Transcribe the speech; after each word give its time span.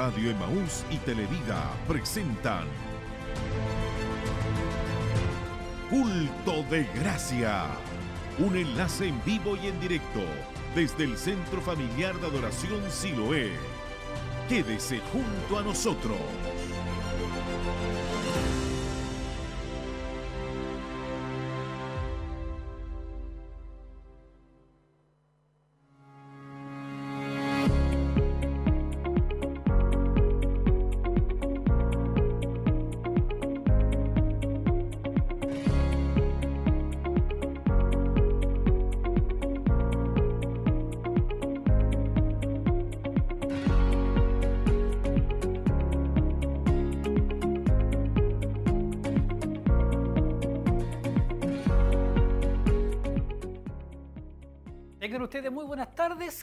Radio 0.00 0.30
Emaús 0.30 0.82
y 0.90 0.96
Televida 0.96 1.74
presentan 1.86 2.64
Culto 5.90 6.62
de 6.70 6.84
Gracia. 6.94 7.66
Un 8.38 8.56
enlace 8.56 9.08
en 9.08 9.22
vivo 9.26 9.58
y 9.62 9.66
en 9.66 9.78
directo 9.78 10.20
desde 10.74 11.04
el 11.04 11.18
Centro 11.18 11.60
Familiar 11.60 12.18
de 12.18 12.28
Adoración 12.28 12.80
Siloé. 12.90 13.50
Quédese 14.48 15.00
junto 15.12 15.58
a 15.58 15.62
nosotros. 15.62 16.16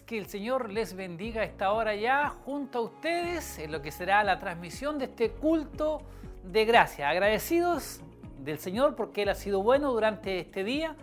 Que 0.08 0.18
el 0.18 0.28
Señor 0.28 0.72
les 0.72 0.96
bendiga 0.96 1.44
esta 1.44 1.74
hora 1.74 1.94
ya 1.94 2.30
junto 2.46 2.80
a 2.80 2.82
ustedes 2.84 3.60
en 3.60 3.74
lo 3.74 3.82
que 3.82 3.92
será 3.92 4.24
la 4.24 4.40
transmisión 4.40 4.98
de 4.98 5.06
este 5.06 5.32
culto 5.32 6.02
de 6.46 6.64
gracia. 6.64 7.10
Agradecidos 7.10 8.00
del 8.40 8.58
Señor 8.58 8.96
porque 8.96 9.24
Él 9.24 9.30
ha 9.30 9.36
sido 9.36 9.62
bueno 9.62 9.92
durante 9.92 10.40
este 10.40 10.64
día, 10.64 10.96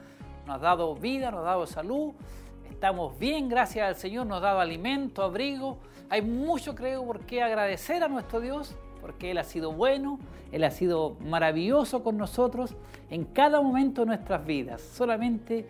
nos 0.47 0.57
ha 0.57 0.59
dado 0.59 0.95
vida, 0.95 1.31
nos 1.31 1.41
ha 1.41 1.51
dado 1.51 1.67
salud, 1.67 2.15
estamos 2.71 3.19
bien, 3.19 3.51
gracias 3.51 3.87
al 3.87 3.97
Señor, 3.97 4.25
nos 4.27 4.39
ha 4.39 4.47
dado 4.47 4.61
alimento, 4.61 5.23
abrigo. 5.23 5.77
Hay 6.09 6.23
mucho, 6.23 6.75
creo, 6.75 7.05
por 7.05 7.21
qué 7.21 7.43
agradecer 7.43 8.03
a 8.03 8.09
nuestro 8.09 8.41
Dios, 8.41 8.75
porque 9.03 9.33
Él 9.33 9.37
ha 9.37 9.45
sido 9.45 9.71
bueno, 9.71 10.19
Él 10.51 10.65
ha 10.65 10.71
sido 10.71 11.17
maravilloso 11.21 12.03
con 12.03 12.17
nosotros 12.17 12.75
en 13.11 13.25
cada 13.25 13.61
momento 13.61 14.01
de 14.01 14.07
nuestras 14.07 14.47
vidas. 14.47 14.81
Solamente 14.81 15.67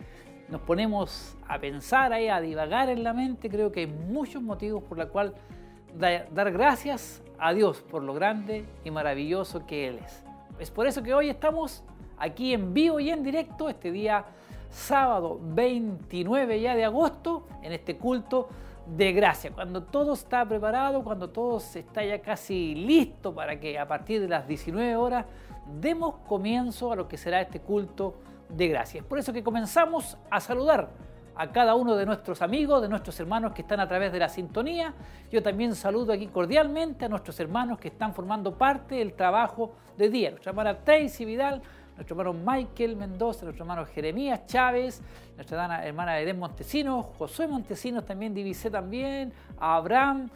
nos 0.48 0.60
ponemos 0.60 1.36
a 1.48 1.58
pensar 1.58 2.12
ahí, 2.12 2.28
a 2.28 2.40
divagar 2.40 2.88
en 2.88 3.02
la 3.02 3.12
mente, 3.12 3.48
creo 3.48 3.72
que 3.72 3.80
hay 3.80 3.86
muchos 3.86 4.42
motivos 4.42 4.82
por 4.82 4.98
los 4.98 5.08
cuales 5.08 5.32
dar 5.96 6.52
gracias 6.52 7.22
a 7.38 7.52
Dios 7.52 7.80
por 7.82 8.02
lo 8.02 8.14
grande 8.14 8.64
y 8.84 8.90
maravilloso 8.90 9.66
que 9.66 9.88
Él 9.88 10.00
es. 10.04 10.24
Es 10.58 10.70
por 10.70 10.86
eso 10.86 11.02
que 11.02 11.14
hoy 11.14 11.28
estamos 11.28 11.82
aquí 12.18 12.52
en 12.52 12.74
vivo 12.74 13.00
y 13.00 13.10
en 13.10 13.22
directo, 13.22 13.68
este 13.68 13.90
día 13.90 14.24
sábado 14.70 15.40
29 15.42 16.60
ya 16.60 16.74
de 16.74 16.84
agosto, 16.84 17.46
en 17.62 17.72
este 17.72 17.96
culto 17.96 18.48
de 18.86 19.12
gracia, 19.12 19.50
cuando 19.50 19.84
todo 19.84 20.12
está 20.12 20.44
preparado, 20.46 21.02
cuando 21.02 21.30
todo 21.30 21.58
está 21.58 22.04
ya 22.04 22.20
casi 22.20 22.74
listo 22.74 23.34
para 23.34 23.58
que 23.58 23.78
a 23.78 23.88
partir 23.88 24.20
de 24.20 24.28
las 24.28 24.46
19 24.46 24.96
horas 24.96 25.24
demos 25.80 26.16
comienzo 26.26 26.92
a 26.92 26.96
lo 26.96 27.08
que 27.08 27.16
será 27.16 27.40
este 27.40 27.60
culto 27.60 28.16
de 28.48 28.68
gracia. 28.68 29.00
Es 29.00 29.06
por 29.06 29.18
eso 29.18 29.32
que 29.32 29.42
comenzamos 29.42 30.16
a 30.30 30.40
saludar 30.40 30.90
a 31.36 31.50
cada 31.50 31.74
uno 31.74 31.96
de 31.96 32.06
nuestros 32.06 32.42
amigos, 32.42 32.82
de 32.82 32.88
nuestros 32.88 33.18
hermanos 33.18 33.52
que 33.52 33.62
están 33.62 33.80
a 33.80 33.88
través 33.88 34.12
de 34.12 34.18
la 34.18 34.28
sintonía. 34.28 34.94
Yo 35.30 35.42
también 35.42 35.74
saludo 35.74 36.12
aquí 36.12 36.28
cordialmente 36.28 37.04
a 37.04 37.08
nuestros 37.08 37.38
hermanos 37.40 37.78
que 37.78 37.88
están 37.88 38.14
formando 38.14 38.56
parte 38.56 38.96
del 38.96 39.14
trabajo 39.14 39.74
de 39.96 40.08
día. 40.08 40.30
Nuestra 40.30 40.50
hermana 40.50 40.78
Tracy 40.78 41.24
Vidal, 41.24 41.60
nuestro 41.96 42.20
hermano 42.20 42.38
Michael 42.44 42.96
Mendoza, 42.96 43.44
nuestro 43.44 43.64
hermano 43.64 43.84
Jeremías 43.86 44.46
Chávez, 44.46 45.02
nuestra 45.34 45.84
hermana 45.84 46.20
Edén 46.20 46.38
Montesinos, 46.38 47.06
Josué 47.18 47.48
Montesinos 47.48 48.04
también 48.04 48.34
divisé 48.34 48.70
también, 48.70 49.32
Abraham, 49.58 50.30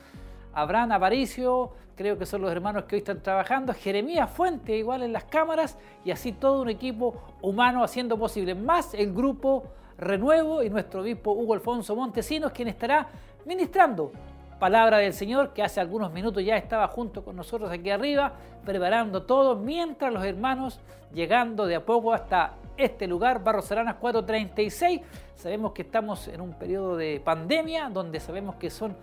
Abraham 0.60 0.92
Aparicio, 0.92 1.70
creo 1.94 2.18
que 2.18 2.26
son 2.26 2.42
los 2.42 2.50
hermanos 2.50 2.84
que 2.84 2.96
hoy 2.96 2.98
están 2.98 3.22
trabajando, 3.22 3.72
Jeremías 3.72 4.28
Fuente 4.30 4.76
igual 4.76 5.02
en 5.02 5.12
las 5.12 5.24
cámaras 5.24 5.78
y 6.04 6.10
así 6.10 6.32
todo 6.32 6.62
un 6.62 6.68
equipo 6.68 7.14
humano 7.42 7.84
haciendo 7.84 8.18
posible, 8.18 8.54
más 8.54 8.92
el 8.94 9.12
grupo 9.12 9.64
Renuevo 9.98 10.62
y 10.62 10.70
nuestro 10.70 11.00
obispo 11.00 11.32
Hugo 11.32 11.54
Alfonso 11.54 11.94
Montesinos, 11.96 12.52
quien 12.52 12.68
estará 12.68 13.08
ministrando 13.44 14.12
palabra 14.58 14.98
del 14.98 15.12
Señor, 15.12 15.52
que 15.52 15.62
hace 15.62 15.80
algunos 15.80 16.12
minutos 16.12 16.44
ya 16.44 16.56
estaba 16.56 16.88
junto 16.88 17.24
con 17.24 17.36
nosotros 17.36 17.70
aquí 17.70 17.90
arriba, 17.90 18.32
preparando 18.64 19.22
todo, 19.22 19.56
mientras 19.56 20.12
los 20.12 20.24
hermanos 20.24 20.80
llegando 21.14 21.66
de 21.66 21.76
a 21.76 21.84
poco 21.84 22.12
hasta 22.12 22.54
este 22.76 23.06
lugar, 23.06 23.42
Barros 23.42 23.66
Saranas 23.66 23.96
436. 23.96 25.00
Sabemos 25.34 25.72
que 25.72 25.82
estamos 25.82 26.28
en 26.28 26.40
un 26.40 26.52
periodo 26.52 26.96
de 26.96 27.20
pandemia, 27.24 27.88
donde 27.88 28.20
sabemos 28.20 28.56
que 28.56 28.70
son 28.70 28.96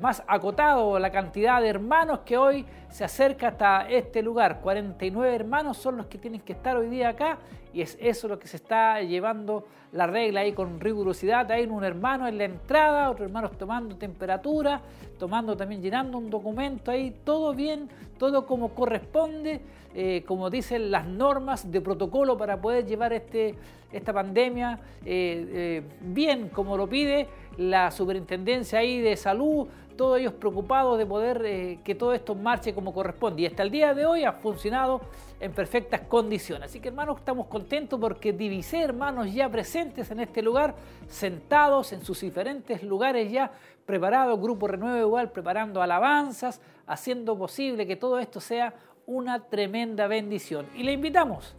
más 0.00 0.22
acotado 0.26 0.98
la 0.98 1.10
cantidad 1.10 1.60
de 1.60 1.68
hermanos 1.68 2.20
que 2.20 2.36
hoy 2.36 2.64
se 2.90 3.04
acerca 3.04 3.48
hasta 3.48 3.88
este 3.88 4.22
lugar. 4.22 4.60
49 4.60 5.34
hermanos 5.34 5.76
son 5.76 5.96
los 5.96 6.06
que 6.06 6.18
tienen 6.18 6.40
que 6.40 6.52
estar 6.52 6.76
hoy 6.76 6.88
día 6.88 7.10
acá 7.10 7.38
y 7.72 7.82
es 7.82 7.98
eso 8.00 8.28
lo 8.28 8.38
que 8.38 8.48
se 8.48 8.56
está 8.56 9.02
llevando 9.02 9.66
la 9.92 10.06
regla 10.06 10.40
ahí 10.40 10.52
con 10.52 10.80
rigurosidad. 10.80 11.50
Hay 11.50 11.66
un 11.66 11.84
hermano 11.84 12.26
en 12.26 12.38
la 12.38 12.44
entrada, 12.44 13.10
otro 13.10 13.24
hermano 13.24 13.50
tomando 13.50 13.96
temperatura, 13.96 14.80
tomando 15.18 15.56
también, 15.56 15.82
llenando 15.82 16.18
un 16.18 16.30
documento 16.30 16.90
ahí, 16.90 17.14
todo 17.24 17.54
bien, 17.54 17.88
todo 18.18 18.46
como 18.46 18.70
corresponde, 18.70 19.60
eh, 19.94 20.24
como 20.26 20.50
dicen 20.50 20.90
las 20.90 21.06
normas 21.06 21.70
de 21.70 21.80
protocolo 21.80 22.36
para 22.36 22.60
poder 22.60 22.86
llevar 22.86 23.12
este, 23.12 23.54
esta 23.92 24.12
pandemia 24.12 24.78
eh, 25.04 25.46
eh, 25.54 25.82
bien 26.00 26.48
como 26.50 26.76
lo 26.76 26.86
pide 26.86 27.28
la 27.56 27.90
superintendencia 27.90 28.80
ahí 28.80 29.00
de 29.00 29.16
salud, 29.16 29.66
todos 29.96 30.18
ellos 30.18 30.34
preocupados 30.34 30.98
de 30.98 31.06
poder 31.06 31.42
eh, 31.44 31.78
que 31.82 31.94
todo 31.94 32.12
esto 32.12 32.34
marche 32.34 32.74
como 32.74 32.92
corresponde. 32.92 33.42
Y 33.42 33.46
hasta 33.46 33.62
el 33.62 33.70
día 33.70 33.94
de 33.94 34.06
hoy 34.06 34.24
ha 34.24 34.32
funcionado 34.32 35.00
en 35.40 35.52
perfectas 35.52 36.02
condiciones. 36.02 36.70
Así 36.70 36.80
que 36.80 36.88
hermanos, 36.88 37.18
estamos 37.18 37.46
contentos 37.46 37.98
porque 37.98 38.32
divisé 38.32 38.82
hermanos 38.82 39.32
ya 39.32 39.48
presentes 39.48 40.10
en 40.10 40.20
este 40.20 40.42
lugar, 40.42 40.74
sentados 41.08 41.92
en 41.92 42.04
sus 42.04 42.20
diferentes 42.20 42.82
lugares 42.82 43.30
ya, 43.30 43.50
preparados, 43.84 44.40
Grupo 44.40 44.66
Renuevo 44.66 44.98
igual, 44.98 45.30
preparando 45.30 45.82
alabanzas, 45.82 46.60
haciendo 46.86 47.36
posible 47.36 47.86
que 47.86 47.96
todo 47.96 48.18
esto 48.18 48.40
sea 48.40 48.74
una 49.06 49.40
tremenda 49.40 50.06
bendición. 50.06 50.66
Y 50.74 50.82
le 50.82 50.92
invitamos 50.92 51.54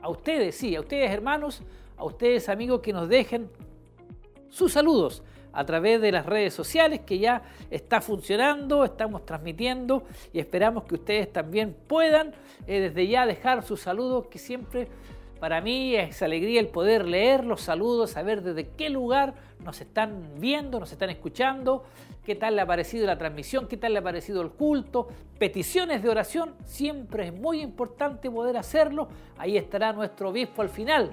a 0.00 0.08
ustedes, 0.08 0.56
sí, 0.56 0.76
a 0.76 0.80
ustedes 0.80 1.10
hermanos, 1.10 1.62
a 1.96 2.04
ustedes 2.04 2.48
amigos 2.48 2.80
que 2.80 2.92
nos 2.92 3.08
dejen 3.08 3.48
sus 4.48 4.72
saludos 4.72 5.22
a 5.54 5.64
través 5.64 6.00
de 6.00 6.12
las 6.12 6.26
redes 6.26 6.52
sociales 6.52 7.00
que 7.00 7.18
ya 7.18 7.42
está 7.70 8.00
funcionando, 8.00 8.84
estamos 8.84 9.24
transmitiendo 9.24 10.04
y 10.32 10.40
esperamos 10.40 10.84
que 10.84 10.96
ustedes 10.96 11.32
también 11.32 11.74
puedan 11.86 12.32
eh, 12.66 12.80
desde 12.80 13.06
ya 13.06 13.26
dejar 13.26 13.62
sus 13.62 13.80
saludos 13.80 14.26
que 14.26 14.38
siempre 14.38 14.88
para 15.44 15.60
mí 15.60 15.94
es 15.94 16.22
alegría 16.22 16.58
el 16.58 16.68
poder 16.68 17.06
leer 17.06 17.44
los 17.44 17.60
saludos, 17.60 18.12
saber 18.12 18.42
desde 18.42 18.68
qué 18.70 18.88
lugar 18.88 19.34
nos 19.62 19.80
están 19.80 20.30
viendo, 20.38 20.80
nos 20.80 20.90
están 20.90 21.10
escuchando, 21.10 21.84
qué 22.24 22.34
tal 22.34 22.56
le 22.56 22.62
ha 22.62 22.66
parecido 22.66 23.06
la 23.06 23.18
transmisión, 23.18 23.68
qué 23.68 23.76
tal 23.76 23.92
le 23.92 23.98
ha 23.98 24.02
parecido 24.02 24.40
el 24.40 24.50
culto, 24.50 25.08
peticiones 25.38 26.02
de 26.02 26.08
oración, 26.08 26.54
siempre 26.64 27.26
es 27.26 27.34
muy 27.34 27.60
importante 27.60 28.30
poder 28.30 28.56
hacerlo. 28.56 29.08
Ahí 29.36 29.58
estará 29.58 29.92
nuestro 29.92 30.30
obispo 30.30 30.62
al 30.62 30.70
final, 30.70 31.10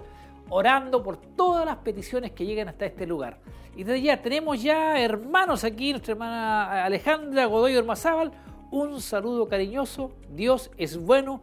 orando 0.52 1.02
por 1.02 1.18
todas 1.18 1.66
las 1.66 1.78
peticiones 1.78 2.32
que 2.32 2.46
lleguen 2.46 2.68
hasta 2.68 2.86
este 2.86 3.08
lugar. 3.08 3.40
Y 3.76 3.84
desde 3.84 4.02
ya 4.02 4.22
tenemos 4.22 4.62
ya 4.62 5.00
hermanos 5.00 5.64
aquí, 5.64 5.92
nuestra 5.92 6.12
hermana 6.12 6.86
Alejandra 6.86 7.46
Godoy 7.46 7.76
Ormazábal. 7.78 8.32
Un 8.70 9.02
saludo 9.02 9.48
cariñoso. 9.48 10.12
Dios 10.30 10.70
es 10.78 10.98
bueno 10.98 11.42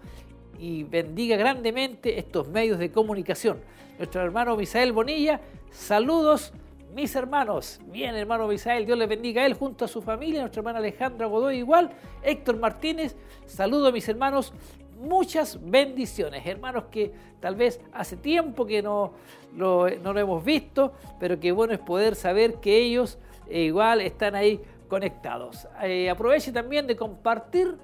y 0.58 0.84
bendiga 0.84 1.36
grandemente 1.36 2.18
estos 2.18 2.48
medios 2.48 2.78
de 2.78 2.92
comunicación. 2.92 3.60
Nuestro 3.96 4.20
hermano 4.20 4.56
Misael 4.56 4.92
Bonilla, 4.92 5.40
saludos 5.70 6.52
mis 6.94 7.14
hermanos. 7.16 7.80
Bien, 7.86 8.14
hermano 8.14 8.46
Misael, 8.46 8.84
Dios 8.84 8.98
les 8.98 9.08
bendiga 9.08 9.42
a 9.42 9.46
él 9.46 9.54
junto 9.54 9.86
a 9.86 9.88
su 9.88 10.02
familia, 10.02 10.40
nuestra 10.40 10.60
hermana 10.60 10.78
Alejandra 10.78 11.26
Godoy 11.26 11.56
igual, 11.56 11.90
Héctor 12.22 12.58
Martínez, 12.58 13.16
saludo 13.46 13.88
a 13.88 13.92
mis 13.92 14.08
hermanos 14.08 14.52
muchas 14.98 15.58
bendiciones. 15.62 16.46
Hermanos 16.46 16.84
que 16.90 17.12
tal 17.40 17.54
vez 17.54 17.80
hace 17.92 18.16
tiempo 18.16 18.66
que 18.66 18.82
no 18.82 19.12
lo, 19.56 19.88
no 19.88 20.18
hemos 20.18 20.44
visto, 20.44 20.92
pero 21.18 21.38
que 21.38 21.52
bueno 21.52 21.72
es 21.72 21.80
poder 21.80 22.14
saber 22.14 22.54
que 22.54 22.76
ellos 22.76 23.18
eh, 23.48 23.62
igual 23.62 24.00
están 24.00 24.34
ahí 24.34 24.60
conectados. 24.88 25.68
Eh, 25.82 26.10
aproveche 26.10 26.52
también 26.52 26.86
de 26.86 26.96
compartir 26.96 27.76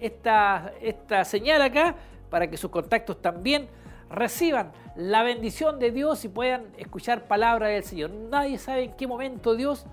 esta, 0.00 0.72
esta 0.80 1.24
señal 1.24 1.62
acá 1.62 1.94
para 2.30 2.48
que 2.48 2.56
sus 2.56 2.70
contactos 2.70 3.20
también 3.20 3.68
reciban 4.08 4.72
la 4.96 5.22
bendición 5.22 5.78
de 5.78 5.90
Dios 5.90 6.24
y 6.24 6.28
puedan 6.28 6.66
escuchar 6.76 7.26
palabra 7.26 7.68
del 7.68 7.84
Señor. 7.84 8.10
Nadie 8.10 8.58
sabe 8.58 8.84
en 8.84 8.92
qué 8.92 9.06
momento 9.06 9.54
Dios 9.54 9.86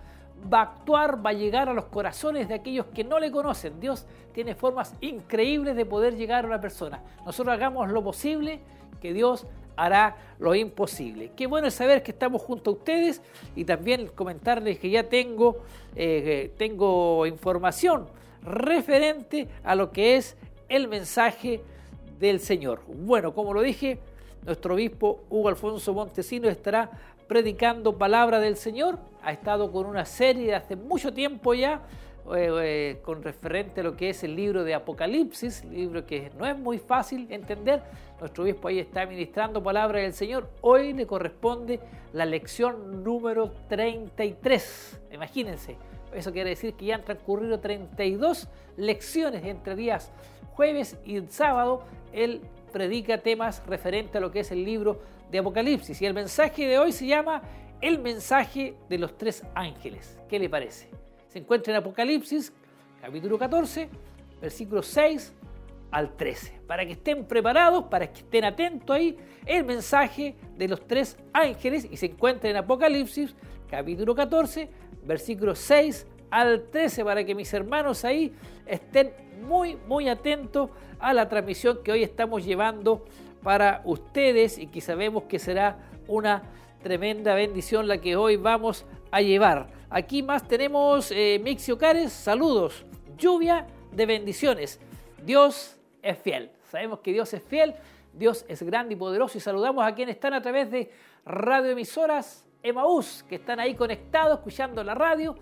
va 0.51 0.59
a 0.59 0.63
actuar, 0.63 1.25
va 1.25 1.31
a 1.31 1.33
llegar 1.33 1.69
a 1.69 1.73
los 1.73 1.85
corazones 1.85 2.47
de 2.47 2.55
aquellos 2.55 2.85
que 2.87 3.03
no 3.03 3.19
le 3.19 3.31
conocen. 3.31 3.79
Dios 3.79 4.05
tiene 4.33 4.55
formas 4.55 4.93
increíbles 5.01 5.75
de 5.75 5.85
poder 5.85 6.15
llegar 6.15 6.45
a 6.45 6.47
una 6.47 6.61
persona. 6.61 7.01
Nosotros 7.25 7.53
hagamos 7.53 7.89
lo 7.89 8.03
posible, 8.03 8.59
que 9.01 9.13
Dios 9.13 9.45
hará 9.75 10.17
lo 10.39 10.55
imposible. 10.55 11.31
Qué 11.35 11.47
bueno 11.47 11.69
saber 11.71 12.03
que 12.03 12.11
estamos 12.11 12.41
junto 12.41 12.71
a 12.71 12.73
ustedes 12.73 13.21
y 13.55 13.63
también 13.63 14.07
comentarles 14.07 14.79
que 14.79 14.89
ya 14.89 15.03
tengo, 15.03 15.59
eh, 15.95 16.51
tengo 16.57 17.25
información 17.25 18.07
referente 18.43 19.47
a 19.63 19.75
lo 19.75 19.91
que 19.91 20.17
es 20.17 20.35
el 20.69 20.87
mensaje 20.87 21.61
del 22.19 22.39
Señor. 22.39 22.81
Bueno, 22.87 23.33
como 23.33 23.53
lo 23.53 23.61
dije, 23.61 23.99
nuestro 24.45 24.75
obispo 24.75 25.23
Hugo 25.29 25.49
Alfonso 25.49 25.93
Montesino 25.93 26.49
estará 26.49 26.89
predicando 27.27 27.97
palabra 27.97 28.39
del 28.39 28.55
Señor. 28.55 28.97
Ha 29.21 29.31
estado 29.31 29.71
con 29.71 29.85
una 29.85 30.05
serie 30.05 30.47
de 30.47 30.55
hace 30.55 30.75
mucho 30.75 31.13
tiempo 31.13 31.53
ya, 31.53 31.81
eh, 32.35 32.49
eh, 32.61 32.99
con 33.03 33.23
referente 33.23 33.81
a 33.81 33.83
lo 33.83 33.95
que 33.95 34.09
es 34.09 34.23
el 34.23 34.35
libro 34.35 34.63
de 34.63 34.73
Apocalipsis, 34.73 35.63
libro 35.65 36.05
que 36.05 36.31
no 36.37 36.45
es 36.45 36.57
muy 36.57 36.77
fácil 36.77 37.27
entender. 37.29 37.83
Nuestro 38.19 38.43
obispo 38.43 38.69
ahí 38.69 38.79
está 38.79 39.05
ministrando 39.05 39.61
palabra 39.61 39.99
del 39.99 40.13
Señor. 40.13 40.49
Hoy 40.61 40.93
le 40.93 41.05
corresponde 41.05 41.79
la 42.13 42.25
lección 42.25 43.03
número 43.03 43.51
33. 43.69 45.01
Imagínense, 45.11 45.77
eso 46.13 46.31
quiere 46.31 46.51
decir 46.51 46.73
que 46.73 46.85
ya 46.85 46.95
han 46.95 47.03
transcurrido 47.03 47.59
32 47.59 48.47
lecciones 48.77 49.43
entre 49.45 49.75
días 49.75 50.11
jueves 50.53 50.97
y 51.05 51.21
sábado. 51.27 51.83
Él 52.13 52.41
predica 52.71 53.19
temas 53.19 53.63
referentes 53.67 54.15
a 54.15 54.19
lo 54.19 54.31
que 54.31 54.41
es 54.41 54.51
el 54.51 54.65
libro 54.65 54.99
de 55.31 55.39
Apocalipsis. 55.39 56.01
Y 56.01 56.05
el 56.05 56.13
mensaje 56.13 56.67
de 56.67 56.79
hoy 56.79 56.91
se 56.91 57.05
llama 57.05 57.41
El 57.81 57.99
mensaje 57.99 58.75
de 58.89 58.97
los 58.97 59.17
tres 59.17 59.43
ángeles. 59.53 60.17
¿Qué 60.29 60.39
le 60.39 60.49
parece? 60.49 60.89
Se 61.27 61.39
encuentra 61.39 61.73
en 61.73 61.77
Apocalipsis, 61.77 62.53
capítulo 63.01 63.37
14, 63.37 63.89
versículos 64.41 64.87
6 64.87 65.33
al 65.91 66.15
13. 66.15 66.61
Para 66.67 66.85
que 66.85 66.93
estén 66.93 67.25
preparados, 67.25 67.85
para 67.85 68.11
que 68.11 68.19
estén 68.19 68.45
atentos 68.45 68.95
ahí, 68.95 69.17
el 69.45 69.63
mensaje 69.63 70.35
de 70.57 70.67
los 70.67 70.85
tres 70.87 71.17
ángeles 71.33 71.87
y 71.89 71.97
se 71.97 72.07
encuentra 72.07 72.49
en 72.49 72.57
Apocalipsis, 72.57 73.35
capítulo 73.69 74.15
14, 74.15 74.69
versículos 75.03 75.59
6 75.59 76.07
al 76.29 76.63
13, 76.69 77.03
para 77.05 77.23
que 77.23 77.33
mis 77.33 77.53
hermanos 77.53 78.03
ahí 78.03 78.33
estén 78.65 79.13
muy, 79.41 79.77
muy 79.87 80.09
atentos 80.09 80.69
a 80.99 81.13
la 81.13 81.29
transmisión 81.29 81.79
que 81.83 81.91
hoy 81.91 82.03
estamos 82.03 82.43
llevando 82.43 83.05
para 83.43 83.81
ustedes 83.85 84.57
y 84.57 84.67
que 84.67 84.81
sabemos 84.81 85.23
que 85.23 85.39
será 85.39 85.77
una 86.07 86.43
tremenda 86.81 87.33
bendición 87.35 87.87
la 87.87 87.99
que 87.99 88.15
hoy 88.15 88.37
vamos 88.37 88.85
a 89.11 89.21
llevar. 89.21 89.67
Aquí 89.89 90.23
más 90.23 90.47
tenemos 90.47 91.11
eh, 91.11 91.39
Mixio 91.43 91.77
Cares, 91.77 92.11
saludos, 92.11 92.85
lluvia 93.17 93.67
de 93.91 94.05
bendiciones. 94.05 94.79
Dios 95.23 95.77
es 96.01 96.17
fiel. 96.17 96.51
Sabemos 96.69 96.99
que 96.99 97.13
Dios 97.13 97.33
es 97.33 97.43
fiel, 97.43 97.75
Dios 98.13 98.45
es 98.47 98.61
grande 98.63 98.93
y 98.93 98.97
poderoso 98.97 99.37
y 99.37 99.41
saludamos 99.41 99.85
a 99.85 99.95
quienes 99.95 100.15
están 100.15 100.33
a 100.33 100.41
través 100.41 100.69
de 100.69 100.91
radioemisoras 101.25 102.45
Emaús, 102.63 103.23
que 103.29 103.35
están 103.35 103.59
ahí 103.59 103.75
conectados, 103.75 104.39
escuchando 104.39 104.83
la 104.83 104.93
radio, 104.95 105.35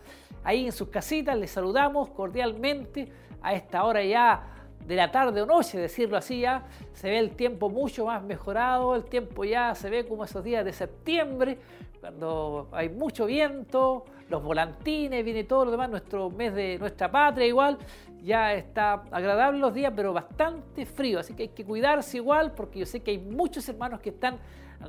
ahí 0.44 0.66
en 0.66 0.72
sus 0.72 0.90
casitas, 0.90 1.38
les 1.38 1.52
saludamos 1.52 2.10
cordialmente 2.10 3.12
a 3.42 3.54
esta 3.54 3.84
hora 3.84 4.04
ya 4.04 4.55
de 4.88 4.96
la 4.96 5.12
tarde 5.12 5.42
o 5.42 5.46
noche, 5.46 5.80
decirlo 5.80 6.18
así 6.18 6.42
ya, 6.42 6.64
se 6.94 7.10
ve 7.10 7.20
el 7.20 7.32
tiempo 7.32 7.70
mucho 7.70 8.06
más 8.06 8.24
mejorado, 8.24 8.96
el 8.96 9.06
tiempo 9.06 9.44
ya 9.44 9.74
se 9.74 9.90
ve 9.90 10.06
como 10.06 10.26
esos 10.26 10.44
días 10.44 10.64
de 10.64 10.74
septiembre, 10.74 11.58
cuando 12.00 12.70
hay 12.72 12.90
mucho 12.90 13.26
viento, 13.26 14.06
los 14.30 14.44
volantines, 14.44 15.26
viene 15.26 15.44
todo 15.44 15.66
lo 15.66 15.72
demás, 15.72 15.90
nuestro 15.90 16.30
mes 16.30 16.54
de 16.54 16.78
nuestra 16.78 17.12
patria 17.12 17.48
igual, 17.48 17.78
ya 18.22 18.54
está 18.54 19.04
agradable 19.12 19.60
los 19.60 19.74
días, 19.74 19.92
pero 19.96 20.14
bastante 20.14 20.86
frío, 20.86 21.20
así 21.20 21.34
que 21.34 21.44
hay 21.44 21.50
que 21.50 21.66
cuidarse 21.66 22.18
igual, 22.18 22.52
porque 22.52 22.80
yo 22.80 22.86
sé 22.86 23.02
que 23.02 23.12
hay 23.12 23.18
muchos 23.18 23.68
hermanos 23.70 24.00
que 24.02 24.10
están 24.10 24.38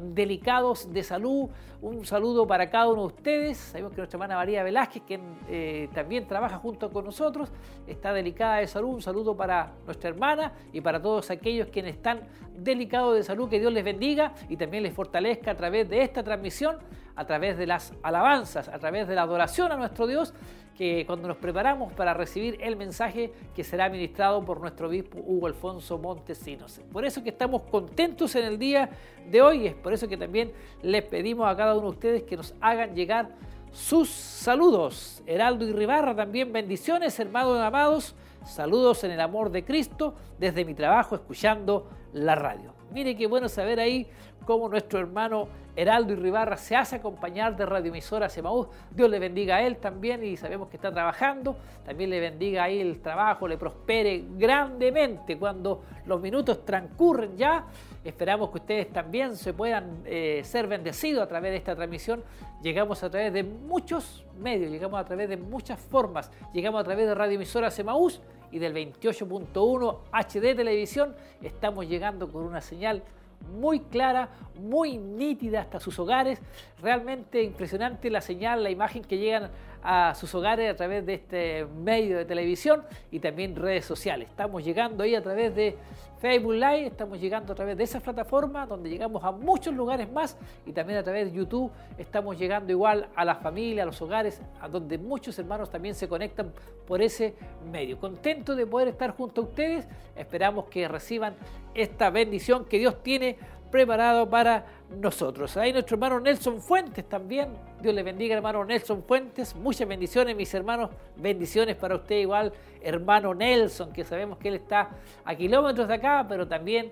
delicados 0.00 0.92
de 0.92 1.02
salud. 1.02 1.48
Un 1.80 2.04
saludo 2.04 2.46
para 2.46 2.70
cada 2.70 2.88
uno 2.88 3.02
de 3.02 3.06
ustedes. 3.06 3.58
Sabemos 3.58 3.92
que 3.92 3.98
nuestra 3.98 4.16
hermana 4.16 4.36
María 4.36 4.62
Velázquez, 4.62 5.02
que 5.02 5.20
eh, 5.48 5.88
también 5.94 6.26
trabaja 6.26 6.58
junto 6.58 6.90
con 6.90 7.04
nosotros, 7.04 7.52
está 7.86 8.12
delicada 8.12 8.56
de 8.56 8.66
salud. 8.66 8.94
Un 8.94 9.02
saludo 9.02 9.36
para 9.36 9.72
nuestra 9.84 10.10
hermana 10.10 10.52
y 10.72 10.80
para 10.80 11.00
todos 11.00 11.30
aquellos 11.30 11.68
quienes 11.68 11.94
están 11.96 12.20
delicados 12.56 13.14
de 13.16 13.22
salud. 13.22 13.48
Que 13.48 13.60
Dios 13.60 13.72
les 13.72 13.84
bendiga 13.84 14.32
y 14.48 14.56
también 14.56 14.82
les 14.82 14.92
fortalezca 14.92 15.52
a 15.52 15.56
través 15.56 15.88
de 15.88 16.02
esta 16.02 16.22
transmisión, 16.22 16.78
a 17.14 17.24
través 17.24 17.56
de 17.56 17.66
las 17.66 17.94
alabanzas, 18.02 18.68
a 18.68 18.78
través 18.78 19.08
de 19.08 19.14
la 19.14 19.22
adoración 19.22 19.72
a 19.72 19.76
nuestro 19.76 20.06
Dios 20.06 20.34
que 20.76 21.04
cuando 21.06 21.28
nos 21.28 21.38
preparamos 21.38 21.92
para 21.94 22.12
recibir 22.14 22.58
el 22.60 22.76
mensaje 22.76 23.32
que 23.54 23.64
será 23.64 23.88
ministrado 23.88 24.44
por 24.44 24.60
nuestro 24.60 24.88
obispo 24.88 25.18
Hugo 25.24 25.46
Alfonso 25.46 25.98
Montesinos. 25.98 26.80
Por 26.92 27.04
eso 27.04 27.22
que 27.22 27.30
estamos 27.30 27.62
contentos 27.62 28.34
en 28.36 28.44
el 28.44 28.58
día 28.58 28.90
de 29.30 29.42
hoy, 29.42 29.66
es 29.66 29.74
por 29.74 29.92
eso 29.92 30.06
que 30.06 30.16
también 30.16 30.52
les 30.82 31.02
pedimos 31.02 31.48
a 31.48 31.56
cada 31.56 31.74
uno 31.74 31.84
de 31.84 31.92
ustedes 31.94 32.22
que 32.24 32.36
nos 32.36 32.54
hagan 32.60 32.94
llegar 32.94 33.30
sus 33.72 34.10
saludos. 34.10 35.22
Heraldo 35.26 35.66
y 35.66 35.72
Ribarra 35.72 36.14
también 36.14 36.52
bendiciones, 36.52 37.18
hermanos 37.18 37.58
amados, 37.58 38.14
saludos 38.44 39.02
en 39.04 39.10
el 39.10 39.20
amor 39.20 39.50
de 39.50 39.64
Cristo 39.64 40.14
desde 40.38 40.64
mi 40.64 40.74
trabajo 40.74 41.14
escuchando 41.14 41.88
la 42.12 42.34
radio. 42.34 42.74
Mire 42.92 43.16
qué 43.16 43.26
bueno 43.26 43.48
saber 43.48 43.80
ahí 43.80 44.06
cómo 44.46 44.68
nuestro 44.68 45.00
hermano 45.00 45.48
Heraldo 45.74 46.14
y 46.14 46.16
Ribarra 46.16 46.56
se 46.56 46.74
hace 46.74 46.96
acompañar 46.96 47.54
de 47.54 47.66
radioemisora 47.66 48.30
Semaús. 48.30 48.68
Dios 48.90 49.10
le 49.10 49.18
bendiga 49.18 49.56
a 49.56 49.62
él 49.62 49.76
también 49.76 50.24
y 50.24 50.36
sabemos 50.38 50.68
que 50.68 50.76
está 50.76 50.90
trabajando. 50.90 51.56
También 51.84 52.08
le 52.08 52.18
bendiga 52.18 52.64
ahí 52.64 52.80
el 52.80 53.02
trabajo, 53.02 53.46
le 53.46 53.58
prospere 53.58 54.24
grandemente 54.38 55.36
cuando 55.36 55.82
los 56.06 56.18
minutos 56.20 56.64
transcurren 56.64 57.36
ya. 57.36 57.66
Esperamos 58.02 58.50
que 58.50 58.58
ustedes 58.58 58.92
también 58.92 59.36
se 59.36 59.52
puedan 59.52 60.02
eh, 60.06 60.40
ser 60.44 60.66
bendecidos 60.66 61.24
a 61.24 61.26
través 61.26 61.50
de 61.50 61.56
esta 61.58 61.76
transmisión. 61.76 62.22
Llegamos 62.62 63.02
a 63.02 63.10
través 63.10 63.32
de 63.32 63.42
muchos 63.42 64.24
medios, 64.40 64.70
llegamos 64.70 64.98
a 64.98 65.04
través 65.04 65.28
de 65.28 65.36
muchas 65.36 65.78
formas. 65.78 66.30
Llegamos 66.54 66.80
a 66.80 66.84
través 66.84 67.06
de 67.06 67.14
radioemisora 67.14 67.70
Semaús 67.70 68.22
y 68.50 68.58
del 68.58 68.72
28.1 68.72 69.98
HD 70.12 70.56
Televisión. 70.56 71.14
Estamos 71.42 71.86
llegando 71.86 72.30
con 72.30 72.44
una 72.44 72.60
señal 72.60 73.02
muy 73.40 73.80
clara, 73.80 74.30
muy 74.58 74.98
nítida 74.98 75.60
hasta 75.60 75.80
sus 75.80 75.98
hogares. 75.98 76.40
Realmente 76.80 77.42
impresionante 77.42 78.10
la 78.10 78.20
señal, 78.20 78.62
la 78.62 78.70
imagen 78.70 79.02
que 79.02 79.18
llegan 79.18 79.50
a 79.88 80.16
sus 80.16 80.34
hogares 80.34 80.68
a 80.68 80.74
través 80.74 81.06
de 81.06 81.14
este 81.14 81.64
medio 81.64 82.18
de 82.18 82.24
televisión 82.24 82.82
y 83.12 83.20
también 83.20 83.54
redes 83.54 83.84
sociales. 83.84 84.28
Estamos 84.28 84.64
llegando 84.64 85.04
ahí 85.04 85.14
a 85.14 85.22
través 85.22 85.54
de 85.54 85.78
Facebook 86.18 86.54
Live, 86.54 86.86
estamos 86.86 87.20
llegando 87.20 87.52
a 87.52 87.56
través 87.56 87.76
de 87.76 87.84
esa 87.84 88.00
plataforma 88.00 88.66
donde 88.66 88.90
llegamos 88.90 89.22
a 89.22 89.30
muchos 89.30 89.72
lugares 89.72 90.10
más 90.10 90.36
y 90.66 90.72
también 90.72 90.98
a 90.98 91.04
través 91.04 91.26
de 91.26 91.38
YouTube 91.38 91.70
estamos 91.98 92.36
llegando 92.36 92.72
igual 92.72 93.08
a 93.14 93.24
la 93.24 93.36
familia, 93.36 93.84
a 93.84 93.86
los 93.86 94.02
hogares, 94.02 94.42
a 94.60 94.66
donde 94.66 94.98
muchos 94.98 95.38
hermanos 95.38 95.70
también 95.70 95.94
se 95.94 96.08
conectan 96.08 96.52
por 96.84 97.00
ese 97.00 97.36
medio. 97.70 98.00
Contento 98.00 98.56
de 98.56 98.66
poder 98.66 98.88
estar 98.88 99.12
junto 99.12 99.42
a 99.42 99.44
ustedes, 99.44 99.86
esperamos 100.16 100.64
que 100.64 100.88
reciban 100.88 101.36
esta 101.74 102.10
bendición 102.10 102.64
que 102.64 102.80
Dios 102.80 103.04
tiene 103.04 103.36
preparado 103.70 104.28
para 104.28 104.66
nosotros. 104.90 105.56
Ahí 105.56 105.72
nuestro 105.72 105.96
hermano 105.96 106.20
Nelson 106.20 106.60
Fuentes 106.60 107.08
también. 107.08 107.48
Dios 107.80 107.94
le 107.94 108.02
bendiga, 108.02 108.36
hermano 108.36 108.64
Nelson 108.64 109.02
Fuentes. 109.02 109.54
Muchas 109.54 109.86
bendiciones, 109.88 110.36
mis 110.36 110.52
hermanos. 110.54 110.90
Bendiciones 111.16 111.76
para 111.76 111.96
usted 111.96 112.16
igual, 112.16 112.52
hermano 112.80 113.34
Nelson, 113.34 113.92
que 113.92 114.04
sabemos 114.04 114.38
que 114.38 114.48
él 114.48 114.54
está 114.54 114.90
a 115.24 115.34
kilómetros 115.34 115.88
de 115.88 115.94
acá, 115.94 116.24
pero 116.28 116.46
también 116.46 116.90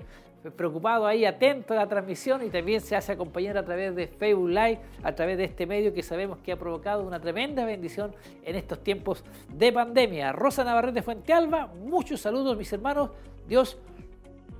preocupado 0.51 1.07
ahí, 1.07 1.25
atento 1.25 1.73
a 1.73 1.77
la 1.77 1.89
transmisión 1.89 2.45
y 2.45 2.51
también 2.51 2.83
se 2.83 2.95
hace 2.95 3.13
acompañar 3.13 3.57
a 3.57 3.65
través 3.65 3.95
de 3.97 4.07
Facebook 4.07 4.51
Live, 4.51 4.79
a 5.03 5.15
través 5.15 5.39
de 5.39 5.45
este 5.45 5.67
medio 5.67 5.95
que 5.95 6.03
sabemos 6.03 6.39
que 6.41 6.53
ha 6.53 6.59
provocado 6.59 7.03
una 7.03 7.19
tremenda 7.19 7.65
bendición 7.65 8.15
en 8.43 8.57
estos 8.57 8.83
tiempos 8.83 9.25
de 9.49 9.73
pandemia. 9.73 10.33
Rosa 10.33 10.63
Navarrete 10.63 11.01
Fuente 11.01 11.33
Alba, 11.33 11.67
muchos 11.67 12.21
saludos 12.21 12.59
mis 12.59 12.71
hermanos, 12.75 13.11
Dios 13.49 13.79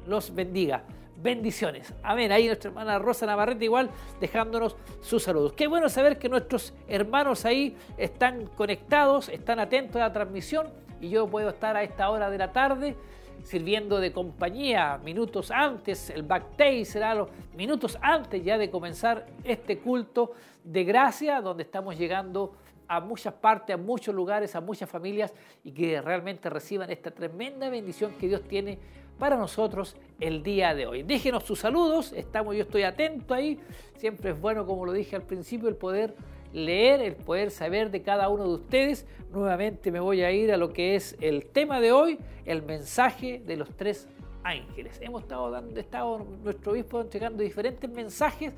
los 0.07 0.35
bendiga 0.35 0.85
bendiciones. 1.17 1.93
Amén. 2.03 2.33
Ahí 2.33 2.47
nuestra 2.47 2.71
hermana 2.71 2.99
Rosa 2.99 3.27
Navarrete 3.27 3.65
igual 3.65 3.91
dejándonos 4.21 4.77
sus 5.01 5.23
saludos. 5.23 5.53
Qué 5.53 5.67
bueno 5.67 5.89
saber 5.89 6.19
que 6.19 6.29
nuestros 6.29 6.75
hermanos 6.89 7.45
ahí 7.45 7.77
están 7.97 8.47
conectados, 8.47 9.29
están 9.29 9.59
atentos 9.59 9.97
a 9.97 10.01
la 10.01 10.13
transmisión 10.13 10.69
y 11.01 11.11
yo 11.11 11.27
puedo 11.29 11.51
estar 11.51 11.77
a 11.77 11.83
esta 11.83 12.11
hora 12.11 12.31
de 12.31 12.39
la 12.39 12.53
tarde 12.53 12.97
sirviendo 13.43 14.01
de 14.01 14.13
compañía 14.13 14.99
minutos 15.05 15.51
antes, 15.51 16.11
el 16.11 16.23
backstage 16.23 16.85
será 16.87 17.15
los 17.15 17.29
minutos 17.55 17.99
antes 18.01 18.43
ya 18.43 18.57
de 18.57 18.71
comenzar 18.71 19.27
este 19.45 19.79
culto 19.79 20.33
de 20.63 20.85
gracia 20.85 21.41
donde 21.41 21.65
estamos 21.65 21.99
llegando 21.99 22.55
a 22.89 23.01
muchas 23.01 23.35
partes, 23.35 23.75
a 23.75 23.77
muchos 23.77 24.15
lugares, 24.15 24.55
a 24.55 24.61
muchas 24.61 24.89
familias 24.89 25.33
y 25.63 25.73
que 25.73 26.01
realmente 26.01 26.51
reciban 26.51 26.91
esta 26.91 27.11
tremenda 27.11 27.69
bendición 27.69 28.13
que 28.19 28.29
Dios 28.29 28.43
tiene 28.43 28.79
para 29.19 29.37
nosotros 29.37 29.97
el 30.21 30.43
día 30.43 30.75
de 30.75 30.87
hoy. 30.87 31.03
Déjenos 31.03 31.45
sus 31.45 31.61
saludos, 31.61 32.13
estamos, 32.13 32.57
yo 32.57 32.63
estoy 32.63 32.83
atento 32.83 33.35
ahí, 33.35 33.59
siempre 33.97 34.31
es 34.31 34.41
bueno, 34.41 34.67
como 34.67 34.87
lo 34.87 34.93
dije 34.93 35.17
al 35.17 35.23
principio, 35.23 35.69
el 35.69 35.77
poder 35.77 36.15
leer, 36.53 37.01
el 37.01 37.17
poder 37.17 37.51
saber 37.51 37.91
de 37.91 38.03
cada 38.03 38.29
uno 38.29 38.45
de 38.45 38.55
ustedes. 38.55 39.07
Nuevamente 39.33 39.91
me 39.91 40.01
voy 40.01 40.23
a 40.23 40.31
ir 40.31 40.53
a 40.53 40.57
lo 40.57 40.73
que 40.73 40.95
es 40.95 41.17
el 41.21 41.47
tema 41.47 41.81
de 41.81 41.93
hoy, 41.93 42.19
el 42.45 42.63
mensaje 42.63 43.43
de 43.45 43.57
los 43.57 43.77
tres 43.77 44.09
ángeles. 44.45 44.99
Hemos 45.01 45.23
estado 45.23 45.51
dando, 45.51 45.81
estado 45.81 46.27
nuestro 46.43 46.73
obispo 46.73 47.01
entregando 47.01 47.43
diferentes 47.43 47.91
mensajes 47.91 48.53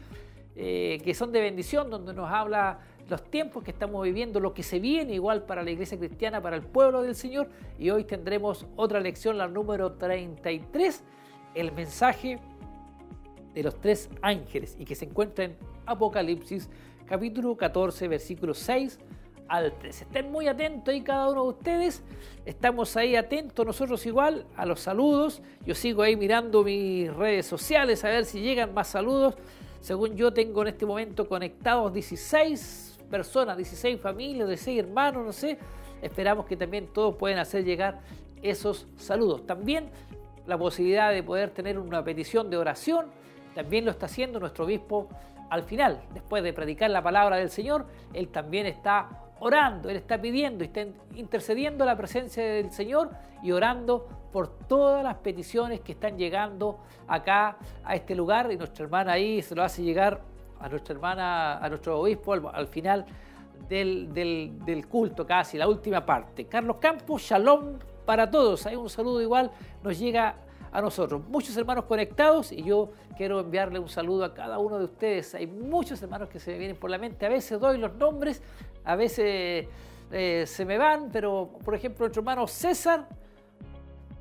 eh, 0.54 1.00
que 1.04 1.14
son 1.14 1.32
de 1.32 1.40
bendición, 1.40 1.90
donde 1.90 2.12
nos 2.12 2.30
habla 2.30 2.80
los 3.08 3.22
tiempos 3.30 3.62
que 3.62 3.70
estamos 3.70 4.02
viviendo, 4.02 4.40
lo 4.40 4.52
que 4.52 4.62
se 4.62 4.80
viene 4.80 5.14
igual 5.14 5.44
para 5.44 5.62
la 5.62 5.70
iglesia 5.70 5.98
cristiana, 5.98 6.42
para 6.42 6.56
el 6.56 6.62
pueblo 6.62 7.02
del 7.02 7.14
Señor. 7.14 7.48
Y 7.78 7.90
hoy 7.90 8.04
tendremos 8.04 8.66
otra 8.76 9.00
lección, 9.00 9.38
la 9.38 9.46
número 9.46 9.92
33, 9.92 11.04
el 11.54 11.72
mensaje 11.72 12.40
de 13.54 13.62
los 13.62 13.80
tres 13.80 14.10
ángeles 14.22 14.76
y 14.78 14.84
que 14.84 14.94
se 14.94 15.06
encuentra 15.06 15.46
en 15.46 15.56
Apocalipsis 15.86 16.68
capítulo 17.06 17.56
14, 17.56 18.08
versículo 18.08 18.52
6 18.52 18.98
al 19.48 19.72
13. 19.78 20.04
Estén 20.04 20.32
muy 20.32 20.48
atentos 20.48 20.92
ahí 20.92 21.02
cada 21.02 21.28
uno 21.28 21.44
de 21.44 21.48
ustedes. 21.50 22.02
Estamos 22.44 22.96
ahí 22.96 23.14
atentos 23.14 23.64
nosotros 23.64 24.04
igual 24.04 24.46
a 24.56 24.66
los 24.66 24.80
saludos. 24.80 25.40
Yo 25.64 25.74
sigo 25.74 26.02
ahí 26.02 26.16
mirando 26.16 26.64
mis 26.64 27.12
redes 27.14 27.46
sociales 27.46 28.04
a 28.04 28.08
ver 28.08 28.24
si 28.24 28.40
llegan 28.40 28.74
más 28.74 28.88
saludos. 28.88 29.36
Según 29.80 30.16
yo 30.16 30.32
tengo 30.32 30.62
en 30.62 30.68
este 30.68 30.84
momento 30.84 31.28
conectados 31.28 31.92
16 31.92 32.95
personas, 33.10 33.56
16 33.56 34.00
familias, 34.00 34.48
16 34.48 34.80
hermanos, 34.80 35.24
no 35.24 35.32
sé. 35.32 35.58
Esperamos 36.02 36.46
que 36.46 36.56
también 36.56 36.88
todos 36.92 37.16
puedan 37.16 37.38
hacer 37.38 37.64
llegar 37.64 38.00
esos 38.42 38.86
saludos. 38.96 39.46
También 39.46 39.90
la 40.46 40.58
posibilidad 40.58 41.12
de 41.12 41.22
poder 41.22 41.50
tener 41.50 41.78
una 41.78 42.04
petición 42.04 42.50
de 42.50 42.56
oración. 42.56 43.06
También 43.54 43.84
lo 43.84 43.90
está 43.90 44.06
haciendo 44.06 44.38
nuestro 44.38 44.64
obispo 44.64 45.08
al 45.48 45.62
final, 45.62 46.02
después 46.12 46.42
de 46.42 46.52
predicar 46.52 46.90
la 46.90 47.02
palabra 47.02 47.36
del 47.36 47.50
Señor, 47.50 47.86
él 48.12 48.28
también 48.28 48.66
está 48.66 49.08
orando, 49.38 49.88
él 49.88 49.96
está 49.96 50.20
pidiendo, 50.20 50.64
está 50.64 50.84
intercediendo 51.14 51.84
la 51.84 51.96
presencia 51.96 52.44
del 52.44 52.72
Señor 52.72 53.10
y 53.42 53.52
orando 53.52 54.08
por 54.32 54.48
todas 54.48 55.04
las 55.04 55.16
peticiones 55.16 55.80
que 55.80 55.92
están 55.92 56.18
llegando 56.18 56.80
acá 57.06 57.58
a 57.84 57.94
este 57.94 58.14
lugar 58.14 58.50
y 58.50 58.56
nuestra 58.56 58.84
hermana 58.84 59.12
ahí 59.12 59.40
se 59.42 59.54
lo 59.54 59.62
hace 59.62 59.82
llegar 59.82 60.20
a 60.60 60.68
nuestra 60.68 60.94
hermana, 60.94 61.58
a 61.58 61.68
nuestro 61.68 62.00
obispo 62.00 62.32
al, 62.32 62.66
final 62.66 63.04
del, 63.68 64.12
del, 64.12 64.86
culto 64.88 65.26
casi, 65.26 65.58
la 65.58 65.68
última 65.68 66.04
parte. 66.04 66.46
Carlos 66.46 66.76
Campos, 66.78 67.22
shalom 67.22 67.78
para 68.04 68.30
todos. 68.30 68.66
Hay 68.66 68.76
un 68.76 68.88
saludo 68.88 69.20
igual, 69.20 69.50
nos 69.82 69.98
llega 69.98 70.36
a 70.72 70.80
nosotros. 70.80 71.22
Muchos 71.28 71.56
hermanos 71.56 71.84
conectados 71.84 72.52
y 72.52 72.62
yo 72.62 72.90
quiero 73.16 73.40
enviarle 73.40 73.78
un 73.78 73.88
saludo 73.88 74.24
a 74.24 74.34
cada 74.34 74.58
uno 74.58 74.78
de 74.78 74.84
ustedes. 74.84 75.34
Hay 75.34 75.46
muchos 75.46 76.02
hermanos 76.02 76.28
que 76.28 76.38
se 76.38 76.52
me 76.52 76.58
vienen 76.58 76.76
por 76.76 76.90
la 76.90 76.98
mente. 76.98 77.26
A 77.26 77.28
veces 77.28 77.58
doy 77.58 77.78
los 77.78 77.94
nombres, 77.94 78.42
a 78.84 78.96
veces 78.96 79.68
eh, 80.10 80.44
se 80.46 80.64
me 80.64 80.78
van, 80.78 81.10
pero 81.10 81.50
por 81.64 81.74
ejemplo 81.74 82.04
nuestro 82.04 82.20
hermano 82.20 82.46
César 82.46 83.08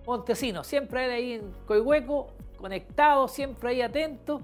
Montesino, 0.06 0.64
siempre 0.64 1.12
ahí 1.12 1.34
en 1.34 1.52
Coihueco, 1.66 2.28
conectado, 2.56 3.28
siempre 3.28 3.70
ahí 3.70 3.82
atento, 3.82 4.42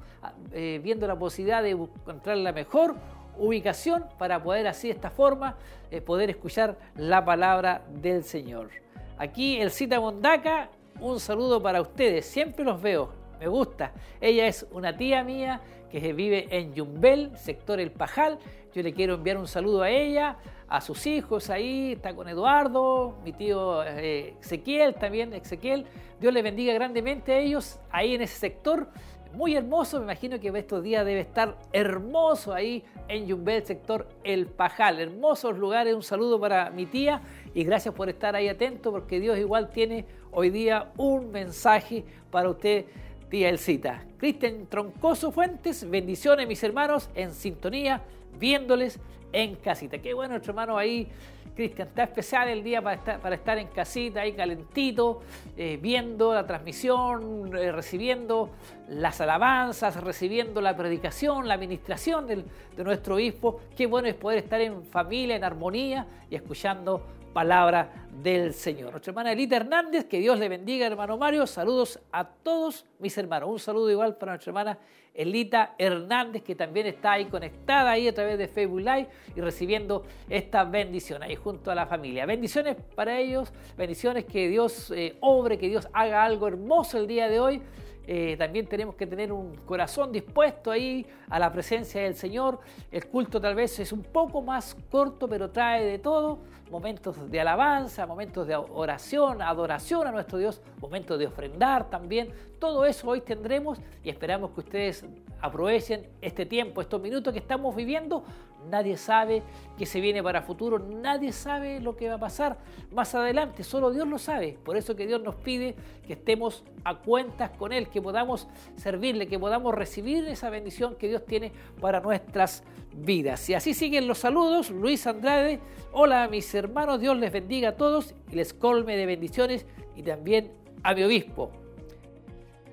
eh, 0.51 0.79
viendo 0.83 1.07
la 1.07 1.17
posibilidad 1.17 1.63
de 1.63 1.71
encontrar 1.71 2.37
la 2.37 2.51
mejor 2.51 2.95
ubicación 3.37 4.05
para 4.17 4.41
poder 4.43 4.67
así 4.67 4.87
de 4.87 4.93
esta 4.93 5.09
forma 5.09 5.55
eh, 5.89 6.01
poder 6.01 6.29
escuchar 6.29 6.77
la 6.95 7.23
palabra 7.23 7.81
del 7.89 8.23
Señor. 8.23 8.69
Aquí 9.17 9.59
el 9.59 9.71
Cita 9.71 9.99
Mondaca 9.99 10.69
un 11.01 11.19
saludo 11.19 11.61
para 11.61 11.81
ustedes. 11.81 12.25
Siempre 12.25 12.63
los 12.63 12.81
veo, 12.81 13.11
me 13.39 13.47
gusta. 13.47 13.91
Ella 14.19 14.47
es 14.47 14.65
una 14.71 14.95
tía 14.95 15.23
mía 15.23 15.61
que 15.89 16.13
vive 16.13 16.47
en 16.51 16.73
Yumbel, 16.73 17.35
sector 17.37 17.79
El 17.79 17.91
Pajal. 17.91 18.37
Yo 18.73 18.83
le 18.83 18.93
quiero 18.93 19.15
enviar 19.15 19.37
un 19.37 19.47
saludo 19.47 19.81
a 19.81 19.89
ella, 19.89 20.37
a 20.71 20.79
sus 20.79 21.05
hijos 21.05 21.49
ahí, 21.49 21.91
está 21.91 22.15
con 22.15 22.29
Eduardo, 22.29 23.17
mi 23.25 23.33
tío 23.33 23.83
eh, 23.83 24.35
Ezequiel 24.39 24.95
también, 24.95 25.33
Ezequiel. 25.33 25.85
Dios 26.17 26.33
les 26.33 26.41
bendiga 26.41 26.73
grandemente 26.73 27.33
a 27.33 27.39
ellos 27.39 27.77
ahí 27.91 28.15
en 28.15 28.21
ese 28.21 28.39
sector. 28.39 28.87
Muy 29.33 29.53
hermoso, 29.53 29.97
me 29.99 30.05
imagino 30.05 30.39
que 30.39 30.47
estos 30.47 30.81
días 30.81 31.05
debe 31.05 31.19
estar 31.19 31.57
hermoso 31.73 32.53
ahí 32.53 32.85
en 33.09 33.27
Yumbel, 33.27 33.65
sector 33.65 34.07
El 34.23 34.47
Pajal. 34.47 35.01
Hermosos 35.01 35.57
lugares, 35.57 35.93
un 35.93 36.03
saludo 36.03 36.39
para 36.39 36.69
mi 36.69 36.85
tía 36.85 37.21
y 37.53 37.65
gracias 37.65 37.93
por 37.93 38.07
estar 38.07 38.33
ahí 38.37 38.47
atento 38.47 38.91
porque 38.91 39.19
Dios 39.19 39.37
igual 39.37 39.71
tiene 39.71 40.05
hoy 40.31 40.51
día 40.51 40.93
un 40.95 41.31
mensaje 41.31 42.05
para 42.29 42.49
usted, 42.49 42.85
tía 43.29 43.49
Elcita. 43.49 44.05
Cristian 44.17 44.67
Troncoso 44.67 45.33
Fuentes, 45.33 45.89
bendiciones 45.89 46.47
mis 46.47 46.63
hermanos 46.63 47.09
en 47.13 47.33
sintonía, 47.33 48.03
viéndoles 48.39 49.01
en 49.31 49.55
casita. 49.55 49.97
Qué 49.97 50.13
bueno 50.13 50.31
nuestro 50.31 50.51
hermano 50.51 50.77
ahí. 50.77 51.07
Cristian, 51.55 51.89
está 51.89 52.03
especial 52.03 52.47
el 52.47 52.63
día 52.63 52.81
para 52.81 52.95
estar, 52.95 53.19
para 53.19 53.35
estar 53.35 53.57
en 53.57 53.67
casita, 53.67 54.21
ahí 54.21 54.31
calentito, 54.31 55.21
eh, 55.57 55.77
viendo 55.81 56.33
la 56.33 56.47
transmisión, 56.47 57.51
eh, 57.57 57.73
recibiendo 57.73 58.51
las 58.87 59.19
alabanzas, 59.19 60.01
recibiendo 60.01 60.61
la 60.61 60.75
predicación, 60.77 61.47
la 61.47 61.55
administración 61.55 62.25
de 62.25 62.45
nuestro 62.83 63.15
obispo. 63.15 63.59
Qué 63.75 63.85
bueno 63.85 64.07
es 64.07 64.15
poder 64.15 64.39
estar 64.39 64.61
en 64.61 64.85
familia, 64.85 65.35
en 65.35 65.43
armonía 65.43 66.07
y 66.29 66.35
escuchando 66.35 67.05
palabra 67.33 68.07
del 68.21 68.53
Señor. 68.53 68.91
Nuestra 68.91 69.11
hermana 69.11 69.31
Elita 69.31 69.55
Hernández, 69.55 70.05
que 70.05 70.19
Dios 70.19 70.37
le 70.37 70.49
bendiga, 70.49 70.85
hermano 70.85 71.17
Mario. 71.17 71.47
Saludos 71.47 71.99
a 72.11 72.27
todos 72.27 72.85
mis 72.99 73.17
hermanos. 73.17 73.49
Un 73.49 73.59
saludo 73.59 73.89
igual 73.89 74.15
para 74.17 74.33
nuestra 74.33 74.51
hermana 74.51 74.77
Elita 75.13 75.75
Hernández, 75.77 76.43
que 76.43 76.55
también 76.55 76.87
está 76.87 77.13
ahí 77.13 77.25
conectada 77.25 77.91
ahí 77.91 78.07
a 78.07 78.13
través 78.13 78.37
de 78.37 78.47
Facebook 78.47 78.79
Live 78.79 79.07
y 79.35 79.41
recibiendo 79.41 80.05
esta 80.29 80.63
bendición 80.63 81.23
ahí 81.23 81.35
junto 81.35 81.71
a 81.71 81.75
la 81.75 81.85
familia. 81.85 82.25
Bendiciones 82.25 82.77
para 82.95 83.19
ellos, 83.19 83.51
bendiciones 83.77 84.25
que 84.25 84.47
Dios 84.47 84.91
eh, 84.91 85.17
obre, 85.19 85.57
que 85.57 85.67
Dios 85.67 85.87
haga 85.91 86.23
algo 86.23 86.47
hermoso 86.47 86.97
el 86.97 87.07
día 87.07 87.27
de 87.27 87.39
hoy. 87.39 87.61
Eh, 88.07 88.35
también 88.37 88.67
tenemos 88.67 88.95
que 88.95 89.05
tener 89.05 89.31
un 89.31 89.55
corazón 89.57 90.11
dispuesto 90.11 90.71
ahí 90.71 91.05
a 91.29 91.39
la 91.39 91.51
presencia 91.51 92.01
del 92.01 92.15
Señor. 92.15 92.59
El 92.91 93.07
culto 93.07 93.39
tal 93.39 93.55
vez 93.55 93.79
es 93.79 93.91
un 93.91 94.03
poco 94.03 94.41
más 94.41 94.75
corto, 94.89 95.27
pero 95.27 95.49
trae 95.51 95.85
de 95.85 95.99
todo 95.99 96.39
momentos 96.71 97.29
de 97.29 97.39
alabanza, 97.39 98.07
momentos 98.07 98.47
de 98.47 98.55
oración, 98.55 99.41
adoración 99.41 100.07
a 100.07 100.11
nuestro 100.11 100.39
Dios, 100.39 100.61
momentos 100.79 101.19
de 101.19 101.27
ofrendar 101.27 101.89
también. 101.89 102.29
Todo 102.59 102.85
eso 102.85 103.09
hoy 103.09 103.21
tendremos 103.21 103.79
y 104.03 104.09
esperamos 104.09 104.51
que 104.51 104.61
ustedes 104.61 105.05
aprovechen 105.41 106.07
este 106.21 106.45
tiempo, 106.45 106.81
estos 106.81 107.01
minutos 107.01 107.33
que 107.33 107.39
estamos 107.39 107.75
viviendo. 107.75 108.23
Nadie 108.69 108.97
sabe 108.97 109.43
qué 109.77 109.85
se 109.85 109.99
viene 109.99 110.21
para 110.21 110.41
futuro, 110.41 110.79
nadie 110.79 111.31
sabe 111.31 111.79
lo 111.79 111.95
que 111.95 112.07
va 112.07 112.15
a 112.15 112.19
pasar 112.19 112.57
más 112.91 113.15
adelante, 113.15 113.63
solo 113.63 113.91
Dios 113.91 114.07
lo 114.07 114.17
sabe. 114.17 114.57
Por 114.63 114.77
eso 114.77 114.95
que 114.95 115.07
Dios 115.07 115.21
nos 115.21 115.35
pide 115.35 115.75
que 116.05 116.13
estemos 116.13 116.63
a 116.83 116.95
cuentas 116.95 117.51
con 117.51 117.73
Él, 117.73 117.89
que 117.89 118.01
podamos 118.01 118.47
servirle, 118.75 119.27
que 119.27 119.39
podamos 119.39 119.73
recibir 119.73 120.27
esa 120.27 120.49
bendición 120.49 120.95
que 120.95 121.07
Dios 121.07 121.25
tiene 121.25 121.51
para 121.79 121.99
nuestras 121.99 122.63
vidas. 122.93 123.49
Y 123.49 123.53
así 123.53 123.73
siguen 123.73 124.07
los 124.07 124.19
saludos. 124.19 124.69
Luis 124.69 125.07
Andrade, 125.07 125.59
hola 125.91 126.27
mis 126.27 126.53
hermanos, 126.53 126.99
Dios 126.99 127.17
les 127.17 127.31
bendiga 127.31 127.69
a 127.69 127.75
todos 127.75 128.13
y 128.31 128.35
les 128.35 128.53
colme 128.53 128.95
de 128.97 129.05
bendiciones 129.05 129.65
y 129.95 130.03
también 130.03 130.51
a 130.83 130.93
mi 130.93 131.03
obispo. 131.03 131.60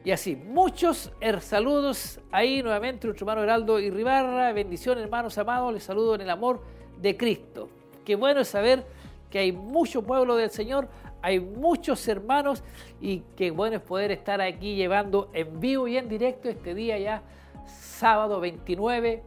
Y 0.09 0.11
así, 0.11 0.37
muchos 0.37 1.13
saludos 1.41 2.19
ahí 2.33 2.63
nuevamente, 2.63 3.07
nuestro 3.07 3.27
hermano 3.27 3.43
Heraldo 3.43 3.79
y 3.79 3.91
Ribarra. 3.91 4.55
Bendiciones, 4.55 5.05
hermanos 5.05 5.37
amados. 5.37 5.71
Les 5.75 5.83
saludo 5.83 6.15
en 6.15 6.23
el 6.23 6.31
amor 6.31 6.63
de 6.99 7.15
Cristo. 7.15 7.69
Qué 8.07 8.17
bueno 8.17 8.41
es 8.41 8.49
saber 8.49 8.87
que 9.29 9.39
hay 9.39 9.53
mucho 9.53 10.03
pueblo 10.03 10.37
del 10.37 10.49
Señor, 10.49 10.89
hay 11.21 11.41
muchos 11.41 12.09
hermanos 12.09 12.65
y 13.03 13.19
qué 13.37 13.51
bueno 13.51 13.77
es 13.77 13.83
poder 13.83 14.11
estar 14.11 14.41
aquí 14.41 14.77
llevando 14.77 15.29
en 15.35 15.61
vivo 15.61 15.87
y 15.87 15.99
en 15.99 16.09
directo 16.09 16.49
este 16.49 16.75
día 16.75 16.99
ya, 16.99 17.23
sábado 17.67 18.41
29 18.41 19.23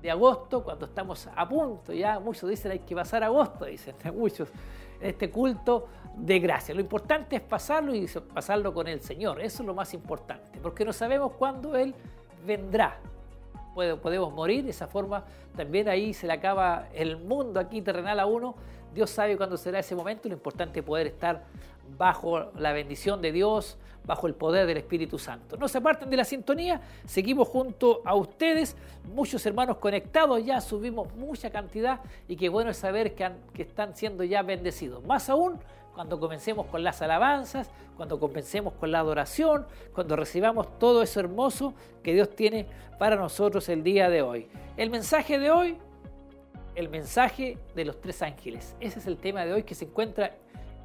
de 0.00 0.10
agosto, 0.10 0.64
cuando 0.64 0.86
estamos 0.86 1.28
a 1.36 1.46
punto, 1.46 1.92
ya 1.92 2.18
muchos 2.18 2.48
dicen 2.48 2.72
hay 2.72 2.78
que 2.78 2.94
pasar 2.94 3.24
agosto, 3.24 3.66
dicen 3.66 3.94
muchos, 4.16 4.48
este 5.00 5.30
culto 5.30 5.86
de 6.16 6.38
gracia. 6.40 6.74
Lo 6.74 6.80
importante 6.80 7.36
es 7.36 7.42
pasarlo 7.42 7.94
y 7.94 8.06
pasarlo 8.34 8.74
con 8.74 8.88
el 8.88 9.00
Señor, 9.00 9.40
eso 9.40 9.62
es 9.62 9.66
lo 9.66 9.74
más 9.74 9.94
importante, 9.94 10.58
porque 10.60 10.84
no 10.84 10.92
sabemos 10.92 11.32
cuándo 11.32 11.76
Él 11.76 11.94
vendrá. 12.46 12.98
Podemos 13.74 14.32
morir, 14.32 14.64
de 14.64 14.70
esa 14.70 14.88
forma 14.88 15.24
también 15.56 15.88
ahí 15.88 16.12
se 16.12 16.26
le 16.26 16.32
acaba 16.32 16.88
el 16.92 17.16
mundo 17.16 17.60
aquí 17.60 17.80
terrenal 17.80 18.18
a 18.18 18.26
uno. 18.26 18.56
Dios 18.92 19.10
sabe 19.10 19.36
cuándo 19.36 19.56
será 19.56 19.78
ese 19.78 19.94
momento, 19.94 20.28
lo 20.28 20.34
importante 20.34 20.80
es 20.80 20.84
poder 20.84 21.06
estar 21.06 21.44
bajo 21.96 22.50
la 22.58 22.72
bendición 22.72 23.22
de 23.22 23.32
Dios, 23.32 23.78
bajo 24.04 24.26
el 24.26 24.34
poder 24.34 24.66
del 24.66 24.78
Espíritu 24.78 25.18
Santo. 25.18 25.56
No 25.56 25.68
se 25.68 25.78
aparten 25.78 26.08
de 26.08 26.16
la 26.16 26.24
sintonía, 26.24 26.80
seguimos 27.04 27.48
junto 27.48 28.00
a 28.04 28.14
ustedes, 28.14 28.76
muchos 29.14 29.44
hermanos 29.46 29.76
conectados, 29.78 30.44
ya 30.44 30.60
subimos 30.60 31.14
mucha 31.14 31.50
cantidad 31.50 32.00
y 32.26 32.36
qué 32.36 32.48
bueno 32.48 32.70
es 32.70 32.78
saber 32.78 33.14
que, 33.14 33.30
que 33.52 33.62
están 33.62 33.94
siendo 33.94 34.24
ya 34.24 34.42
bendecidos. 34.42 35.04
Más 35.04 35.28
aún 35.28 35.58
cuando 35.94 36.18
comencemos 36.18 36.66
con 36.66 36.82
las 36.84 37.02
alabanzas, 37.02 37.70
cuando 37.96 38.18
comencemos 38.20 38.72
con 38.74 38.92
la 38.92 39.00
adoración, 39.00 39.66
cuando 39.92 40.16
recibamos 40.16 40.78
todo 40.78 41.02
eso 41.02 41.20
hermoso 41.20 41.74
que 42.02 42.14
Dios 42.14 42.34
tiene 42.34 42.66
para 42.98 43.16
nosotros 43.16 43.68
el 43.68 43.82
día 43.82 44.08
de 44.08 44.22
hoy. 44.22 44.48
El 44.76 44.90
mensaje 44.90 45.38
de 45.38 45.50
hoy 45.50 45.76
el 46.78 46.88
mensaje 46.88 47.58
de 47.74 47.84
los 47.84 48.00
tres 48.00 48.22
ángeles. 48.22 48.76
Ese 48.78 49.00
es 49.00 49.06
el 49.08 49.16
tema 49.16 49.44
de 49.44 49.52
hoy 49.52 49.64
que 49.64 49.74
se 49.74 49.84
encuentra 49.84 50.36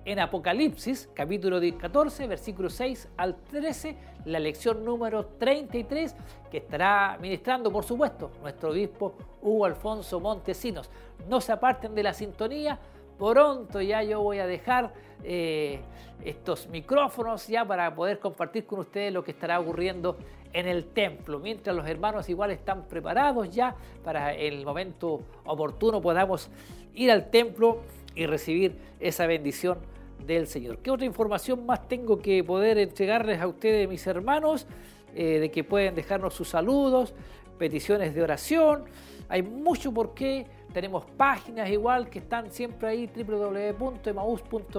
en 0.05 0.19
Apocalipsis, 0.19 1.09
capítulo 1.13 1.59
14, 1.77 2.27
versículo 2.27 2.69
6 2.69 3.09
al 3.17 3.35
13, 3.35 3.95
la 4.25 4.39
lección 4.39 4.83
número 4.83 5.25
33, 5.25 6.15
que 6.51 6.57
estará 6.57 7.17
ministrando, 7.21 7.71
por 7.71 7.83
supuesto, 7.83 8.31
nuestro 8.41 8.71
obispo 8.71 9.13
Hugo 9.41 9.65
Alfonso 9.65 10.19
Montesinos. 10.19 10.89
No 11.27 11.39
se 11.39 11.53
aparten 11.53 11.95
de 11.95 12.03
la 12.03 12.13
sintonía, 12.13 12.77
pronto 13.17 13.81
ya 13.81 14.03
yo 14.03 14.21
voy 14.21 14.39
a 14.39 14.47
dejar 14.47 14.93
eh, 15.23 15.79
estos 16.23 16.67
micrófonos 16.67 17.47
ya 17.47 17.65
para 17.65 17.93
poder 17.95 18.19
compartir 18.19 18.65
con 18.65 18.79
ustedes 18.79 19.13
lo 19.13 19.23
que 19.23 19.31
estará 19.31 19.59
ocurriendo 19.59 20.17
en 20.51 20.67
el 20.67 20.85
templo, 20.85 21.39
mientras 21.39 21.75
los 21.75 21.87
hermanos 21.87 22.29
igual 22.29 22.51
están 22.51 22.83
preparados 22.83 23.49
ya 23.49 23.75
para 24.03 24.33
el 24.33 24.63
momento 24.65 25.21
oportuno 25.45 25.99
podamos 25.99 26.49
ir 26.93 27.09
al 27.09 27.31
templo 27.31 27.79
y 28.13 28.27
recibir 28.27 28.77
esa 28.99 29.25
bendición 29.25 29.79
del 30.25 30.47
Señor. 30.47 30.79
¿Qué 30.79 30.91
otra 30.91 31.05
información 31.05 31.65
más 31.65 31.87
tengo 31.87 32.19
que 32.19 32.43
poder 32.43 32.77
entregarles 32.77 33.39
a 33.39 33.47
ustedes, 33.47 33.87
mis 33.87 34.05
hermanos? 34.07 34.67
Eh, 35.15 35.39
de 35.39 35.51
que 35.51 35.63
pueden 35.63 35.93
dejarnos 35.93 36.33
sus 36.33 36.49
saludos, 36.49 37.13
peticiones 37.59 38.15
de 38.15 38.23
oración. 38.23 38.85
Hay 39.29 39.43
mucho 39.43 39.93
por 39.93 40.15
qué. 40.15 40.47
Tenemos 40.73 41.05
páginas 41.05 41.69
igual 41.69 42.09
que 42.09 42.17
están 42.19 42.51
siempre 42.51 42.87
ahí, 42.87 43.07
www.emaus.cl, 43.07 44.71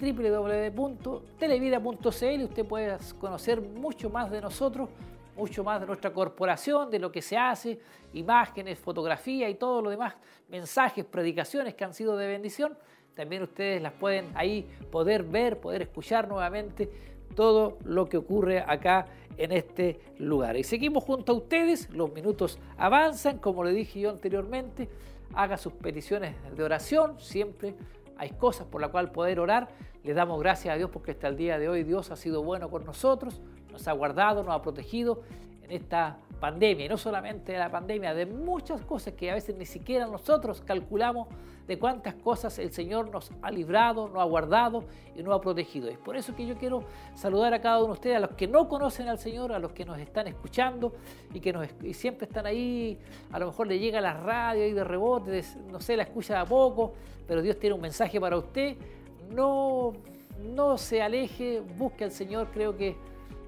www.televida.cl. 0.00 2.42
Usted 2.42 2.64
puede 2.64 2.96
conocer 3.20 3.60
mucho 3.60 4.08
más 4.08 4.30
de 4.30 4.40
nosotros, 4.40 4.88
mucho 5.36 5.62
más 5.62 5.78
de 5.78 5.86
nuestra 5.86 6.10
corporación, 6.10 6.90
de 6.90 6.98
lo 6.98 7.12
que 7.12 7.20
se 7.20 7.36
hace, 7.36 7.78
imágenes, 8.14 8.78
fotografía 8.78 9.50
y 9.50 9.56
todo 9.56 9.82
lo 9.82 9.90
demás, 9.90 10.14
mensajes, 10.48 11.04
predicaciones 11.04 11.74
que 11.74 11.84
han 11.84 11.92
sido 11.92 12.16
de 12.16 12.28
bendición 12.28 12.78
también 13.14 13.42
ustedes 13.42 13.80
las 13.80 13.92
pueden 13.92 14.30
ahí 14.34 14.66
poder 14.90 15.22
ver, 15.22 15.58
poder 15.58 15.82
escuchar 15.82 16.28
nuevamente 16.28 16.90
todo 17.34 17.78
lo 17.84 18.08
que 18.08 18.16
ocurre 18.16 18.60
acá 18.60 19.06
en 19.36 19.52
este 19.52 20.00
lugar. 20.18 20.56
Y 20.56 20.64
seguimos 20.64 21.04
junto 21.04 21.32
a 21.32 21.34
ustedes, 21.34 21.90
los 21.90 22.12
minutos 22.12 22.58
avanzan, 22.76 23.38
como 23.38 23.64
le 23.64 23.72
dije 23.72 24.00
yo 24.00 24.10
anteriormente, 24.10 24.88
haga 25.34 25.56
sus 25.56 25.72
peticiones 25.72 26.34
de 26.56 26.62
oración, 26.62 27.18
siempre 27.20 27.74
hay 28.16 28.30
cosas 28.30 28.66
por 28.66 28.80
las 28.80 28.90
cuales 28.90 29.10
poder 29.10 29.40
orar. 29.40 29.68
Le 30.04 30.14
damos 30.14 30.38
gracias 30.40 30.74
a 30.74 30.76
Dios 30.76 30.90
porque 30.90 31.12
hasta 31.12 31.28
el 31.28 31.36
día 31.36 31.58
de 31.58 31.68
hoy 31.68 31.82
Dios 31.82 32.10
ha 32.10 32.16
sido 32.16 32.42
bueno 32.42 32.70
con 32.70 32.84
nosotros, 32.84 33.40
nos 33.72 33.88
ha 33.88 33.92
guardado, 33.92 34.44
nos 34.44 34.54
ha 34.54 34.62
protegido 34.62 35.22
en 35.64 35.72
esta 35.72 36.18
pandemia, 36.40 36.86
y 36.86 36.88
no 36.88 36.98
solamente 36.98 37.52
de 37.52 37.58
la 37.58 37.70
pandemia, 37.70 38.14
de 38.14 38.26
muchas 38.26 38.82
cosas 38.82 39.14
que 39.14 39.30
a 39.30 39.34
veces 39.34 39.56
ni 39.56 39.64
siquiera 39.64 40.06
nosotros 40.06 40.60
calculamos 40.60 41.28
de 41.66 41.78
cuántas 41.78 42.14
cosas 42.14 42.58
el 42.58 42.72
Señor 42.72 43.10
nos 43.10 43.30
ha 43.40 43.50
librado, 43.50 44.08
nos 44.08 44.18
ha 44.18 44.24
guardado 44.24 44.84
y 45.16 45.22
nos 45.22 45.34
ha 45.34 45.40
protegido. 45.40 45.88
Es 45.88 45.96
por 45.96 46.16
eso 46.16 46.34
que 46.34 46.46
yo 46.46 46.56
quiero 46.56 46.84
saludar 47.14 47.54
a 47.54 47.60
cada 47.60 47.78
uno 47.78 47.86
de 47.86 47.92
ustedes, 47.92 48.16
a 48.16 48.20
los 48.20 48.32
que 48.32 48.46
no 48.46 48.68
conocen 48.68 49.08
al 49.08 49.18
Señor, 49.18 49.52
a 49.52 49.58
los 49.58 49.72
que 49.72 49.84
nos 49.84 49.98
están 49.98 50.26
escuchando 50.26 50.92
y 51.32 51.40
que 51.40 51.52
nos, 51.52 51.66
siempre 51.92 52.26
están 52.26 52.44
ahí, 52.44 52.98
a 53.32 53.38
lo 53.38 53.46
mejor 53.46 53.66
le 53.66 53.78
llega 53.78 54.00
la 54.00 54.12
radio 54.14 54.66
y 54.66 54.72
de 54.72 54.84
rebote, 54.84 55.42
no 55.70 55.80
sé, 55.80 55.96
la 55.96 56.02
escucha 56.02 56.40
a 56.40 56.44
poco, 56.44 56.92
pero 57.26 57.40
Dios 57.40 57.58
tiene 57.58 57.74
un 57.74 57.80
mensaje 57.80 58.20
para 58.20 58.36
usted. 58.36 58.76
No, 59.30 59.94
no 60.38 60.76
se 60.76 61.00
aleje, 61.00 61.60
busque 61.60 62.04
al 62.04 62.10
Señor, 62.10 62.48
creo 62.52 62.76
que 62.76 62.96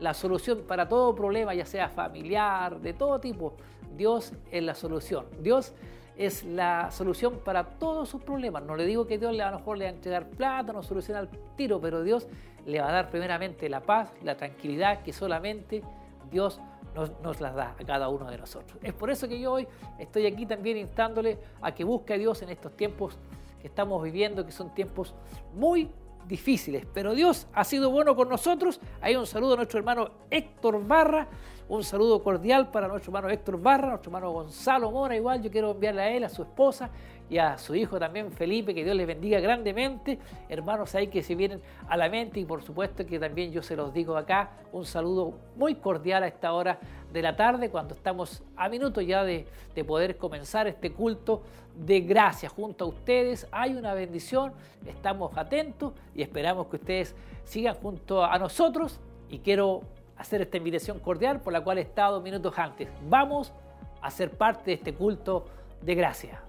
la 0.01 0.15
solución 0.15 0.63
para 0.67 0.89
todo 0.89 1.15
problema, 1.15 1.55
ya 1.55 1.65
sea 1.65 1.89
familiar, 1.89 2.81
de 2.81 2.93
todo 2.93 3.19
tipo. 3.21 3.55
Dios 3.97 4.33
es 4.51 4.63
la 4.63 4.75
solución. 4.75 5.27
Dios 5.41 5.73
es 6.17 6.45
la 6.45 6.91
solución 6.91 7.41
para 7.45 7.65
todos 7.65 8.09
sus 8.09 8.23
problemas. 8.23 8.63
No 8.63 8.77
le 8.77 8.87
digo 8.87 9.07
que 9.07 9.19
Dios 9.19 9.39
a 9.39 9.51
lo 9.51 9.59
mejor 9.59 9.79
le 9.79 9.85
va 9.85 9.91
a 9.91 9.95
entregar 9.95 10.29
plata, 10.29 10.73
no 10.73 10.83
soluciona 10.83 11.21
el 11.21 11.29
tiro, 11.57 11.81
pero 11.81 12.03
Dios 12.03 12.27
le 12.67 12.81
va 12.81 12.89
a 12.89 12.93
dar 12.93 13.11
primeramente 13.11 13.69
la 13.69 13.81
paz, 13.81 14.13
la 14.23 14.37
tranquilidad 14.37 15.03
que 15.03 15.13
solamente 15.13 15.83
Dios 16.31 16.61
nos, 16.95 17.13
nos, 17.21 17.41
las 17.41 17.55
da 17.55 17.77
a 17.79 17.85
cada 17.85 18.09
uno 18.09 18.31
de 18.31 18.39
nosotros. 18.39 18.79
Es 18.83 18.95
por 18.95 19.11
eso 19.11 19.29
que 19.29 19.39
yo 19.39 19.53
hoy 19.53 19.69
estoy 19.99 20.27
aquí 20.27 20.47
también 20.47 20.79
instándole 20.79 21.39
a 21.61 21.75
que 21.75 21.85
busque 21.85 22.15
a 22.15 22.19
Dios 22.19 22.41
en 22.43 22.49
estos 22.49 22.75
tiempos 22.77 23.19
que 23.61 23.67
estamos 23.67 24.03
viviendo, 24.03 24.45
que 24.45 24.53
son 24.53 24.75
tiempos 24.75 25.15
muy 25.55 25.91
difíciles, 26.27 26.87
pero 26.93 27.15
Dios 27.15 27.47
ha 27.53 27.65
sido 27.65 27.91
bueno 27.91 28.17
con 28.17 28.29
nosotros. 28.29 28.81
Hay 29.01 29.17
un 29.17 29.27
saludo 29.27 29.55
a 29.55 29.57
nuestro 29.57 29.79
hermano 29.79 30.11
Héctor 30.31 30.87
Barra, 30.87 31.29
un 31.69 31.83
saludo 31.83 32.23
cordial 32.23 32.71
para 32.71 32.89
nuestro 32.89 33.11
hermano 33.11 33.29
Héctor 33.29 33.61
Barra, 33.61 33.89
nuestro 33.91 34.11
hermano 34.11 34.33
Gonzalo 34.33 34.91
Mora, 34.91 35.17
igual 35.17 35.43
yo 35.43 35.51
quiero 35.51 35.73
enviarle 35.73 36.03
a 36.03 36.11
él, 36.11 36.25
a 36.25 36.29
su 36.29 36.43
esposa 36.43 36.91
y 37.29 37.39
a 37.39 37.59
su 37.59 37.75
hijo 37.75 37.99
también 37.99 38.31
Felipe, 38.31 38.75
que 38.75 38.85
Dios 38.85 38.97
les 38.97 39.07
bendiga 39.07 39.41
grandemente. 39.41 40.19
Hermanos 40.49 40.95
ahí 40.95 41.09
que 41.09 41.23
se 41.23 41.35
vienen 41.35 41.61
a 41.89 41.97
la 41.97 42.09
mente 42.09 42.41
y 42.41 42.45
por 42.45 42.63
supuesto 42.63 43.05
que 43.05 43.19
también 43.19 43.53
yo 43.53 43.63
se 43.63 43.77
los 43.77 43.93
digo 43.93 44.17
acá, 44.17 44.51
un 44.73 44.85
saludo 44.85 45.35
muy 45.57 45.77
cordial 45.77 46.23
a 46.23 46.29
esta 46.29 46.53
hora 46.53 46.79
de 47.13 47.23
la 47.23 47.35
tarde, 47.35 47.71
cuando 47.71 47.95
estamos 47.95 48.43
a 48.57 48.69
minutos 48.69 49.05
ya 49.07 49.25
de, 49.25 49.47
de 49.75 49.85
poder 49.85 50.17
comenzar 50.17 50.67
este 50.67 50.93
culto 50.93 51.43
de 51.75 52.01
gracia 52.01 52.49
junto 52.49 52.85
a 52.85 52.89
ustedes. 52.89 53.47
Hay 53.51 53.75
una 53.75 53.95
bendición, 53.95 54.53
estamos 54.87 55.37
atentos 55.37 55.93
y 56.15 56.23
esperamos 56.23 56.69
que 56.69 56.77
ustedes 56.77 57.15
sigan 57.45 57.75
junto 57.75 58.25
a 58.25 58.39
nosotros 58.39 59.01
y 59.29 59.39
quiero 59.39 59.83
hacer 60.17 60.43
esta 60.43 60.57
invitación 60.57 60.99
cordial 61.01 61.41
por 61.41 61.53
la 61.53 61.63
cual 61.63 61.79
he 61.79 61.83
estado 61.83 62.21
minutos 62.21 62.59
antes. 62.59 62.89
Vamos 63.09 63.53
a 64.01 64.11
ser 64.11 64.31
parte 64.31 64.71
de 64.71 64.75
este 64.75 64.95
culto 64.95 65.47
de 65.83 65.95
gracia. 65.95 66.43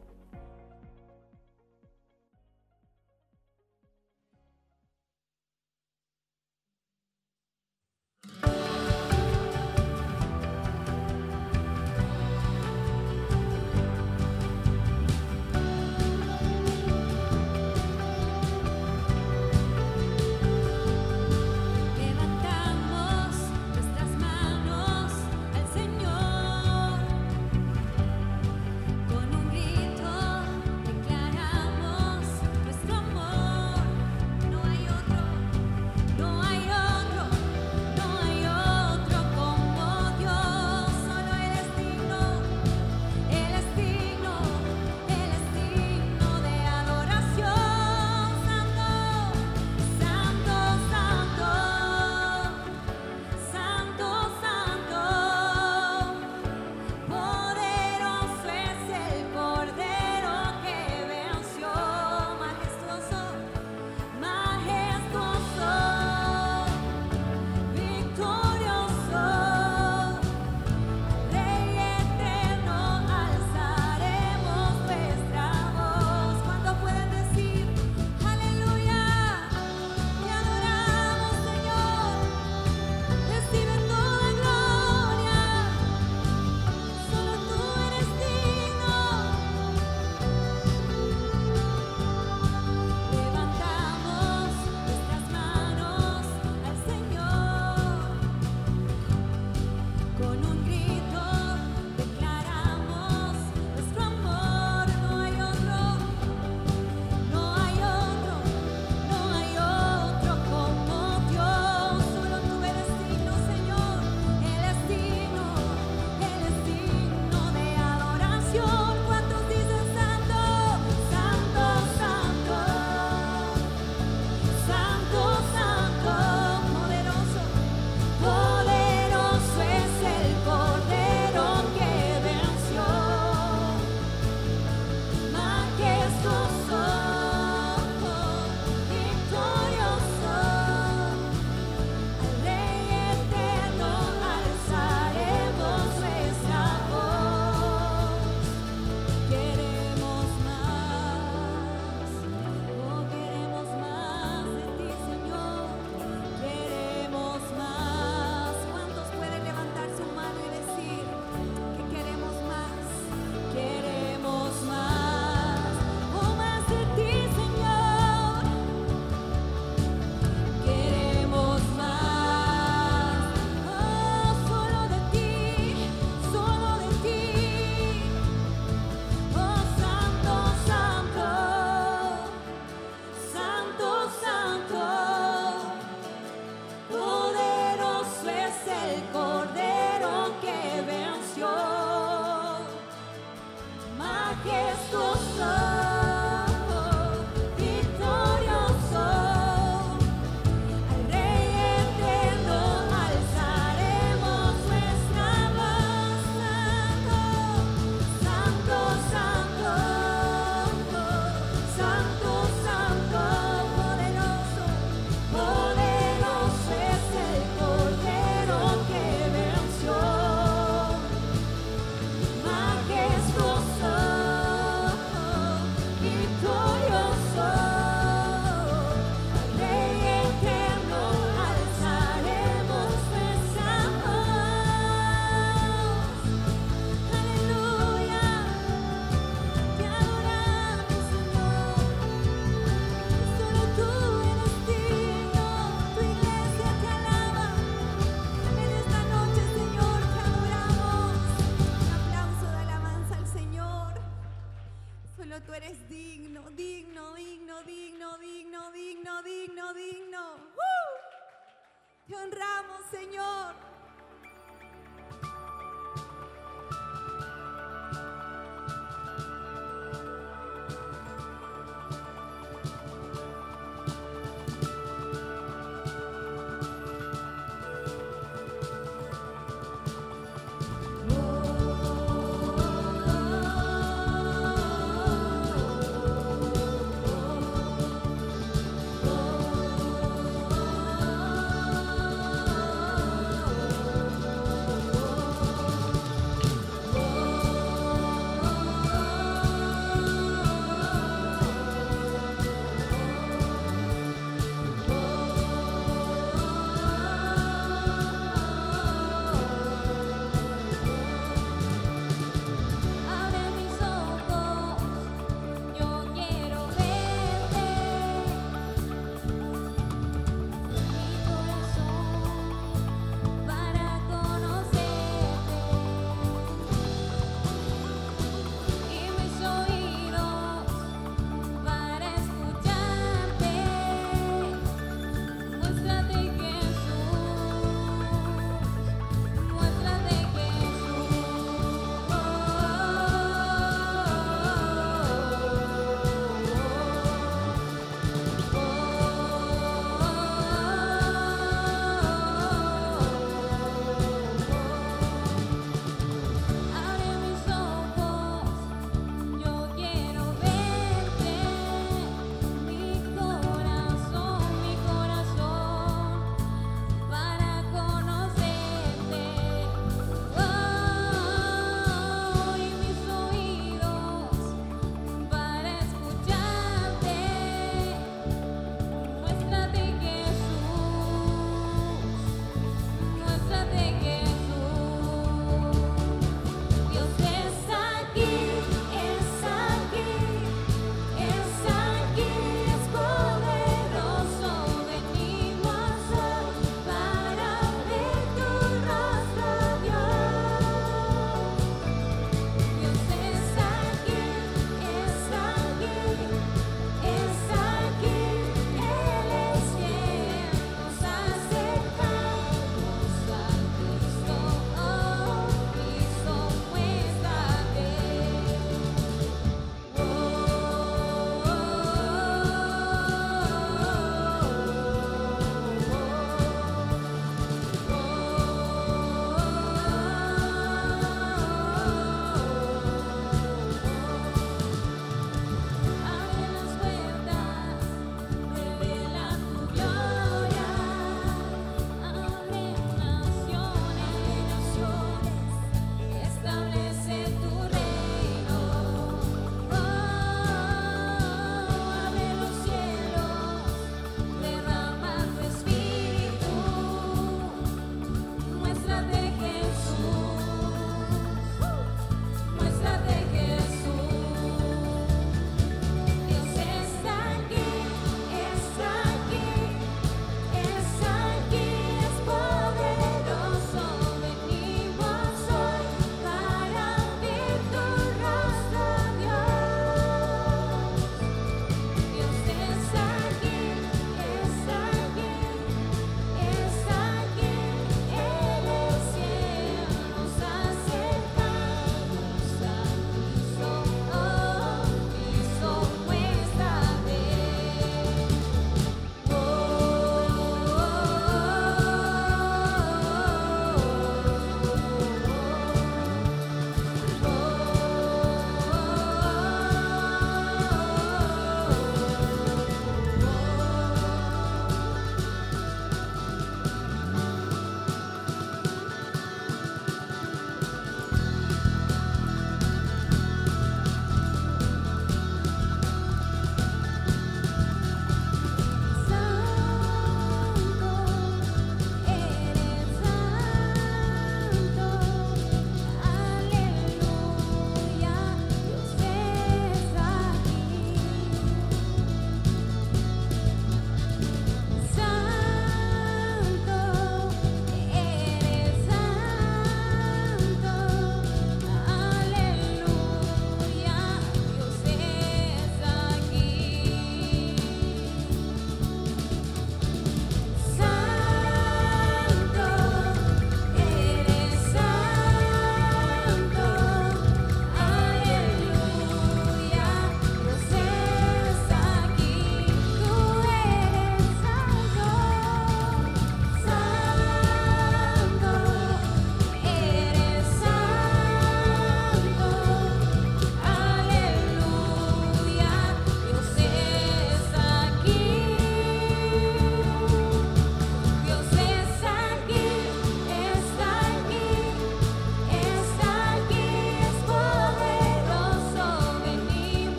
digno. 259.73 260.35
¡Uh! 260.35 262.07
Te 262.07 262.15
honramos, 262.15 262.81
Señor. 262.89 263.55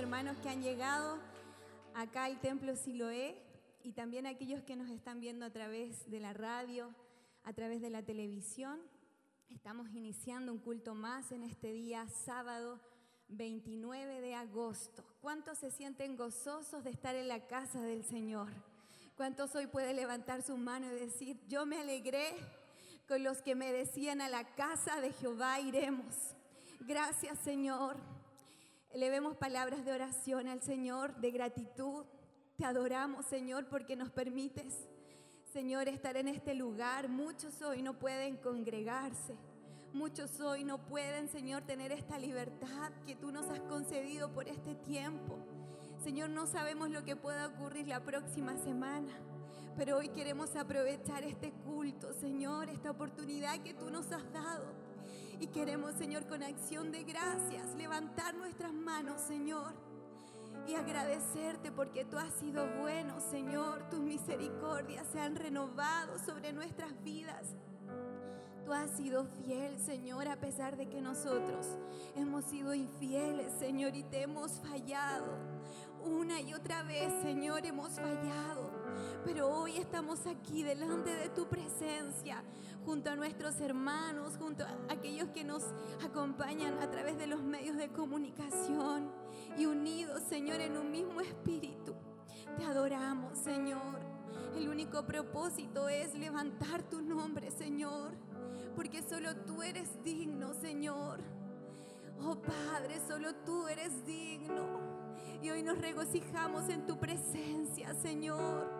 Hermanos 0.00 0.38
que 0.38 0.48
han 0.48 0.62
llegado 0.62 1.18
acá 1.94 2.24
al 2.24 2.40
Templo 2.40 2.74
Siloé 2.74 3.36
y 3.82 3.92
también 3.92 4.26
aquellos 4.26 4.62
que 4.62 4.74
nos 4.74 4.88
están 4.88 5.20
viendo 5.20 5.44
a 5.44 5.50
través 5.50 6.10
de 6.10 6.20
la 6.20 6.32
radio, 6.32 6.94
a 7.44 7.52
través 7.52 7.82
de 7.82 7.90
la 7.90 8.02
televisión. 8.02 8.80
Estamos 9.50 9.90
iniciando 9.90 10.52
un 10.52 10.58
culto 10.58 10.94
más 10.94 11.32
en 11.32 11.42
este 11.42 11.74
día 11.74 12.08
sábado 12.08 12.80
29 13.28 14.22
de 14.22 14.34
agosto. 14.34 15.04
¿Cuántos 15.20 15.58
se 15.58 15.70
sienten 15.70 16.16
gozosos 16.16 16.82
de 16.82 16.90
estar 16.90 17.14
en 17.14 17.28
la 17.28 17.46
casa 17.46 17.82
del 17.82 18.02
Señor? 18.02 18.48
¿Cuántos 19.18 19.54
hoy 19.54 19.66
puede 19.66 19.92
levantar 19.92 20.42
su 20.42 20.56
mano 20.56 20.86
y 20.86 20.98
decir, 20.98 21.38
yo 21.46 21.66
me 21.66 21.78
alegré 21.78 22.36
con 23.06 23.22
los 23.22 23.42
que 23.42 23.54
me 23.54 23.70
decían 23.70 24.22
a 24.22 24.30
la 24.30 24.44
casa 24.54 24.98
de 25.02 25.12
Jehová 25.12 25.60
iremos? 25.60 26.14
Gracias 26.80 27.38
Señor. 27.40 27.98
Elevemos 28.92 29.36
palabras 29.36 29.84
de 29.84 29.92
oración 29.92 30.48
al 30.48 30.62
Señor, 30.62 31.14
de 31.20 31.30
gratitud. 31.30 32.04
Te 32.56 32.64
adoramos 32.64 33.24
Señor 33.24 33.68
porque 33.68 33.94
nos 33.94 34.10
permites, 34.10 34.88
Señor, 35.52 35.86
estar 35.86 36.16
en 36.16 36.26
este 36.26 36.54
lugar. 36.54 37.08
Muchos 37.08 37.62
hoy 37.62 37.82
no 37.82 37.96
pueden 38.00 38.36
congregarse. 38.36 39.36
Muchos 39.92 40.40
hoy 40.40 40.64
no 40.64 40.78
pueden, 40.86 41.28
Señor, 41.28 41.62
tener 41.62 41.92
esta 41.92 42.18
libertad 42.18 42.90
que 43.06 43.14
tú 43.14 43.30
nos 43.30 43.48
has 43.48 43.60
concedido 43.60 44.32
por 44.32 44.48
este 44.48 44.74
tiempo. 44.74 45.38
Señor, 46.02 46.30
no 46.30 46.48
sabemos 46.48 46.90
lo 46.90 47.04
que 47.04 47.14
pueda 47.14 47.46
ocurrir 47.46 47.86
la 47.86 48.00
próxima 48.00 48.56
semana, 48.56 49.12
pero 49.76 49.98
hoy 49.98 50.08
queremos 50.08 50.56
aprovechar 50.56 51.22
este 51.22 51.52
culto, 51.64 52.12
Señor, 52.12 52.68
esta 52.68 52.90
oportunidad 52.90 53.60
que 53.62 53.74
tú 53.74 53.88
nos 53.88 54.10
has 54.10 54.32
dado. 54.32 54.79
Y 55.40 55.46
queremos, 55.46 55.94
Señor, 55.94 56.26
con 56.26 56.42
acción 56.42 56.92
de 56.92 57.02
gracias, 57.02 57.74
levantar 57.74 58.34
nuestras 58.34 58.74
manos, 58.74 59.22
Señor, 59.22 59.72
y 60.68 60.74
agradecerte 60.74 61.72
porque 61.72 62.04
tú 62.04 62.18
has 62.18 62.34
sido 62.34 62.68
bueno, 62.78 63.20
Señor. 63.20 63.88
Tus 63.88 64.00
misericordias 64.00 65.06
se 65.10 65.18
han 65.18 65.36
renovado 65.36 66.18
sobre 66.18 66.52
nuestras 66.52 66.92
vidas. 67.02 67.56
Tú 68.66 68.74
has 68.74 68.90
sido 68.90 69.24
fiel, 69.24 69.80
Señor, 69.80 70.28
a 70.28 70.36
pesar 70.36 70.76
de 70.76 70.90
que 70.90 71.00
nosotros 71.00 71.66
hemos 72.14 72.44
sido 72.44 72.74
infieles, 72.74 73.50
Señor, 73.58 73.96
y 73.96 74.02
te 74.04 74.22
hemos 74.22 74.52
fallado. 74.60 75.38
Una 76.04 76.40
y 76.40 76.52
otra 76.52 76.82
vez, 76.82 77.12
Señor, 77.22 77.64
hemos 77.64 77.92
fallado. 77.92 78.70
Pero 79.24 79.48
hoy 79.48 79.78
estamos 79.78 80.26
aquí 80.26 80.62
delante 80.62 81.10
de 81.14 81.30
tu 81.30 81.48
presencia, 81.48 82.42
junto 82.84 83.10
a 83.10 83.16
nuestros 83.16 83.60
hermanos, 83.60 84.36
junto 84.38 84.64
a 84.64 84.76
aquellos 84.88 85.28
que 85.30 85.44
nos 85.44 85.64
acompañan 86.04 86.78
a 86.82 86.90
través 86.90 87.18
de 87.18 87.26
los 87.26 87.42
medios 87.42 87.76
de 87.76 87.88
comunicación 87.88 89.10
y 89.58 89.66
unidos, 89.66 90.22
Señor, 90.28 90.60
en 90.60 90.76
un 90.76 90.90
mismo 90.90 91.20
espíritu. 91.20 91.94
Te 92.56 92.64
adoramos, 92.64 93.38
Señor. 93.38 94.00
El 94.56 94.68
único 94.68 95.04
propósito 95.06 95.88
es 95.88 96.14
levantar 96.14 96.82
tu 96.82 97.00
nombre, 97.00 97.50
Señor, 97.50 98.12
porque 98.74 99.02
solo 99.02 99.36
tú 99.36 99.62
eres 99.62 100.02
digno, 100.02 100.54
Señor. 100.54 101.20
Oh 102.22 102.36
Padre, 102.36 103.00
solo 103.06 103.34
tú 103.46 103.68
eres 103.68 104.04
digno. 104.04 104.80
Y 105.42 105.50
hoy 105.50 105.62
nos 105.62 105.78
regocijamos 105.78 106.68
en 106.68 106.86
tu 106.86 106.98
presencia, 106.98 107.94
Señor. 107.94 108.79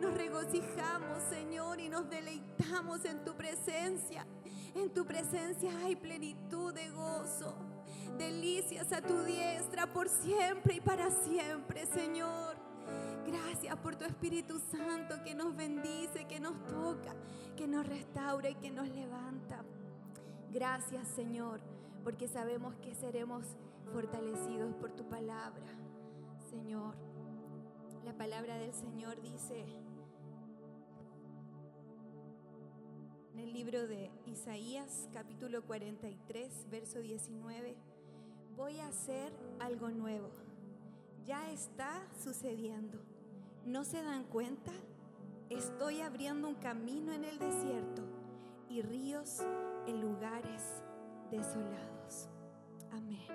Nos 0.00 0.14
regocijamos, 0.14 1.22
Señor, 1.30 1.80
y 1.80 1.88
nos 1.88 2.08
deleitamos 2.08 3.04
en 3.04 3.24
tu 3.24 3.34
presencia. 3.34 4.26
En 4.74 4.90
tu 4.92 5.04
presencia 5.04 5.70
hay 5.84 5.96
plenitud 5.96 6.74
de 6.74 6.90
gozo. 6.90 7.54
Delicias 8.18 8.92
a 8.92 9.00
tu 9.00 9.22
diestra 9.22 9.86
por 9.86 10.08
siempre 10.08 10.74
y 10.74 10.80
para 10.80 11.10
siempre, 11.10 11.86
Señor. 11.86 12.56
Gracias 13.26 13.76
por 13.76 13.96
tu 13.96 14.04
Espíritu 14.04 14.58
Santo 14.58 15.22
que 15.24 15.34
nos 15.34 15.56
bendice, 15.56 16.26
que 16.26 16.40
nos 16.40 16.54
toca, 16.66 17.14
que 17.56 17.66
nos 17.66 17.86
restaura 17.86 18.50
y 18.50 18.54
que 18.56 18.70
nos 18.70 18.88
levanta. 18.88 19.64
Gracias, 20.52 21.08
Señor, 21.08 21.60
porque 22.02 22.28
sabemos 22.28 22.74
que 22.76 22.94
seremos 22.94 23.44
fortalecidos 23.92 24.74
por 24.74 24.90
tu 24.92 25.08
palabra. 25.08 25.66
Señor. 26.50 26.94
La 28.04 28.12
palabra 28.12 28.58
del 28.58 28.74
Señor 28.74 29.20
dice 29.22 29.64
en 33.34 33.40
el 33.40 33.52
libro 33.52 33.88
de 33.88 34.12
Isaías 34.26 35.08
capítulo 35.12 35.64
43, 35.64 36.70
verso 36.70 37.00
19, 37.00 37.74
voy 38.56 38.78
a 38.78 38.86
hacer 38.86 39.32
algo 39.58 39.90
nuevo. 39.90 40.30
Ya 41.26 41.50
está 41.50 42.06
sucediendo. 42.22 43.00
¿No 43.66 43.82
se 43.82 44.02
dan 44.04 44.22
cuenta? 44.24 44.70
Estoy 45.50 46.00
abriendo 46.00 46.46
un 46.46 46.54
camino 46.54 47.12
en 47.12 47.24
el 47.24 47.40
desierto 47.40 48.02
y 48.68 48.82
ríos 48.82 49.40
en 49.88 50.00
lugares 50.00 50.62
desolados. 51.32 52.28
Amén. 52.92 53.26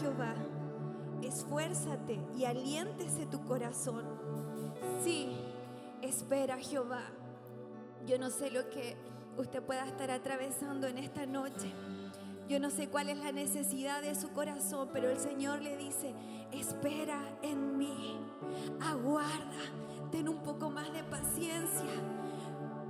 Jehová, 0.00 0.34
esfuérzate 1.22 2.20
y 2.36 2.44
aliéntese 2.44 3.26
tu 3.26 3.44
corazón. 3.44 4.04
Sí, 5.02 5.36
espera 6.02 6.58
Jehová. 6.58 7.02
Yo 8.06 8.18
no 8.18 8.30
sé 8.30 8.50
lo 8.50 8.68
que 8.70 8.96
usted 9.36 9.62
pueda 9.62 9.84
estar 9.86 10.10
atravesando 10.10 10.86
en 10.86 10.98
esta 10.98 11.26
noche. 11.26 11.72
Yo 12.48 12.58
no 12.60 12.70
sé 12.70 12.88
cuál 12.88 13.10
es 13.10 13.18
la 13.18 13.32
necesidad 13.32 14.00
de 14.00 14.14
su 14.14 14.30
corazón, 14.30 14.88
pero 14.92 15.10
el 15.10 15.18
Señor 15.18 15.60
le 15.60 15.76
dice, 15.76 16.14
espera 16.50 17.20
en 17.42 17.76
mí, 17.76 18.18
aguarda, 18.80 19.60
ten 20.10 20.28
un 20.28 20.42
poco 20.42 20.70
más 20.70 20.90
de 20.92 21.04
paciencia, 21.04 21.90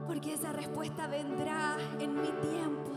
porque 0.08 0.32
esa 0.32 0.52
respuesta 0.52 1.06
vendrá 1.06 1.76
en 2.00 2.14
mi 2.14 2.28
tiempo. 2.40 2.92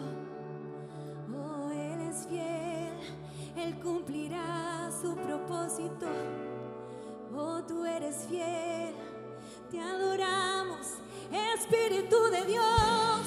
Oh, 1.36 1.70
Él 1.70 2.00
es 2.10 2.26
fiel. 2.26 2.94
Él 3.58 3.78
cumplirá 3.82 4.90
su 5.02 5.14
propósito. 5.18 6.08
Oh, 7.36 7.62
tú 7.64 7.84
eres 7.86 8.26
fiel, 8.30 8.96
te 9.70 9.80
adoramos, 9.80 10.96
Espíritu 11.54 12.18
de 12.32 12.46
Dios. 12.46 13.22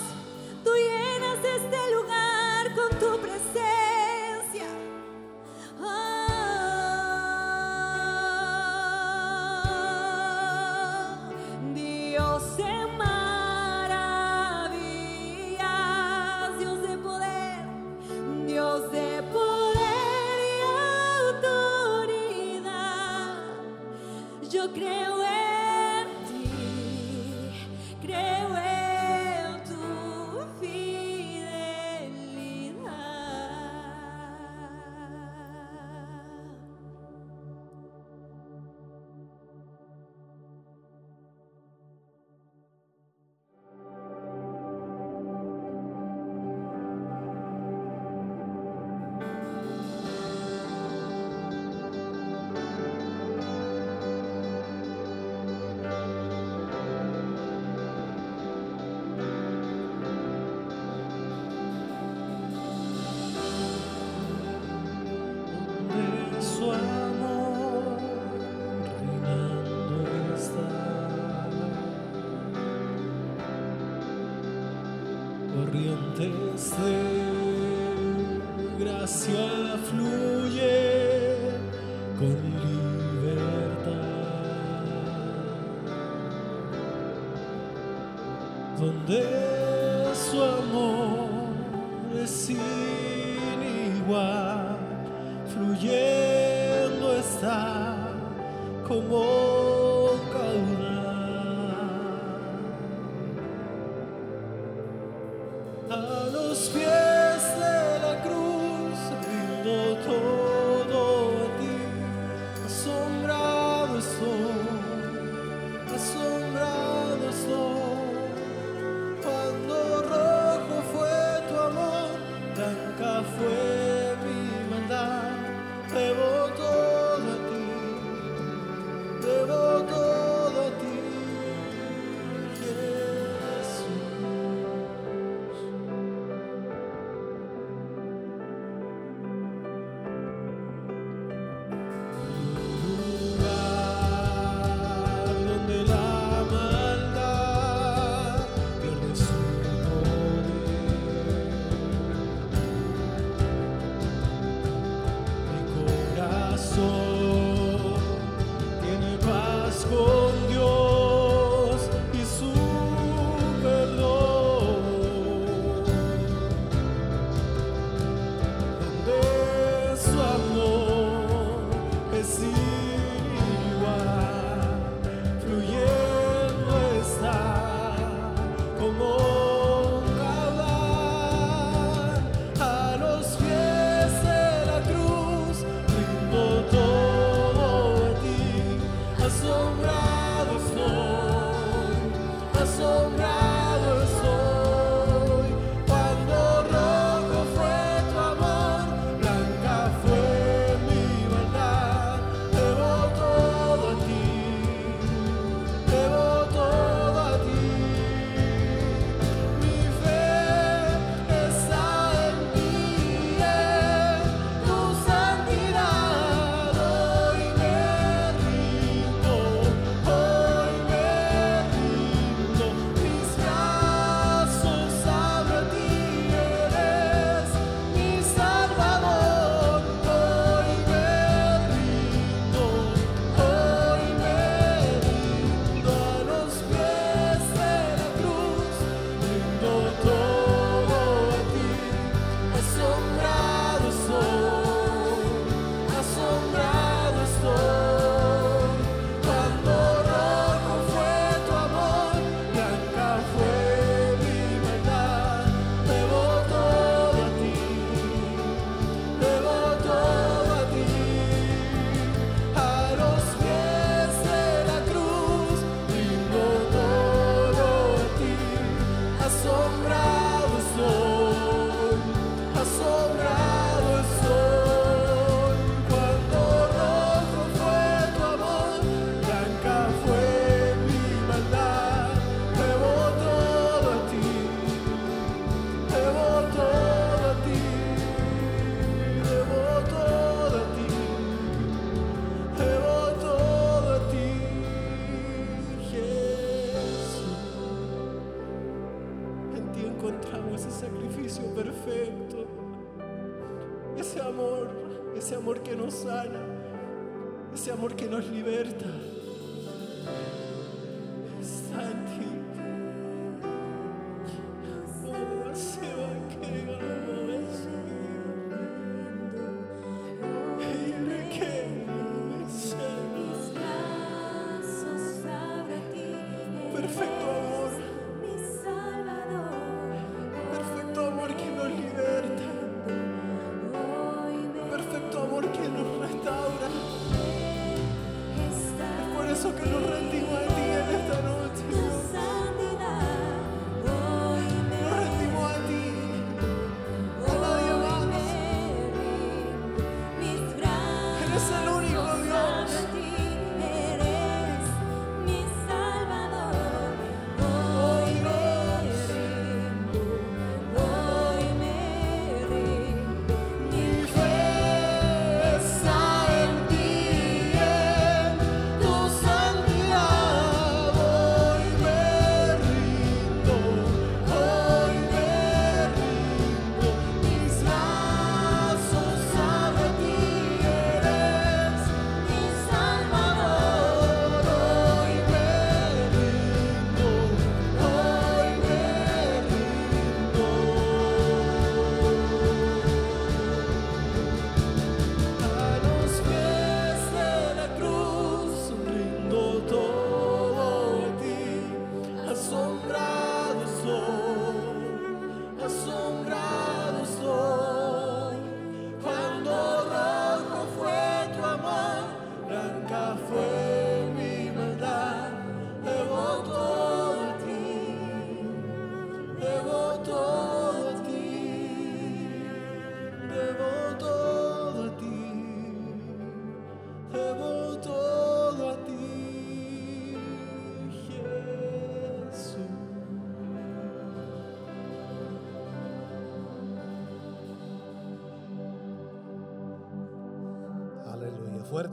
Tú 0.62 0.70
llenas 0.74 1.44
este 1.44 1.94
lugar 1.94 2.74
con 2.74 2.98
tu 2.98 3.20
presencia. 3.20 3.93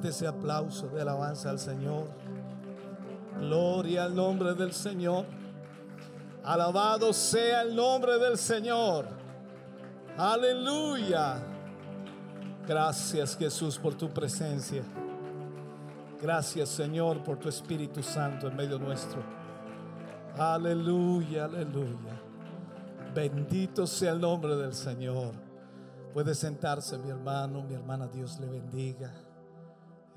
Fuerte 0.01 0.17
ese 0.17 0.27
aplauso 0.27 0.87
de 0.87 0.99
alabanza 0.99 1.51
al 1.51 1.59
Señor. 1.59 2.07
Gloria 3.37 4.05
al 4.05 4.15
nombre 4.15 4.55
del 4.55 4.73
Señor. 4.73 5.25
Alabado 6.43 7.13
sea 7.13 7.61
el 7.61 7.75
nombre 7.75 8.17
del 8.17 8.35
Señor. 8.35 9.05
Aleluya. 10.17 11.37
Gracias 12.67 13.37
Jesús 13.37 13.77
por 13.77 13.93
tu 13.93 14.09
presencia. 14.09 14.81
Gracias 16.19 16.69
Señor 16.69 17.23
por 17.23 17.37
tu 17.37 17.47
Espíritu 17.47 18.01
Santo 18.01 18.47
en 18.47 18.55
medio 18.55 18.79
nuestro. 18.79 19.21
Aleluya, 20.35 21.45
aleluya. 21.45 22.19
Bendito 23.13 23.85
sea 23.85 24.13
el 24.13 24.21
nombre 24.21 24.55
del 24.55 24.73
Señor. 24.73 25.33
Puede 26.11 26.33
sentarse 26.33 26.97
mi 26.97 27.11
hermano, 27.11 27.61
mi 27.61 27.75
hermana, 27.75 28.07
Dios 28.07 28.39
le 28.39 28.47
bendiga. 28.47 29.11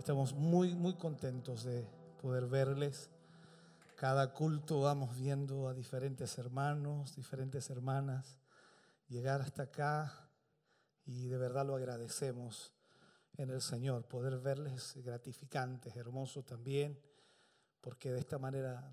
Estamos 0.04 0.34
muy, 0.34 0.74
muy 0.74 0.92
contentos 0.96 1.64
de 1.64 1.88
poder 2.20 2.44
verles. 2.44 3.08
Cada 3.96 4.34
culto 4.34 4.82
vamos 4.82 5.16
viendo 5.16 5.66
a 5.66 5.72
diferentes 5.72 6.36
hermanos, 6.36 7.16
diferentes 7.16 7.70
hermanas, 7.70 8.38
llegar 9.08 9.40
hasta 9.40 9.62
acá 9.62 10.28
y 11.06 11.28
de 11.28 11.38
verdad 11.38 11.64
lo 11.64 11.74
agradecemos 11.74 12.74
en 13.38 13.48
el 13.48 13.62
Señor. 13.62 14.04
Poder 14.04 14.38
verles 14.40 14.94
es 14.94 15.02
gratificante, 15.02 15.88
es 15.88 15.96
hermoso 15.96 16.42
también, 16.42 17.00
porque 17.80 18.12
de 18.12 18.18
esta 18.18 18.38
manera 18.38 18.92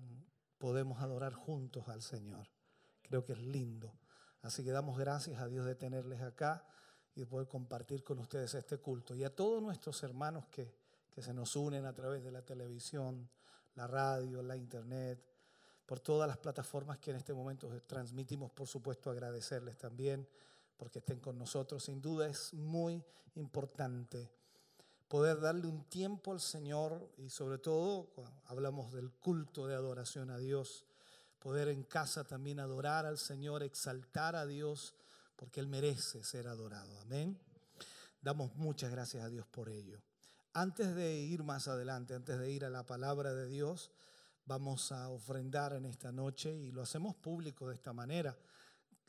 podemos 0.56 1.02
adorar 1.02 1.34
juntos 1.34 1.90
al 1.90 2.00
Señor. 2.00 2.48
Creo 3.02 3.22
que 3.22 3.34
es 3.34 3.42
lindo. 3.42 3.92
Así 4.40 4.64
que 4.64 4.70
damos 4.70 4.96
gracias 4.96 5.42
a 5.42 5.46
Dios 5.46 5.66
de 5.66 5.74
tenerles 5.74 6.22
acá 6.22 6.66
y 7.14 7.20
de 7.20 7.26
poder 7.26 7.48
compartir 7.48 8.02
con 8.02 8.18
ustedes 8.18 8.54
este 8.54 8.78
culto. 8.78 9.14
Y 9.14 9.24
a 9.24 9.36
todos 9.36 9.62
nuestros 9.62 10.02
hermanos 10.04 10.46
que, 10.46 10.80
que 11.12 11.22
se 11.22 11.34
nos 11.34 11.54
unen 11.56 11.84
a 11.84 11.92
través 11.92 12.24
de 12.24 12.32
la 12.32 12.42
televisión, 12.42 13.28
la 13.74 13.86
radio, 13.86 14.42
la 14.42 14.56
internet, 14.56 15.22
por 15.86 16.00
todas 16.00 16.26
las 16.26 16.38
plataformas 16.38 16.98
que 16.98 17.10
en 17.10 17.18
este 17.18 17.34
momento 17.34 17.68
transmitimos, 17.86 18.50
por 18.50 18.66
supuesto, 18.66 19.10
agradecerles 19.10 19.76
también 19.76 20.26
porque 20.76 21.00
estén 21.00 21.20
con 21.20 21.38
nosotros. 21.38 21.84
Sin 21.84 22.00
duda 22.00 22.28
es 22.28 22.54
muy 22.54 23.04
importante 23.34 24.30
poder 25.08 25.40
darle 25.40 25.66
un 25.66 25.84
tiempo 25.84 26.32
al 26.32 26.40
Señor 26.40 27.12
y 27.18 27.28
sobre 27.28 27.58
todo 27.58 28.06
cuando 28.14 28.40
hablamos 28.46 28.92
del 28.92 29.12
culto 29.12 29.66
de 29.66 29.74
adoración 29.74 30.30
a 30.30 30.38
Dios, 30.38 30.86
poder 31.38 31.68
en 31.68 31.82
casa 31.82 32.24
también 32.24 32.60
adorar 32.60 33.04
al 33.04 33.18
Señor, 33.18 33.62
exaltar 33.62 34.36
a 34.36 34.46
Dios, 34.46 34.94
porque 35.36 35.60
Él 35.60 35.66
merece 35.66 36.24
ser 36.24 36.48
adorado. 36.48 36.98
Amén. 37.00 37.38
Damos 38.22 38.54
muchas 38.54 38.90
gracias 38.90 39.24
a 39.24 39.28
Dios 39.28 39.46
por 39.46 39.68
ello. 39.68 40.00
Antes 40.54 40.94
de 40.94 41.14
ir 41.14 41.44
más 41.44 41.66
adelante, 41.66 42.14
antes 42.14 42.38
de 42.38 42.50
ir 42.50 42.66
a 42.66 42.70
la 42.70 42.84
palabra 42.84 43.32
de 43.32 43.46
Dios, 43.46 43.90
vamos 44.44 44.92
a 44.92 45.08
ofrendar 45.08 45.72
en 45.72 45.86
esta 45.86 46.12
noche 46.12 46.54
y 46.54 46.70
lo 46.72 46.82
hacemos 46.82 47.14
público 47.14 47.68
de 47.68 47.74
esta 47.74 47.94
manera. 47.94 48.36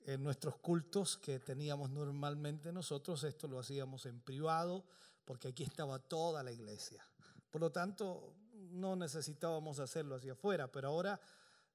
En 0.05 0.23
nuestros 0.23 0.55
cultos 0.57 1.17
que 1.17 1.41
teníamos 1.41 1.89
normalmente 1.89 2.71
nosotros, 2.71 3.25
esto 3.25 3.49
lo 3.49 3.59
hacíamos 3.59 4.05
en 4.05 4.21
privado, 4.21 4.85
porque 5.25 5.49
aquí 5.49 5.63
estaba 5.63 5.99
toda 5.99 6.43
la 6.43 6.51
iglesia. 6.53 7.05
Por 7.49 7.59
lo 7.59 7.73
tanto, 7.73 8.35
no 8.71 8.95
necesitábamos 8.95 9.79
hacerlo 9.79 10.15
hacia 10.15 10.33
afuera, 10.33 10.71
pero 10.71 10.87
ahora 10.87 11.19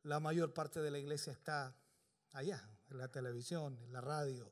la 0.03 0.19
mayor 0.19 0.55
parte 0.55 0.81
de 0.81 0.91
la 0.91 0.99
iglesia 0.99 1.33
está 1.35 1.77
allá, 2.33 2.67
en 2.89 2.97
la 2.97 3.09
televisión, 3.09 3.79
en 3.83 3.93
la 3.93 4.01
radio, 4.01 4.51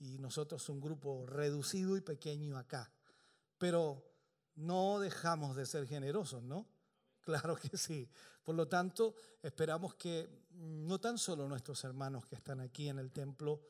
y 0.00 0.18
nosotros 0.18 0.68
un 0.68 0.80
grupo 0.80 1.26
reducido 1.26 1.96
y 1.96 2.00
pequeño 2.00 2.58
acá. 2.58 2.92
Pero 3.56 4.11
no 4.56 5.00
dejamos 5.00 5.56
de 5.56 5.66
ser 5.66 5.86
generosos, 5.86 6.42
¿no? 6.42 6.66
Claro 7.22 7.56
que 7.56 7.76
sí. 7.76 8.08
Por 8.42 8.56
lo 8.56 8.66
tanto, 8.66 9.14
esperamos 9.42 9.94
que 9.94 10.28
no 10.54 11.00
tan 11.00 11.18
solo 11.18 11.48
nuestros 11.48 11.84
hermanos 11.84 12.26
que 12.26 12.34
están 12.34 12.60
aquí 12.60 12.88
en 12.88 12.98
el 12.98 13.12
templo, 13.12 13.62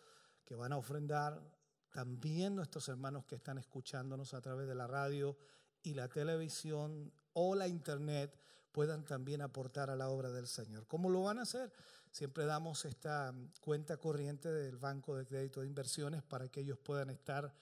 que 0.45 0.55
van 0.55 0.73
a 0.73 0.79
ofrendar, 0.79 1.43
también 1.91 2.57
nuestros 2.57 2.89
hermanos 2.89 3.27
que 3.27 3.35
están 3.35 3.59
escuchándonos 3.59 4.33
a 4.33 4.41
través 4.41 4.67
de 4.67 4.75
la 4.75 4.87
radio 4.87 5.37
y 5.83 5.95
la 5.95 6.09
televisión 6.09 7.13
o 7.35 7.55
la 7.55 7.69
internet 7.69 8.35
puedan 8.73 9.05
también 9.05 9.43
aportar 9.43 9.91
a 9.91 9.97
la 9.97 10.09
obra 10.09 10.31
del 10.31 10.47
Señor. 10.47 10.87
¿Cómo 10.87 11.11
lo 11.11 11.23
van 11.23 11.39
a 11.39 11.43
hacer? 11.43 11.71
Siempre 12.11 12.47
damos 12.47 12.87
esta 12.87 13.35
cuenta 13.61 13.99
corriente 13.99 14.51
del 14.51 14.79
Banco 14.79 15.15
de 15.15 15.27
Crédito 15.27 15.61
de 15.61 15.67
Inversiones 15.67 16.23
para 16.23 16.49
que 16.49 16.61
ellos 16.61 16.79
puedan 16.79 17.11
estar 17.11 17.55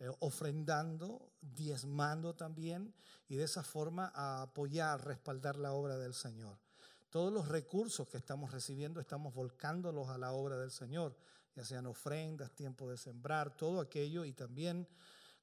eh, 0.00 0.10
ofrendando, 0.20 1.32
diezmando 1.40 2.34
también 2.34 2.94
y 3.28 3.36
de 3.36 3.44
esa 3.44 3.62
forma 3.62 4.10
a 4.14 4.42
apoyar, 4.42 5.04
respaldar 5.04 5.56
la 5.56 5.72
obra 5.72 5.96
del 5.96 6.14
Señor. 6.14 6.58
Todos 7.10 7.32
los 7.32 7.46
recursos 7.46 8.08
que 8.08 8.16
estamos 8.16 8.50
recibiendo 8.50 9.00
estamos 9.00 9.32
volcándolos 9.34 10.08
a 10.08 10.18
la 10.18 10.32
obra 10.32 10.56
del 10.58 10.72
Señor. 10.72 11.16
ya 11.54 11.64
sean 11.64 11.86
ofrendas, 11.86 12.50
tiempo 12.50 12.90
de 12.90 12.96
sembrar, 12.96 13.56
todo 13.56 13.80
aquello 13.80 14.24
y 14.24 14.32
también 14.32 14.88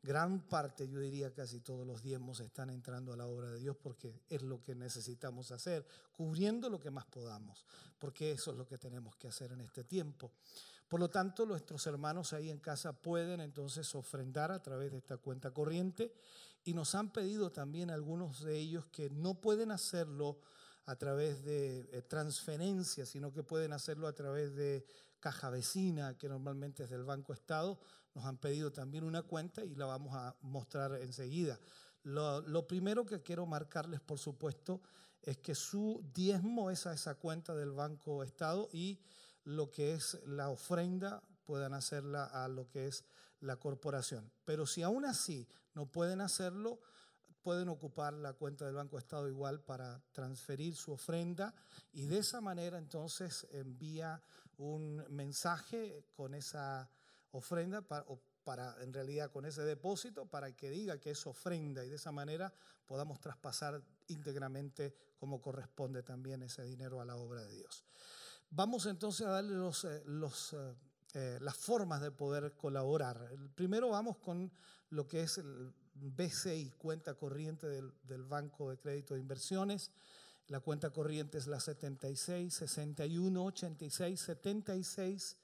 gran 0.03 0.41
parte, 0.41 0.87
yo 0.89 0.99
diría 0.99 1.33
casi 1.33 1.59
todos 1.59 1.85
los 1.85 2.01
diezmos 2.01 2.39
están 2.39 2.69
entrando 2.69 3.13
a 3.13 3.17
la 3.17 3.27
obra 3.27 3.51
de 3.51 3.59
Dios 3.59 3.77
porque 3.81 4.21
es 4.29 4.41
lo 4.41 4.61
que 4.61 4.75
necesitamos 4.75 5.51
hacer, 5.51 5.85
cubriendo 6.11 6.69
lo 6.69 6.79
que 6.79 6.91
más 6.91 7.05
podamos, 7.05 7.65
porque 7.99 8.31
eso 8.31 8.51
es 8.51 8.57
lo 8.57 8.67
que 8.67 8.77
tenemos 8.77 9.15
que 9.15 9.27
hacer 9.27 9.51
en 9.51 9.61
este 9.61 9.83
tiempo. 9.83 10.31
Por 10.91 10.99
lo 10.99 11.09
tanto, 11.09 11.45
nuestros 11.45 11.87
hermanos 11.87 12.33
ahí 12.33 12.49
en 12.49 12.59
casa 12.59 12.91
pueden 12.91 13.39
entonces 13.39 13.95
ofrendar 13.95 14.51
a 14.51 14.61
través 14.61 14.91
de 14.91 14.97
esta 14.97 15.15
cuenta 15.15 15.51
corriente 15.51 16.13
y 16.65 16.73
nos 16.73 16.95
han 16.95 17.13
pedido 17.13 17.49
también 17.49 17.89
algunos 17.89 18.43
de 18.43 18.57
ellos 18.57 18.87
que 18.87 19.09
no 19.09 19.39
pueden 19.39 19.71
hacerlo 19.71 20.41
a 20.85 20.97
través 20.97 21.45
de 21.45 21.87
eh, 21.93 22.01
transferencias, 22.01 23.07
sino 23.07 23.31
que 23.31 23.41
pueden 23.41 23.71
hacerlo 23.71 24.05
a 24.05 24.11
través 24.11 24.53
de 24.53 24.85
caja 25.21 25.49
vecina, 25.49 26.17
que 26.17 26.27
normalmente 26.27 26.83
es 26.83 26.89
del 26.89 27.05
Banco 27.05 27.31
Estado. 27.31 27.79
Nos 28.13 28.25
han 28.25 28.35
pedido 28.35 28.73
también 28.73 29.05
una 29.05 29.21
cuenta 29.21 29.63
y 29.63 29.75
la 29.75 29.85
vamos 29.85 30.13
a 30.13 30.35
mostrar 30.41 30.95
enseguida. 30.95 31.57
Lo, 32.03 32.41
lo 32.41 32.67
primero 32.67 33.05
que 33.05 33.21
quiero 33.21 33.45
marcarles, 33.45 34.01
por 34.01 34.19
supuesto, 34.19 34.81
es 35.21 35.37
que 35.37 35.55
su 35.55 36.03
diezmo 36.13 36.69
es 36.69 36.85
a 36.85 36.91
esa 36.91 37.15
cuenta 37.15 37.55
del 37.55 37.71
Banco 37.71 38.23
Estado 38.23 38.67
y 38.73 38.99
lo 39.43 39.71
que 39.71 39.93
es 39.93 40.19
la 40.25 40.49
ofrenda 40.49 41.23
puedan 41.45 41.73
hacerla 41.73 42.25
a 42.25 42.47
lo 42.47 42.67
que 42.69 42.87
es 42.87 43.05
la 43.39 43.57
corporación. 43.57 44.31
Pero 44.45 44.65
si 44.65 44.83
aún 44.83 45.05
así 45.05 45.47
no 45.73 45.87
pueden 45.87 46.21
hacerlo, 46.21 46.79
pueden 47.41 47.69
ocupar 47.69 48.13
la 48.13 48.33
cuenta 48.33 48.65
del 48.65 48.75
Banco 48.75 48.97
Estado 48.97 49.27
igual 49.27 49.61
para 49.61 50.01
transferir 50.11 50.75
su 50.75 50.93
ofrenda 50.93 51.53
y 51.91 52.05
de 52.05 52.19
esa 52.19 52.39
manera 52.39 52.77
entonces 52.77 53.47
envía 53.51 54.21
un 54.57 55.03
mensaje 55.09 56.05
con 56.15 56.35
esa 56.35 56.89
ofrenda 57.31 57.81
para 58.43 58.75
en 58.83 58.93
realidad 58.93 59.31
con 59.31 59.45
ese 59.45 59.63
depósito 59.63 60.27
para 60.27 60.55
que 60.55 60.69
diga 60.69 60.99
que 60.99 61.11
es 61.11 61.25
ofrenda 61.25 61.83
y 61.83 61.89
de 61.89 61.95
esa 61.95 62.11
manera 62.11 62.53
podamos 62.85 63.19
traspasar 63.19 63.81
íntegramente 64.07 64.93
como 65.17 65.41
corresponde 65.41 66.03
también 66.03 66.43
ese 66.43 66.63
dinero 66.63 67.01
a 67.01 67.05
la 67.05 67.15
obra 67.15 67.43
de 67.43 67.55
Dios. 67.55 67.85
Vamos 68.53 68.85
entonces 68.85 69.25
a 69.25 69.29
darle 69.29 69.55
eh, 69.55 70.03
eh, 70.05 70.75
eh, 71.13 71.37
las 71.39 71.55
formas 71.55 72.01
de 72.01 72.11
poder 72.11 72.53
colaborar. 72.57 73.31
Primero 73.55 73.91
vamos 73.91 74.17
con 74.17 74.51
lo 74.89 75.07
que 75.07 75.21
es 75.21 75.37
el 75.37 75.73
BCI, 75.93 76.73
cuenta 76.77 77.13
corriente 77.13 77.67
del, 77.67 78.23
Banco 78.25 78.69
de 78.69 78.77
Crédito 78.77 79.13
de 79.13 79.21
Inversiones. 79.21 79.91
La 80.47 80.59
cuenta 80.59 80.89
corriente 80.89 81.37
es 81.37 81.47
la 81.47 81.61
76 81.61 82.53
61 82.53 83.45
86 83.45 84.19
76. 84.19 85.37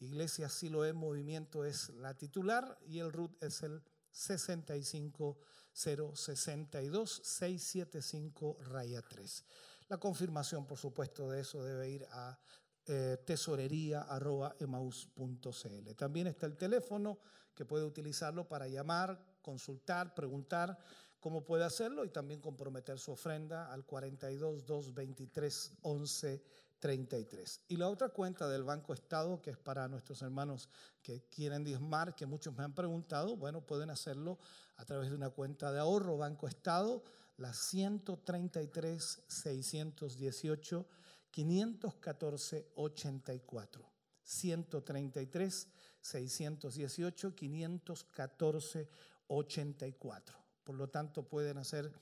Iglesia 0.00 0.48
Siloé 0.48 0.92
Movimiento 0.92 1.64
es 1.64 1.90
la 1.90 2.14
titular 2.14 2.76
y 2.88 2.98
el 2.98 3.12
RUT 3.12 3.40
es 3.40 3.62
el 3.62 3.84
65 4.10 5.38
062 5.72 7.20
675 7.22 8.56
raya 8.64 9.00
3. 9.02 9.44
La 9.88 9.98
confirmación, 9.98 10.66
por 10.66 10.78
supuesto, 10.78 11.30
de 11.30 11.40
eso 11.40 11.62
debe 11.62 11.88
ir 11.88 12.06
a 12.10 12.38
eh, 12.86 13.16
tesorería.emaus.cl. 13.26 15.94
También 15.96 16.26
está 16.26 16.46
el 16.46 16.56
teléfono 16.56 17.18
que 17.54 17.64
puede 17.64 17.84
utilizarlo 17.84 18.46
para 18.46 18.68
llamar, 18.68 19.38
consultar, 19.42 20.14
preguntar 20.14 20.78
cómo 21.20 21.44
puede 21.44 21.64
hacerlo 21.64 22.04
y 22.04 22.10
también 22.10 22.40
comprometer 22.40 22.98
su 22.98 23.12
ofrenda 23.12 23.72
al 23.72 23.84
42 23.84 24.66
223 24.66 25.78
11 25.82 26.42
33. 26.78 27.62
Y 27.68 27.76
la 27.76 27.88
otra 27.88 28.10
cuenta 28.10 28.48
del 28.48 28.64
Banco 28.64 28.92
Estado, 28.92 29.40
que 29.42 29.50
es 29.50 29.58
para 29.58 29.88
nuestros 29.88 30.22
hermanos 30.22 30.68
que 31.02 31.22
quieren 31.28 31.64
diezmar, 31.64 32.14
que 32.14 32.26
muchos 32.26 32.56
me 32.56 32.64
han 32.64 32.74
preguntado, 32.74 33.36
bueno, 33.36 33.62
pueden 33.62 33.90
hacerlo 33.90 34.38
a 34.76 34.84
través 34.84 35.10
de 35.10 35.16
una 35.16 35.30
cuenta 35.30 35.72
de 35.72 35.80
ahorro 35.80 36.16
Banco 36.16 36.46
Estado, 36.46 37.02
la 37.38 37.52
133 37.52 39.24
618 39.26 40.86
514 41.30 42.72
84. 42.74 43.90
133 44.22 45.68
618 46.00 47.34
514 47.34 48.88
84. 49.28 50.38
Por 50.64 50.76
lo 50.76 50.88
tanto, 50.88 51.26
pueden 51.26 51.58
hacer 51.58 51.92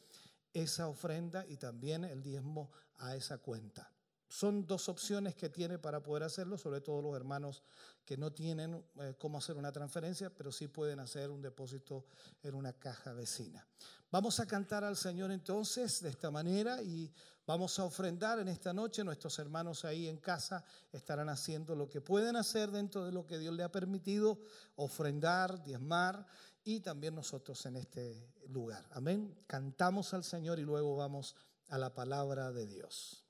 esa 0.53 0.89
ofrenda 0.89 1.47
y 1.47 1.57
también 1.57 2.05
el 2.05 2.23
diezmo 2.23 2.73
a 2.99 3.15
esa 3.15 3.39
cuenta. 3.39 3.96
Son 4.29 4.67
dos 4.67 4.89
opciones 4.89 5.35
que 5.37 5.49
tiene 5.49 5.79
para 5.79 6.03
poder 6.03 6.25
hacerlo, 6.25 6.59
sobre 6.59 6.81
todo 6.81 7.01
los 7.01 7.17
hermanos 7.17 7.63
que 8.05 8.17
no 8.17 8.33
tienen 8.33 8.85
eh, 9.01 9.15
cómo 9.19 9.39
hacer 9.39 9.57
una 9.57 9.73
transferencia, 9.73 10.31
pero 10.31 10.51
sí 10.51 10.69
pueden 10.69 11.01
hacer 11.01 11.31
un 11.31 11.43
depósito 11.43 12.07
en 12.43 12.55
una 12.55 12.73
caja 12.73 13.13
vecina. 13.13 13.67
Vamos 14.11 14.41
a 14.41 14.47
cantar 14.47 14.85
al 14.85 14.97
Señor 14.97 15.31
entonces 15.31 16.01
de 16.01 16.09
esta 16.09 16.31
manera 16.31 16.83
y 16.83 17.13
vamos 17.47 17.79
a 17.79 17.85
ofrendar 17.85 18.39
en 18.39 18.49
esta 18.49 18.73
noche. 18.73 19.05
Nuestros 19.05 19.39
hermanos 19.39 19.85
ahí 19.85 20.09
en 20.09 20.19
casa 20.19 20.65
estarán 20.93 21.29
haciendo 21.29 21.75
lo 21.75 21.89
que 21.89 22.01
pueden 22.01 22.37
hacer 22.37 22.71
dentro 22.71 23.05
de 23.05 23.13
lo 23.13 23.27
que 23.27 23.39
Dios 23.39 23.55
le 23.55 23.63
ha 23.65 23.71
permitido, 23.71 24.39
ofrendar, 24.77 25.63
diezmar 25.65 26.27
y 26.65 26.81
también 26.81 27.15
nosotros 27.15 27.65
en 27.67 27.77
este 27.77 28.33
lugar. 28.49 28.85
Amén. 28.93 29.37
Cantamos 29.47 30.15
al 30.15 30.25
Señor 30.25 30.59
y 30.59 30.63
luego 30.63 30.97
vamos 30.97 31.35
a 31.69 31.79
la 31.79 31.93
palabra 31.93 32.53
de 32.53 32.67
Dios. 32.67 33.26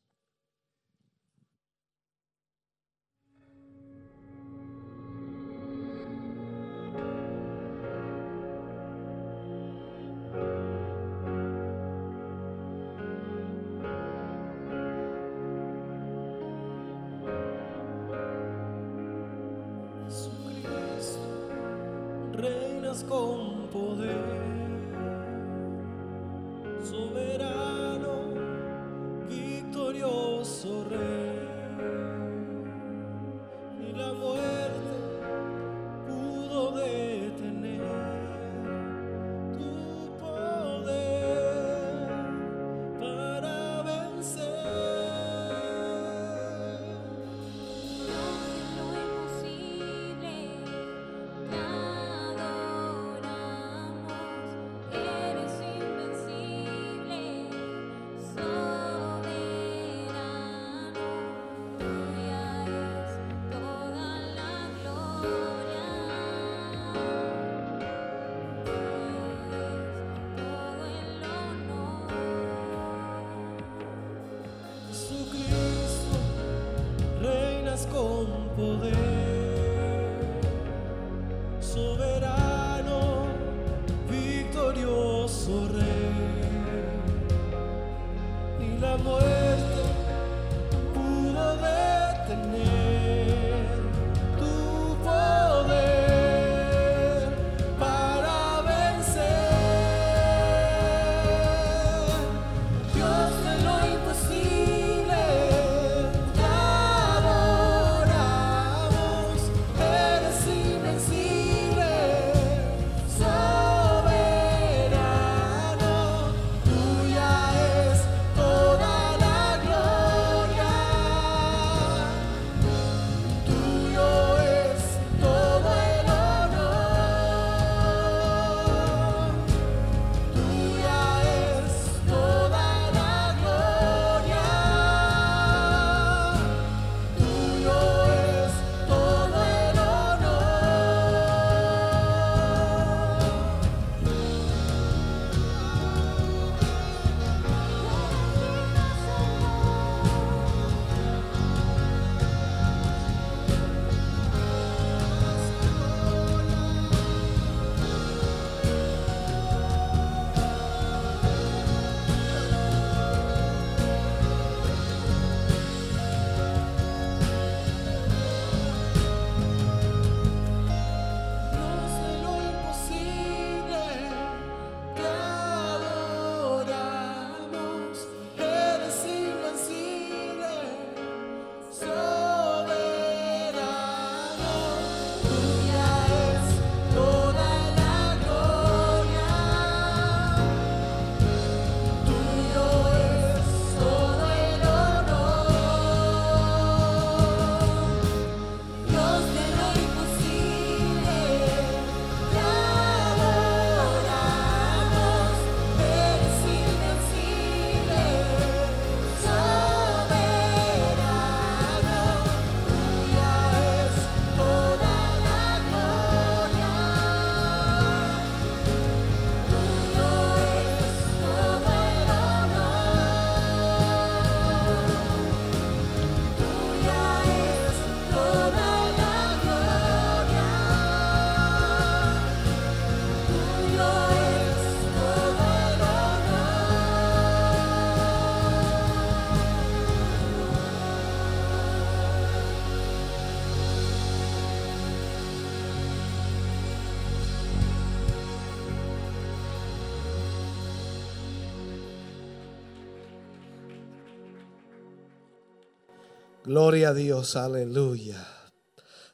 Gloria 256.46 256.90
a 256.90 256.94
Dios, 256.94 257.34
aleluya. 257.34 258.24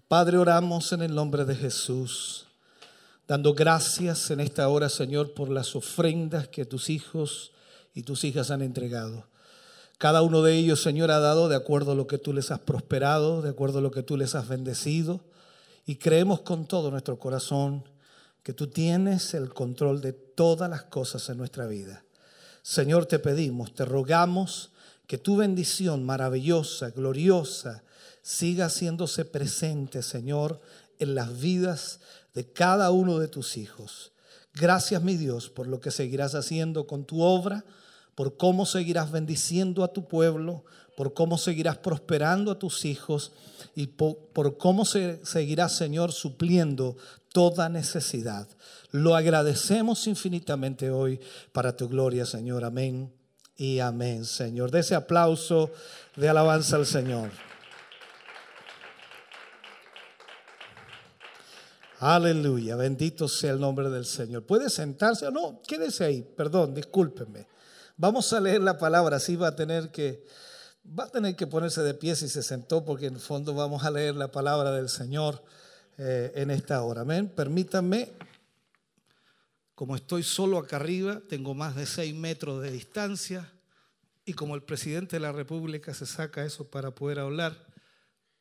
Padre, 0.07 0.37
oramos 0.37 0.93
en 0.93 1.01
el 1.01 1.15
nombre 1.15 1.47
de 1.47 1.55
Jesús, 1.55 2.45
dando 3.27 3.55
gracias 3.55 4.31
en 4.31 4.41
esta 4.41 4.69
hora, 4.69 4.91
Señor, 4.91 5.33
por 5.33 5.49
las 5.49 5.75
ofrendas 5.75 6.49
que 6.49 6.67
tus 6.67 6.91
hijos 6.91 7.53
y 7.95 8.03
tus 8.03 8.25
hijas 8.25 8.51
han 8.51 8.61
entregado. 8.61 9.29
Cada 9.97 10.21
uno 10.21 10.43
de 10.43 10.59
ellos, 10.59 10.83
Señor, 10.83 11.11
ha 11.11 11.21
dado 11.21 11.49
de 11.49 11.57
acuerdo 11.57 11.93
a 11.93 11.95
lo 11.95 12.07
que 12.07 12.19
tú 12.19 12.35
les 12.35 12.51
has 12.51 12.59
prosperado, 12.59 13.41
de 13.41 13.49
acuerdo 13.49 13.79
a 13.79 13.83
lo 13.83 13.93
que 13.93 14.03
tú 14.03 14.19
les 14.19 14.35
has 14.35 14.47
bendecido. 14.47 15.25
Y 15.87 15.97
creemos 15.97 16.43
con 16.43 16.67
todo 16.67 16.91
nuestro 16.91 17.19
corazón 17.19 17.89
que 18.43 18.53
tú 18.53 18.67
tienes 18.67 19.33
el 19.33 19.55
control 19.55 20.03
de 20.03 20.13
todas 20.13 20.69
las 20.69 20.83
cosas 20.83 21.31
en 21.31 21.39
nuestra 21.39 21.67
vida. 21.67 22.05
Señor, 22.61 23.07
te 23.07 23.19
pedimos, 23.19 23.75
te 23.75 23.87
rogamos 23.87 24.72
que 25.13 25.19
tu 25.19 25.37
bendición 25.37 26.07
maravillosa, 26.07 26.89
gloriosa, 26.89 27.85
siga 28.23 28.65
haciéndose 28.65 29.27
presente, 29.27 30.03
Señor, 30.03 30.59
en 30.99 31.15
las 31.15 31.39
vidas 31.39 32.01
de 32.33 32.51
cada 32.51 32.91
uno 32.93 33.19
de 33.19 33.29
tus 33.29 33.59
hijos. 33.59 34.13
Gracias, 34.55 35.03
mi 35.03 35.19
Dios, 35.19 35.51
por 35.51 35.67
lo 35.67 35.81
que 35.81 35.91
seguirás 35.91 36.35
haciendo 36.35 36.87
con 36.87 37.05
tu 37.05 37.21
obra, 37.21 37.67
por 38.15 38.39
cómo 38.39 38.65
seguirás 38.65 39.13
bendiciendo 39.13 39.85
a 39.85 39.93
tu 39.93 40.09
pueblo, 40.09 40.65
por 40.97 41.13
cómo 41.13 41.37
seguirás 41.37 41.77
prosperando 41.77 42.51
a 42.51 42.59
tus 42.59 42.87
hijos 42.87 43.33
y 43.75 43.89
por, 43.89 44.57
cómo 44.57 44.87
se, 44.87 45.21
seguirás, 45.27 45.77
Señor, 45.77 46.13
supliendo 46.13 46.97
toda 47.35 47.69
necesidad. 47.69 48.49
Lo 48.93 49.15
agradecemos 49.15 50.07
infinitamente 50.07 50.91
hoy 50.91 51.21
para 51.53 51.77
tu 51.77 51.87
gloria, 51.91 52.25
Señor. 52.25 52.65
Amén 52.65 53.13
y 53.57 53.79
amén, 53.79 54.25
Señor. 54.25 54.71
De 54.71 54.81
ese 54.81 54.95
aplauso 54.95 55.71
de 56.17 56.29
alabanza 56.29 56.77
al 56.77 56.87
Señor. 56.87 57.31
Aleluya, 62.01 62.75
bendito 62.75 63.29
sea 63.29 63.53
el 63.53 63.61
nombre 63.61 63.89
del 63.89 64.05
Señor. 64.05 64.45
¿Puede 64.45 64.69
sentarse 64.71 65.27
o 65.29 65.31
no? 65.31 65.63
Quédese 65.67 66.05
ahí, 66.05 66.23
perdón, 66.23 66.75
discúlpenme. 66.75 67.47
Vamos 67.97 68.33
a 68.33 68.41
leer 68.41 68.61
la 68.61 68.77
palabra, 68.77 69.19
así 69.19 69.37
va 69.37 69.49
a 69.49 69.57
tener 69.57 69.91
que 69.93 70.25
va 70.99 71.05
a 71.05 71.09
tener 71.09 71.37
que 71.37 71.47
ponerse 71.47 71.81
de 71.83 71.95
pie 71.95 72.17
si 72.17 72.29
se 72.29 72.43
sentó 72.43 72.85
porque 72.85 73.07
en 73.07 73.15
el 73.15 73.21
fondo 73.21 73.55
vamos 73.55 73.85
a 73.85 73.91
leer 73.93 74.17
la 74.17 74.33
palabra 74.33 74.73
del 74.73 74.89
Señor 74.89 75.45
eh, 75.97 76.33
en 76.35 76.51
esta 76.51 76.83
hora. 76.83 77.03
Amén. 77.03 77.29
Permítanme 77.29 78.11
como 79.75 79.97
estoy 79.97 80.23
solo 80.23 80.59
acá 80.59 80.77
arriba, 80.77 81.23
tengo 81.29 81.55
más 81.55 81.75
de 81.75 81.87
seis 81.87 82.15
metros 82.15 82.63
de 82.63 82.71
distancia 82.71 83.51
y 84.25 84.35
como 84.35 84.55
el 84.55 84.63
presidente 84.63 85.17
de 85.17 85.21
la 85.21 85.33
República 85.33 85.95
se 85.95 86.07
saca 86.07 86.45
eso 86.45 86.69
para 86.71 86.95
poder 86.95 87.19
hablar, 87.19 87.67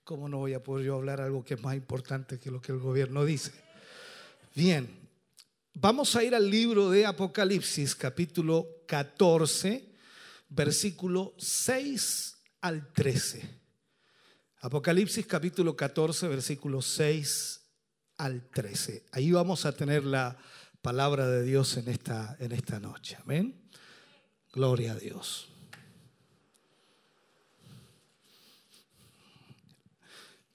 ¿cómo 0.03 0.29
no 0.29 0.37
voy 0.37 0.53
a 0.53 0.63
poder 0.63 0.85
yo 0.85 0.95
hablar 0.95 1.21
algo 1.21 1.43
que 1.43 1.55
es 1.55 1.61
más 1.63 1.75
importante 1.75 2.39
que 2.39 2.51
lo 2.51 2.61
que 2.61 2.71
el 2.71 2.79
gobierno 2.79 3.25
dice? 3.25 3.51
Bien, 4.53 4.89
vamos 5.73 6.15
a 6.15 6.23
ir 6.23 6.35
al 6.35 6.49
libro 6.49 6.89
de 6.89 7.05
Apocalipsis, 7.05 7.95
capítulo 7.95 8.67
14, 8.85 9.89
versículo 10.49 11.33
6 11.37 12.37
al 12.61 12.91
13. 12.93 13.61
Apocalipsis 14.63 15.25
capítulo 15.25 15.75
14, 15.75 16.27
versículo 16.27 16.81
6 16.83 17.61
al 18.17 18.47
13. 18.49 19.05
Ahí 19.11 19.31
vamos 19.31 19.65
a 19.65 19.71
tener 19.71 20.03
la 20.03 20.37
palabra 20.81 21.27
de 21.27 21.43
Dios 21.43 21.77
en 21.77 21.87
esta, 21.87 22.35
en 22.39 22.51
esta 22.51 22.79
noche. 22.79 23.17
Amén. 23.21 23.55
Gloria 24.51 24.93
a 24.93 24.95
Dios. 24.95 25.47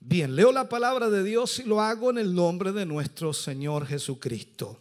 Bien, 0.01 0.37
leo 0.37 0.53
la 0.53 0.68
palabra 0.68 1.11
de 1.11 1.24
Dios 1.24 1.59
y 1.59 1.64
lo 1.64 1.81
hago 1.81 2.11
en 2.11 2.18
el 2.18 2.35
nombre 2.35 2.72
de 2.72 2.87
nuestro 2.87 3.33
Señor 3.33 3.87
Jesucristo. 3.87 4.79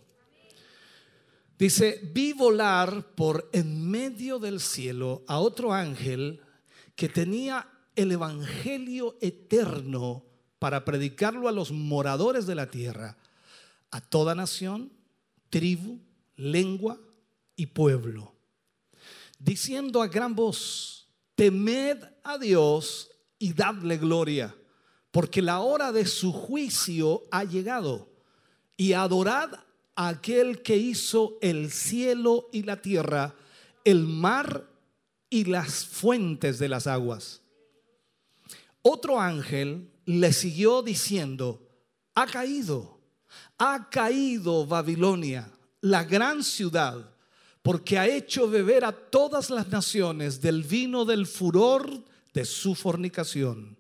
Dice, 1.58 2.02
vi 2.14 2.34
volar 2.34 3.16
por 3.16 3.50
en 3.54 3.90
medio 3.90 4.40
del 4.40 4.60
cielo 4.60 5.24
a 5.28 5.40
otro 5.40 5.74
ángel 5.74 6.42
que 6.96 7.10
tenía 7.10 7.68
el 7.96 8.12
Evangelio 8.12 9.18
eterno 9.22 10.26
para 10.60 10.84
predicarlo 10.84 11.48
a 11.48 11.54
los 11.54 11.72
moradores 11.72 12.46
de 12.46 12.56
la 12.56 12.70
tierra, 12.70 13.18
a 13.92 14.02
toda 14.02 14.36
nación, 14.36 14.92
tribu, 15.56 16.02
lengua 16.36 17.00
y 17.56 17.68
pueblo, 17.68 18.36
diciendo 19.40 20.02
a 20.02 20.08
gran 20.10 20.36
voz, 20.36 21.08
temed 21.34 21.98
a 22.26 22.38
Dios 22.38 23.10
y 23.40 23.54
dadle 23.54 23.96
gloria, 23.96 24.54
porque 25.12 25.42
la 25.42 25.62
hora 25.62 25.94
de 25.94 26.06
su 26.08 26.34
juicio 26.34 27.24
ha 27.32 27.46
llegado, 27.46 28.12
y 28.76 28.92
adorad 28.92 29.54
a 29.96 30.10
aquel 30.10 30.62
que 30.62 30.76
hizo 30.76 31.38
el 31.42 31.72
cielo 31.72 32.50
y 32.52 32.64
la 32.64 32.82
tierra, 32.82 33.34
el 33.86 34.04
mar 34.04 34.70
y 35.30 35.46
las 35.46 35.86
fuentes 35.86 36.60
de 36.60 36.68
las 36.68 36.86
aguas. 36.86 37.44
Otro 38.82 39.22
ángel 39.22 39.90
le 40.04 40.34
siguió 40.34 40.82
diciendo, 40.82 41.66
ha 42.14 42.26
caído 42.26 42.95
ha 43.58 43.90
caído 43.90 44.66
Babilonia, 44.66 45.50
la 45.82 46.04
gran 46.04 46.44
ciudad, 46.44 47.12
porque 47.62 47.98
ha 47.98 48.08
hecho 48.08 48.50
beber 48.50 48.86
a 48.86 48.92
todas 48.92 49.50
las 49.50 49.68
naciones 49.70 50.42
del 50.42 50.64
vino 50.64 51.06
del 51.06 51.26
furor 51.26 52.04
de 52.34 52.46
su 52.46 52.76
fornicación. 52.76 53.78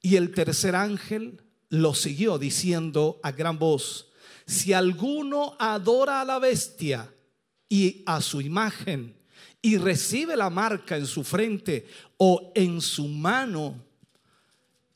Y 0.00 0.16
el 0.16 0.32
tercer 0.32 0.76
ángel 0.76 1.40
lo 1.70 1.94
siguió 1.94 2.38
diciendo 2.38 3.18
a 3.22 3.32
gran 3.32 3.58
voz, 3.58 4.10
si 4.46 4.72
alguno 4.72 5.56
adora 5.58 6.20
a 6.20 6.24
la 6.24 6.38
bestia 6.38 7.12
y 7.68 8.02
a 8.04 8.20
su 8.20 8.40
imagen 8.40 9.16
y 9.62 9.78
recibe 9.78 10.36
la 10.36 10.50
marca 10.50 10.96
en 10.96 11.06
su 11.06 11.24
frente 11.24 11.86
o 12.16 12.52
en 12.54 12.80
su 12.80 13.08
mano, 13.08 13.82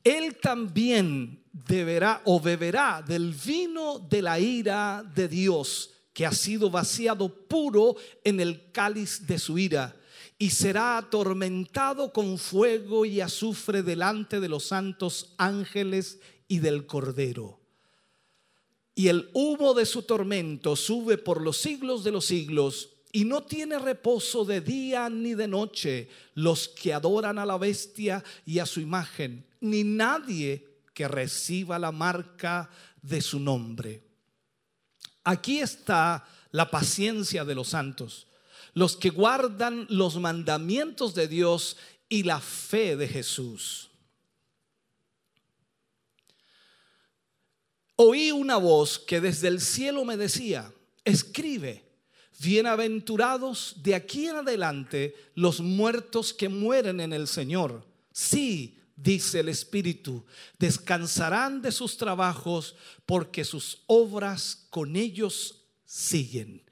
él 0.03 0.37
también 0.37 1.43
deberá 1.65 2.21
o 2.25 2.39
beberá 2.39 3.03
del 3.05 3.33
vino 3.33 3.99
de 3.99 4.21
la 4.21 4.39
ira 4.39 5.03
de 5.15 5.27
Dios, 5.27 5.91
que 6.13 6.25
ha 6.25 6.31
sido 6.31 6.69
vaciado 6.69 7.29
puro 7.29 7.95
en 8.23 8.39
el 8.39 8.71
cáliz 8.71 9.25
de 9.25 9.39
su 9.39 9.57
ira, 9.57 9.95
y 10.37 10.51
será 10.51 10.97
atormentado 10.97 12.13
con 12.13 12.37
fuego 12.37 13.05
y 13.05 13.21
azufre 13.21 13.81
delante 13.81 14.39
de 14.39 14.49
los 14.49 14.65
santos 14.65 15.33
ángeles 15.37 16.19
y 16.47 16.59
del 16.59 16.85
Cordero. 16.85 17.59
Y 18.93 19.09
el 19.09 19.29
humo 19.33 19.73
de 19.73 19.85
su 19.85 20.03
tormento 20.03 20.75
sube 20.75 21.17
por 21.17 21.41
los 21.41 21.57
siglos 21.57 22.03
de 22.03 22.11
los 22.11 22.25
siglos 22.25 22.89
y 23.11 23.25
no 23.25 23.43
tiene 23.43 23.79
reposo 23.79 24.43
de 24.43 24.61
día 24.61 25.09
ni 25.09 25.33
de 25.33 25.47
noche 25.47 26.09
los 26.33 26.67
que 26.67 26.93
adoran 26.93 27.39
a 27.39 27.45
la 27.45 27.57
bestia 27.57 28.23
y 28.45 28.59
a 28.59 28.65
su 28.65 28.79
imagen, 28.79 29.45
ni 29.59 29.83
nadie 29.83 30.66
que 30.97 31.07
reciba 31.07 31.77
la 31.77 31.91
marca 31.91 32.71
de 33.03 33.21
su 33.21 33.39
nombre. 33.39 34.01
Aquí 35.23 35.59
está 35.59 36.27
la 36.49 36.71
paciencia 36.71 37.45
de 37.45 37.53
los 37.53 37.67
santos, 37.67 38.25
los 38.73 38.97
que 38.97 39.11
guardan 39.11 39.85
los 39.91 40.17
mandamientos 40.17 41.13
de 41.13 41.27
Dios 41.27 41.77
y 42.09 42.23
la 42.23 42.41
fe 42.41 42.95
de 42.95 43.07
Jesús. 43.07 43.91
Oí 47.95 48.31
una 48.31 48.57
voz 48.57 48.97
que 48.97 49.21
desde 49.21 49.49
el 49.49 49.61
cielo 49.61 50.03
me 50.03 50.17
decía, 50.17 50.73
escribe, 51.05 51.85
bienaventurados 52.39 53.75
de 53.83 53.93
aquí 53.93 54.29
en 54.29 54.37
adelante 54.37 55.15
los 55.35 55.59
muertos 55.61 56.33
que 56.33 56.49
mueren 56.49 56.99
en 56.99 57.13
el 57.13 57.27
Señor. 57.27 57.85
Sí, 58.11 58.76
dice 58.97 59.39
el 59.39 59.49
Espíritu, 59.49 60.25
descansarán 60.59 61.61
de 61.61 61.71
sus 61.71 61.95
trabajos 61.95 62.75
porque 63.05 63.45
sus 63.45 63.83
obras 63.85 64.65
con 64.69 64.97
ellos 64.97 65.63
siguen. 65.85 66.63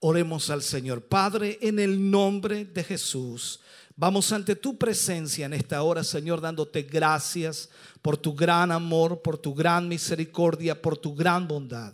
Oremos 0.00 0.48
al 0.48 0.62
Señor. 0.62 1.02
Padre, 1.02 1.58
en 1.60 1.78
el 1.78 2.10
nombre 2.10 2.64
de 2.64 2.84
Jesús, 2.84 3.60
vamos 3.96 4.30
ante 4.30 4.54
tu 4.54 4.78
presencia 4.78 5.46
en 5.46 5.52
esta 5.52 5.82
hora, 5.82 6.04
Señor, 6.04 6.40
dándote 6.40 6.82
gracias 6.82 7.68
por 8.00 8.16
tu 8.16 8.34
gran 8.34 8.70
amor, 8.70 9.20
por 9.20 9.36
tu 9.36 9.52
gran 9.52 9.88
misericordia, 9.88 10.80
por 10.80 10.96
tu 10.96 11.14
gran 11.14 11.48
bondad. 11.48 11.92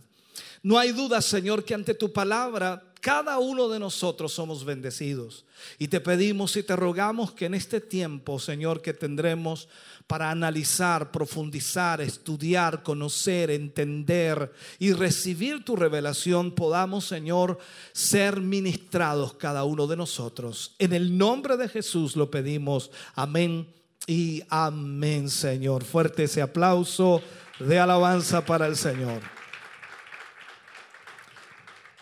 No 0.63 0.79
hay 0.79 0.93
duda, 0.93 1.23
Señor, 1.23 1.65
que 1.65 1.75
ante 1.75 1.95
tu 1.95 2.13
palabra 2.13 2.92
cada 3.03 3.41
uno 3.41 3.69
de 3.69 3.81
nosotros 3.81 4.33
somos 4.33 4.65
bendecidos. 4.65 5.45
Y 5.77 5.89
te 5.89 6.01
pedimos 6.01 6.57
y 6.57 6.63
te 6.63 6.77
rogamos 6.77 7.33
que 7.33 7.47
en 7.47 7.55
este 7.55 7.81
tiempo, 7.81 8.39
Señor, 8.39 8.81
que 8.81 8.95
tendremos 8.95 9.69
para 10.07 10.31
analizar, 10.31 11.11
profundizar, 11.11 12.01
estudiar, 12.01 12.85
conocer, 12.85 13.51
entender 13.51 14.53
y 14.79 14.93
recibir 14.93 15.65
tu 15.65 15.75
revelación, 15.75 16.53
podamos, 16.53 17.05
Señor, 17.05 17.59
ser 17.91 18.41
ministrados 18.41 19.35
cada 19.35 19.65
uno 19.65 19.89
de 19.89 19.97
nosotros. 19.97 20.77
En 20.79 20.93
el 20.93 21.19
nombre 21.19 21.57
de 21.57 21.69
Jesús 21.69 22.15
lo 22.15 22.31
pedimos. 22.31 22.93
Amén 23.17 23.67
Y 24.07 24.45
amén, 24.49 25.29
Señor. 25.29 25.83
Fuerte 25.83 26.25
ese 26.25 26.41
aplauso 26.41 27.21
de 27.59 27.81
alabanza 27.81 28.47
para 28.47 28.69
el 28.69 28.77
Señor. 28.77 29.42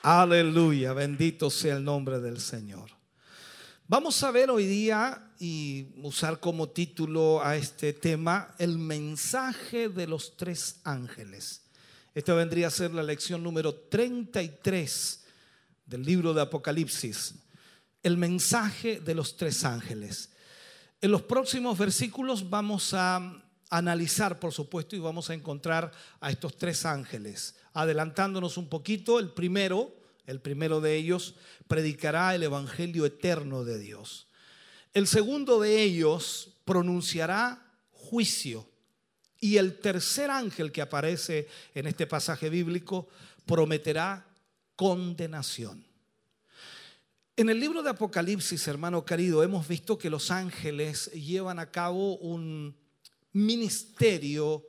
Aleluya, 0.03 0.95
bendito 0.95 1.51
sea 1.51 1.77
el 1.77 1.85
nombre 1.85 2.21
del 2.21 2.41
Señor. 2.41 2.91
Vamos 3.87 4.23
a 4.23 4.31
ver 4.31 4.51
hoy 4.51 4.65
día 4.65 5.31
y 5.39 5.89
usar 6.03 6.41
como 6.41 6.71
título 6.71 7.45
a 7.45 7.57
este 7.57 7.93
tema 7.93 8.55
el 8.59 8.79
mensaje 8.79 9.91
de 9.91 10.07
los 10.07 10.39
tres 10.39 10.81
ángeles. 10.85 11.65
Esta 12.15 12.33
vendría 12.33 12.69
a 12.69 12.71
ser 12.71 12.95
la 12.95 13.03
lección 13.03 13.43
número 13.43 13.75
33 13.75 15.25
del 15.85 16.03
libro 16.03 16.33
de 16.33 16.41
Apocalipsis. 16.41 17.35
El 18.03 18.17
mensaje 18.17 19.01
de 19.01 19.15
los 19.15 19.37
tres 19.37 19.65
ángeles. 19.65 20.31
En 21.03 21.11
los 21.11 21.23
próximos 21.23 21.77
versículos 21.77 22.49
vamos 22.49 22.95
a 22.95 23.21
analizar, 23.69 24.39
por 24.39 24.53
supuesto, 24.53 24.97
y 24.97 24.99
vamos 24.99 25.29
a 25.29 25.35
encontrar 25.35 25.93
a 26.21 26.31
estos 26.31 26.57
tres 26.57 26.87
ángeles. 26.87 27.55
Adelantándonos 27.73 28.57
un 28.57 28.69
poquito, 28.69 29.19
el 29.19 29.31
primero, 29.31 29.95
el 30.27 30.41
primero 30.41 30.81
de 30.81 30.97
ellos, 30.97 31.35
predicará 31.69 32.35
el 32.35 32.43
Evangelio 32.43 33.07
eterno 33.07 33.65
de 33.65 33.79
Dios. 33.79 34.27
El 34.93 35.07
segundo 35.07 35.61
de 35.61 35.83
ellos 35.83 36.55
pronunciará 36.65 37.65
juicio. 37.93 38.69
Y 39.39 39.57
el 39.57 39.79
tercer 39.79 40.31
ángel 40.31 40.73
que 40.73 40.83
aparece 40.83 41.49
en 41.75 41.87
este 41.87 42.07
pasaje 42.07 42.51
bíblico 42.51 43.09
prometerá 43.47 44.27
condenación. 44.77 45.85
En 47.37 47.49
el 47.49 47.59
libro 47.59 47.83
de 47.83 47.91
Apocalipsis, 47.91 48.69
hermano 48.69 49.05
querido, 49.05 49.43
hemos 49.43 49.67
visto 49.67 49.97
que 49.97 50.11
los 50.11 50.31
ángeles 50.31 51.11
llevan 51.13 51.59
a 51.59 51.71
cabo 51.71 52.17
un 52.19 52.77
ministerio 53.33 54.67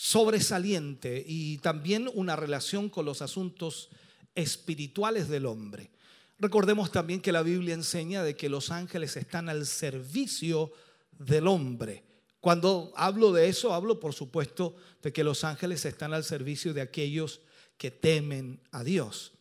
sobresaliente 0.00 1.24
y 1.26 1.58
también 1.58 2.08
una 2.14 2.36
relación 2.36 2.88
con 2.88 3.04
los 3.04 3.20
asuntos 3.20 3.88
espirituales 4.36 5.28
del 5.28 5.44
hombre. 5.44 5.90
Recordemos 6.38 6.92
también 6.92 7.20
que 7.20 7.32
la 7.32 7.42
Biblia 7.42 7.74
enseña 7.74 8.22
de 8.22 8.36
que 8.36 8.48
los 8.48 8.70
ángeles 8.70 9.16
están 9.16 9.48
al 9.48 9.66
servicio 9.66 10.70
del 11.18 11.48
hombre. 11.48 12.04
Cuando 12.38 12.92
hablo 12.94 13.32
de 13.32 13.48
eso, 13.48 13.74
hablo 13.74 13.98
por 13.98 14.14
supuesto 14.14 14.76
de 15.02 15.12
que 15.12 15.24
los 15.24 15.42
ángeles 15.42 15.84
están 15.84 16.14
al 16.14 16.22
servicio 16.22 16.72
de 16.72 16.82
aquellos 16.82 17.40
que 17.76 17.90
temen 17.90 18.60
a 18.70 18.84
Dios. 18.84 19.32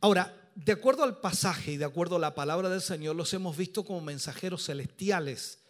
Ahora, 0.00 0.50
de 0.56 0.72
acuerdo 0.72 1.04
al 1.04 1.20
pasaje 1.20 1.70
y 1.70 1.76
de 1.76 1.84
acuerdo 1.84 2.16
a 2.16 2.18
la 2.18 2.34
palabra 2.34 2.68
del 2.68 2.82
Señor, 2.82 3.14
los 3.14 3.32
hemos 3.34 3.56
visto 3.56 3.84
como 3.84 4.00
mensajeros 4.00 4.64
celestiales 4.64 5.60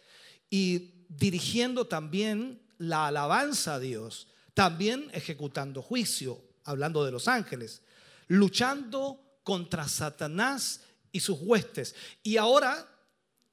y 0.49 1.05
dirigiendo 1.07 1.85
también 1.85 2.65
la 2.77 3.07
alabanza 3.07 3.75
a 3.75 3.79
Dios, 3.79 4.27
también 4.53 5.09
ejecutando 5.13 5.81
juicio, 5.81 6.41
hablando 6.63 7.03
de 7.05 7.11
los 7.11 7.27
ángeles, 7.27 7.81
luchando 8.27 9.39
contra 9.43 9.87
Satanás 9.87 10.81
y 11.11 11.19
sus 11.19 11.39
huestes. 11.41 11.95
Y 12.23 12.37
ahora, 12.37 12.87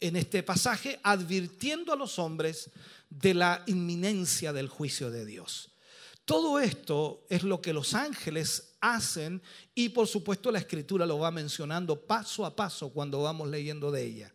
en 0.01 0.16
este 0.16 0.43
pasaje, 0.43 0.99
advirtiendo 1.03 1.93
a 1.93 1.97
los 1.97 2.18
hombres 2.18 2.70
de 3.09 3.35
la 3.35 3.62
inminencia 3.66 4.53
del 4.53 4.68
juicio 4.68 5.11
de 5.11 5.25
Dios. 5.25 5.70
Todo 6.25 6.59
esto 6.59 7.27
es 7.29 7.43
lo 7.43 7.61
que 7.61 7.75
los 7.75 7.95
ángeles 7.95 8.77
hacen 8.81 9.43
y 9.75 9.91
por 9.91 10.07
supuesto 10.07 10.51
la 10.51 10.59
escritura 10.59 11.07
lo 11.07 11.18
va 11.18 11.31
mencionando 11.31 12.07
paso 12.07 12.47
a 12.47 12.57
paso 12.57 12.91
cuando 12.91 13.22
vamos 13.22 13.49
leyendo 13.49 13.91
de 13.91 14.05
ella. 14.05 14.34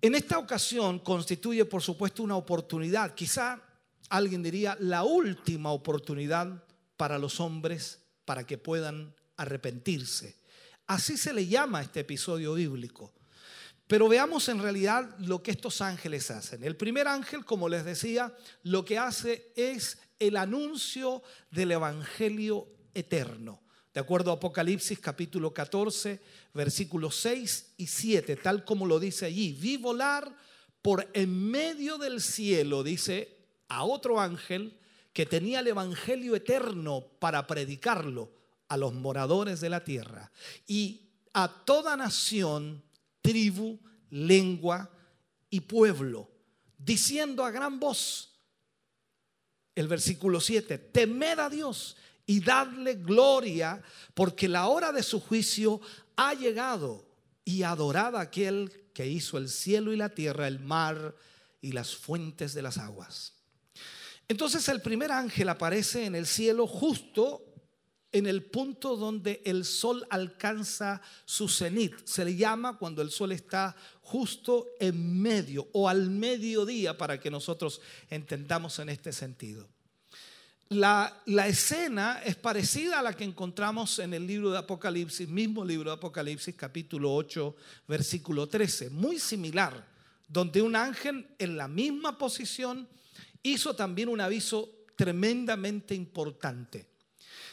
En 0.00 0.14
esta 0.14 0.38
ocasión 0.38 0.98
constituye 0.98 1.64
por 1.64 1.82
supuesto 1.82 2.22
una 2.22 2.36
oportunidad, 2.36 3.14
quizá 3.14 3.60
alguien 4.08 4.42
diría 4.42 4.76
la 4.80 5.02
última 5.02 5.72
oportunidad 5.72 6.62
para 6.96 7.18
los 7.18 7.40
hombres 7.40 8.00
para 8.24 8.46
que 8.46 8.58
puedan 8.58 9.14
arrepentirse. 9.36 10.36
Así 10.86 11.16
se 11.16 11.32
le 11.32 11.46
llama 11.46 11.82
este 11.82 12.00
episodio 12.00 12.54
bíblico. 12.54 13.12
Pero 13.86 14.08
veamos 14.08 14.48
en 14.48 14.60
realidad 14.60 15.16
lo 15.20 15.42
que 15.42 15.52
estos 15.52 15.80
ángeles 15.80 16.30
hacen. 16.30 16.64
El 16.64 16.76
primer 16.76 17.06
ángel, 17.06 17.44
como 17.44 17.68
les 17.68 17.84
decía, 17.84 18.34
lo 18.64 18.84
que 18.84 18.98
hace 18.98 19.52
es 19.54 19.98
el 20.18 20.36
anuncio 20.36 21.22
del 21.50 21.72
Evangelio 21.72 22.66
eterno. 22.94 23.62
De 23.96 24.00
acuerdo 24.00 24.30
a 24.30 24.34
Apocalipsis 24.34 24.98
capítulo 24.98 25.54
14, 25.54 26.20
versículos 26.52 27.16
6 27.16 27.76
y 27.78 27.86
7, 27.86 28.36
tal 28.36 28.62
como 28.62 28.84
lo 28.84 29.00
dice 29.00 29.24
allí, 29.24 29.54
vi 29.54 29.78
volar 29.78 30.36
por 30.82 31.08
en 31.14 31.50
medio 31.50 31.96
del 31.96 32.20
cielo, 32.20 32.82
dice 32.82 33.34
a 33.68 33.84
otro 33.84 34.20
ángel 34.20 34.78
que 35.14 35.24
tenía 35.24 35.60
el 35.60 35.68
Evangelio 35.68 36.36
eterno 36.36 37.06
para 37.18 37.46
predicarlo 37.46 38.30
a 38.68 38.76
los 38.76 38.92
moradores 38.92 39.62
de 39.62 39.70
la 39.70 39.82
tierra 39.82 40.30
y 40.66 41.08
a 41.32 41.64
toda 41.64 41.96
nación, 41.96 42.82
tribu, 43.22 43.78
lengua 44.10 44.90
y 45.48 45.60
pueblo, 45.60 46.30
diciendo 46.76 47.46
a 47.46 47.50
gran 47.50 47.80
voz, 47.80 48.34
el 49.74 49.88
versículo 49.88 50.42
7, 50.42 50.76
temed 50.76 51.38
a 51.38 51.48
Dios 51.48 51.96
y 52.26 52.40
dadle 52.40 52.94
gloria, 52.96 53.82
porque 54.14 54.48
la 54.48 54.66
hora 54.66 54.92
de 54.92 55.02
su 55.02 55.20
juicio 55.20 55.80
ha 56.16 56.34
llegado 56.34 57.06
y 57.44 57.62
adorad 57.62 58.16
a 58.16 58.22
aquel 58.22 58.90
que 58.92 59.06
hizo 59.06 59.38
el 59.38 59.48
cielo 59.48 59.92
y 59.92 59.96
la 59.96 60.10
tierra, 60.10 60.48
el 60.48 60.58
mar 60.58 61.14
y 61.60 61.72
las 61.72 61.94
fuentes 61.94 62.54
de 62.54 62.62
las 62.62 62.78
aguas. 62.78 63.34
Entonces 64.28 64.68
el 64.68 64.82
primer 64.82 65.12
ángel 65.12 65.48
aparece 65.48 66.04
en 66.04 66.16
el 66.16 66.26
cielo 66.26 66.66
justo 66.66 67.46
en 68.12 68.26
el 68.26 68.44
punto 68.44 68.96
donde 68.96 69.42
el 69.44 69.64
sol 69.64 70.06
alcanza 70.10 71.02
su 71.24 71.48
cenit. 71.48 71.94
Se 72.06 72.24
le 72.24 72.34
llama 72.34 72.78
cuando 72.78 73.02
el 73.02 73.10
sol 73.10 73.32
está 73.32 73.76
justo 74.00 74.68
en 74.80 75.20
medio 75.20 75.68
o 75.72 75.88
al 75.88 76.10
mediodía 76.10 76.96
para 76.96 77.20
que 77.20 77.30
nosotros 77.30 77.80
entendamos 78.08 78.78
en 78.78 78.88
este 78.88 79.12
sentido. 79.12 79.68
La, 80.68 81.22
escena 81.46 82.20
es 82.24 82.34
parecida 82.34 82.98
a 82.98 83.02
la 83.02 83.14
que 83.14 83.22
encontramos 83.22 84.00
en 84.00 84.14
el 84.14 84.26
libro 84.26 84.50
de 84.50 84.58
Apocalipsis, 84.58 85.28
mismo 85.28 85.64
libro 85.64 85.90
de 85.90 85.96
Apocalipsis, 85.96 86.56
capítulo 86.56 87.14
8, 87.14 87.54
versículo 87.86 88.48
13, 88.48 88.90
muy 88.90 89.20
similar, 89.20 89.86
donde 90.26 90.60
un 90.62 90.74
ángel 90.74 91.28
en 91.38 91.56
la 91.56 91.68
misma 91.68 92.18
posición 92.18 92.88
hizo 93.44 93.76
también 93.76 94.08
un 94.08 94.20
aviso 94.20 94.86
tremendamente 94.96 95.94
importante. 95.94 96.88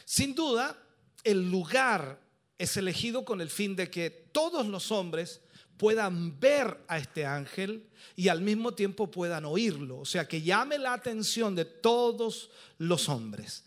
Sin 0.04 0.34
duda, 0.34 0.76
el 1.22 1.48
lugar 1.48 2.20
es 2.58 2.76
elegido 2.76 3.24
con 3.24 3.40
el 3.40 3.48
fin 3.48 3.76
de 3.76 3.90
que 3.90 4.10
todos 4.10 4.66
los 4.66 4.90
hombres 4.90 5.40
puedan 5.76 6.38
ver 6.38 6.84
a 6.88 6.98
este 6.98 7.26
ángel 7.26 7.88
y 8.16 8.28
al 8.28 8.40
mismo 8.40 8.74
tiempo 8.74 9.10
puedan 9.10 9.44
oírlo, 9.44 10.00
o 10.00 10.04
sea, 10.04 10.26
que 10.28 10.42
llame 10.42 10.78
la 10.78 10.92
atención 10.92 11.54
de 11.54 11.64
todos 11.64 12.50
los 12.78 13.08
hombres. 13.08 13.64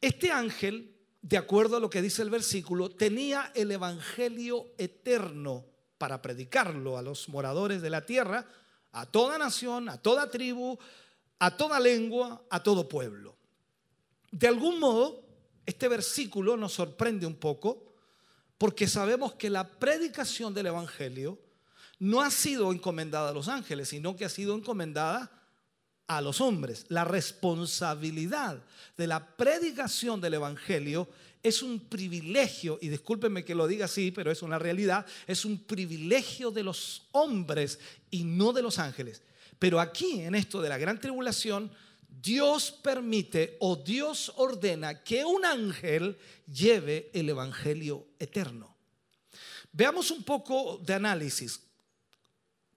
Este 0.00 0.30
ángel, 0.30 0.94
de 1.22 1.36
acuerdo 1.36 1.76
a 1.76 1.80
lo 1.80 1.90
que 1.90 2.02
dice 2.02 2.22
el 2.22 2.30
versículo, 2.30 2.90
tenía 2.90 3.52
el 3.54 3.70
Evangelio 3.70 4.66
eterno 4.78 5.64
para 5.96 6.22
predicarlo 6.22 6.96
a 6.96 7.02
los 7.02 7.28
moradores 7.28 7.82
de 7.82 7.90
la 7.90 8.06
tierra, 8.06 8.46
a 8.92 9.06
toda 9.06 9.38
nación, 9.38 9.88
a 9.88 9.98
toda 9.98 10.30
tribu, 10.30 10.78
a 11.38 11.56
toda 11.56 11.80
lengua, 11.80 12.42
a 12.50 12.62
todo 12.62 12.88
pueblo. 12.88 13.36
De 14.30 14.46
algún 14.46 14.78
modo, 14.78 15.24
este 15.66 15.88
versículo 15.88 16.56
nos 16.56 16.72
sorprende 16.72 17.26
un 17.26 17.36
poco 17.36 17.87
porque 18.58 18.88
sabemos 18.88 19.34
que 19.34 19.48
la 19.48 19.68
predicación 19.68 20.52
del 20.52 20.66
Evangelio 20.66 21.38
no 22.00 22.20
ha 22.20 22.30
sido 22.30 22.72
encomendada 22.72 23.30
a 23.30 23.32
los 23.32 23.48
ángeles, 23.48 23.88
sino 23.88 24.16
que 24.16 24.24
ha 24.24 24.28
sido 24.28 24.54
encomendada 24.54 25.30
a 26.08 26.20
los 26.20 26.40
hombres. 26.40 26.86
La 26.88 27.04
responsabilidad 27.04 28.62
de 28.96 29.06
la 29.06 29.36
predicación 29.36 30.20
del 30.20 30.34
Evangelio 30.34 31.08
es 31.42 31.62
un 31.62 31.78
privilegio, 31.80 32.78
y 32.80 32.88
discúlpenme 32.88 33.44
que 33.44 33.54
lo 33.54 33.68
diga 33.68 33.84
así, 33.84 34.10
pero 34.10 34.30
es 34.30 34.42
una 34.42 34.58
realidad, 34.58 35.06
es 35.26 35.44
un 35.44 35.58
privilegio 35.58 36.50
de 36.50 36.64
los 36.64 37.06
hombres 37.12 37.78
y 38.10 38.24
no 38.24 38.52
de 38.52 38.62
los 38.62 38.78
ángeles. 38.78 39.22
Pero 39.58 39.80
aquí, 39.80 40.20
en 40.20 40.34
esto 40.34 40.60
de 40.60 40.68
la 40.68 40.78
gran 40.78 41.00
tribulación, 41.00 41.70
Dios 42.08 42.72
permite 42.72 43.56
o 43.60 43.76
Dios 43.76 44.32
ordena 44.36 45.04
que 45.04 45.24
un 45.24 45.44
ángel 45.44 46.18
lleve 46.46 47.10
el 47.12 47.28
Evangelio 47.28 48.08
eterno. 48.18 48.76
Veamos 49.72 50.10
un 50.10 50.24
poco 50.24 50.78
de 50.78 50.94
análisis. 50.94 51.60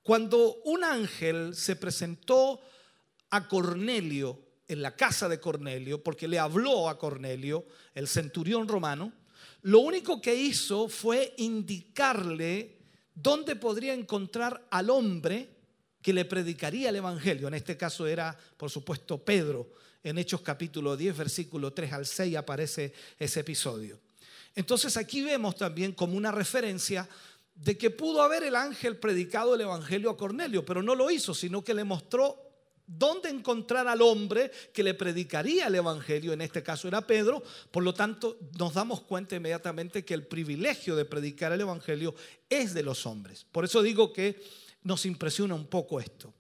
Cuando 0.04 0.56
un 0.66 0.84
ángel 0.84 1.56
se 1.56 1.76
presentó 1.76 2.62
a 3.30 3.48
Cornelio 3.48 4.40
en 4.68 4.82
la 4.82 4.96
casa 4.96 5.28
de 5.28 5.40
Cornelio, 5.40 6.04
porque 6.04 6.28
le 6.28 6.40
habló 6.40 6.90
a 6.90 6.98
Cornelio, 6.98 7.66
el 7.94 8.08
centurión 8.08 8.68
romano, 8.68 9.12
lo 9.64 9.80
único 9.80 10.22
que 10.22 10.36
hizo 10.36 10.88
fue 10.88 11.34
indicarle 11.38 12.78
dónde 13.14 13.56
podría 13.56 13.94
encontrar 13.94 14.68
al 14.72 14.90
hombre 14.90 15.61
que 16.02 16.14
le 16.14 16.26
predicaría 16.26 16.90
el 16.90 16.96
Evangelio. 16.98 17.48
En 17.48 17.54
este 17.54 17.78
caso 17.78 18.08
era, 18.08 18.38
por 18.58 18.70
supuesto, 18.70 19.18
Pedro. 19.24 19.70
En 20.04 20.18
Hechos 20.18 20.42
capítulo 20.42 20.98
10, 20.98 21.16
versículo 21.16 21.74
3 21.74 21.94
al 21.94 22.06
6 22.06 22.36
aparece 22.36 22.94
ese 23.20 23.42
episodio. 23.42 24.00
Entonces 24.56 24.98
aquí 24.98 25.22
vemos 25.22 25.56
también 25.56 25.92
como 25.94 26.18
una 26.18 26.32
referencia 26.32 27.08
de 27.54 27.78
que 27.78 27.92
pudo 27.92 28.24
haber 28.24 28.44
el 28.44 28.56
ángel 28.56 28.98
predicado 28.98 29.54
el 29.54 29.62
Evangelio 29.62 30.10
a 30.10 30.18
Cornelio, 30.18 30.66
pero 30.66 30.82
no 30.82 30.96
lo 30.96 31.12
hizo, 31.12 31.34
sino 31.34 31.64
que 31.64 31.74
le 31.74 31.84
mostró 31.84 32.52
dónde 32.88 33.30
encontrar 33.30 33.88
al 33.88 34.02
hombre 34.02 34.52
que 34.74 34.84
le 34.84 34.94
predicaría 34.94 35.68
el 35.68 35.76
Evangelio, 35.76 36.34
en 36.34 36.42
este 36.42 36.64
caso 36.64 36.88
era 36.88 37.06
Pedro, 37.06 37.44
por 37.70 37.84
lo 37.84 37.94
tanto 37.94 38.38
nos 38.58 38.74
damos 38.74 39.02
cuenta 39.02 39.36
inmediatamente 39.36 40.04
que 40.04 40.14
el 40.14 40.26
privilegio 40.26 40.96
de 40.96 41.06
predicar 41.06 41.52
el 41.52 41.62
Evangelio 41.62 42.16
es 42.50 42.74
de 42.74 42.84
los 42.84 43.06
hombres. 43.06 43.46
Por 43.52 43.64
eso 43.64 43.82
digo 43.82 44.12
que 44.12 44.42
nos 44.84 45.06
impresiona 45.06 45.56
un 45.56 45.68
poco 45.68 46.00
esto. 46.00 46.34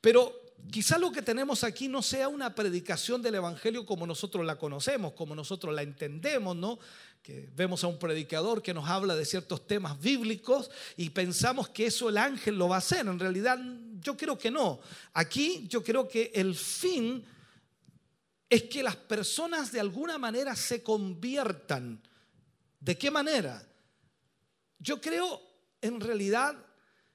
Pero 0.00 0.54
quizá 0.70 0.98
lo 0.98 1.12
que 1.12 1.22
tenemos 1.22 1.64
aquí 1.64 1.88
no 1.88 2.02
sea 2.02 2.28
una 2.28 2.54
predicación 2.54 3.22
del 3.22 3.36
Evangelio 3.36 3.86
como 3.86 4.06
nosotros 4.06 4.44
la 4.44 4.56
conocemos, 4.56 5.12
como 5.12 5.34
nosotros 5.34 5.74
la 5.74 5.82
entendemos, 5.82 6.56
¿no? 6.56 6.78
que 7.24 7.48
vemos 7.56 7.82
a 7.82 7.86
un 7.86 7.98
predicador 7.98 8.62
que 8.62 8.74
nos 8.74 8.86
habla 8.86 9.16
de 9.16 9.24
ciertos 9.24 9.66
temas 9.66 9.98
bíblicos 9.98 10.70
y 10.94 11.08
pensamos 11.08 11.70
que 11.70 11.86
eso 11.86 12.10
el 12.10 12.18
ángel 12.18 12.58
lo 12.58 12.68
va 12.68 12.76
a 12.76 12.80
hacer. 12.80 13.06
En 13.06 13.18
realidad 13.18 13.58
yo 13.98 14.14
creo 14.14 14.36
que 14.36 14.50
no. 14.50 14.78
Aquí 15.14 15.66
yo 15.66 15.82
creo 15.82 16.06
que 16.06 16.30
el 16.34 16.54
fin 16.54 17.24
es 18.50 18.64
que 18.64 18.82
las 18.82 18.96
personas 18.96 19.72
de 19.72 19.80
alguna 19.80 20.18
manera 20.18 20.54
se 20.54 20.82
conviertan. 20.82 21.98
¿De 22.78 22.98
qué 22.98 23.10
manera? 23.10 23.66
Yo 24.78 25.00
creo 25.00 25.40
en 25.80 26.00
realidad 26.00 26.54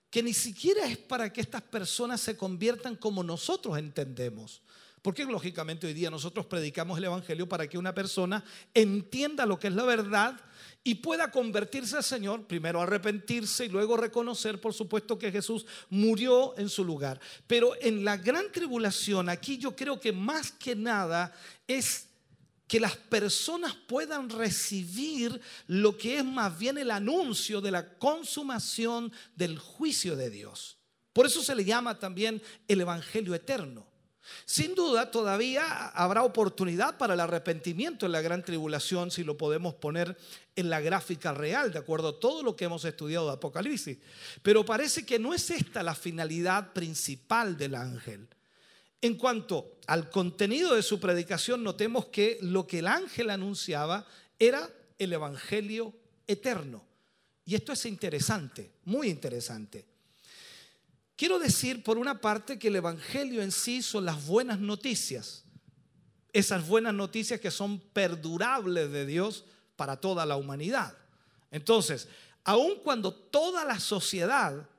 que 0.09 0.23
ni 0.23 0.33
siquiera 0.33 0.85
es 0.85 0.97
para 0.97 1.31
que 1.31 1.41
estas 1.41 1.61
personas 1.61 2.21
se 2.21 2.35
conviertan 2.35 2.95
como 2.95 3.23
nosotros 3.23 3.77
entendemos. 3.77 4.61
Porque 5.01 5.23
lógicamente 5.23 5.87
hoy 5.87 5.93
día 5.93 6.09
nosotros 6.09 6.45
predicamos 6.45 6.97
el 6.97 7.05
Evangelio 7.05 7.47
para 7.47 7.67
que 7.67 7.77
una 7.77 7.93
persona 7.93 8.43
entienda 8.73 9.45
lo 9.45 9.57
que 9.57 9.67
es 9.67 9.73
la 9.73 9.85
verdad 9.85 10.39
y 10.83 10.95
pueda 10.95 11.31
convertirse 11.31 11.95
al 11.95 12.03
Señor, 12.03 12.47
primero 12.47 12.81
arrepentirse 12.81 13.65
y 13.65 13.69
luego 13.69 13.95
reconocer, 13.95 14.59
por 14.59 14.73
supuesto, 14.73 15.17
que 15.17 15.31
Jesús 15.31 15.65
murió 15.89 16.57
en 16.57 16.67
su 16.67 16.83
lugar. 16.83 17.19
Pero 17.47 17.73
en 17.81 18.03
la 18.03 18.17
gran 18.17 18.51
tribulación, 18.51 19.29
aquí 19.29 19.57
yo 19.57 19.73
creo 19.75 19.99
que 19.99 20.11
más 20.11 20.51
que 20.51 20.75
nada 20.75 21.33
es 21.65 22.08
que 22.69 22.79
las 22.79 22.95
personas 22.95 23.73
puedan 23.73 24.29
recibir 24.29 25.41
lo 25.65 25.97
que 25.97 26.19
es 26.19 26.23
más 26.23 26.57
bien 26.57 26.77
el 26.77 26.91
anuncio 26.91 27.61
de 27.61 27.71
la 27.71 27.97
consumación 27.97 29.11
del 29.35 29.57
juicio 29.57 30.15
de 30.15 30.29
Dios. 30.29 30.77
Por 31.11 31.25
eso 31.25 31.41
se 31.41 31.55
le 31.55 31.65
llama 31.65 31.97
también 31.97 32.39
el 32.67 32.81
Evangelio 32.81 33.33
eterno. 33.33 33.87
Sin 34.45 34.75
duda, 34.75 35.09
todavía 35.09 35.87
habrá 35.87 36.21
oportunidad 36.21 36.95
para 36.99 37.15
el 37.15 37.19
arrepentimiento 37.19 38.05
en 38.05 38.11
la 38.11 38.21
gran 38.21 38.45
tribulación 38.45 39.09
si 39.09 39.23
lo 39.23 39.35
podemos 39.35 39.73
poner 39.73 40.15
en 40.55 40.69
la 40.69 40.79
gráfica 40.79 41.33
real, 41.33 41.73
de 41.73 41.79
acuerdo 41.79 42.09
a 42.09 42.19
todo 42.19 42.43
lo 42.43 42.55
que 42.55 42.65
hemos 42.65 42.85
estudiado 42.85 43.25
de 43.25 43.33
Apocalipsis. 43.33 43.97
Pero 44.43 44.63
parece 44.63 45.07
que 45.07 45.17
no 45.17 45.33
es 45.33 45.49
esta 45.49 45.81
la 45.81 45.95
finalidad 45.95 46.71
principal 46.71 47.57
del 47.57 47.73
ángel. 47.73 48.29
En 49.01 49.15
cuanto 49.15 49.79
al 49.87 50.09
contenido 50.09 50.75
de 50.75 50.83
su 50.83 50.99
predicación, 50.99 51.63
notemos 51.63 52.07
que 52.07 52.37
lo 52.41 52.67
que 52.67 52.79
el 52.79 52.87
ángel 52.87 53.29
anunciaba 53.29 54.05
era 54.37 54.69
el 54.97 55.13
Evangelio 55.13 55.93
eterno. 56.27 56.85
Y 57.45 57.55
esto 57.55 57.73
es 57.73 57.85
interesante, 57.85 58.71
muy 58.85 59.09
interesante. 59.09 59.85
Quiero 61.15 61.39
decir, 61.39 61.83
por 61.83 61.97
una 61.97 62.21
parte, 62.21 62.59
que 62.59 62.67
el 62.67 62.75
Evangelio 62.75 63.41
en 63.41 63.51
sí 63.51 63.81
son 63.81 64.05
las 64.05 64.25
buenas 64.25 64.59
noticias. 64.59 65.43
Esas 66.31 66.67
buenas 66.67 66.93
noticias 66.93 67.39
que 67.39 67.51
son 67.51 67.79
perdurables 67.79 68.91
de 68.91 69.05
Dios 69.05 69.45
para 69.75 69.97
toda 69.97 70.25
la 70.25 70.35
humanidad. 70.35 70.95
Entonces, 71.51 72.07
aun 72.43 72.75
cuando 72.83 73.13
toda 73.13 73.65
la 73.65 73.79
sociedad 73.79 74.69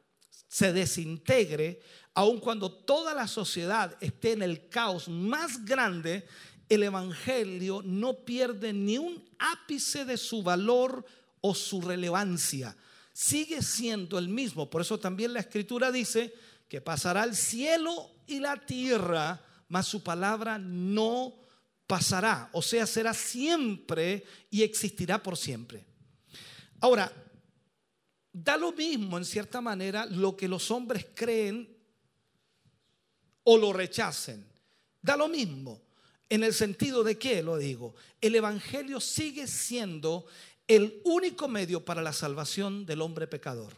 se 0.49 0.73
desintegre, 0.73 1.81
aun 2.15 2.41
cuando 2.41 2.71
toda 2.71 3.15
la 3.15 3.27
sociedad 3.27 3.97
esté 4.01 4.33
en 4.33 4.43
el 4.43 4.69
caos 4.69 5.09
más 5.09 5.65
grande, 5.65 6.27
el 6.69 6.83
Evangelio 6.83 7.83
no 7.85 8.15
pierde 8.25 8.73
ni 8.73 8.99
un 8.99 9.25
ápice 9.39 10.05
de 10.05 10.17
su 10.17 10.43
valor 10.43 11.05
o 11.41 11.55
su 11.55 11.81
relevancia 11.81 12.77
sigue 13.21 13.61
siendo 13.61 14.19
el 14.19 14.29
mismo. 14.29 14.71
Por 14.71 14.81
eso 14.81 14.99
también 14.99 15.35
la 15.35 15.41
escritura 15.41 15.93
dice 15.93 16.33
que 16.69 16.81
pasará 16.81 17.25
el 17.25 17.37
cielo 17.37 18.11
y 18.27 18.41
la 18.41 18.57
tierra, 18.57 19.45
mas 19.69 19.87
su 19.87 20.03
palabra 20.03 20.59
no 20.59 21.35
pasará. 21.87 22.49
O 22.53 22.63
sea, 22.63 22.87
será 22.87 23.13
siempre 23.13 24.25
y 24.51 24.63
existirá 24.63 25.23
por 25.23 25.37
siempre. 25.37 25.85
Ahora, 26.81 27.13
da 28.33 28.57
lo 28.57 28.73
mismo 28.73 29.19
en 29.19 29.27
cierta 29.27 29.61
manera 29.61 30.07
lo 30.07 30.35
que 30.35 30.49
los 30.49 30.71
hombres 30.71 31.07
creen 31.15 31.77
o 33.45 33.57
lo 33.57 33.73
rechacen. 33.73 34.47
Da 35.01 35.17
lo 35.17 35.29
mismo. 35.29 35.83
En 36.29 36.45
el 36.45 36.55
sentido 36.55 37.03
de 37.03 37.19
que, 37.19 37.43
lo 37.43 37.57
digo, 37.57 37.95
el 38.21 38.37
Evangelio 38.37 39.01
sigue 39.01 39.47
siendo 39.47 40.27
el 40.69 41.01
único 41.05 41.49
medio 41.49 41.85
para 41.85 42.03
la 42.03 42.13
salvación 42.13 42.87
del 42.87 43.01
hombre 43.01 43.27
pecador. 43.27 43.73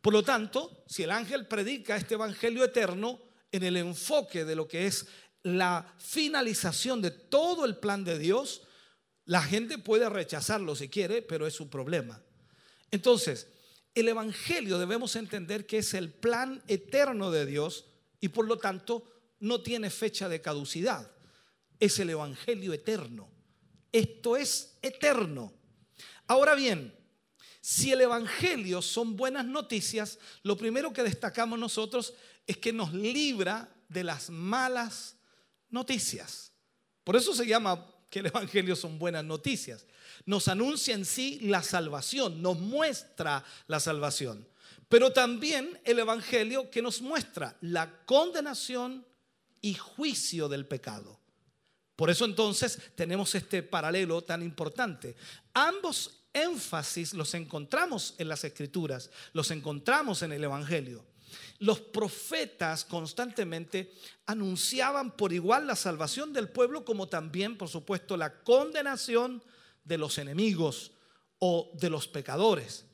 Por 0.00 0.12
lo 0.12 0.24
tanto, 0.24 0.84
si 0.88 1.04
el 1.04 1.12
ángel 1.12 1.46
predica 1.46 1.96
este 1.96 2.14
evangelio 2.14 2.64
eterno 2.64 3.20
en 3.52 3.62
el 3.62 3.76
enfoque 3.76 4.44
de 4.44 4.56
lo 4.56 4.66
que 4.66 4.86
es 4.86 5.06
la 5.42 5.94
finalización 5.98 7.00
de 7.00 7.12
todo 7.12 7.64
el 7.64 7.76
plan 7.76 8.04
de 8.04 8.18
Dios, 8.18 8.62
la 9.24 9.42
gente 9.42 9.78
puede 9.78 10.08
rechazarlo 10.08 10.74
si 10.74 10.88
quiere, 10.88 11.22
pero 11.22 11.46
es 11.46 11.54
su 11.54 11.70
problema. 11.70 12.20
Entonces, 12.90 13.48
el 13.94 14.08
evangelio 14.08 14.78
debemos 14.78 15.16
entender 15.16 15.66
que 15.66 15.78
es 15.78 15.94
el 15.94 16.12
plan 16.12 16.62
eterno 16.66 17.30
de 17.30 17.46
Dios 17.46 17.86
y 18.20 18.28
por 18.28 18.46
lo 18.46 18.58
tanto 18.58 19.04
no 19.40 19.62
tiene 19.62 19.90
fecha 19.90 20.28
de 20.28 20.40
caducidad. 20.40 21.10
Es 21.78 21.98
el 21.98 22.10
evangelio 22.10 22.72
eterno. 22.72 23.28
Esto 23.92 24.36
es 24.36 24.78
eterno. 24.82 25.52
Ahora 26.26 26.54
bien, 26.54 26.92
si 27.66 27.90
el 27.90 28.00
Evangelio 28.00 28.80
son 28.80 29.16
buenas 29.16 29.44
noticias, 29.44 30.20
lo 30.44 30.56
primero 30.56 30.92
que 30.92 31.02
destacamos 31.02 31.58
nosotros 31.58 32.14
es 32.46 32.58
que 32.58 32.72
nos 32.72 32.92
libra 32.92 33.68
de 33.88 34.04
las 34.04 34.30
malas 34.30 35.16
noticias. 35.68 36.52
Por 37.02 37.16
eso 37.16 37.34
se 37.34 37.44
llama 37.44 37.84
que 38.08 38.20
el 38.20 38.26
Evangelio 38.26 38.76
son 38.76 39.00
buenas 39.00 39.24
noticias. 39.24 39.84
Nos 40.26 40.46
anuncia 40.46 40.94
en 40.94 41.04
sí 41.04 41.40
la 41.42 41.60
salvación, 41.62 42.40
nos 42.40 42.56
muestra 42.56 43.44
la 43.66 43.80
salvación. 43.80 44.46
Pero 44.88 45.12
también 45.12 45.80
el 45.84 45.98
Evangelio 45.98 46.70
que 46.70 46.82
nos 46.82 47.00
muestra 47.00 47.56
la 47.60 48.04
condenación 48.04 49.04
y 49.60 49.74
juicio 49.74 50.48
del 50.48 50.66
pecado. 50.66 51.18
Por 51.96 52.10
eso 52.10 52.24
entonces 52.24 52.78
tenemos 52.94 53.34
este 53.34 53.62
paralelo 53.62 54.22
tan 54.22 54.42
importante. 54.42 55.16
Ambos 55.54 56.26
énfasis 56.32 57.14
los 57.14 57.32
encontramos 57.34 58.14
en 58.18 58.28
las 58.28 58.44
escrituras, 58.44 59.10
los 59.32 59.50
encontramos 59.50 60.22
en 60.22 60.32
el 60.32 60.44
Evangelio. 60.44 61.04
Los 61.58 61.80
profetas 61.80 62.84
constantemente 62.84 63.92
anunciaban 64.26 65.16
por 65.16 65.32
igual 65.32 65.66
la 65.66 65.74
salvación 65.74 66.32
del 66.32 66.50
pueblo 66.50 66.84
como 66.84 67.08
también, 67.08 67.56
por 67.56 67.68
supuesto, 67.68 68.16
la 68.16 68.42
condenación 68.42 69.42
de 69.82 69.98
los 69.98 70.18
enemigos 70.18 70.92
o 71.38 71.70
de 71.74 71.90
los 71.90 72.08
pecadores. 72.08 72.84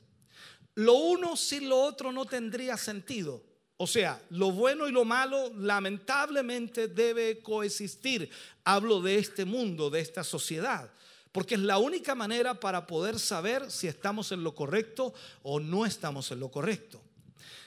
Lo 0.75 0.93
uno 0.93 1.35
sin 1.35 1.69
lo 1.69 1.79
otro 1.81 2.11
no 2.11 2.25
tendría 2.25 2.77
sentido. 2.77 3.43
O 3.77 3.87
sea, 3.87 4.21
lo 4.29 4.51
bueno 4.51 4.87
y 4.87 4.91
lo 4.91 5.03
malo 5.03 5.51
lamentablemente 5.55 6.87
debe 6.87 7.41
coexistir. 7.41 8.29
Hablo 8.63 9.01
de 9.01 9.17
este 9.17 9.45
mundo, 9.45 9.89
de 9.89 9.99
esta 9.99 10.23
sociedad, 10.23 10.91
porque 11.31 11.55
es 11.55 11.61
la 11.61 11.79
única 11.79 12.15
manera 12.15 12.59
para 12.59 12.87
poder 12.87 13.19
saber 13.19 13.69
si 13.69 13.87
estamos 13.87 14.31
en 14.31 14.43
lo 14.43 14.55
correcto 14.55 15.13
o 15.41 15.59
no 15.59 15.85
estamos 15.85 16.31
en 16.31 16.39
lo 16.39 16.49
correcto. 16.49 17.01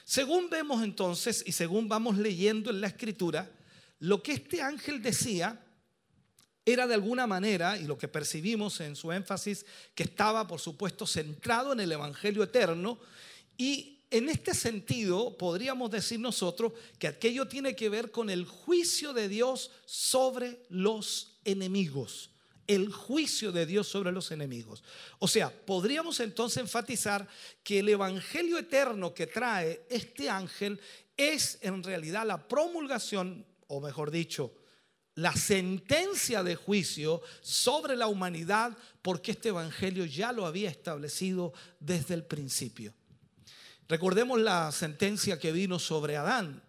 Según 0.05 0.49
vemos 0.49 0.83
entonces 0.83 1.43
y 1.45 1.51
según 1.51 1.89
vamos 1.89 2.17
leyendo 2.17 2.69
en 2.69 2.81
la 2.81 2.87
escritura, 2.87 3.51
lo 3.99 4.23
que 4.23 4.31
este 4.31 4.61
ángel 4.61 5.01
decía 5.01 5.61
era 6.67 6.85
de 6.85 6.95
alguna 6.95 7.25
manera, 7.25 7.77
y 7.77 7.85
lo 7.85 7.97
que 7.97 8.09
percibimos 8.09 8.81
en 8.81 8.97
su 8.97 9.13
énfasis, 9.13 9.65
que 9.95 10.03
estaba 10.03 10.45
por 10.45 10.59
supuesto 10.59 11.07
centrado 11.07 11.71
en 11.71 11.79
el 11.79 11.93
Evangelio 11.93 12.43
eterno 12.43 12.99
y 13.57 14.01
en 14.11 14.27
este 14.27 14.53
sentido, 14.53 15.37
podríamos 15.37 15.89
decir 15.89 16.19
nosotros 16.19 16.73
que 16.99 17.07
aquello 17.07 17.47
tiene 17.47 17.73
que 17.73 17.87
ver 17.87 18.11
con 18.11 18.29
el 18.29 18.45
juicio 18.45 19.13
de 19.13 19.29
Dios 19.29 19.71
sobre 19.85 20.59
los 20.67 21.39
enemigos. 21.45 22.31
El 22.67 22.91
juicio 22.91 23.53
de 23.53 23.65
Dios 23.65 23.87
sobre 23.87 24.11
los 24.11 24.31
enemigos. 24.31 24.83
O 25.19 25.27
sea, 25.29 25.49
podríamos 25.49 26.19
entonces 26.19 26.57
enfatizar 26.57 27.29
que 27.63 27.79
el 27.79 27.87
Evangelio 27.87 28.57
eterno 28.57 29.13
que 29.13 29.27
trae 29.27 29.85
este 29.89 30.29
ángel 30.29 30.81
es 31.15 31.59
en 31.61 31.81
realidad 31.81 32.27
la 32.27 32.45
promulgación, 32.45 33.45
o 33.67 33.79
mejor 33.79 34.11
dicho, 34.11 34.51
la 35.17 35.33
sentencia 35.33 36.43
de 36.43 36.55
juicio 36.55 37.23
sobre 37.41 37.95
la 37.95 38.05
humanidad 38.05 38.77
porque 39.01 39.31
este 39.31 39.49
Evangelio 39.49 40.05
ya 40.05 40.31
lo 40.31 40.45
había 40.45 40.69
establecido 40.69 41.53
desde 41.79 42.13
el 42.13 42.23
principio. 42.23 42.93
Recordemos 43.87 44.39
la 44.39 44.71
sentencia 44.71 45.39
que 45.39 45.51
vino 45.51 45.79
sobre 45.79 46.17
Adán 46.17 46.61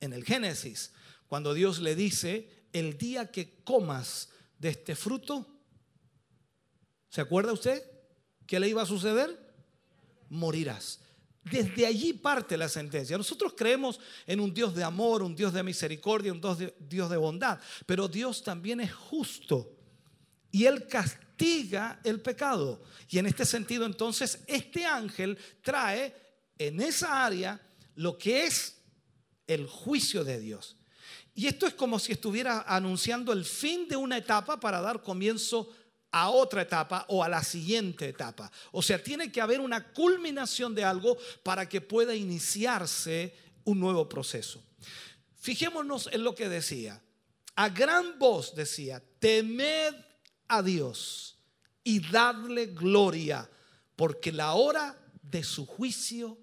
en 0.00 0.14
el 0.14 0.24
Génesis, 0.24 0.92
cuando 1.28 1.52
Dios 1.52 1.78
le 1.80 1.94
dice, 1.94 2.48
el 2.72 2.96
día 2.96 3.30
que 3.30 3.62
comas 3.64 4.30
de 4.58 4.70
este 4.70 4.96
fruto, 4.96 5.46
¿se 7.10 7.20
acuerda 7.20 7.52
usted? 7.52 7.84
¿Qué 8.46 8.58
le 8.58 8.68
iba 8.68 8.80
a 8.80 8.86
suceder? 8.86 9.38
Morirás. 10.30 11.00
Desde 11.50 11.86
allí 11.86 12.12
parte 12.12 12.56
la 12.56 12.68
sentencia. 12.68 13.16
Nosotros 13.18 13.54
creemos 13.56 13.98
en 14.26 14.40
un 14.40 14.52
Dios 14.52 14.74
de 14.74 14.84
amor, 14.84 15.22
un 15.22 15.34
Dios 15.34 15.52
de 15.52 15.62
misericordia, 15.62 16.32
un 16.32 16.40
Dios 16.78 17.10
de, 17.10 17.16
bondad, 17.16 17.58
pero 17.86 18.08
Dios 18.08 18.42
también 18.42 18.80
es 18.80 18.92
justo 18.92 19.76
y 20.50 20.64
Él 20.64 20.86
castiga 20.86 22.00
el 22.04 22.20
pecado. 22.20 22.82
Y 23.08 23.18
en 23.18 23.26
este 23.26 23.44
sentido 23.44 23.86
entonces 23.86 24.40
este 24.46 24.84
ángel 24.84 25.38
trae 25.62 26.14
en 26.58 26.80
esa 26.80 27.24
área 27.24 27.60
lo 27.96 28.16
que 28.16 28.44
es 28.46 28.78
el 29.46 29.66
juicio 29.66 30.24
de 30.24 30.38
Dios. 30.38 30.76
Y 31.34 31.46
esto 31.46 31.66
es 31.66 31.74
como 31.74 31.98
si 31.98 32.12
estuviera 32.12 32.64
anunciando 32.66 33.32
el 33.32 33.44
fin 33.44 33.88
de 33.88 33.96
una 33.96 34.18
etapa 34.18 34.60
para 34.60 34.80
dar 34.80 35.02
comienzo 35.02 35.70
a 36.12 36.30
otra 36.30 36.62
etapa 36.62 37.04
o 37.08 37.22
a 37.22 37.28
la 37.28 37.42
siguiente 37.42 38.08
etapa. 38.08 38.50
O 38.72 38.82
sea, 38.82 39.02
tiene 39.02 39.30
que 39.30 39.40
haber 39.40 39.60
una 39.60 39.92
culminación 39.92 40.74
de 40.74 40.84
algo 40.84 41.16
para 41.42 41.68
que 41.68 41.80
pueda 41.80 42.14
iniciarse 42.14 43.34
un 43.64 43.80
nuevo 43.80 44.08
proceso. 44.08 44.62
Fijémonos 45.38 46.08
en 46.12 46.24
lo 46.24 46.34
que 46.34 46.48
decía. 46.48 47.02
A 47.56 47.68
gran 47.68 48.18
voz 48.18 48.54
decía, 48.54 49.02
temed 49.18 49.94
a 50.48 50.62
Dios 50.62 51.38
y 51.84 52.00
dadle 52.00 52.66
gloria, 52.66 53.48
porque 53.96 54.32
la 54.32 54.54
hora 54.54 54.96
de 55.22 55.44
su 55.44 55.66
juicio 55.66 56.38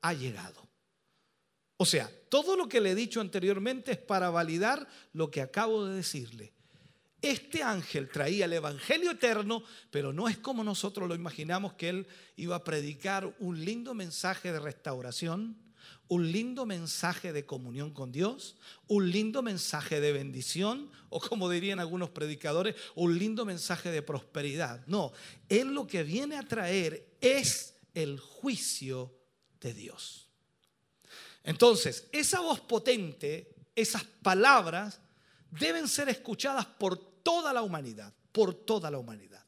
ha 0.00 0.12
llegado. 0.12 0.68
O 1.76 1.86
sea, 1.86 2.10
todo 2.28 2.56
lo 2.56 2.68
que 2.68 2.80
le 2.80 2.92
he 2.92 2.94
dicho 2.94 3.20
anteriormente 3.20 3.92
es 3.92 3.98
para 3.98 4.30
validar 4.30 4.88
lo 5.12 5.30
que 5.30 5.42
acabo 5.42 5.84
de 5.84 5.96
decirle. 5.96 6.53
Este 7.24 7.62
ángel 7.62 8.10
traía 8.10 8.44
el 8.44 8.52
Evangelio 8.52 9.12
eterno, 9.12 9.62
pero 9.90 10.12
no 10.12 10.28
es 10.28 10.36
como 10.36 10.62
nosotros 10.62 11.08
lo 11.08 11.14
imaginamos 11.14 11.72
que 11.72 11.88
él 11.88 12.06
iba 12.36 12.54
a 12.54 12.64
predicar 12.64 13.34
un 13.38 13.64
lindo 13.64 13.94
mensaje 13.94 14.52
de 14.52 14.60
restauración, 14.60 15.56
un 16.08 16.30
lindo 16.30 16.66
mensaje 16.66 17.32
de 17.32 17.46
comunión 17.46 17.94
con 17.94 18.12
Dios, 18.12 18.56
un 18.88 19.10
lindo 19.10 19.40
mensaje 19.40 20.02
de 20.02 20.12
bendición, 20.12 20.90
o 21.08 21.18
como 21.18 21.48
dirían 21.48 21.80
algunos 21.80 22.10
predicadores, 22.10 22.76
un 22.94 23.18
lindo 23.18 23.46
mensaje 23.46 23.90
de 23.90 24.02
prosperidad. 24.02 24.86
No, 24.86 25.10
él 25.48 25.68
lo 25.68 25.86
que 25.86 26.02
viene 26.02 26.36
a 26.36 26.46
traer 26.46 27.16
es 27.22 27.76
el 27.94 28.20
juicio 28.20 29.18
de 29.62 29.72
Dios. 29.72 30.28
Entonces, 31.42 32.06
esa 32.12 32.40
voz 32.40 32.60
potente, 32.60 33.54
esas 33.74 34.04
palabras, 34.04 35.00
deben 35.50 35.88
ser 35.88 36.10
escuchadas 36.10 36.66
por 36.66 37.13
toda 37.24 37.52
la 37.52 37.62
humanidad, 37.62 38.14
por 38.30 38.54
toda 38.54 38.88
la 38.88 38.98
humanidad. 38.98 39.44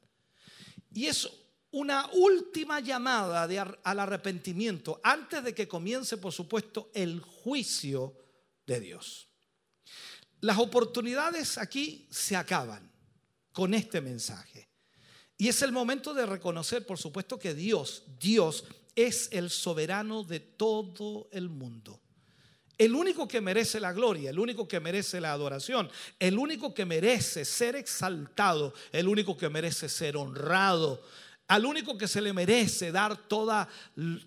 Y 0.93 1.07
es 1.07 1.29
una 1.71 2.09
última 2.15 2.81
llamada 2.81 3.47
de, 3.47 3.59
al 3.59 4.01
arrepentimiento 4.01 4.99
antes 5.05 5.45
de 5.45 5.55
que 5.55 5.69
comience, 5.69 6.17
por 6.17 6.33
supuesto, 6.33 6.91
el 6.95 7.21
juicio 7.21 8.17
de 8.67 8.81
Dios. 8.81 9.29
Las 10.41 10.59
oportunidades 10.59 11.59
aquí 11.59 12.09
se 12.11 12.35
acaban 12.35 12.91
con 13.53 13.75
este 13.75 14.01
mensaje. 14.01 14.69
Y 15.39 15.49
es 15.49 15.61
el 15.63 15.73
momento 15.73 16.15
de 16.15 16.25
reconocer, 16.25 16.87
por 16.87 16.99
supuesto, 16.99 17.39
que 17.39 17.55
Dios, 17.55 18.05
Dios 18.19 18.65
es 18.95 19.29
el 19.33 19.51
soberano 19.51 20.25
de 20.25 20.41
todo 20.41 21.29
el 21.31 21.51
mundo. 21.51 22.01
El 22.79 22.95
único 22.95 23.27
que 23.27 23.41
merece 23.41 23.81
la 23.81 23.93
gloria, 23.93 24.31
el 24.31 24.39
único 24.39 24.69
que 24.69 24.81
merece 24.81 25.21
la 25.21 25.33
adoración, 25.33 25.91
el 26.19 26.39
único 26.39 26.75
que 26.75 26.85
merece 26.85 27.45
ser 27.45 27.75
exaltado, 27.75 28.75
el 28.93 29.09
único 29.09 29.37
que 29.37 29.49
merece 29.49 29.89
ser 29.89 30.17
honrado, 30.17 31.03
al 31.49 31.65
único 31.65 31.97
que 31.97 32.09
se 32.09 32.21
le 32.21 32.33
merece 32.33 32.93
dar 32.93 33.29
toda, 33.29 33.69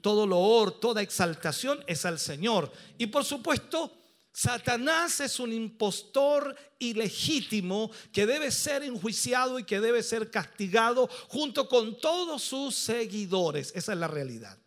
todo 0.02 0.26
loor, 0.26 0.80
toda 0.80 1.02
exaltación 1.02 1.84
es 1.86 2.06
al 2.06 2.18
Señor. 2.18 2.72
Y 2.98 3.08
por 3.08 3.24
supuesto, 3.24 3.94
Satanás 4.32 5.20
es 5.20 5.40
un 5.40 5.52
impostor 5.52 6.56
ilegítimo 6.80 7.92
que 8.14 8.26
debe 8.26 8.52
ser 8.52 8.84
enjuiciado 8.84 9.60
y 9.60 9.66
que 9.66 9.82
debe 9.82 10.02
ser 10.02 10.32
castigado 10.32 11.10
junto 11.28 11.68
con 11.68 12.00
todos 12.00 12.42
sus 12.42 12.74
seguidores. 12.74 13.74
Esa 13.76 13.94
es 13.94 14.00
la 14.00 14.08
realidad. 14.08 14.58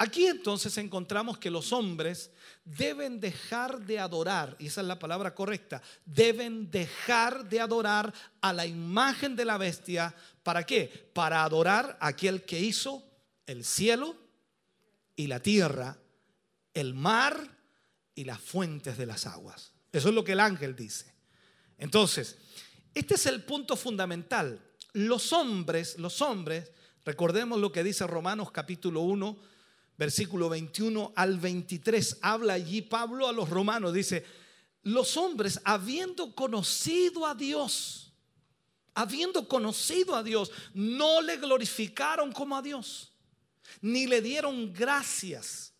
Aquí 0.00 0.26
entonces 0.26 0.78
encontramos 0.78 1.38
que 1.38 1.50
los 1.50 1.72
hombres 1.72 2.30
deben 2.64 3.18
dejar 3.18 3.80
de 3.80 3.98
adorar, 3.98 4.54
y 4.60 4.68
esa 4.68 4.80
es 4.80 4.86
la 4.86 5.00
palabra 5.00 5.34
correcta, 5.34 5.82
deben 6.04 6.70
dejar 6.70 7.48
de 7.48 7.60
adorar 7.60 8.14
a 8.40 8.52
la 8.52 8.64
imagen 8.64 9.34
de 9.34 9.44
la 9.44 9.58
bestia. 9.58 10.14
¿Para 10.44 10.64
qué? 10.64 11.10
Para 11.12 11.42
adorar 11.42 11.98
a 12.00 12.08
aquel 12.08 12.44
que 12.44 12.60
hizo 12.60 13.04
el 13.44 13.64
cielo 13.64 14.14
y 15.16 15.26
la 15.26 15.40
tierra, 15.40 15.98
el 16.74 16.94
mar 16.94 17.58
y 18.14 18.22
las 18.22 18.40
fuentes 18.40 18.98
de 18.98 19.06
las 19.06 19.26
aguas. 19.26 19.72
Eso 19.90 20.10
es 20.10 20.14
lo 20.14 20.22
que 20.22 20.32
el 20.32 20.40
ángel 20.40 20.76
dice. 20.76 21.12
Entonces, 21.76 22.38
este 22.94 23.14
es 23.14 23.26
el 23.26 23.42
punto 23.42 23.76
fundamental. 23.76 24.60
Los 24.92 25.32
hombres, 25.32 25.98
los 25.98 26.22
hombres, 26.22 26.70
recordemos 27.04 27.58
lo 27.58 27.72
que 27.72 27.82
dice 27.82 28.06
Romanos 28.06 28.52
capítulo 28.52 29.00
1, 29.00 29.57
versículo 29.98 30.48
21 30.48 31.12
al 31.16 31.38
23, 31.38 32.18
habla 32.22 32.54
allí 32.54 32.82
Pablo 32.82 33.28
a 33.28 33.32
los 33.32 33.50
romanos, 33.50 33.92
dice, 33.92 34.24
los 34.84 35.16
hombres 35.16 35.60
habiendo 35.64 36.34
conocido 36.34 37.26
a 37.26 37.34
Dios, 37.34 38.12
habiendo 38.94 39.48
conocido 39.48 40.14
a 40.14 40.22
Dios, 40.22 40.52
no 40.72 41.20
le 41.20 41.36
glorificaron 41.36 42.32
como 42.32 42.56
a 42.56 42.62
Dios, 42.62 43.12
ni 43.80 44.06
le 44.06 44.22
dieron 44.22 44.72
gracias, 44.72 45.74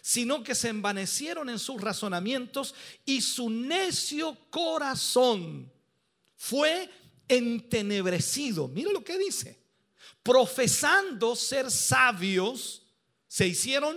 sino 0.00 0.44
que 0.44 0.54
se 0.54 0.68
envanecieron 0.68 1.50
en 1.50 1.58
sus 1.58 1.80
razonamientos 1.80 2.72
y 3.04 3.20
su 3.20 3.50
necio 3.50 4.38
corazón 4.50 5.72
fue 6.36 6.88
entenebrecido. 7.26 8.68
Mira 8.68 8.92
lo 8.92 9.02
que 9.02 9.18
dice, 9.18 9.58
profesando 10.22 11.34
ser 11.34 11.68
sabios, 11.68 12.85
se 13.28 13.46
hicieron 13.46 13.96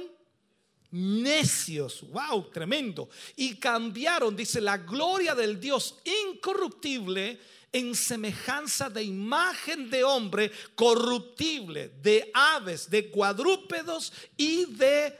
necios, 0.92 2.04
wow, 2.10 2.50
tremendo. 2.52 3.10
Y 3.36 3.56
cambiaron, 3.56 4.36
dice, 4.36 4.62
la 4.62 4.78
gloria 4.78 5.36
del 5.36 5.60
Dios 5.60 6.00
incorruptible 6.32 7.40
en 7.72 7.96
semejanza 7.96 8.90
de 8.90 9.04
imagen 9.04 9.90
de 9.90 10.04
hombre 10.04 10.52
corruptible, 10.76 11.92
de 12.02 12.32
aves, 12.34 12.90
de 12.90 13.10
cuadrúpedos 13.12 14.12
y 14.36 14.66
de 14.66 15.18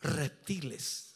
reptiles. 0.00 1.14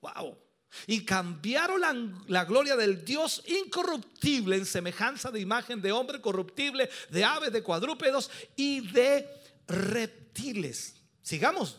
Wow. 0.00 0.38
Y 0.86 1.04
cambiaron 1.04 1.80
la, 2.28 2.44
gloria 2.44 2.76
del 2.76 3.04
Dios 3.04 3.42
incorruptible 3.46 4.56
en 4.56 4.66
semejanza 4.66 5.30
de 5.30 5.40
imagen 5.40 5.80
de 5.80 5.92
hombre 5.92 6.20
corruptible, 6.20 6.90
de 7.10 7.24
aves, 7.24 7.52
de 7.52 7.62
cuadrúpedos 7.62 8.30
y 8.56 8.80
de 8.80 9.26
reptiles. 9.66 10.95
Sigamos. 11.26 11.76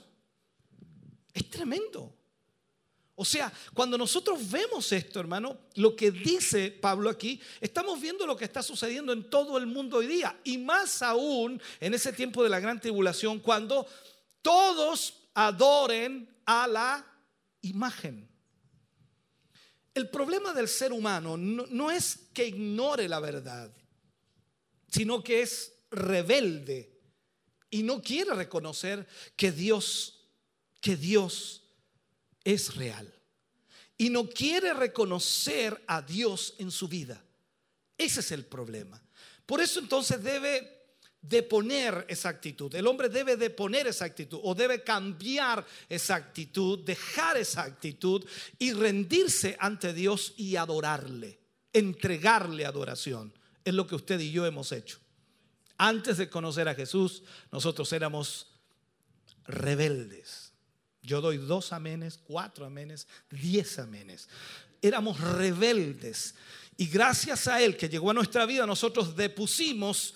Es 1.33 1.49
tremendo. 1.49 2.13
O 3.15 3.23
sea, 3.23 3.49
cuando 3.73 3.97
nosotros 3.97 4.51
vemos 4.51 4.91
esto, 4.91 5.21
hermano, 5.21 5.57
lo 5.75 5.95
que 5.95 6.11
dice 6.11 6.69
Pablo 6.69 7.09
aquí, 7.09 7.39
estamos 7.61 8.01
viendo 8.01 8.27
lo 8.27 8.35
que 8.35 8.43
está 8.43 8.61
sucediendo 8.61 9.13
en 9.13 9.29
todo 9.29 9.57
el 9.57 9.65
mundo 9.65 9.99
hoy 9.99 10.07
día. 10.07 10.37
Y 10.43 10.57
más 10.57 11.01
aún 11.01 11.61
en 11.79 11.93
ese 11.93 12.11
tiempo 12.11 12.43
de 12.43 12.49
la 12.49 12.59
gran 12.59 12.81
tribulación, 12.81 13.39
cuando 13.39 13.87
todos 14.41 15.13
adoren 15.33 16.27
a 16.45 16.67
la 16.67 17.07
imagen. 17.61 18.29
El 19.93 20.09
problema 20.09 20.51
del 20.51 20.67
ser 20.67 20.91
humano 20.91 21.37
no, 21.37 21.65
no 21.69 21.89
es 21.89 22.19
que 22.33 22.47
ignore 22.47 23.07
la 23.07 23.21
verdad, 23.21 23.71
sino 24.89 25.23
que 25.23 25.41
es 25.41 25.71
rebelde 25.89 26.96
y 27.69 27.83
no 27.83 28.01
quiere 28.01 28.33
reconocer 28.33 29.07
que 29.35 29.51
Dios, 29.51 30.27
que 30.79 30.95
Dios 30.95 31.63
es 32.43 32.75
real. 32.75 33.13
Y 33.97 34.09
no 34.09 34.29
quiere 34.29 34.73
reconocer 34.73 35.83
a 35.87 36.01
Dios 36.01 36.53
en 36.59 36.71
su 36.71 36.87
vida. 36.87 37.23
Ese 37.97 38.19
es 38.19 38.31
el 38.31 38.45
problema. 38.45 39.01
Por 39.45 39.59
eso 39.59 39.79
entonces 39.79 40.23
debe 40.23 40.77
de 41.21 41.43
poner 41.43 42.05
esa 42.07 42.29
actitud. 42.29 42.73
El 42.75 42.87
hombre 42.87 43.09
debe 43.09 43.35
de 43.35 43.49
poner 43.49 43.87
esa 43.87 44.05
actitud 44.05 44.39
o 44.43 44.53
debe 44.53 44.83
cambiar 44.83 45.65
esa 45.89 46.15
actitud, 46.15 46.79
dejar 46.79 47.37
esa 47.37 47.63
actitud 47.63 48.23
y 48.59 48.71
rendirse 48.73 49.57
ante 49.59 49.93
Dios 49.93 50.33
y 50.37 50.55
adorarle, 50.55 51.39
entregarle 51.73 52.65
adoración. 52.65 53.33
Es 53.65 53.73
lo 53.73 53.87
que 53.87 53.95
usted 53.95 54.19
y 54.19 54.31
yo 54.31 54.45
hemos 54.45 54.71
hecho. 54.71 54.99
Antes 55.77 56.17
de 56.17 56.29
conocer 56.29 56.67
a 56.67 56.75
Jesús, 56.75 57.23
nosotros 57.51 57.91
éramos 57.93 58.47
rebeldes. 59.45 60.51
Yo 61.01 61.21
doy 61.21 61.37
dos 61.37 61.71
amenes, 61.71 62.17
cuatro 62.17 62.65
amenes, 62.65 63.07
diez 63.29 63.79
amenes. 63.79 64.27
Éramos 64.81 65.19
rebeldes. 65.19 66.35
Y 66.75 66.87
gracias 66.87 67.47
a 67.47 67.61
Él 67.61 67.77
que 67.77 67.89
llegó 67.89 68.11
a 68.11 68.13
nuestra 68.13 68.45
vida, 68.45 68.65
nosotros 68.65 69.15
depusimos 69.15 70.13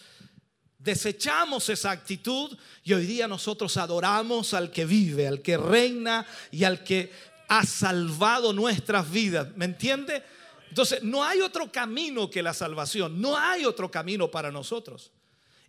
Desechamos 0.83 1.69
esa 1.69 1.91
actitud 1.91 2.57
y 2.83 2.93
hoy 2.93 3.05
día 3.05 3.27
nosotros 3.27 3.77
adoramos 3.77 4.55
al 4.55 4.71
que 4.71 4.83
vive, 4.85 5.27
al 5.27 5.43
que 5.43 5.55
reina 5.55 6.25
y 6.49 6.63
al 6.63 6.83
que 6.83 7.11
ha 7.49 7.63
salvado 7.67 8.51
nuestras 8.51 9.11
vidas. 9.11 9.55
¿Me 9.55 9.65
entiende? 9.65 10.23
Entonces, 10.69 11.03
no 11.03 11.23
hay 11.23 11.41
otro 11.41 11.71
camino 11.71 12.31
que 12.31 12.41
la 12.41 12.55
salvación, 12.55 13.21
no 13.21 13.37
hay 13.37 13.63
otro 13.63 13.91
camino 13.91 14.31
para 14.31 14.51
nosotros. 14.51 15.11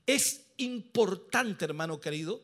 Es 0.06 0.46
importante, 0.56 1.64
hermano 1.64 2.00
querido, 2.00 2.42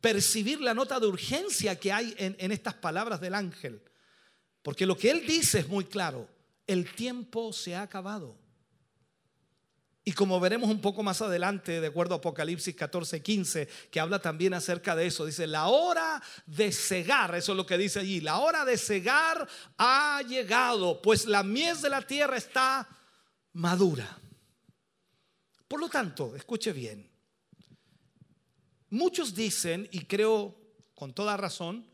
percibir 0.00 0.60
la 0.60 0.74
nota 0.74 0.98
de 0.98 1.06
urgencia 1.06 1.78
que 1.78 1.92
hay 1.92 2.14
en, 2.18 2.52
estas 2.52 2.74
palabras 2.74 3.20
del 3.20 3.34
ángel. 3.34 3.82
Porque 4.62 4.86
lo 4.86 4.96
que 4.96 5.10
él 5.10 5.26
dice 5.26 5.60
es 5.60 5.68
muy 5.68 5.84
claro, 5.84 6.28
el 6.66 6.92
tiempo 6.94 7.52
se 7.52 7.74
ha 7.74 7.82
acabado. 7.82 8.38
Y 10.02 10.12
como 10.12 10.40
veremos 10.40 10.70
un 10.70 10.80
poco 10.80 11.02
más 11.02 11.20
adelante, 11.20 11.80
de 11.80 11.86
acuerdo 11.86 12.14
a 12.14 12.18
Apocalipsis 12.18 12.74
14, 12.74 13.22
15, 13.22 13.68
que 13.90 14.00
habla 14.00 14.18
también 14.18 14.54
acerca 14.54 14.96
de 14.96 15.06
eso, 15.06 15.26
dice, 15.26 15.46
la 15.46 15.66
hora 15.68 16.22
de 16.46 16.72
cegar, 16.72 17.34
eso 17.34 17.52
es 17.52 17.56
lo 17.56 17.66
que 17.66 17.76
dice 17.76 18.00
allí, 18.00 18.20
la 18.20 18.38
hora 18.38 18.64
de 18.64 18.78
cegar 18.78 19.46
ha 19.76 20.22
llegado, 20.26 21.02
pues 21.02 21.26
la 21.26 21.42
mies 21.42 21.82
de 21.82 21.90
la 21.90 22.02
tierra 22.02 22.38
está 22.38 22.88
madura. 23.52 24.18
Por 25.70 25.78
lo 25.78 25.88
tanto, 25.88 26.34
escuche 26.34 26.72
bien, 26.72 27.08
muchos 28.88 29.36
dicen, 29.36 29.88
y 29.92 30.04
creo 30.04 30.60
con 30.96 31.14
toda 31.14 31.36
razón, 31.36 31.88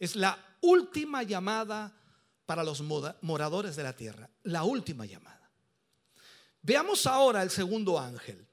es 0.00 0.16
la 0.16 0.36
última 0.62 1.22
llamada 1.22 1.96
para 2.44 2.64
los 2.64 2.82
moradores 2.82 3.76
de 3.76 3.84
la 3.84 3.94
tierra, 3.94 4.28
la 4.42 4.64
última 4.64 5.06
llamada. 5.06 5.48
Veamos 6.62 7.06
ahora 7.06 7.44
el 7.44 7.50
segundo 7.50 8.00
ángel. 8.00 8.48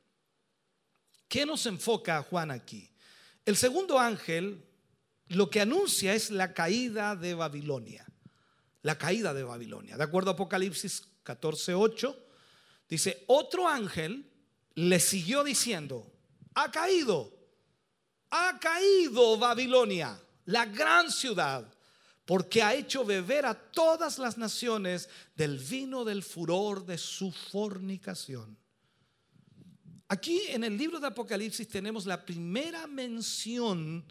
¿Qué 1.28 1.44
nos 1.44 1.66
enfoca 1.66 2.22
Juan 2.22 2.52
aquí? 2.52 2.88
El 3.46 3.58
segundo 3.58 3.98
ángel 3.98 4.64
lo 5.30 5.50
que 5.50 5.62
anuncia 5.62 6.14
es 6.14 6.30
la 6.30 6.54
caída 6.54 7.16
de 7.16 7.34
Babilonia. 7.34 8.06
La 8.84 8.96
caída 8.96 9.34
de 9.34 9.42
Babilonia. 9.42 9.98
De 9.98 10.04
acuerdo 10.04 10.30
a 10.30 10.34
Apocalipsis 10.36 11.02
14:8, 11.26 12.16
dice, 12.88 13.24
otro 13.26 13.68
ángel 13.68 14.37
le 14.78 15.00
siguió 15.00 15.44
diciendo, 15.44 16.06
ha 16.54 16.70
caído, 16.70 17.34
ha 18.30 18.60
caído 18.60 19.36
Babilonia, 19.38 20.22
la 20.46 20.66
gran 20.66 21.12
ciudad 21.12 21.68
porque 22.26 22.62
ha 22.62 22.76
hecho 22.76 23.04
beber 23.04 23.46
a 23.46 23.56
todas 23.56 24.20
las 24.20 24.38
naciones 24.38 25.10
del 25.36 25.58
vino 25.58 26.04
del 26.04 26.22
furor 26.22 26.86
de 26.86 26.98
su 26.98 27.32
fornicación. 27.32 28.56
Aquí 30.10 30.42
en 30.50 30.64
el 30.64 30.78
libro 30.78 31.00
de 31.00 31.08
Apocalipsis 31.08 31.68
tenemos 31.68 32.06
la 32.06 32.24
primera 32.24 32.86
mención 32.86 34.06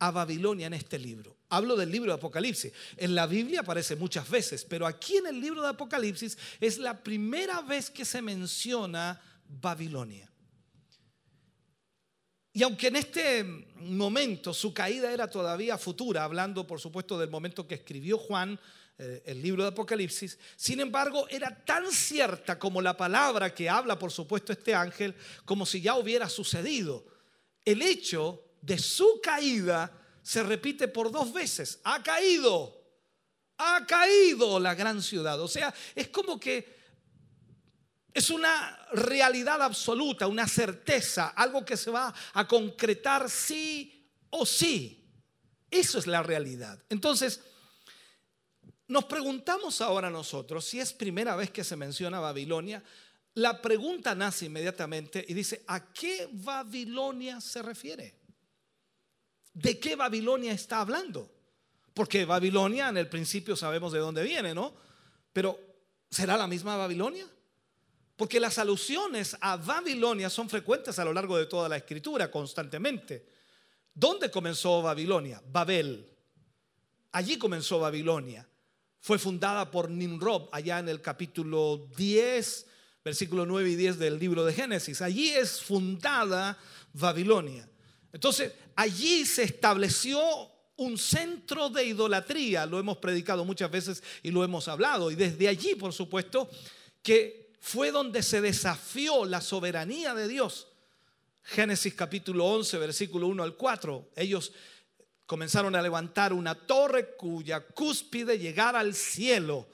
a 0.00 0.10
Babilonia 0.10 0.66
en 0.66 0.74
este 0.74 0.98
libro. 0.98 1.36
Hablo 1.50 1.76
del 1.76 1.90
libro 1.92 2.10
de 2.10 2.16
Apocalipsis. 2.16 2.72
En 2.96 3.14
la 3.14 3.26
Biblia 3.26 3.60
aparece 3.60 3.94
muchas 3.94 4.28
veces, 4.28 4.64
pero 4.64 4.86
aquí 4.86 5.18
en 5.18 5.26
el 5.26 5.40
libro 5.40 5.62
de 5.62 5.68
Apocalipsis 5.68 6.36
es 6.58 6.78
la 6.78 7.00
primera 7.00 7.60
vez 7.60 7.90
que 7.90 8.04
se 8.04 8.22
menciona 8.22 9.20
Babilonia. 9.48 10.30
Y 12.52 12.62
aunque 12.62 12.86
en 12.86 12.96
este 12.96 13.42
momento 13.42 14.54
su 14.54 14.72
caída 14.72 15.12
era 15.12 15.28
todavía 15.28 15.76
futura, 15.76 16.22
hablando 16.22 16.64
por 16.66 16.80
supuesto 16.80 17.18
del 17.18 17.28
momento 17.28 17.66
que 17.66 17.74
escribió 17.74 18.16
Juan, 18.16 18.58
eh, 18.96 19.24
el 19.26 19.42
libro 19.42 19.64
de 19.64 19.70
Apocalipsis, 19.70 20.38
sin 20.54 20.78
embargo 20.78 21.26
era 21.28 21.64
tan 21.64 21.90
cierta 21.90 22.56
como 22.56 22.80
la 22.80 22.96
palabra 22.96 23.52
que 23.52 23.68
habla 23.68 23.98
por 23.98 24.12
supuesto 24.12 24.52
este 24.52 24.72
ángel, 24.72 25.16
como 25.44 25.66
si 25.66 25.80
ya 25.80 25.96
hubiera 25.96 26.28
sucedido. 26.28 27.04
El 27.64 27.82
hecho 27.82 28.40
de 28.62 28.78
su 28.78 29.20
caída 29.20 29.90
se 30.22 30.44
repite 30.44 30.86
por 30.86 31.10
dos 31.10 31.32
veces. 31.32 31.80
Ha 31.82 32.04
caído, 32.04 32.80
ha 33.58 33.84
caído 33.84 34.60
la 34.60 34.76
gran 34.76 35.02
ciudad. 35.02 35.40
O 35.40 35.48
sea, 35.48 35.74
es 35.96 36.08
como 36.08 36.38
que 36.38 36.73
es 38.14 38.30
una 38.30 38.78
realidad 38.92 39.60
absoluta, 39.60 40.28
una 40.28 40.46
certeza, 40.46 41.28
algo 41.30 41.64
que 41.64 41.76
se 41.76 41.90
va 41.90 42.14
a 42.32 42.46
concretar 42.46 43.28
sí 43.28 44.08
o 44.30 44.46
sí. 44.46 45.04
Eso 45.68 45.98
es 45.98 46.06
la 46.06 46.22
realidad. 46.22 46.80
Entonces, 46.88 47.40
nos 48.86 49.04
preguntamos 49.06 49.80
ahora 49.80 50.10
nosotros, 50.10 50.64
si 50.64 50.78
es 50.78 50.92
primera 50.92 51.34
vez 51.34 51.50
que 51.50 51.64
se 51.64 51.74
menciona 51.74 52.20
Babilonia, 52.20 52.84
la 53.34 53.60
pregunta 53.60 54.14
nace 54.14 54.46
inmediatamente 54.46 55.24
y 55.26 55.34
dice, 55.34 55.64
¿a 55.66 55.92
qué 55.92 56.28
Babilonia 56.30 57.40
se 57.40 57.62
refiere? 57.62 58.14
¿De 59.52 59.80
qué 59.80 59.96
Babilonia 59.96 60.52
está 60.52 60.80
hablando? 60.80 61.28
Porque 61.92 62.24
Babilonia 62.24 62.90
en 62.90 62.96
el 62.96 63.08
principio 63.08 63.56
sabemos 63.56 63.92
de 63.92 63.98
dónde 63.98 64.22
viene, 64.22 64.54
¿no? 64.54 64.72
Pero 65.32 65.58
¿será 66.08 66.36
la 66.36 66.46
misma 66.46 66.76
Babilonia? 66.76 67.26
Porque 68.16 68.38
las 68.38 68.58
alusiones 68.58 69.36
a 69.40 69.56
Babilonia 69.56 70.30
son 70.30 70.48
frecuentes 70.48 70.98
a 70.98 71.04
lo 71.04 71.12
largo 71.12 71.36
de 71.36 71.46
toda 71.46 71.68
la 71.68 71.76
escritura, 71.76 72.30
constantemente. 72.30 73.26
¿Dónde 73.92 74.30
comenzó 74.30 74.82
Babilonia? 74.82 75.42
Babel. 75.50 76.08
Allí 77.12 77.38
comenzó 77.38 77.80
Babilonia. 77.80 78.48
Fue 79.00 79.18
fundada 79.18 79.70
por 79.70 79.90
Nimrod 79.90 80.48
allá 80.52 80.78
en 80.78 80.88
el 80.88 81.02
capítulo 81.02 81.88
10, 81.96 82.66
versículo 83.04 83.44
9 83.44 83.70
y 83.70 83.76
10 83.76 83.98
del 83.98 84.18
libro 84.18 84.44
de 84.44 84.52
Génesis. 84.52 85.02
Allí 85.02 85.30
es 85.30 85.60
fundada 85.60 86.58
Babilonia. 86.92 87.68
Entonces, 88.12 88.52
allí 88.76 89.26
se 89.26 89.42
estableció 89.42 90.20
un 90.76 90.96
centro 90.98 91.68
de 91.68 91.84
idolatría. 91.84 92.66
Lo 92.66 92.78
hemos 92.78 92.96
predicado 92.98 93.44
muchas 93.44 93.70
veces 93.70 94.02
y 94.22 94.30
lo 94.30 94.42
hemos 94.42 94.68
hablado. 94.68 95.10
Y 95.10 95.16
desde 95.16 95.48
allí, 95.48 95.74
por 95.74 95.92
supuesto, 95.92 96.48
que 97.02 97.43
fue 97.64 97.90
donde 97.90 98.22
se 98.22 98.42
desafió 98.42 99.24
la 99.24 99.40
soberanía 99.40 100.12
de 100.12 100.28
Dios. 100.28 100.68
Génesis 101.42 101.94
capítulo 101.94 102.44
11, 102.44 102.76
versículo 102.76 103.26
1 103.28 103.42
al 103.42 103.56
4. 103.56 104.10
Ellos 104.16 104.52
comenzaron 105.24 105.74
a 105.74 105.80
levantar 105.80 106.34
una 106.34 106.54
torre 106.54 107.16
cuya 107.16 107.66
cúspide 107.66 108.38
llegara 108.38 108.80
al 108.80 108.94
cielo. 108.94 109.66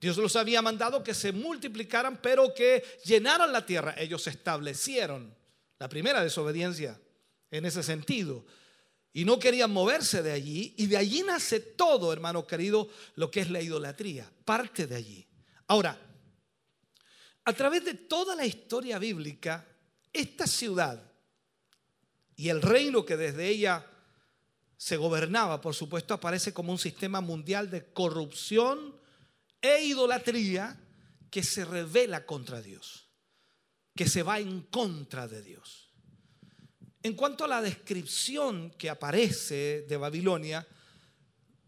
Dios 0.00 0.16
los 0.16 0.36
había 0.36 0.62
mandado 0.62 1.04
que 1.04 1.12
se 1.12 1.32
multiplicaran, 1.32 2.18
pero 2.22 2.54
que 2.54 2.82
llenaran 3.04 3.52
la 3.52 3.66
tierra. 3.66 3.94
Ellos 3.98 4.26
establecieron 4.26 5.34
la 5.78 5.90
primera 5.90 6.24
desobediencia 6.24 6.98
en 7.50 7.66
ese 7.66 7.82
sentido. 7.82 8.46
Y 9.12 9.26
no 9.26 9.38
querían 9.38 9.70
moverse 9.70 10.22
de 10.22 10.32
allí. 10.32 10.72
Y 10.78 10.86
de 10.86 10.96
allí 10.96 11.22
nace 11.22 11.60
todo, 11.60 12.10
hermano 12.10 12.46
querido, 12.46 12.88
lo 13.16 13.30
que 13.30 13.40
es 13.40 13.50
la 13.50 13.60
idolatría. 13.60 14.32
Parte 14.46 14.86
de 14.86 14.96
allí. 14.96 15.26
Ahora, 15.66 16.00
a 17.44 17.52
través 17.52 17.84
de 17.84 17.94
toda 17.94 18.34
la 18.34 18.46
historia 18.46 18.98
bíblica, 18.98 19.66
esta 20.12 20.46
ciudad 20.46 21.02
y 22.36 22.48
el 22.48 22.62
reino 22.62 23.04
que 23.04 23.16
desde 23.16 23.48
ella 23.48 23.86
se 24.76 24.96
gobernaba, 24.96 25.60
por 25.60 25.74
supuesto, 25.74 26.14
aparece 26.14 26.52
como 26.52 26.72
un 26.72 26.78
sistema 26.78 27.20
mundial 27.20 27.70
de 27.70 27.92
corrupción 27.92 28.94
e 29.60 29.84
idolatría 29.84 30.80
que 31.30 31.42
se 31.42 31.64
revela 31.64 32.26
contra 32.26 32.60
Dios, 32.60 33.08
que 33.94 34.08
se 34.08 34.22
va 34.22 34.40
en 34.40 34.62
contra 34.62 35.28
de 35.28 35.42
Dios. 35.42 35.90
En 37.02 37.14
cuanto 37.14 37.44
a 37.44 37.48
la 37.48 37.60
descripción 37.60 38.70
que 38.72 38.90
aparece 38.90 39.82
de 39.88 39.96
Babilonia, 39.96 40.66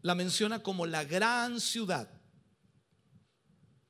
la 0.03 0.15
menciona 0.15 0.63
como 0.63 0.87
la 0.87 1.05
gran 1.05 1.61
ciudad. 1.61 2.09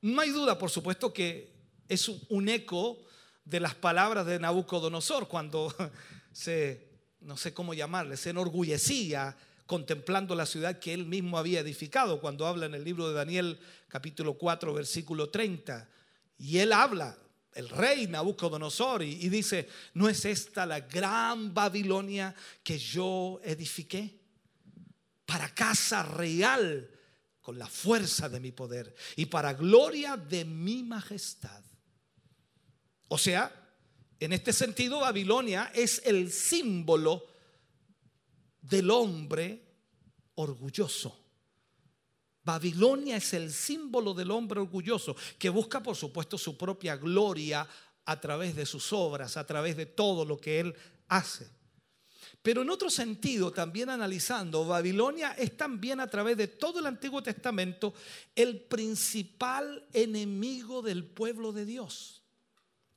No 0.02 0.20
hay 0.20 0.30
duda, 0.30 0.58
por 0.58 0.70
supuesto, 0.70 1.12
que 1.12 1.55
es 1.88 2.08
un 2.08 2.48
eco 2.48 2.98
de 3.44 3.60
las 3.60 3.74
palabras 3.74 4.26
de 4.26 4.38
Nabucodonosor 4.38 5.28
cuando 5.28 5.74
se, 6.32 6.88
no 7.20 7.36
sé 7.36 7.54
cómo 7.54 7.74
llamarle, 7.74 8.16
se 8.16 8.30
enorgullecía 8.30 9.36
contemplando 9.66 10.34
la 10.34 10.46
ciudad 10.46 10.78
que 10.78 10.94
él 10.94 11.06
mismo 11.06 11.38
había 11.38 11.60
edificado, 11.60 12.20
cuando 12.20 12.46
habla 12.46 12.66
en 12.66 12.74
el 12.74 12.84
libro 12.84 13.08
de 13.08 13.14
Daniel 13.14 13.58
capítulo 13.88 14.34
4 14.34 14.72
versículo 14.72 15.30
30. 15.30 15.88
Y 16.38 16.58
él 16.58 16.72
habla, 16.72 17.16
el 17.54 17.68
rey 17.68 18.06
Nabucodonosor 18.06 19.02
y, 19.02 19.12
y 19.12 19.28
dice, 19.28 19.68
¿no 19.94 20.08
es 20.08 20.24
esta 20.24 20.66
la 20.66 20.80
gran 20.80 21.54
Babilonia 21.54 22.34
que 22.62 22.78
yo 22.78 23.40
edifiqué? 23.42 24.20
Para 25.24 25.52
casa 25.52 26.04
real 26.04 26.88
con 27.40 27.58
la 27.58 27.66
fuerza 27.66 28.28
de 28.28 28.40
mi 28.40 28.52
poder 28.52 28.94
y 29.16 29.26
para 29.26 29.54
gloria 29.54 30.16
de 30.16 30.44
mi 30.44 30.82
majestad. 30.82 31.65
O 33.08 33.18
sea, 33.18 33.52
en 34.18 34.32
este 34.32 34.52
sentido, 34.52 35.00
Babilonia 35.00 35.70
es 35.74 36.02
el 36.04 36.32
símbolo 36.32 37.24
del 38.62 38.90
hombre 38.90 39.62
orgulloso. 40.34 41.26
Babilonia 42.42 43.16
es 43.16 43.34
el 43.34 43.52
símbolo 43.52 44.14
del 44.14 44.30
hombre 44.30 44.60
orgulloso 44.60 45.16
que 45.38 45.50
busca, 45.50 45.82
por 45.82 45.96
supuesto, 45.96 46.38
su 46.38 46.56
propia 46.56 46.96
gloria 46.96 47.66
a 48.04 48.20
través 48.20 48.54
de 48.54 48.64
sus 48.64 48.92
obras, 48.92 49.36
a 49.36 49.44
través 49.44 49.76
de 49.76 49.86
todo 49.86 50.24
lo 50.24 50.38
que 50.38 50.60
él 50.60 50.74
hace. 51.08 51.48
Pero 52.42 52.62
en 52.62 52.70
otro 52.70 52.88
sentido, 52.88 53.52
también 53.52 53.90
analizando, 53.90 54.64
Babilonia 54.64 55.32
es 55.32 55.56
también 55.56 55.98
a 55.98 56.06
través 56.06 56.36
de 56.36 56.46
todo 56.46 56.78
el 56.78 56.86
Antiguo 56.86 57.20
Testamento 57.20 57.92
el 58.36 58.60
principal 58.60 59.84
enemigo 59.92 60.82
del 60.82 61.04
pueblo 61.04 61.52
de 61.52 61.64
Dios. 61.64 62.15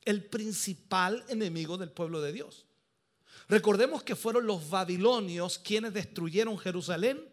El 0.06 0.26
principal 0.26 1.24
enemigo 1.28 1.78
del 1.78 1.92
pueblo 1.92 2.22
de 2.22 2.34
Dios. 2.34 2.66
Recordemos 3.48 4.04
que 4.04 4.16
fueron 4.16 4.46
los 4.46 4.70
babilonios 4.70 5.60
quienes 5.60 5.94
destruyeron 5.94 6.58
Jerusalén 6.58 7.28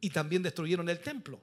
y 0.00 0.10
también 0.10 0.42
destruyeron 0.42 0.88
el 0.88 1.00
templo. 1.00 1.40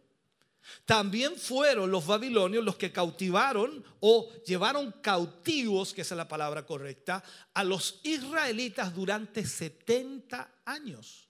También 0.86 1.36
fueron 1.36 1.90
los 1.90 2.06
babilonios 2.06 2.64
los 2.64 2.76
que 2.76 2.92
cautivaron 2.92 3.84
o 4.02 4.30
llevaron 4.46 4.92
cautivos, 5.02 5.94
que 5.94 6.02
es 6.02 6.12
la 6.12 6.28
palabra 6.28 6.66
correcta, 6.66 7.24
a 7.54 7.64
los 7.64 8.02
israelitas 8.04 8.94
durante 8.94 9.46
70 9.46 10.62
años. 10.66 11.28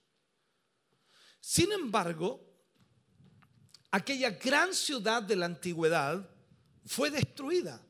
Sin 1.39 1.71
embargo, 1.71 2.45
aquella 3.91 4.31
gran 4.31 4.73
ciudad 4.73 5.23
de 5.23 5.35
la 5.35 5.45
antigüedad 5.45 6.29
fue 6.85 7.09
destruida. 7.09 7.81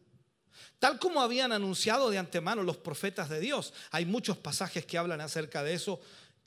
Tal 0.80 1.00
como 1.00 1.22
habían 1.22 1.52
anunciado 1.52 2.10
de 2.10 2.18
antemano 2.18 2.64
los 2.64 2.78
profetas 2.78 3.30
de 3.30 3.40
Dios. 3.40 3.74
Hay 3.92 4.06
muchos 4.06 4.38
pasajes 4.38 4.86
que 4.86 4.98
hablan 4.98 5.22
acerca 5.22 5.64
de 5.64 5.74
eso 5.74 6.00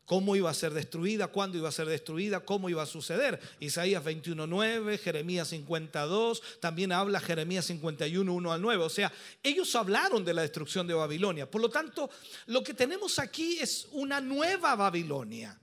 cómo 0.04 0.36
iba 0.36 0.50
a 0.50 0.54
ser 0.54 0.74
destruida, 0.74 1.28
cuándo 1.28 1.56
iba 1.58 1.68
a 1.68 1.72
ser 1.72 1.86
destruida, 1.86 2.40
cómo 2.40 2.68
iba 2.68 2.82
a 2.82 2.86
suceder. 2.86 3.40
Isaías 3.60 4.04
21.9, 4.04 4.98
Jeremías 4.98 5.48
52, 5.48 6.42
también 6.60 6.92
habla 6.92 7.20
Jeremías 7.20 7.66
51, 7.66 8.32
1 8.32 8.52
al 8.52 8.60
9. 8.60 8.84
O 8.84 8.90
sea, 8.90 9.12
ellos 9.42 9.74
hablaron 9.74 10.24
de 10.24 10.34
la 10.34 10.42
destrucción 10.42 10.86
de 10.86 10.94
Babilonia. 10.94 11.50
Por 11.50 11.60
lo 11.60 11.70
tanto, 11.70 12.10
lo 12.46 12.62
que 12.62 12.74
tenemos 12.74 13.18
aquí 13.18 13.58
es 13.60 13.88
una 13.92 14.20
nueva 14.20 14.74
Babilonia, 14.76 15.58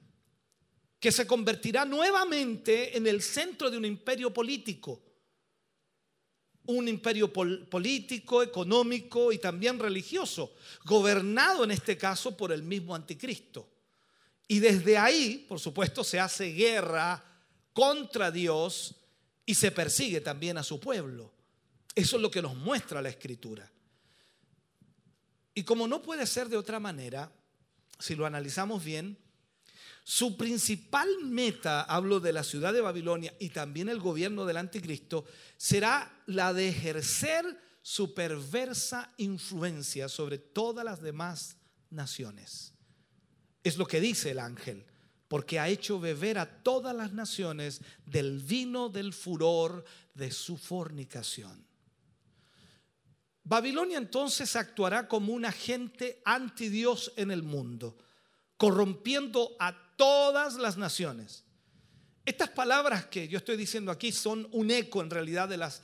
que 0.99 1.11
se 1.11 1.27
convertirá 1.27 1.85
nuevamente 1.85 2.97
en 2.97 3.07
el 3.07 3.21
centro 3.21 3.69
de 3.69 3.77
un 3.77 3.85
imperio 3.85 4.33
político. 4.33 5.08
Un 6.71 6.87
imperio 6.87 7.33
político, 7.33 8.43
económico 8.43 9.31
y 9.31 9.39
también 9.39 9.79
religioso, 9.79 10.53
gobernado 10.85 11.63
en 11.63 11.71
este 11.71 11.97
caso 11.97 12.37
por 12.37 12.51
el 12.51 12.61
mismo 12.61 12.93
anticristo. 12.93 13.67
Y 14.47 14.59
desde 14.59 14.95
ahí, 14.95 15.47
por 15.49 15.59
supuesto, 15.59 16.03
se 16.03 16.19
hace 16.19 16.51
guerra 16.51 17.23
contra 17.73 18.29
Dios 18.29 18.93
y 19.47 19.55
se 19.55 19.71
persigue 19.71 20.21
también 20.21 20.59
a 20.59 20.63
su 20.63 20.79
pueblo. 20.79 21.33
Eso 21.95 22.17
es 22.17 22.21
lo 22.21 22.29
que 22.29 22.43
nos 22.43 22.55
muestra 22.55 23.01
la 23.01 23.09
escritura. 23.09 23.67
Y 25.55 25.63
como 25.63 25.87
no 25.87 26.03
puede 26.03 26.27
ser 26.27 26.49
de 26.49 26.57
otra 26.57 26.79
manera, 26.79 27.31
si 27.97 28.13
lo 28.13 28.27
analizamos 28.27 28.83
bien, 28.83 29.17
su 30.09 30.35
principal 30.35 31.07
meta, 31.21 31.83
hablo 31.83 32.19
de 32.19 32.33
la 32.33 32.43
ciudad 32.43 32.73
de 32.73 32.81
Babilonia 32.81 33.31
y 33.39 33.49
también 33.49 33.89
el 33.89 33.99
gobierno 33.99 34.43
del 34.43 34.57
anticristo, 34.57 35.23
será 35.55 36.23
la 36.25 36.51
de 36.51 36.67
ejercer 36.67 37.45
su 37.83 38.15
perversa 38.15 39.13
influencia 39.17 40.09
sobre 40.09 40.39
todas 40.39 40.83
las 40.83 40.99
demás 40.99 41.57
naciones. 41.91 42.73
Es 43.63 43.77
lo 43.77 43.85
que 43.85 44.01
dice 44.01 44.31
el 44.31 44.39
ángel, 44.39 44.83
porque 45.27 45.59
ha 45.59 45.67
hecho 45.67 45.99
beber 45.99 46.39
a 46.39 46.63
todas 46.63 46.95
las 46.95 47.13
naciones 47.13 47.81
del 48.07 48.39
vino 48.39 48.89
del 48.89 49.13
furor 49.13 49.85
de 50.15 50.31
su 50.31 50.57
fornicación. 50.57 51.67
Babilonia 53.43 53.99
entonces 53.99 54.55
actuará 54.55 55.07
como 55.07 55.33
un 55.33 55.45
agente 55.45 56.19
anti 56.25 56.67
Dios 56.67 57.13
en 57.15 57.29
el 57.29 57.43
mundo, 57.43 57.95
corrompiendo 58.57 59.55
a 59.59 59.85
todas 59.99 60.55
las 60.55 60.77
naciones. 60.77 61.43
Estas 62.23 62.47
palabras 62.47 63.07
que 63.07 63.27
yo 63.27 63.37
estoy 63.37 63.57
diciendo 63.57 63.91
aquí 63.91 64.13
son 64.13 64.47
un 64.53 64.71
eco 64.71 65.01
en 65.01 65.09
realidad 65.09 65.49
de 65.49 65.57
las 65.57 65.81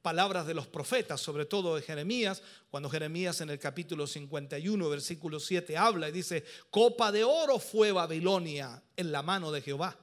palabras 0.00 0.46
de 0.46 0.54
los 0.54 0.68
profetas, 0.68 1.20
sobre 1.20 1.44
todo 1.44 1.74
de 1.74 1.82
Jeremías, 1.82 2.40
cuando 2.70 2.88
Jeremías 2.88 3.40
en 3.40 3.50
el 3.50 3.58
capítulo 3.58 4.06
51, 4.06 4.88
versículo 4.88 5.40
7 5.40 5.76
habla 5.76 6.08
y 6.08 6.12
dice, 6.12 6.44
copa 6.70 7.10
de 7.10 7.24
oro 7.24 7.58
fue 7.58 7.90
Babilonia 7.90 8.80
en 8.96 9.10
la 9.10 9.24
mano 9.24 9.50
de 9.50 9.60
Jehová, 9.60 9.98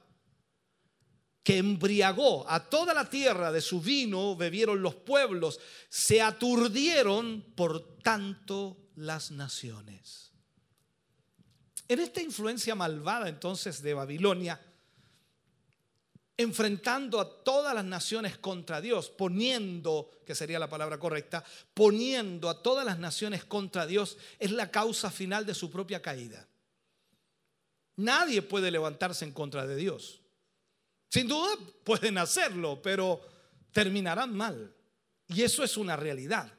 que 1.42 1.56
embriagó 1.56 2.44
a 2.50 2.68
toda 2.68 2.92
la 2.92 3.08
tierra 3.08 3.50
de 3.52 3.62
su 3.62 3.80
vino, 3.80 4.36
bebieron 4.36 4.82
los 4.82 4.96
pueblos, 4.96 5.60
se 5.88 6.20
aturdieron 6.20 7.40
por 7.56 7.96
tanto 8.02 8.76
las 8.96 9.30
naciones. 9.30 10.35
En 11.88 12.00
esta 12.00 12.20
influencia 12.20 12.74
malvada 12.74 13.28
entonces 13.28 13.82
de 13.82 13.94
Babilonia, 13.94 14.60
enfrentando 16.36 17.20
a 17.20 17.44
todas 17.44 17.74
las 17.74 17.84
naciones 17.84 18.36
contra 18.36 18.80
Dios, 18.80 19.08
poniendo, 19.08 20.10
que 20.26 20.34
sería 20.34 20.58
la 20.58 20.68
palabra 20.68 20.98
correcta, 20.98 21.44
poniendo 21.72 22.50
a 22.50 22.62
todas 22.62 22.84
las 22.84 22.98
naciones 22.98 23.44
contra 23.44 23.86
Dios, 23.86 24.18
es 24.38 24.50
la 24.50 24.70
causa 24.70 25.10
final 25.10 25.46
de 25.46 25.54
su 25.54 25.70
propia 25.70 26.02
caída. 26.02 26.46
Nadie 27.96 28.42
puede 28.42 28.70
levantarse 28.70 29.24
en 29.24 29.32
contra 29.32 29.66
de 29.66 29.76
Dios. 29.76 30.20
Sin 31.08 31.28
duda 31.28 31.56
pueden 31.84 32.18
hacerlo, 32.18 32.82
pero 32.82 33.20
terminarán 33.72 34.36
mal. 34.36 34.74
Y 35.28 35.42
eso 35.42 35.64
es 35.64 35.76
una 35.78 35.96
realidad. 35.96 36.52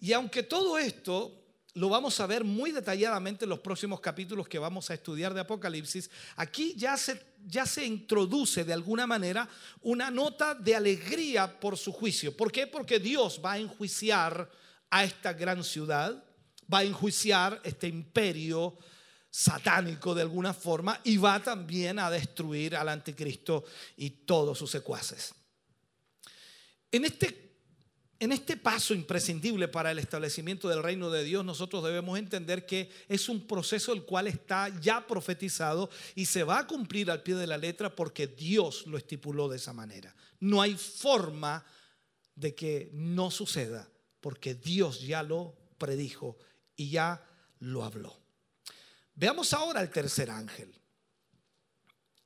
Y 0.00 0.12
aunque 0.12 0.42
todo 0.42 0.78
esto 0.78 1.37
lo 1.78 1.88
vamos 1.88 2.18
a 2.18 2.26
ver 2.26 2.42
muy 2.42 2.72
detalladamente 2.72 3.44
en 3.44 3.50
los 3.50 3.60
próximos 3.60 4.00
capítulos 4.00 4.48
que 4.48 4.58
vamos 4.58 4.90
a 4.90 4.94
estudiar 4.94 5.32
de 5.32 5.40
Apocalipsis, 5.40 6.10
aquí 6.34 6.74
ya 6.76 6.96
se, 6.96 7.22
ya 7.46 7.66
se 7.66 7.84
introduce 7.84 8.64
de 8.64 8.72
alguna 8.72 9.06
manera 9.06 9.48
una 9.82 10.10
nota 10.10 10.54
de 10.56 10.74
alegría 10.74 11.60
por 11.60 11.78
su 11.78 11.92
juicio. 11.92 12.36
¿Por 12.36 12.50
qué? 12.50 12.66
Porque 12.66 12.98
Dios 12.98 13.40
va 13.44 13.52
a 13.52 13.58
enjuiciar 13.58 14.50
a 14.90 15.04
esta 15.04 15.32
gran 15.32 15.62
ciudad, 15.62 16.24
va 16.72 16.78
a 16.78 16.84
enjuiciar 16.84 17.60
este 17.62 17.86
imperio 17.86 18.76
satánico 19.30 20.16
de 20.16 20.22
alguna 20.22 20.52
forma 20.52 21.00
y 21.04 21.16
va 21.16 21.40
también 21.40 22.00
a 22.00 22.10
destruir 22.10 22.74
al 22.74 22.88
anticristo 22.88 23.64
y 23.96 24.10
todos 24.10 24.58
sus 24.58 24.70
secuaces. 24.70 25.32
En 26.90 27.04
este 27.04 27.47
en 28.20 28.32
este 28.32 28.56
paso 28.56 28.94
imprescindible 28.94 29.68
para 29.68 29.92
el 29.92 29.98
establecimiento 30.00 30.68
del 30.68 30.82
reino 30.82 31.08
de 31.08 31.22
Dios, 31.22 31.44
nosotros 31.44 31.84
debemos 31.84 32.18
entender 32.18 32.66
que 32.66 32.90
es 33.08 33.28
un 33.28 33.46
proceso 33.46 33.92
el 33.92 34.02
cual 34.02 34.26
está 34.26 34.68
ya 34.80 35.06
profetizado 35.06 35.88
y 36.16 36.26
se 36.26 36.42
va 36.42 36.58
a 36.58 36.66
cumplir 36.66 37.12
al 37.12 37.22
pie 37.22 37.36
de 37.36 37.46
la 37.46 37.56
letra 37.56 37.94
porque 37.94 38.26
Dios 38.26 38.88
lo 38.88 38.98
estipuló 38.98 39.48
de 39.48 39.58
esa 39.58 39.72
manera. 39.72 40.14
No 40.40 40.60
hay 40.60 40.74
forma 40.74 41.64
de 42.34 42.56
que 42.56 42.90
no 42.92 43.30
suceda 43.30 43.88
porque 44.20 44.56
Dios 44.56 45.00
ya 45.00 45.22
lo 45.22 45.56
predijo 45.78 46.36
y 46.74 46.90
ya 46.90 47.24
lo 47.60 47.84
habló. 47.84 48.18
Veamos 49.14 49.52
ahora 49.52 49.80
el 49.80 49.90
tercer 49.90 50.28
ángel. 50.28 50.74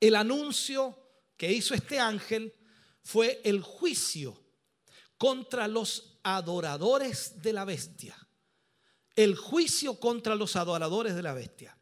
El 0.00 0.16
anuncio 0.16 0.98
que 1.36 1.52
hizo 1.52 1.74
este 1.74 2.00
ángel 2.00 2.54
fue 3.02 3.42
el 3.44 3.60
juicio 3.60 4.41
contra 5.22 5.68
los 5.68 6.18
adoradores 6.24 7.40
de 7.40 7.52
la 7.52 7.64
bestia. 7.64 8.16
El 9.14 9.36
juicio 9.36 10.00
contra 10.00 10.34
los 10.34 10.56
adoradores 10.56 11.14
de 11.14 11.22
la 11.22 11.32
bestia. 11.32 11.78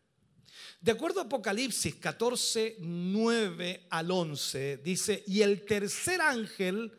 De 0.79 0.93
acuerdo 0.93 1.21
a 1.21 1.25
Apocalipsis 1.25 1.95
14, 1.95 2.77
9 2.81 3.87
al 3.89 4.11
11, 4.11 4.77
dice, 4.85 5.25
y 5.27 5.41
el 5.41 5.65
tercer 5.65 6.21
ángel 6.21 6.93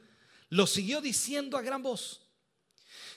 lo 0.49 0.65
siguió 0.65 0.99
diciendo 0.99 1.59
a 1.59 1.61
gran 1.61 1.83
voz, 1.83 2.21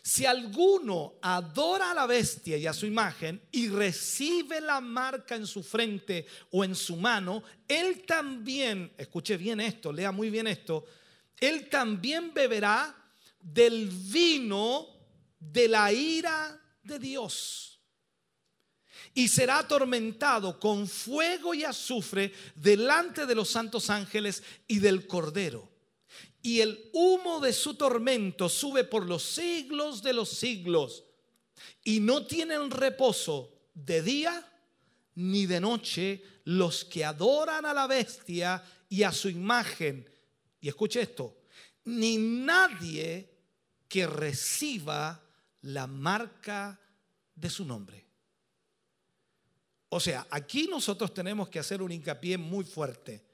si 0.02 0.26
alguno 0.26 1.14
adora 1.22 1.92
a 1.92 1.94
la 1.94 2.06
bestia 2.06 2.58
y 2.58 2.66
a 2.66 2.74
su 2.74 2.84
imagen 2.84 3.40
y 3.50 3.70
recibe 3.70 4.60
la 4.60 4.82
marca 4.82 5.34
en 5.34 5.46
su 5.46 5.62
frente 5.62 6.26
o 6.50 6.62
en 6.62 6.74
su 6.74 6.96
mano, 6.96 7.42
él 7.66 8.02
también, 8.02 8.92
escuche 8.98 9.38
bien 9.38 9.60
esto, 9.60 9.94
lea 9.94 10.12
muy 10.12 10.28
bien 10.28 10.46
esto, 10.46 10.84
él 11.40 11.70
también 11.70 12.34
beberá 12.34 13.00
del 13.44 13.88
vino 13.88 14.88
de 15.38 15.68
la 15.68 15.92
ira 15.92 16.60
de 16.82 16.98
Dios 16.98 17.78
y 19.14 19.28
será 19.28 19.58
atormentado 19.60 20.58
con 20.58 20.88
fuego 20.88 21.54
y 21.54 21.62
azufre 21.62 22.32
delante 22.56 23.26
de 23.26 23.34
los 23.34 23.48
santos 23.48 23.88
ángeles 23.88 24.42
y 24.66 24.80
del 24.80 25.06
Cordero. 25.06 25.70
Y 26.42 26.60
el 26.60 26.90
humo 26.92 27.40
de 27.40 27.52
su 27.52 27.74
tormento 27.74 28.48
sube 28.48 28.84
por 28.84 29.06
los 29.06 29.22
siglos 29.22 30.02
de 30.02 30.12
los 30.12 30.30
siglos 30.30 31.04
y 31.84 32.00
no 32.00 32.26
tienen 32.26 32.70
reposo 32.70 33.52
de 33.72 34.02
día 34.02 34.52
ni 35.14 35.46
de 35.46 35.60
noche 35.60 36.22
los 36.44 36.84
que 36.84 37.04
adoran 37.04 37.64
a 37.64 37.72
la 37.72 37.86
bestia 37.86 38.62
y 38.88 39.04
a 39.04 39.12
su 39.12 39.28
imagen. 39.28 40.10
Y 40.60 40.68
escuche 40.68 41.00
esto, 41.00 41.36
ni 41.84 42.18
nadie 42.18 43.33
que 43.94 44.08
reciba 44.08 45.22
la 45.60 45.86
marca 45.86 46.80
de 47.32 47.48
su 47.48 47.64
nombre. 47.64 48.04
O 49.90 50.00
sea, 50.00 50.26
aquí 50.30 50.66
nosotros 50.66 51.14
tenemos 51.14 51.48
que 51.48 51.60
hacer 51.60 51.80
un 51.80 51.92
hincapié 51.92 52.36
muy 52.36 52.64
fuerte. 52.64 53.24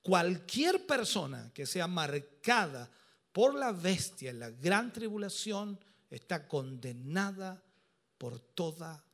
Cualquier 0.00 0.86
persona 0.86 1.50
que 1.52 1.66
sea 1.66 1.86
marcada 1.86 2.90
por 3.32 3.54
la 3.54 3.70
bestia 3.72 4.30
en 4.30 4.38
la 4.38 4.48
gran 4.48 4.94
tribulación 4.94 5.78
está 6.08 6.48
condenada 6.48 7.62
por 8.16 8.40
toda 8.40 9.04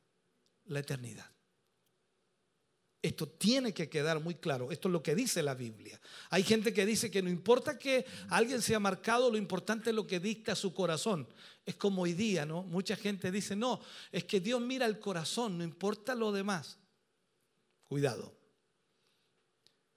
la 0.67 0.79
eternidad. 0.79 1.29
Esto 3.05 3.27
tiene 3.27 3.71
que 3.71 3.87
quedar 3.87 4.19
muy 4.19 4.33
claro. 4.33 4.71
Esto 4.71 4.87
es 4.87 4.91
lo 4.91 5.03
que 5.03 5.13
dice 5.13 5.43
la 5.43 5.53
Biblia. 5.53 6.01
Hay 6.31 6.41
gente 6.41 6.73
que 6.73 6.87
dice 6.87 7.11
que 7.11 7.21
no 7.21 7.29
importa 7.29 7.77
que 7.77 8.03
alguien 8.29 8.63
sea 8.63 8.79
marcado, 8.79 9.29
lo 9.29 9.37
importante 9.37 9.91
es 9.91 9.95
lo 9.95 10.07
que 10.07 10.19
dicta 10.19 10.55
su 10.55 10.73
corazón. 10.73 11.27
Es 11.67 11.75
como 11.75 12.01
hoy 12.01 12.13
día, 12.13 12.47
¿no? 12.47 12.63
Mucha 12.63 12.95
gente 12.95 13.29
dice, 13.29 13.55
no, 13.55 13.79
es 14.11 14.23
que 14.23 14.39
Dios 14.39 14.59
mira 14.59 14.87
el 14.87 14.97
corazón, 14.97 15.55
no 15.55 15.63
importa 15.63 16.15
lo 16.15 16.31
demás. 16.31 16.79
Cuidado. 17.83 18.35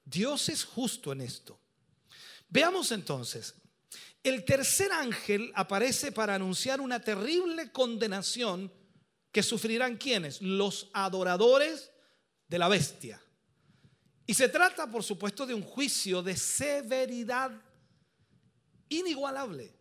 Dios 0.04 0.50
es 0.50 0.64
justo 0.64 1.10
en 1.10 1.22
esto. 1.22 1.58
Veamos 2.50 2.92
entonces. 2.92 3.54
El 4.22 4.44
tercer 4.44 4.92
ángel 4.92 5.50
aparece 5.54 6.12
para 6.12 6.34
anunciar 6.34 6.78
una 6.78 7.00
terrible 7.00 7.72
condenación 7.72 8.70
que 9.32 9.42
sufrirán 9.42 9.96
quienes? 9.96 10.42
Los 10.42 10.90
adoradores 10.92 11.90
de 12.48 12.58
la 12.58 12.68
bestia. 12.68 13.20
Y 14.26 14.34
se 14.34 14.48
trata, 14.48 14.90
por 14.90 15.02
supuesto, 15.02 15.46
de 15.46 15.54
un 15.54 15.62
juicio 15.62 16.22
de 16.22 16.36
severidad 16.36 17.50
inigualable. 18.88 19.74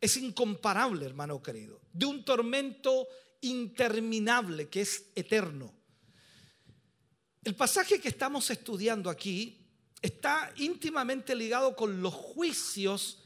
Es 0.00 0.16
incomparable, 0.16 1.06
hermano 1.06 1.42
querido. 1.42 1.80
De 1.92 2.06
un 2.06 2.24
tormento 2.24 3.06
interminable 3.42 4.68
que 4.68 4.80
es 4.80 5.10
eterno. 5.14 5.72
El 7.44 7.54
pasaje 7.54 8.00
que 8.00 8.08
estamos 8.08 8.50
estudiando 8.50 9.08
aquí 9.08 9.66
está 10.02 10.52
íntimamente 10.56 11.34
ligado 11.34 11.76
con 11.76 12.02
los 12.02 12.14
juicios 12.14 13.22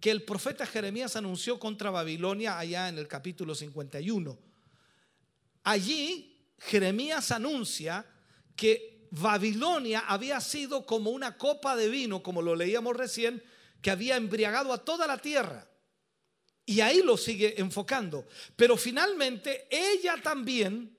que 0.00 0.10
el 0.10 0.22
profeta 0.22 0.66
Jeremías 0.66 1.16
anunció 1.16 1.58
contra 1.58 1.90
Babilonia 1.90 2.58
allá 2.58 2.88
en 2.88 2.98
el 2.98 3.08
capítulo 3.08 3.54
51. 3.54 4.38
Allí 5.64 6.27
Jeremías 6.58 7.30
anuncia 7.30 8.04
que 8.56 9.08
Babilonia 9.10 10.00
había 10.00 10.40
sido 10.40 10.84
como 10.84 11.10
una 11.10 11.36
copa 11.36 11.76
de 11.76 11.88
vino, 11.88 12.22
como 12.22 12.42
lo 12.42 12.54
leíamos 12.54 12.96
recién, 12.96 13.42
que 13.80 13.90
había 13.90 14.16
embriagado 14.16 14.72
a 14.72 14.84
toda 14.84 15.06
la 15.06 15.18
tierra. 15.18 15.68
Y 16.66 16.80
ahí 16.80 17.00
lo 17.02 17.16
sigue 17.16 17.54
enfocando. 17.58 18.26
Pero 18.56 18.76
finalmente 18.76 19.66
ella 19.70 20.16
también 20.22 20.94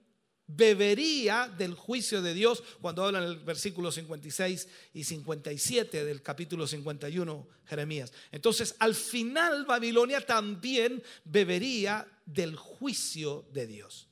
bebería 0.48 1.48
del 1.48 1.76
juicio 1.76 2.24
de 2.24 2.34
Dios 2.34 2.64
cuando 2.82 3.04
habla 3.04 3.20
en 3.20 3.26
el 3.26 3.38
versículo 3.38 3.92
56 3.92 4.68
y 4.94 5.04
57 5.04 6.06
del 6.06 6.24
capítulo 6.24 6.66
51 6.66 7.48
Jeremías. 7.66 8.12
Entonces, 8.32 8.76
al 8.80 8.96
final 8.96 9.66
Babilonia 9.66 10.26
también 10.26 11.04
bebería 11.24 12.08
del 12.26 12.56
juicio 12.56 13.48
de 13.52 13.68
Dios 13.68 14.09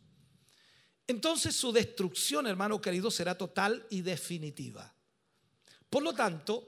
entonces 1.07 1.55
su 1.55 1.71
destrucción, 1.71 2.47
hermano 2.47 2.81
querido, 2.81 3.09
será 3.09 3.37
total 3.37 3.85
y 3.89 4.01
definitiva. 4.01 4.93
Por 5.89 6.03
lo 6.03 6.13
tanto, 6.13 6.67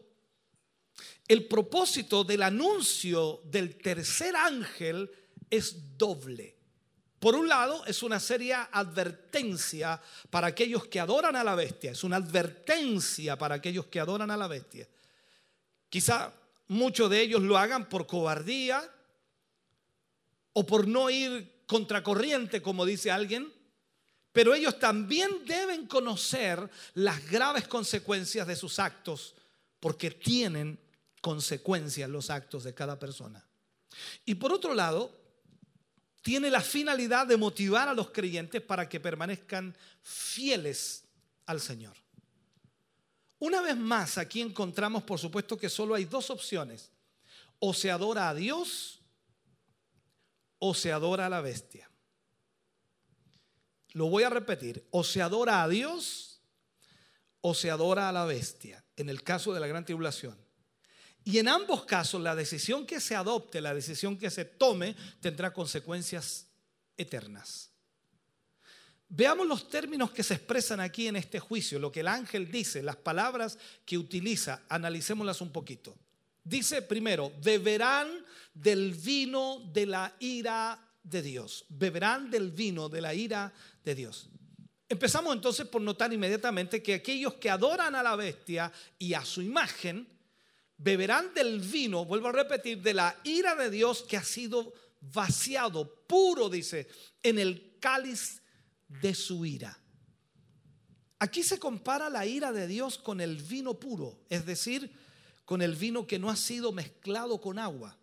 el 1.28 1.46
propósito 1.46 2.24
del 2.24 2.42
anuncio 2.44 3.42
del 3.46 3.78
tercer 3.78 4.36
ángel 4.36 5.12
es 5.50 5.98
doble. 5.98 6.56
Por 7.20 7.36
un 7.36 7.50
lado, 7.50 7.86
es 7.86 8.02
una 8.02 8.20
seria 8.20 8.70
advertencia 8.72 10.02
para 10.30 10.48
aquellos 10.48 10.88
que 10.88 11.02
adoran 11.02 11.36
a 11.36 11.44
la 11.44 11.54
bestia. 11.54 11.92
Es 11.92 12.06
una 12.06 12.16
advertencia 12.16 13.38
para 13.38 13.56
aquellos 13.56 13.88
que 13.88 14.00
adoran 14.00 14.32
a 14.32 14.38
la 14.38 14.48
bestia. 14.48 14.88
Quizá 15.90 16.34
muchos 16.70 17.10
de 17.10 17.22
ellos 17.22 17.42
lo 17.42 17.58
hagan 17.58 17.90
por 17.90 18.08
cobardía 18.08 18.90
o 20.54 20.66
por 20.66 20.88
no 20.88 21.10
ir 21.10 21.64
contracorriente, 21.68 22.62
como 22.62 22.86
dice 22.86 23.12
alguien, 23.12 23.52
pero 24.40 24.56
ellos 24.56 24.80
también 24.80 25.44
deben 25.46 25.86
conocer 25.86 26.70
las 26.94 27.30
graves 27.30 27.68
consecuencias 27.68 28.48
de 28.48 28.56
sus 28.56 28.80
actos, 28.80 29.36
porque 29.82 30.12
tienen 30.12 30.80
consecuencias 31.20 32.10
los 32.10 32.30
actos 32.30 32.64
de 32.64 32.74
cada 32.74 32.98
persona. 32.98 33.46
Y 34.24 34.36
por 34.36 34.54
otro 34.54 34.74
lado, 34.74 35.14
tiene 36.22 36.50
la 36.50 36.62
finalidad 36.62 37.28
de 37.28 37.36
motivar 37.36 37.90
a 37.90 37.94
los 37.94 38.12
creyentes 38.12 38.62
para 38.62 38.88
que 38.88 39.02
permanezcan 39.02 39.76
fieles 40.04 41.04
al 41.46 41.60
Señor. 41.60 41.98
Una 43.40 43.60
vez 43.60 43.76
más, 43.76 44.18
aquí 44.18 44.40
encontramos, 44.40 45.04
por 45.04 45.20
supuesto, 45.20 45.58
que 45.58 45.68
solo 45.68 45.96
hay 45.96 46.06
dos 46.06 46.30
opciones. 46.30 46.94
O 47.60 47.74
se 47.74 47.92
adora 47.92 48.30
a 48.30 48.34
Dios 48.34 49.02
o 50.60 50.74
se 50.74 50.94
adora 50.94 51.26
a 51.26 51.30
la 51.30 51.42
bestia. 51.42 51.89
Lo 54.00 54.08
voy 54.08 54.24
a 54.24 54.30
repetir, 54.30 54.88
o 54.92 55.04
se 55.04 55.22
adora 55.22 55.62
a 55.62 55.68
Dios 55.68 56.40
o 57.42 57.54
se 57.54 57.70
adora 57.70 58.08
a 58.08 58.14
la 58.14 58.24
bestia, 58.24 58.82
en 58.96 59.10
el 59.10 59.24
caso 59.24 59.54
de 59.54 59.60
la 59.60 59.68
gran 59.68 59.84
tribulación. 59.84 60.38
Y 61.26 61.38
en 61.38 61.50
ambos 61.50 61.84
casos 61.84 62.22
la 62.22 62.34
decisión 62.34 62.86
que 62.86 63.02
se 63.02 63.18
adopte, 63.18 63.60
la 63.60 63.74
decisión 63.74 64.18
que 64.18 64.30
se 64.30 64.46
tome, 64.46 64.96
tendrá 65.20 65.52
consecuencias 65.52 66.48
eternas. 66.96 67.72
Veamos 69.10 69.46
los 69.46 69.68
términos 69.68 70.12
que 70.12 70.24
se 70.24 70.36
expresan 70.36 70.80
aquí 70.80 71.10
en 71.10 71.18
este 71.18 71.42
juicio, 71.42 71.78
lo 71.78 71.92
que 71.92 72.00
el 72.00 72.08
ángel 72.08 72.50
dice, 72.50 72.82
las 72.82 72.96
palabras 72.96 73.58
que 73.86 73.98
utiliza, 73.98 74.62
analicémoslas 74.70 75.42
un 75.42 75.52
poquito. 75.52 75.94
Dice 76.42 76.84
primero, 76.84 77.34
beberán 77.44 78.08
del 78.54 78.94
vino 78.94 79.60
de 79.74 79.86
la 79.88 80.16
ira 80.22 80.89
de 81.10 81.22
Dios, 81.22 81.66
beberán 81.70 82.30
del 82.30 82.52
vino 82.52 82.90
de 82.90 83.02
la 83.02 83.14
ira 83.14 83.54
de 83.84 83.96
Dios. 83.96 84.30
Empezamos 84.88 85.36
entonces 85.36 85.68
por 85.68 85.82
notar 85.82 86.12
inmediatamente 86.12 86.82
que 86.82 86.96
aquellos 86.96 87.36
que 87.36 87.50
adoran 87.50 87.94
a 87.96 88.04
la 88.04 88.16
bestia 88.16 88.72
y 88.98 89.14
a 89.14 89.24
su 89.24 89.42
imagen, 89.42 90.08
beberán 90.78 91.34
del 91.34 91.60
vino, 91.60 92.06
vuelvo 92.06 92.30
a 92.30 92.32
repetir, 92.32 92.82
de 92.82 92.94
la 92.94 93.16
ira 93.24 93.54
de 93.56 93.70
Dios 93.70 94.04
que 94.04 94.18
ha 94.18 94.24
sido 94.24 94.74
vaciado, 95.02 96.04
puro, 96.08 96.50
dice, 96.50 96.88
en 97.22 97.38
el 97.38 97.78
cáliz 97.80 98.42
de 98.88 99.14
su 99.14 99.46
ira. 99.46 99.78
Aquí 101.20 101.44
se 101.44 101.60
compara 101.60 102.10
la 102.10 102.26
ira 102.26 102.52
de 102.52 102.66
Dios 102.66 102.98
con 102.98 103.20
el 103.20 103.36
vino 103.36 103.78
puro, 103.78 104.22
es 104.30 104.46
decir, 104.46 104.92
con 105.44 105.62
el 105.62 105.76
vino 105.76 106.08
que 106.08 106.18
no 106.18 106.30
ha 106.30 106.36
sido 106.36 106.72
mezclado 106.72 107.42
con 107.42 107.60
agua. 107.60 107.99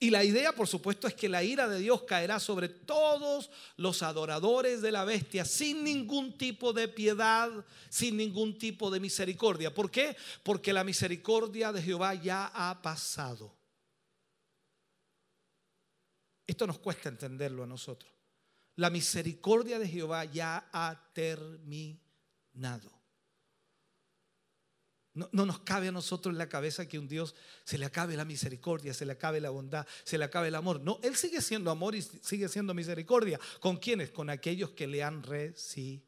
Y 0.00 0.10
la 0.10 0.22
idea, 0.22 0.52
por 0.52 0.68
supuesto, 0.68 1.08
es 1.08 1.14
que 1.14 1.28
la 1.28 1.42
ira 1.42 1.68
de 1.68 1.80
Dios 1.80 2.02
caerá 2.04 2.38
sobre 2.38 2.68
todos 2.68 3.50
los 3.76 4.02
adoradores 4.04 4.80
de 4.80 4.92
la 4.92 5.04
bestia 5.04 5.44
sin 5.44 5.82
ningún 5.82 6.38
tipo 6.38 6.72
de 6.72 6.86
piedad, 6.86 7.50
sin 7.88 8.16
ningún 8.16 8.56
tipo 8.58 8.92
de 8.92 9.00
misericordia. 9.00 9.74
¿Por 9.74 9.90
qué? 9.90 10.16
Porque 10.44 10.72
la 10.72 10.84
misericordia 10.84 11.72
de 11.72 11.82
Jehová 11.82 12.14
ya 12.14 12.52
ha 12.54 12.80
pasado. 12.80 13.52
Esto 16.46 16.66
nos 16.66 16.78
cuesta 16.78 17.08
entenderlo 17.08 17.64
a 17.64 17.66
nosotros. 17.66 18.12
La 18.76 18.90
misericordia 18.90 19.80
de 19.80 19.88
Jehová 19.88 20.24
ya 20.26 20.70
ha 20.72 21.10
terminado. 21.12 22.97
No, 25.18 25.46
nos 25.46 25.58
cabe 25.60 25.88
a 25.88 25.92
nosotros 25.92 26.32
en 26.32 26.38
la 26.38 26.48
cabeza 26.48 26.86
que 26.86 26.98
un 26.98 27.08
Dios 27.08 27.34
se 27.64 27.76
le 27.76 27.84
acabe 27.86 28.16
la 28.16 28.24
misericordia, 28.24 28.94
se 28.94 29.04
le 29.04 29.12
acabe 29.12 29.40
la 29.40 29.50
bondad, 29.50 29.86
se 30.04 30.16
le 30.16 30.24
acabe 30.24 30.48
el 30.48 30.54
amor. 30.54 30.80
No, 30.80 31.00
Él 31.02 31.16
sigue 31.16 31.42
siendo 31.42 31.70
amor 31.70 31.94
y 31.94 32.02
sigue 32.02 32.48
siendo 32.48 32.72
misericordia. 32.74 33.40
¿Con 33.60 33.76
quiénes? 33.78 34.10
Con 34.10 34.30
aquellos 34.30 34.70
que 34.70 34.86
le 34.86 35.02
han 35.02 35.22
recibido. 35.22 36.02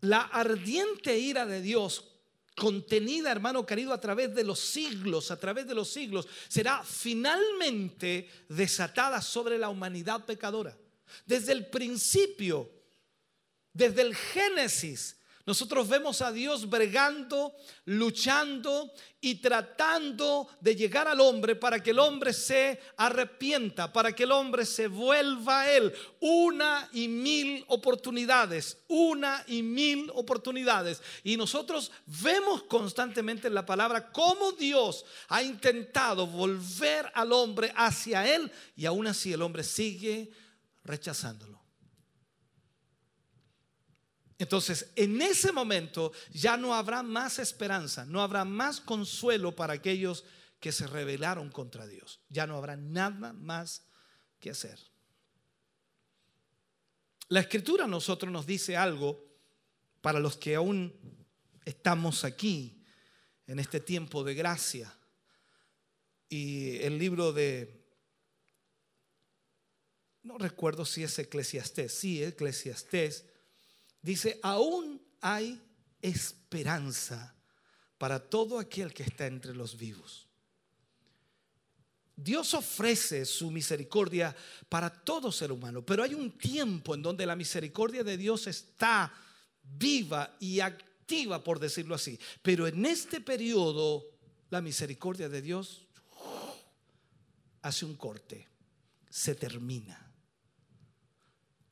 La 0.00 0.20
ardiente 0.20 1.18
ira 1.18 1.46
de 1.46 1.62
Dios 1.62 2.10
contenida, 2.54 3.32
hermano 3.32 3.64
querido, 3.64 3.92
a 3.92 4.00
través 4.00 4.34
de 4.34 4.44
los 4.44 4.60
siglos, 4.60 5.30
a 5.30 5.40
través 5.40 5.66
de 5.66 5.74
los 5.74 5.88
siglos, 5.88 6.28
será 6.48 6.84
finalmente 6.84 8.28
desatada 8.48 9.20
sobre 9.22 9.58
la 9.58 9.70
humanidad 9.70 10.24
pecadora. 10.24 10.76
Desde 11.26 11.52
el 11.52 11.66
principio, 11.66 12.70
desde 13.74 14.02
el 14.02 14.14
Génesis, 14.14 15.16
nosotros 15.46 15.88
vemos 15.88 16.22
a 16.22 16.32
Dios 16.32 16.70
bregando, 16.70 17.54
luchando 17.84 18.90
y 19.20 19.34
tratando 19.34 20.48
de 20.58 20.74
llegar 20.74 21.06
al 21.06 21.20
hombre 21.20 21.54
para 21.54 21.82
que 21.82 21.90
el 21.90 21.98
hombre 21.98 22.32
se 22.32 22.80
arrepienta, 22.96 23.92
para 23.92 24.14
que 24.14 24.22
el 24.22 24.32
hombre 24.32 24.64
se 24.64 24.88
vuelva 24.88 25.60
a 25.60 25.70
Él. 25.70 25.92
Una 26.20 26.88
y 26.94 27.08
mil 27.08 27.62
oportunidades, 27.68 28.78
una 28.88 29.44
y 29.46 29.62
mil 29.62 30.10
oportunidades. 30.14 31.02
Y 31.22 31.36
nosotros 31.36 31.92
vemos 32.06 32.62
constantemente 32.62 33.48
en 33.48 33.54
la 33.54 33.66
palabra 33.66 34.10
cómo 34.12 34.52
Dios 34.52 35.04
ha 35.28 35.42
intentado 35.42 36.26
volver 36.26 37.12
al 37.14 37.32
hombre 37.32 37.70
hacia 37.76 38.34
Él 38.34 38.50
y 38.76 38.86
aún 38.86 39.06
así 39.06 39.34
el 39.34 39.42
hombre 39.42 39.62
sigue 39.62 40.30
rechazándolo. 40.84 41.63
Entonces, 44.44 44.92
en 44.94 45.22
ese 45.22 45.52
momento 45.52 46.12
ya 46.30 46.58
no 46.58 46.74
habrá 46.74 47.02
más 47.02 47.38
esperanza, 47.38 48.04
no 48.04 48.20
habrá 48.20 48.44
más 48.44 48.78
consuelo 48.78 49.56
para 49.56 49.72
aquellos 49.72 50.22
que 50.60 50.70
se 50.70 50.86
rebelaron 50.86 51.50
contra 51.50 51.86
Dios. 51.86 52.20
Ya 52.28 52.46
no 52.46 52.58
habrá 52.58 52.76
nada 52.76 53.32
más 53.32 53.86
que 54.40 54.50
hacer. 54.50 54.78
La 57.28 57.40
escritura 57.40 57.84
a 57.84 57.88
nosotros 57.88 58.30
nos 58.30 58.44
dice 58.44 58.76
algo 58.76 59.24
para 60.02 60.20
los 60.20 60.36
que 60.36 60.56
aún 60.56 60.92
estamos 61.64 62.22
aquí 62.22 62.84
en 63.46 63.58
este 63.58 63.80
tiempo 63.80 64.24
de 64.24 64.34
gracia. 64.34 64.94
Y 66.28 66.76
el 66.82 66.98
libro 66.98 67.32
de, 67.32 67.82
no 70.22 70.36
recuerdo 70.36 70.84
si 70.84 71.02
es 71.02 71.18
Eclesiastés, 71.18 71.94
sí, 71.94 72.22
Eclesiastés 72.22 73.24
Dice, 74.04 74.38
aún 74.42 75.00
hay 75.22 75.58
esperanza 76.02 77.34
para 77.96 78.20
todo 78.20 78.58
aquel 78.58 78.92
que 78.92 79.02
está 79.02 79.26
entre 79.26 79.54
los 79.54 79.78
vivos. 79.78 80.28
Dios 82.14 82.52
ofrece 82.52 83.24
su 83.24 83.50
misericordia 83.50 84.36
para 84.68 84.90
todo 84.90 85.32
ser 85.32 85.50
humano, 85.50 85.82
pero 85.86 86.02
hay 86.02 86.12
un 86.12 86.36
tiempo 86.36 86.94
en 86.94 87.00
donde 87.00 87.24
la 87.24 87.34
misericordia 87.34 88.04
de 88.04 88.18
Dios 88.18 88.46
está 88.46 89.10
viva 89.62 90.36
y 90.38 90.60
activa, 90.60 91.42
por 91.42 91.58
decirlo 91.58 91.94
así. 91.94 92.20
Pero 92.42 92.66
en 92.66 92.84
este 92.84 93.22
periodo, 93.22 94.04
la 94.50 94.60
misericordia 94.60 95.30
de 95.30 95.40
Dios 95.40 95.86
hace 97.62 97.86
un 97.86 97.96
corte, 97.96 98.46
se 99.08 99.34
termina. 99.34 100.03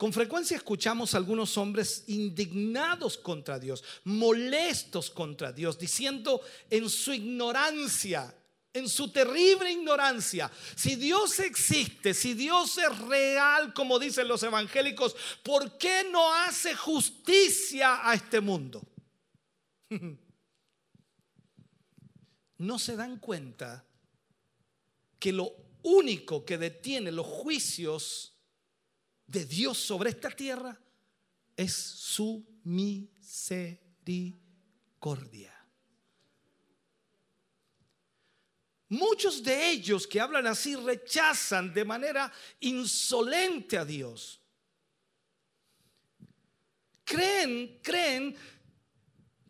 Con 0.02 0.12
frecuencia 0.12 0.56
escuchamos 0.56 1.14
a 1.14 1.18
algunos 1.18 1.56
hombres 1.56 2.02
indignados 2.08 3.16
contra 3.16 3.60
Dios, 3.60 3.84
molestos 4.02 5.10
contra 5.10 5.52
Dios, 5.52 5.78
diciendo 5.78 6.40
en 6.68 6.90
su 6.90 7.12
ignorancia, 7.12 8.34
en 8.72 8.88
su 8.88 9.12
terrible 9.12 9.70
ignorancia, 9.70 10.50
si 10.74 10.96
Dios 10.96 11.38
existe, 11.38 12.14
si 12.14 12.34
Dios 12.34 12.78
es 12.78 12.98
real, 12.98 13.72
como 13.72 14.00
dicen 14.00 14.26
los 14.26 14.42
evangélicos, 14.42 15.14
¿por 15.44 15.78
qué 15.78 16.04
no 16.10 16.34
hace 16.34 16.74
justicia 16.74 18.00
a 18.02 18.14
este 18.14 18.40
mundo? 18.40 18.82
No 22.58 22.78
se 22.78 22.94
dan 22.96 23.18
cuenta 23.18 23.84
que 25.20 25.32
lo 25.32 25.52
único 25.82 26.44
que 26.44 26.58
detiene 26.58 27.10
los 27.10 27.26
juicios 27.26 28.32
de 29.26 29.44
Dios 29.44 29.78
sobre 29.78 30.10
esta 30.10 30.30
tierra 30.30 30.78
es 31.56 31.74
su 31.74 32.46
misericordia. 32.64 35.50
Muchos 38.88 39.42
de 39.42 39.70
ellos 39.70 40.06
que 40.06 40.20
hablan 40.20 40.46
así 40.46 40.76
rechazan 40.76 41.72
de 41.72 41.82
manera 41.82 42.30
insolente 42.60 43.78
a 43.78 43.86
Dios. 43.86 44.38
Creen, 47.04 47.80
creen 47.82 48.36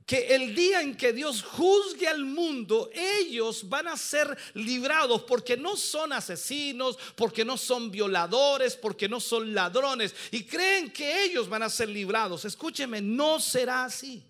que 0.06 0.34
el 0.34 0.54
día 0.54 0.80
en 0.80 0.96
que 0.96 1.12
Dios 1.12 1.42
juzgue 1.42 2.08
al 2.08 2.24
mundo, 2.24 2.90
ellos 2.92 3.68
van 3.68 3.88
a 3.88 3.96
ser 3.96 4.36
librados 4.54 5.22
porque 5.22 5.56
no 5.56 5.76
son 5.76 6.12
asesinos, 6.12 6.98
porque 7.14 7.44
no 7.44 7.56
son 7.56 7.90
violadores, 7.90 8.76
porque 8.76 9.08
no 9.08 9.20
son 9.20 9.54
ladrones. 9.54 10.14
Y 10.30 10.44
creen 10.44 10.90
que 10.90 11.24
ellos 11.24 11.48
van 11.48 11.62
a 11.62 11.70
ser 11.70 11.88
librados. 11.88 12.44
Escúcheme, 12.44 13.00
no 13.00 13.40
será 13.40 13.84
así. 13.84 14.22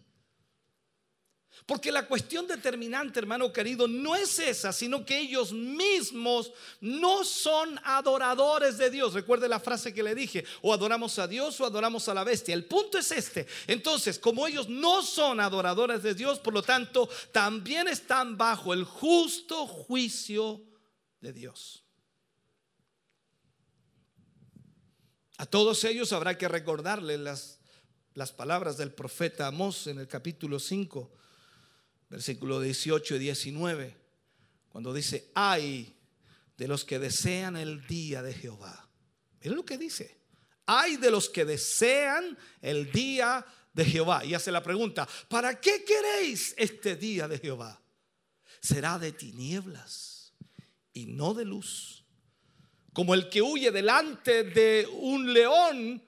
Porque 1.67 1.93
la 1.93 2.09
cuestión 2.09 2.47
determinante, 2.47 3.21
hermano 3.21 3.53
querido, 3.53 3.87
no 3.87 4.17
es 4.17 4.39
esa, 4.41 4.73
sino 4.73 5.05
que 5.05 5.19
ellos 5.19 5.53
mismos 5.53 6.53
no 6.81 7.25
son 7.25 7.79
adoradores 7.85 8.79
de 8.79 8.91
Dios. 8.91 9.15
Recuerde 9.15 9.49
la 9.49 9.61
frase 9.61 9.95
que 9.95 10.03
le 10.03 10.15
dije, 10.15 10.45
o 10.61 10.75
adoramos 10.75 11.19
a 11.21 11.29
Dios 11.29 11.61
o 11.61 11.65
adoramos 11.65 12.09
a 12.09 12.15
la 12.15 12.25
bestia. 12.25 12.55
El 12.55 12.65
punto 12.65 12.99
es 12.99 13.13
este. 13.13 13.47
Entonces, 13.69 14.19
como 14.19 14.47
ellos 14.47 14.69
no 14.69 15.03
son 15.03 15.39
adoradores 15.39 16.03
de 16.03 16.15
Dios, 16.15 16.41
por 16.41 16.53
lo 16.53 16.63
tanto, 16.63 17.09
también 17.31 17.87
están 17.87 18.37
bajo 18.37 18.75
el 18.75 18.85
justo 18.85 19.67
juicio 19.67 20.63
de 21.21 21.33
Dios. 21.33 21.85
A 25.39 25.47
todos 25.47 25.85
ellos 25.85 26.13
habrá 26.13 26.37
que 26.37 26.49
recordarle 26.49 27.19
las, 27.19 27.61
las 28.15 28.33
palabras 28.33 28.77
del 28.77 28.93
profeta 28.93 29.47
Amós 29.47 29.87
en 29.87 30.01
el 30.01 30.09
capítulo 30.09 30.59
5 30.59 31.22
versículo 32.13 32.61
18 32.61 33.17
y 33.17 33.19
19, 33.21 33.97
cuando 34.69 34.93
dice, 34.93 35.31
ay 35.35 35.97
de 36.59 36.69
los 36.69 36.85
que 36.85 36.99
desean 36.99 37.57
el 37.57 37.87
día 37.87 38.23
de 38.23 38.35
Jehová. 38.35 38.87
Miren 39.41 39.57
lo 39.57 39.65
que 39.65 39.79
dice. 39.79 40.19
Ay 40.67 40.97
de 40.97 41.11
los 41.11 41.31
que 41.31 41.47
desean 41.47 42.37
el 42.61 42.93
día 42.93 43.45
de 43.73 43.87
Jehová. 43.87 44.27
Y 44.27 44.35
hace 44.35 44.53
la 44.53 44.63
pregunta, 44.63 45.09
¿para 45.29 45.59
qué 45.59 45.85
queréis 45.85 46.55
este 46.59 46.97
día 46.97 47.27
de 47.29 47.39
Jehová? 47.39 47.81
Será 48.61 48.99
de 48.99 49.13
tinieblas 49.13 50.35
y 50.93 51.07
no 51.07 51.33
de 51.33 51.47
luz. 51.47 52.05
Como 52.93 53.15
el 53.15 53.31
que 53.31 53.41
huye 53.41 53.71
delante 53.71 54.45
de 54.45 54.87
un 55.01 55.33
león 55.33 56.03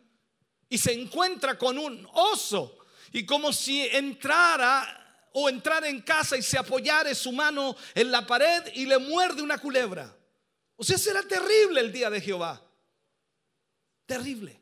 y 0.68 0.76
se 0.76 0.92
encuentra 0.92 1.56
con 1.56 1.78
un 1.78 2.06
oso. 2.12 2.76
Y 3.10 3.24
como 3.24 3.54
si 3.54 3.86
entrara 3.86 5.00
o 5.36 5.48
entrar 5.48 5.84
en 5.84 6.00
casa 6.00 6.36
y 6.36 6.42
se 6.42 6.56
apoyare 6.56 7.12
su 7.12 7.32
mano 7.32 7.74
en 7.92 8.12
la 8.12 8.24
pared 8.24 8.72
y 8.74 8.86
le 8.86 8.98
muerde 8.98 9.42
una 9.42 9.58
culebra. 9.58 10.16
O 10.76 10.84
sea, 10.84 10.96
será 10.96 11.22
terrible 11.24 11.80
el 11.80 11.92
día 11.92 12.08
de 12.08 12.20
Jehová. 12.20 12.62
Terrible. 14.06 14.60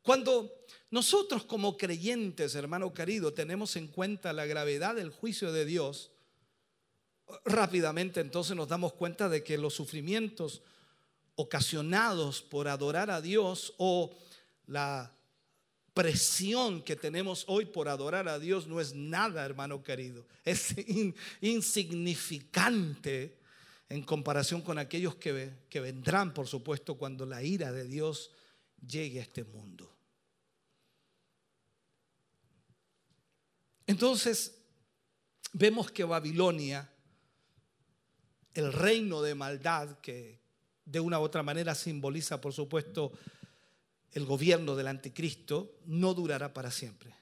Cuando 0.00 0.64
nosotros 0.90 1.44
como 1.44 1.76
creyentes, 1.76 2.54
hermano 2.54 2.94
querido, 2.94 3.34
tenemos 3.34 3.76
en 3.76 3.88
cuenta 3.88 4.32
la 4.32 4.46
gravedad 4.46 4.94
del 4.94 5.10
juicio 5.10 5.52
de 5.52 5.66
Dios, 5.66 6.10
rápidamente 7.44 8.20
entonces 8.20 8.56
nos 8.56 8.68
damos 8.68 8.94
cuenta 8.94 9.28
de 9.28 9.44
que 9.44 9.58
los 9.58 9.74
sufrimientos 9.74 10.62
ocasionados 11.34 12.40
por 12.40 12.66
adorar 12.66 13.10
a 13.10 13.20
Dios 13.20 13.74
o 13.76 14.16
la 14.66 15.12
presión 15.98 16.80
que 16.82 16.94
tenemos 16.94 17.44
hoy 17.48 17.64
por 17.64 17.88
adorar 17.88 18.28
a 18.28 18.38
Dios 18.38 18.68
no 18.68 18.80
es 18.80 18.94
nada, 18.94 19.44
hermano 19.44 19.82
querido. 19.82 20.24
Es 20.44 20.76
insignificante 21.40 23.36
en 23.88 24.04
comparación 24.04 24.62
con 24.62 24.78
aquellos 24.78 25.16
que, 25.16 25.50
que 25.68 25.80
vendrán, 25.80 26.32
por 26.32 26.46
supuesto, 26.46 26.94
cuando 26.94 27.26
la 27.26 27.42
ira 27.42 27.72
de 27.72 27.84
Dios 27.84 28.30
llegue 28.86 29.18
a 29.18 29.24
este 29.24 29.42
mundo. 29.42 29.92
Entonces, 33.84 34.56
vemos 35.52 35.90
que 35.90 36.04
Babilonia, 36.04 36.88
el 38.54 38.72
reino 38.72 39.20
de 39.20 39.34
maldad 39.34 39.98
que 39.98 40.38
de 40.84 41.00
una 41.00 41.18
u 41.18 41.22
otra 41.22 41.42
manera 41.42 41.74
simboliza, 41.74 42.40
por 42.40 42.52
supuesto, 42.52 43.10
el 44.12 44.24
gobierno 44.24 44.76
del 44.76 44.88
anticristo 44.88 45.78
no 45.86 46.14
durará 46.14 46.52
para 46.54 46.70
siempre, 46.70 47.14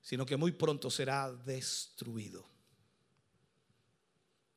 sino 0.00 0.26
que 0.26 0.36
muy 0.36 0.52
pronto 0.52 0.90
será 0.90 1.32
destruido. 1.32 2.44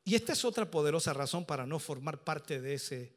Y 0.05 0.15
esta 0.15 0.33
es 0.33 0.43
otra 0.43 0.69
poderosa 0.69 1.13
razón 1.13 1.45
para 1.45 1.65
no 1.65 1.79
formar 1.79 2.23
parte 2.23 2.59
de 2.59 2.73
ese, 2.73 3.13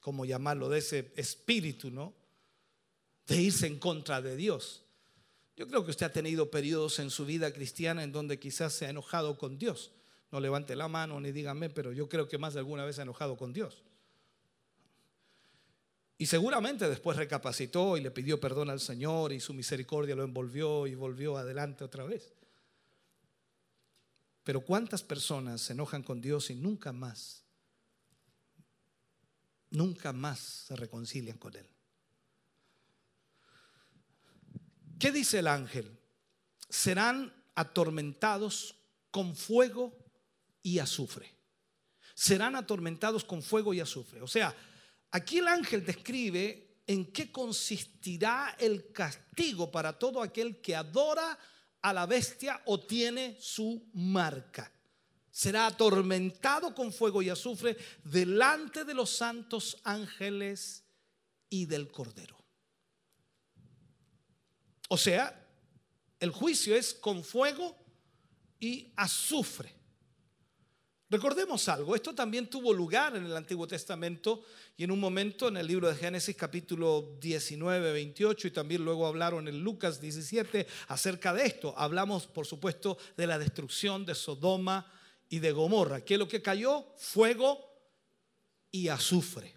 ¿cómo 0.00 0.24
llamarlo? 0.24 0.68
De 0.68 0.78
ese 0.78 1.12
espíritu, 1.16 1.90
¿no? 1.90 2.20
de 3.30 3.40
irse 3.40 3.66
en 3.68 3.78
contra 3.78 4.20
de 4.20 4.34
Dios. 4.34 4.82
Yo 5.56 5.68
creo 5.68 5.84
que 5.84 5.92
usted 5.92 6.06
ha 6.06 6.12
tenido 6.12 6.50
periodos 6.50 6.98
en 6.98 7.10
su 7.10 7.24
vida 7.24 7.52
cristiana 7.52 8.02
en 8.02 8.10
donde 8.10 8.40
quizás 8.40 8.72
se 8.72 8.86
ha 8.86 8.90
enojado 8.90 9.38
con 9.38 9.56
Dios. 9.56 9.92
No 10.32 10.40
levante 10.40 10.74
la 10.74 10.88
mano 10.88 11.20
ni 11.20 11.30
dígame, 11.30 11.70
pero 11.70 11.92
yo 11.92 12.08
creo 12.08 12.26
que 12.28 12.38
más 12.38 12.54
de 12.54 12.60
alguna 12.60 12.84
vez 12.84 12.96
se 12.96 13.02
ha 13.02 13.04
enojado 13.04 13.36
con 13.36 13.52
Dios. 13.52 13.84
Y 16.20 16.26
seguramente 16.26 16.86
después 16.86 17.16
recapacitó 17.16 17.96
y 17.96 18.02
le 18.02 18.10
pidió 18.10 18.38
perdón 18.38 18.68
al 18.68 18.78
Señor 18.78 19.32
y 19.32 19.40
su 19.40 19.54
misericordia 19.54 20.14
lo 20.14 20.22
envolvió 20.22 20.86
y 20.86 20.94
volvió 20.94 21.38
adelante 21.38 21.82
otra 21.82 22.04
vez. 22.04 22.34
Pero 24.44 24.60
¿cuántas 24.60 25.02
personas 25.02 25.62
se 25.62 25.72
enojan 25.72 26.02
con 26.02 26.20
Dios 26.20 26.50
y 26.50 26.56
nunca 26.56 26.92
más, 26.92 27.42
nunca 29.70 30.12
más 30.12 30.40
se 30.40 30.76
reconcilian 30.76 31.38
con 31.38 31.56
Él? 31.56 31.66
¿Qué 34.98 35.12
dice 35.12 35.38
el 35.38 35.46
ángel? 35.46 35.98
Serán 36.68 37.32
atormentados 37.54 38.76
con 39.10 39.34
fuego 39.34 39.96
y 40.62 40.80
azufre. 40.80 41.34
Serán 42.14 42.56
atormentados 42.56 43.24
con 43.24 43.42
fuego 43.42 43.72
y 43.72 43.80
azufre. 43.80 44.20
O 44.20 44.28
sea, 44.28 44.54
Aquí 45.10 45.38
el 45.38 45.48
ángel 45.48 45.84
describe 45.84 46.82
en 46.86 47.12
qué 47.12 47.30
consistirá 47.30 48.56
el 48.58 48.92
castigo 48.92 49.70
para 49.70 49.98
todo 49.98 50.22
aquel 50.22 50.60
que 50.60 50.74
adora 50.74 51.38
a 51.82 51.92
la 51.92 52.06
bestia 52.06 52.60
o 52.66 52.80
tiene 52.80 53.36
su 53.40 53.88
marca. 53.92 54.72
Será 55.30 55.66
atormentado 55.66 56.74
con 56.74 56.92
fuego 56.92 57.22
y 57.22 57.30
azufre 57.30 57.76
delante 58.04 58.84
de 58.84 58.94
los 58.94 59.10
santos 59.10 59.78
ángeles 59.84 60.84
y 61.48 61.66
del 61.66 61.90
Cordero. 61.90 62.36
O 64.88 64.98
sea, 64.98 65.46
el 66.18 66.30
juicio 66.30 66.74
es 66.74 66.92
con 66.92 67.22
fuego 67.22 67.76
y 68.58 68.92
azufre. 68.96 69.79
Recordemos 71.10 71.68
algo, 71.68 71.96
esto 71.96 72.14
también 72.14 72.46
tuvo 72.46 72.72
lugar 72.72 73.16
en 73.16 73.26
el 73.26 73.36
Antiguo 73.36 73.66
Testamento 73.66 74.44
y 74.76 74.84
en 74.84 74.92
un 74.92 75.00
momento 75.00 75.48
en 75.48 75.56
el 75.56 75.66
libro 75.66 75.88
de 75.88 75.96
Génesis 75.96 76.36
capítulo 76.36 77.16
19, 77.20 77.92
28 77.92 78.46
y 78.46 78.50
también 78.52 78.84
luego 78.84 79.08
hablaron 79.08 79.48
en 79.48 79.60
Lucas 79.60 80.00
17 80.00 80.68
acerca 80.86 81.34
de 81.34 81.46
esto. 81.46 81.74
Hablamos, 81.76 82.28
por 82.28 82.46
supuesto, 82.46 82.96
de 83.16 83.26
la 83.26 83.40
destrucción 83.40 84.06
de 84.06 84.14
Sodoma 84.14 84.88
y 85.28 85.40
de 85.40 85.50
Gomorra. 85.50 86.04
¿Qué 86.04 86.14
es 86.14 86.20
lo 86.20 86.28
que 86.28 86.42
cayó? 86.42 86.86
Fuego 86.96 87.58
y 88.70 88.86
azufre. 88.86 89.52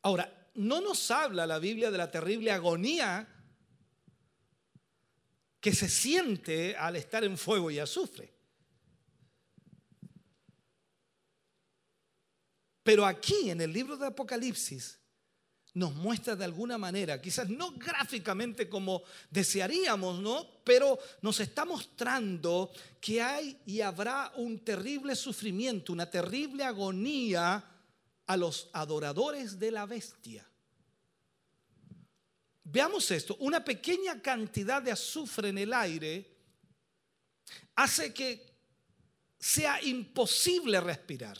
Ahora, 0.00 0.50
no 0.54 0.80
nos 0.80 1.10
habla 1.10 1.46
la 1.46 1.58
Biblia 1.58 1.90
de 1.90 1.98
la 1.98 2.10
terrible 2.10 2.52
agonía 2.52 3.28
que 5.60 5.74
se 5.74 5.88
siente 5.88 6.76
al 6.76 6.96
estar 6.96 7.24
en 7.24 7.36
fuego 7.36 7.70
y 7.70 7.78
azufre. 7.78 8.32
Pero 12.82 13.04
aquí 13.04 13.50
en 13.50 13.60
el 13.60 13.72
libro 13.72 13.96
de 13.96 14.06
Apocalipsis 14.06 14.98
nos 15.74 15.94
muestra 15.94 16.34
de 16.34 16.44
alguna 16.44 16.78
manera, 16.78 17.20
quizás 17.20 17.48
no 17.48 17.72
gráficamente 17.72 18.68
como 18.68 19.02
desearíamos, 19.30 20.20
¿no? 20.20 20.62
Pero 20.64 20.98
nos 21.22 21.38
está 21.40 21.64
mostrando 21.64 22.72
que 23.00 23.20
hay 23.20 23.60
y 23.66 23.80
habrá 23.80 24.32
un 24.36 24.64
terrible 24.64 25.14
sufrimiento, 25.14 25.92
una 25.92 26.10
terrible 26.10 26.64
agonía 26.64 27.62
a 28.26 28.36
los 28.36 28.70
adoradores 28.72 29.58
de 29.58 29.70
la 29.70 29.86
bestia. 29.86 30.48
Veamos 32.70 33.10
esto, 33.10 33.34
una 33.40 33.64
pequeña 33.64 34.20
cantidad 34.20 34.82
de 34.82 34.92
azufre 34.92 35.48
en 35.48 35.56
el 35.56 35.72
aire 35.72 36.36
hace 37.74 38.12
que 38.12 38.46
sea 39.38 39.82
imposible 39.82 40.78
respirar. 40.78 41.38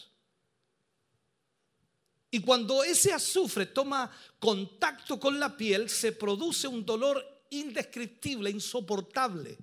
Y 2.31 2.41
cuando 2.41 2.83
ese 2.83 3.13
azufre 3.13 3.67
toma 3.67 4.11
contacto 4.39 5.21
con 5.21 5.39
la 5.39 5.55
piel, 5.55 5.91
se 5.91 6.13
produce 6.13 6.67
un 6.67 6.85
dolor 6.87 7.47
indescriptible, 7.51 8.49
insoportable. 8.49 9.59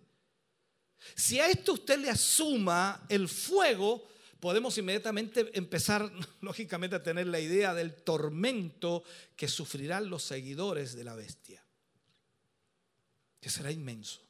Si 1.16 1.40
a 1.40 1.48
esto 1.48 1.74
usted 1.74 1.98
le 1.98 2.12
asuma 2.12 3.08
el 3.10 3.28
fuego, 3.28 4.08
podemos 4.46 4.78
inmediatamente 4.78 5.50
empezar, 5.58 6.08
lógicamente, 6.42 6.96
a 6.96 7.02
tener 7.02 7.26
la 7.26 7.40
idea 7.40 7.74
del 7.74 7.96
tormento 7.96 9.04
que 9.36 9.48
sufrirán 9.48 10.08
los 10.08 10.22
seguidores 10.22 10.96
de 10.96 11.04
la 11.04 11.16
bestia, 11.16 11.66
que 13.42 13.50
será 13.50 13.72
inmenso. 13.72 14.22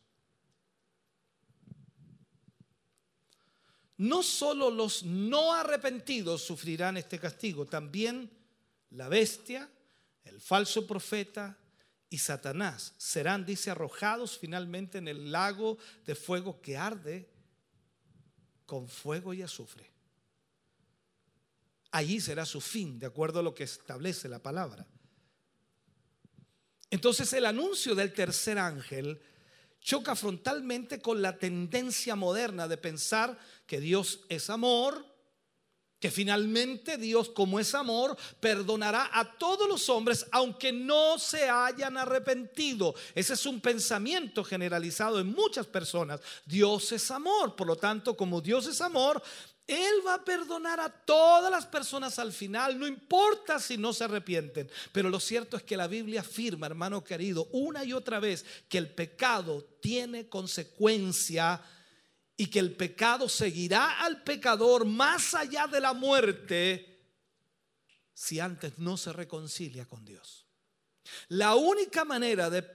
No 3.98 4.24
solo 4.24 4.72
los 4.72 5.04
no 5.04 5.52
arrepentidos 5.52 6.44
sufrirán 6.44 6.96
este 6.96 7.20
castigo, 7.20 7.66
también 7.66 8.32
la 8.92 9.10
bestia, 9.10 9.70
el 10.24 10.40
falso 10.40 10.88
profeta 10.88 11.58
y 12.10 12.20
Satanás 12.20 12.94
serán, 12.98 13.46
dice, 13.46 13.70
arrojados 13.70 14.38
finalmente 14.38 14.98
en 14.98 15.10
el 15.10 15.34
lago 15.34 15.78
de 16.06 16.16
fuego 16.16 16.62
que 16.62 16.78
arde 16.78 17.30
con 18.66 18.88
fuego 18.88 19.34
y 19.34 19.42
azufre 19.42 19.95
allí 21.96 22.20
será 22.20 22.46
su 22.46 22.60
fin, 22.60 23.00
de 23.00 23.06
acuerdo 23.06 23.40
a 23.40 23.44
lo 23.44 23.56
que 23.56 23.64
establece 23.64 24.28
la 24.28 24.40
palabra. 24.40 24.86
Entonces 26.90 27.32
el 27.32 27.46
anuncio 27.46 27.96
del 27.96 28.14
tercer 28.14 28.60
ángel 28.60 29.22
choca 29.80 30.16
frontalmente 30.16 31.00
con 31.00 31.22
la 31.22 31.38
tendencia 31.38 32.16
moderna 32.16 32.68
de 32.68 32.78
pensar 32.78 33.38
que 33.66 33.80
Dios 33.80 34.22
es 34.28 34.50
amor, 34.50 35.06
que 36.00 36.12
finalmente 36.12 36.98
Dios 36.98 37.30
como 37.30 37.62
es 37.62 37.74
amor 37.74 38.18
perdonará 38.42 39.10
a 39.14 39.38
todos 39.38 39.68
los 39.68 39.88
hombres 39.88 40.26
aunque 40.34 40.74
no 40.74 41.18
se 41.18 41.50
hayan 41.50 41.96
arrepentido. 41.96 42.94
Ese 43.14 43.36
es 43.36 43.46
un 43.46 43.62
pensamiento 43.62 44.44
generalizado 44.44 45.22
en 45.22 45.28
muchas 45.28 45.66
personas. 45.66 46.20
Dios 46.46 46.92
es 46.92 47.10
amor, 47.10 47.56
por 47.56 47.68
lo 47.68 47.78
tanto 47.78 48.18
como 48.18 48.42
Dios 48.42 48.68
es 48.68 48.82
amor, 48.82 49.24
él 49.68 50.06
va 50.06 50.16
a 50.16 50.24
perdonar 50.24 50.80
a 50.80 50.90
todas 50.90 51.50
las 51.50 51.66
personas 51.66 52.20
al 52.20 52.32
final, 52.32 52.78
no 52.78 52.88
importa 52.88 53.60
si 53.60 53.78
no 53.78 53.94
se 53.94 54.04
arrepienten. 54.04 54.70
Pero 54.92 55.10
lo 55.10 55.20
cierto 55.20 55.58
es 55.58 55.64
que 55.64 55.78
la 55.78 55.88
Biblia 55.88 56.22
afirma, 56.22 56.68
hermano 56.68 57.04
querido, 57.04 57.48
una 57.52 57.84
y 57.84 57.94
otra 57.94 58.20
vez 58.20 58.46
que 58.70 58.78
el 58.78 58.94
pecado 58.94 59.64
tiene 59.82 60.30
consecuencia 60.30 61.62
y 62.38 62.48
que 62.48 62.60
el 62.60 62.76
pecado 62.76 63.28
seguirá 63.28 64.02
al 64.02 64.24
pecador 64.24 64.86
más 64.86 65.34
allá 65.34 65.68
de 65.68 65.80
la 65.80 65.94
muerte 65.94 66.96
si 68.14 68.40
antes 68.40 68.78
no 68.78 68.98
se 68.98 69.14
reconcilia 69.14 69.86
con 69.86 70.06
Dios. 70.06 70.46
La 71.30 71.56
única 71.56 72.06
manera 72.06 72.50
de, 72.50 72.66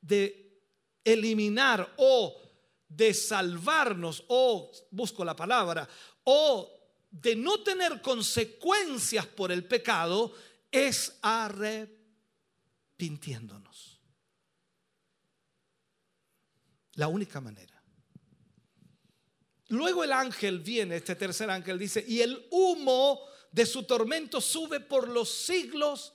de 0.00 0.62
eliminar 1.04 1.94
o 1.96 2.40
de 2.88 3.12
salvarnos, 3.12 4.24
o 4.28 4.70
busco 4.90 5.24
la 5.24 5.34
palabra, 5.34 5.88
o 6.24 6.70
de 7.10 7.36
no 7.36 7.62
tener 7.62 8.02
consecuencias 8.02 9.26
por 9.26 9.52
el 9.52 9.64
pecado 9.64 10.34
es 10.70 11.18
arrepintiéndonos. 11.22 14.00
La 16.94 17.08
única 17.08 17.40
manera. 17.40 17.74
Luego 19.68 20.04
el 20.04 20.12
ángel 20.12 20.60
viene, 20.60 20.96
este 20.96 21.14
tercer 21.14 21.50
ángel 21.50 21.78
dice, 21.78 22.04
y 22.06 22.20
el 22.20 22.46
humo 22.50 23.20
de 23.50 23.66
su 23.66 23.84
tormento 23.84 24.40
sube 24.40 24.80
por 24.80 25.08
los 25.08 25.30
siglos 25.30 26.12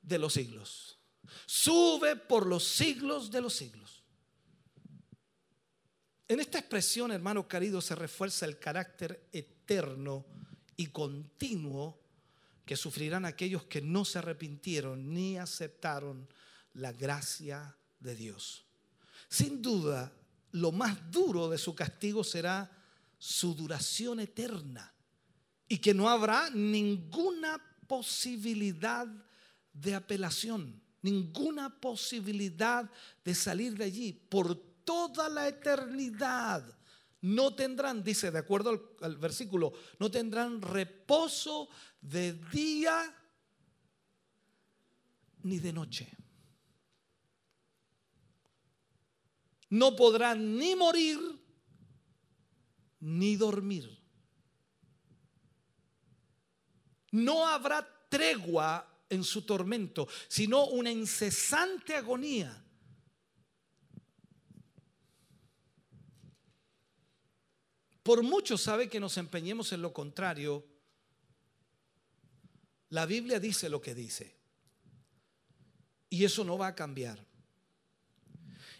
de 0.00 0.18
los 0.18 0.32
siglos. 0.32 0.98
Sube 1.46 2.16
por 2.16 2.46
los 2.46 2.64
siglos 2.64 3.30
de 3.30 3.40
los 3.40 3.54
siglos. 3.54 3.83
En 6.26 6.40
esta 6.40 6.58
expresión, 6.58 7.12
hermano 7.12 7.46
querido, 7.46 7.80
se 7.80 7.94
refuerza 7.94 8.46
el 8.46 8.58
carácter 8.58 9.28
eterno 9.32 10.24
y 10.76 10.86
continuo 10.86 12.00
que 12.64 12.76
sufrirán 12.76 13.26
aquellos 13.26 13.64
que 13.64 13.82
no 13.82 14.04
se 14.04 14.18
arrepintieron 14.18 15.12
ni 15.12 15.36
aceptaron 15.36 16.26
la 16.74 16.92
gracia 16.92 17.76
de 18.00 18.16
Dios. 18.16 18.64
Sin 19.28 19.60
duda, 19.60 20.12
lo 20.52 20.72
más 20.72 21.10
duro 21.10 21.50
de 21.50 21.58
su 21.58 21.74
castigo 21.74 22.24
será 22.24 22.70
su 23.18 23.54
duración 23.54 24.20
eterna 24.20 24.94
y 25.68 25.78
que 25.78 25.92
no 25.92 26.08
habrá 26.08 26.48
ninguna 26.50 27.60
posibilidad 27.86 29.06
de 29.72 29.94
apelación, 29.94 30.80
ninguna 31.02 31.80
posibilidad 31.80 32.90
de 33.24 33.34
salir 33.34 33.76
de 33.76 33.84
allí 33.84 34.12
por 34.12 34.73
toda 34.84 35.28
la 35.28 35.48
eternidad. 35.48 36.64
No 37.22 37.54
tendrán, 37.54 38.04
dice 38.04 38.30
de 38.30 38.38
acuerdo 38.38 38.96
al, 39.00 39.16
versículo, 39.16 39.72
no 39.98 40.10
tendrán 40.10 40.60
reposo 40.60 41.68
de 42.00 42.34
día 42.34 43.14
ni 45.42 45.58
de 45.58 45.72
noche. 45.72 46.08
No 49.70 49.96
podrán 49.96 50.56
ni 50.58 50.76
morir 50.76 51.18
ni 53.00 53.36
dormir. 53.36 53.90
No 57.10 57.46
habrá 57.46 57.86
tregua 58.08 58.86
en 59.08 59.24
su 59.24 59.42
tormento, 59.42 60.08
sino 60.28 60.66
una 60.66 60.90
incesante 60.90 61.94
agonía. 61.94 62.63
Por 68.04 68.22
mucho 68.22 68.58
sabe 68.58 68.90
que 68.90 69.00
nos 69.00 69.16
empeñemos 69.16 69.72
en 69.72 69.80
lo 69.80 69.94
contrario, 69.94 70.62
la 72.90 73.06
Biblia 73.06 73.40
dice 73.40 73.70
lo 73.70 73.80
que 73.80 73.94
dice. 73.94 74.36
Y 76.10 76.22
eso 76.22 76.44
no 76.44 76.58
va 76.58 76.68
a 76.68 76.74
cambiar. 76.74 77.26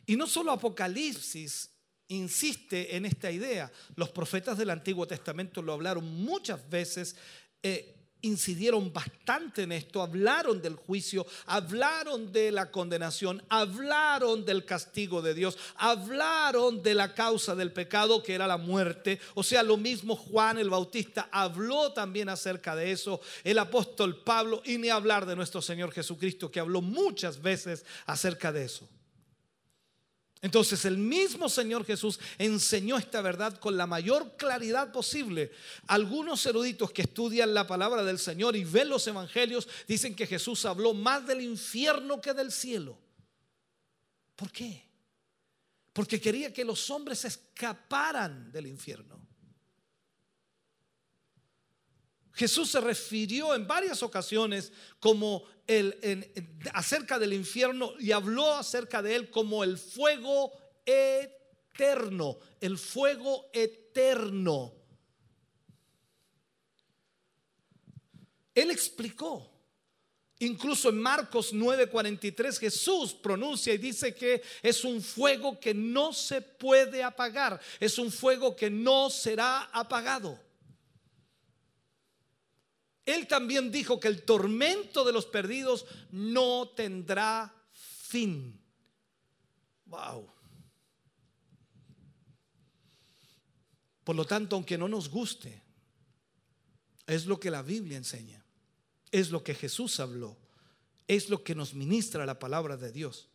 Y 0.04 0.14
no 0.16 0.26
solo 0.26 0.52
Apocalipsis 0.52 1.70
insiste 2.08 2.94
en 2.96 3.06
esta 3.06 3.30
idea, 3.30 3.72
los 3.96 4.10
profetas 4.10 4.58
del 4.58 4.68
Antiguo 4.68 5.06
Testamento 5.06 5.62
lo 5.62 5.72
hablaron 5.72 6.04
muchas 6.04 6.68
veces. 6.68 7.16
Eh, 7.62 7.93
incidieron 8.24 8.92
bastante 8.92 9.62
en 9.62 9.72
esto, 9.72 10.02
hablaron 10.02 10.60
del 10.60 10.76
juicio, 10.76 11.26
hablaron 11.46 12.32
de 12.32 12.50
la 12.50 12.70
condenación, 12.70 13.42
hablaron 13.48 14.44
del 14.44 14.64
castigo 14.64 15.22
de 15.22 15.34
Dios, 15.34 15.56
hablaron 15.76 16.82
de 16.82 16.94
la 16.94 17.14
causa 17.14 17.54
del 17.54 17.72
pecado 17.72 18.22
que 18.22 18.34
era 18.34 18.46
la 18.46 18.56
muerte. 18.56 19.20
O 19.34 19.42
sea, 19.42 19.62
lo 19.62 19.76
mismo 19.76 20.16
Juan 20.16 20.58
el 20.58 20.70
Bautista 20.70 21.28
habló 21.30 21.92
también 21.92 22.28
acerca 22.28 22.74
de 22.74 22.92
eso, 22.92 23.20
el 23.44 23.58
apóstol 23.58 24.22
Pablo, 24.22 24.62
y 24.64 24.78
ni 24.78 24.88
hablar 24.88 25.26
de 25.26 25.36
nuestro 25.36 25.62
Señor 25.62 25.92
Jesucristo 25.92 26.50
que 26.50 26.60
habló 26.60 26.80
muchas 26.80 27.40
veces 27.40 27.84
acerca 28.06 28.52
de 28.52 28.64
eso. 28.64 28.88
Entonces 30.44 30.84
el 30.84 30.98
mismo 30.98 31.48
Señor 31.48 31.86
Jesús 31.86 32.20
enseñó 32.36 32.98
esta 32.98 33.22
verdad 33.22 33.58
con 33.58 33.78
la 33.78 33.86
mayor 33.86 34.36
claridad 34.36 34.92
posible. 34.92 35.50
Algunos 35.86 36.44
eruditos 36.44 36.90
que 36.90 37.00
estudian 37.00 37.54
la 37.54 37.66
palabra 37.66 38.04
del 38.04 38.18
Señor 38.18 38.54
y 38.54 38.62
ven 38.62 38.90
los 38.90 39.06
evangelios 39.06 39.66
dicen 39.88 40.14
que 40.14 40.26
Jesús 40.26 40.66
habló 40.66 40.92
más 40.92 41.26
del 41.26 41.40
infierno 41.40 42.20
que 42.20 42.34
del 42.34 42.52
cielo. 42.52 42.98
¿Por 44.36 44.52
qué? 44.52 44.84
Porque 45.94 46.20
quería 46.20 46.52
que 46.52 46.66
los 46.66 46.90
hombres 46.90 47.24
escaparan 47.24 48.52
del 48.52 48.66
infierno. 48.66 49.23
Jesús 52.34 52.70
se 52.70 52.80
refirió 52.80 53.54
en 53.54 53.66
varias 53.66 54.02
ocasiones 54.02 54.72
como 54.98 55.44
el, 55.66 56.32
acerca 56.72 57.18
del 57.18 57.32
infierno 57.32 57.92
y 57.98 58.10
habló 58.10 58.54
acerca 58.54 59.02
de 59.02 59.14
él 59.14 59.30
como 59.30 59.62
el 59.62 59.78
fuego 59.78 60.52
eterno, 60.84 62.38
el 62.60 62.76
fuego 62.76 63.50
eterno. 63.52 64.74
Él 68.54 68.70
explicó. 68.70 69.50
Incluso 70.40 70.88
en 70.88 71.00
Marcos 71.00 71.54
9:43 71.54 72.58
Jesús 72.58 73.14
pronuncia 73.14 73.72
y 73.72 73.78
dice 73.78 74.14
que 74.14 74.42
es 74.62 74.84
un 74.84 75.00
fuego 75.00 75.60
que 75.60 75.72
no 75.72 76.12
se 76.12 76.42
puede 76.42 77.04
apagar, 77.04 77.60
es 77.78 77.98
un 77.98 78.10
fuego 78.10 78.56
que 78.56 78.68
no 78.68 79.08
será 79.10 79.70
apagado. 79.72 80.38
Él 83.06 83.26
también 83.26 83.70
dijo 83.70 84.00
que 84.00 84.08
el 84.08 84.22
tormento 84.22 85.04
de 85.04 85.12
los 85.12 85.26
perdidos 85.26 85.84
no 86.10 86.70
tendrá 86.70 87.54
fin. 87.72 88.60
Wow. 89.86 90.32
Por 94.04 94.16
lo 94.16 94.24
tanto, 94.24 94.56
aunque 94.56 94.78
no 94.78 94.88
nos 94.88 95.08
guste, 95.08 95.62
es 97.06 97.26
lo 97.26 97.38
que 97.38 97.50
la 97.50 97.62
Biblia 97.62 97.96
enseña, 97.96 98.44
es 99.10 99.30
lo 99.30 99.42
que 99.42 99.54
Jesús 99.54 100.00
habló, 100.00 100.38
es 101.06 101.28
lo 101.28 101.42
que 101.42 101.54
nos 101.54 101.74
ministra 101.74 102.26
la 102.26 102.38
palabra 102.38 102.76
de 102.76 102.92
Dios. 102.92 103.28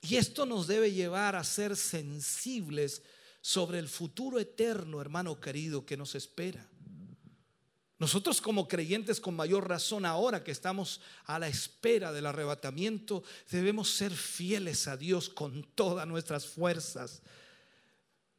Y 0.00 0.16
esto 0.16 0.44
nos 0.44 0.66
debe 0.66 0.92
llevar 0.92 1.34
a 1.34 1.44
ser 1.44 1.76
sensibles 1.76 3.02
sobre 3.40 3.78
el 3.78 3.88
futuro 3.88 4.38
eterno, 4.38 5.00
hermano 5.00 5.40
querido, 5.40 5.86
que 5.86 5.96
nos 5.96 6.14
espera. 6.14 6.68
Nosotros 7.98 8.40
como 8.40 8.66
creyentes 8.66 9.20
con 9.20 9.36
mayor 9.36 9.68
razón 9.68 10.04
ahora 10.04 10.42
que 10.42 10.50
estamos 10.50 11.00
a 11.26 11.38
la 11.38 11.46
espera 11.46 12.12
del 12.12 12.26
arrebatamiento, 12.26 13.22
debemos 13.50 13.90
ser 13.90 14.10
fieles 14.12 14.88
a 14.88 14.96
Dios 14.96 15.28
con 15.28 15.62
todas 15.74 16.06
nuestras 16.06 16.46
fuerzas. 16.46 17.22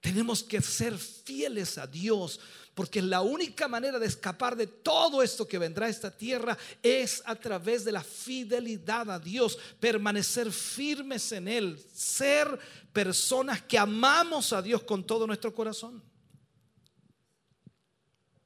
Tenemos 0.02 0.44
que 0.44 0.62
ser 0.62 0.98
fieles 0.98 1.78
a 1.78 1.88
Dios 1.88 2.40
porque 2.76 3.02
la 3.02 3.22
única 3.22 3.70
manera 3.70 3.98
de 3.98 4.06
escapar 4.06 4.58
de 4.58 4.68
todo 4.68 5.24
esto 5.24 5.48
que 5.48 5.58
vendrá 5.58 5.86
a 5.86 5.90
esta 5.90 6.12
tierra 6.12 6.58
es 6.84 7.24
a 7.26 7.36
través 7.36 7.86
de 7.86 7.94
la 7.94 8.04
fidelidad 8.04 9.10
a 9.10 9.18
Dios, 9.18 9.58
permanecer 9.80 10.52
firmes 10.52 11.32
en 11.32 11.48
Él, 11.48 11.82
ser 11.94 12.60
personas 12.92 13.62
que 13.62 13.78
amamos 13.78 14.52
a 14.52 14.62
Dios 14.62 14.84
con 14.84 15.08
todo 15.08 15.26
nuestro 15.26 15.56
corazón 15.56 16.04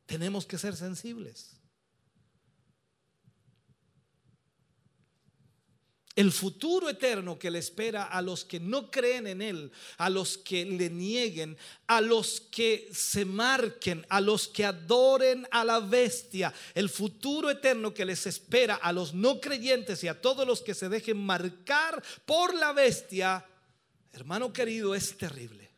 tenemos 0.10 0.48
que 0.48 0.58
ser 0.58 0.76
sensibles. 0.76 1.56
El 6.16 6.32
futuro 6.32 6.90
eterno 6.90 7.38
que 7.38 7.52
le 7.52 7.60
espera 7.60 8.06
a 8.06 8.20
los 8.24 8.44
que 8.44 8.60
no 8.60 8.90
creen 8.90 9.28
en 9.28 9.42
Él, 9.44 9.72
a 9.98 10.10
los 10.10 10.40
que 10.40 10.66
le 10.66 10.90
nieguen, 10.90 11.56
a 11.86 12.02
los 12.02 12.42
que 12.42 12.90
se 12.92 13.24
marquen, 13.24 14.04
a 14.10 14.20
los 14.20 14.48
que 14.48 14.66
adoren 14.66 15.48
a 15.52 15.64
la 15.64 15.80
bestia. 15.80 16.52
El 16.74 16.90
futuro 16.90 17.52
eterno 17.52 17.94
que 17.94 18.04
les 18.04 18.26
espera 18.26 18.76
a 18.76 18.92
los 18.92 19.14
no 19.14 19.40
creyentes 19.40 20.04
y 20.04 20.08
a 20.08 20.20
todos 20.20 20.46
los 20.46 20.64
que 20.64 20.74
se 20.74 20.90
dejen 20.90 21.24
marcar 21.24 22.04
por 22.26 22.56
la 22.56 22.74
bestia, 22.74 23.46
hermano 24.12 24.52
querido, 24.52 24.96
es 24.96 25.16
terrible. 25.16 25.69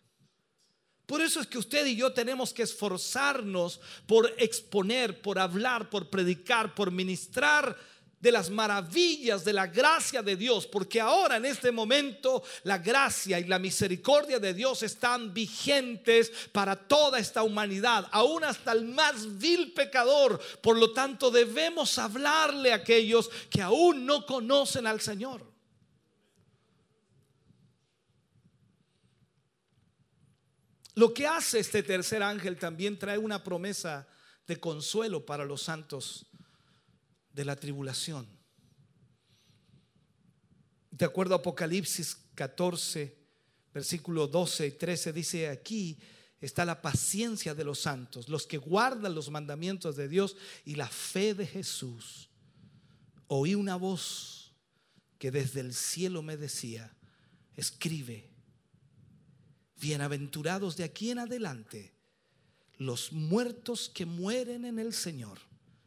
Por 1.11 1.19
eso 1.19 1.41
es 1.41 1.47
que 1.47 1.57
usted 1.57 1.85
y 1.87 1.97
yo 1.97 2.13
tenemos 2.13 2.53
que 2.53 2.63
esforzarnos 2.63 3.81
por 4.07 4.33
exponer, 4.37 5.21
por 5.21 5.39
hablar, 5.39 5.89
por 5.89 6.09
predicar, 6.09 6.73
por 6.73 6.89
ministrar 6.89 7.75
de 8.21 8.31
las 8.31 8.49
maravillas 8.49 9.43
de 9.43 9.51
la 9.51 9.67
gracia 9.67 10.23
de 10.23 10.37
Dios, 10.37 10.65
porque 10.67 11.01
ahora 11.01 11.35
en 11.35 11.43
este 11.43 11.69
momento 11.69 12.43
la 12.63 12.77
gracia 12.77 13.41
y 13.41 13.43
la 13.43 13.59
misericordia 13.59 14.39
de 14.39 14.53
Dios 14.53 14.83
están 14.83 15.33
vigentes 15.33 16.31
para 16.53 16.77
toda 16.77 17.19
esta 17.19 17.43
humanidad, 17.43 18.07
aún 18.11 18.45
hasta 18.45 18.71
el 18.71 18.85
más 18.85 19.37
vil 19.37 19.73
pecador. 19.73 20.39
Por 20.61 20.79
lo 20.79 20.93
tanto, 20.93 21.29
debemos 21.29 21.99
hablarle 21.99 22.71
a 22.71 22.75
aquellos 22.75 23.29
que 23.49 23.61
aún 23.61 24.05
no 24.05 24.25
conocen 24.25 24.87
al 24.87 25.01
Señor. 25.01 25.50
Lo 31.01 31.15
que 31.15 31.25
hace 31.25 31.57
este 31.57 31.81
tercer 31.81 32.21
ángel 32.21 32.59
también 32.59 32.99
trae 32.99 33.17
una 33.17 33.43
promesa 33.43 34.07
de 34.45 34.59
consuelo 34.59 35.25
para 35.25 35.45
los 35.45 35.63
santos 35.63 36.27
de 37.33 37.43
la 37.43 37.55
tribulación. 37.55 38.27
De 40.91 41.03
acuerdo 41.03 41.33
a 41.33 41.39
Apocalipsis 41.39 42.15
14, 42.35 43.17
versículo 43.73 44.27
12 44.27 44.67
y 44.67 44.71
13, 44.73 45.11
dice 45.11 45.49
aquí 45.49 45.97
está 46.39 46.65
la 46.65 46.83
paciencia 46.83 47.55
de 47.55 47.63
los 47.63 47.79
santos, 47.79 48.29
los 48.29 48.45
que 48.45 48.59
guardan 48.59 49.15
los 49.15 49.31
mandamientos 49.31 49.95
de 49.95 50.07
Dios 50.07 50.37
y 50.65 50.75
la 50.75 50.87
fe 50.87 51.33
de 51.33 51.47
Jesús. 51.47 52.29
Oí 53.25 53.55
una 53.55 53.75
voz 53.75 54.53
que 55.17 55.31
desde 55.31 55.61
el 55.61 55.73
cielo 55.73 56.21
me 56.21 56.37
decía, 56.37 56.95
escribe 57.55 58.30
Bienaventurados 59.81 60.77
de 60.77 60.83
aquí 60.83 61.09
en 61.09 61.17
adelante 61.17 61.91
los 62.77 63.11
muertos 63.11 63.89
que 63.89 64.05
mueren 64.05 64.63
en 64.63 64.77
el 64.77 64.93
Señor. 64.93 65.39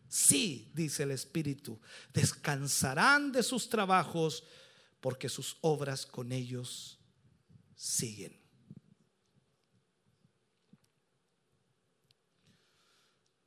Sí, 0.09 0.73
dice 0.75 1.05
el 1.05 1.13
Espíritu, 1.13 1.81
descansarán 2.13 3.31
de 3.31 3.45
sus 3.45 3.69
trabajos 3.69 4.43
porque 5.01 5.29
sus 5.29 5.59
obras 5.61 6.07
con 6.07 6.33
ellos 6.33 6.99
siguen. 7.77 8.37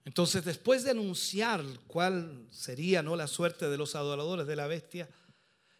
Entonces, 0.05 0.45
después 0.45 0.85
de 0.85 0.91
anunciar 0.91 1.61
cuál 1.87 2.47
sería 2.51 3.03
¿no? 3.03 3.17
la 3.17 3.27
suerte 3.27 3.67
de 3.67 3.77
los 3.77 3.95
adoradores 3.95 4.47
de 4.47 4.55
la 4.55 4.67
bestia, 4.67 5.09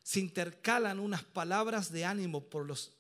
se 0.08 0.22
intercalan 0.22 1.02
unas 1.02 1.26
palabras 1.26 1.92
de 1.92 2.06
ánimo 2.06 2.48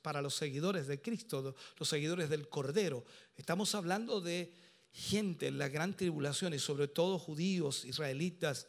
para 0.01 0.21
los 0.21 0.35
seguidores 0.35 0.87
de 0.87 1.01
Cristo, 1.01 1.55
los 1.79 1.87
seguidores 1.87 2.29
del 2.29 2.49
Cordero. 2.49 3.05
Estamos 3.37 3.75
hablando 3.75 4.19
de 4.19 4.51
gente 4.91 5.47
en 5.47 5.57
la 5.57 5.69
gran 5.69 5.95
tribulación 5.95 6.53
y 6.53 6.59
sobre 6.59 6.89
todo 6.89 7.17
judíos, 7.17 7.85
israelitas, 7.85 8.67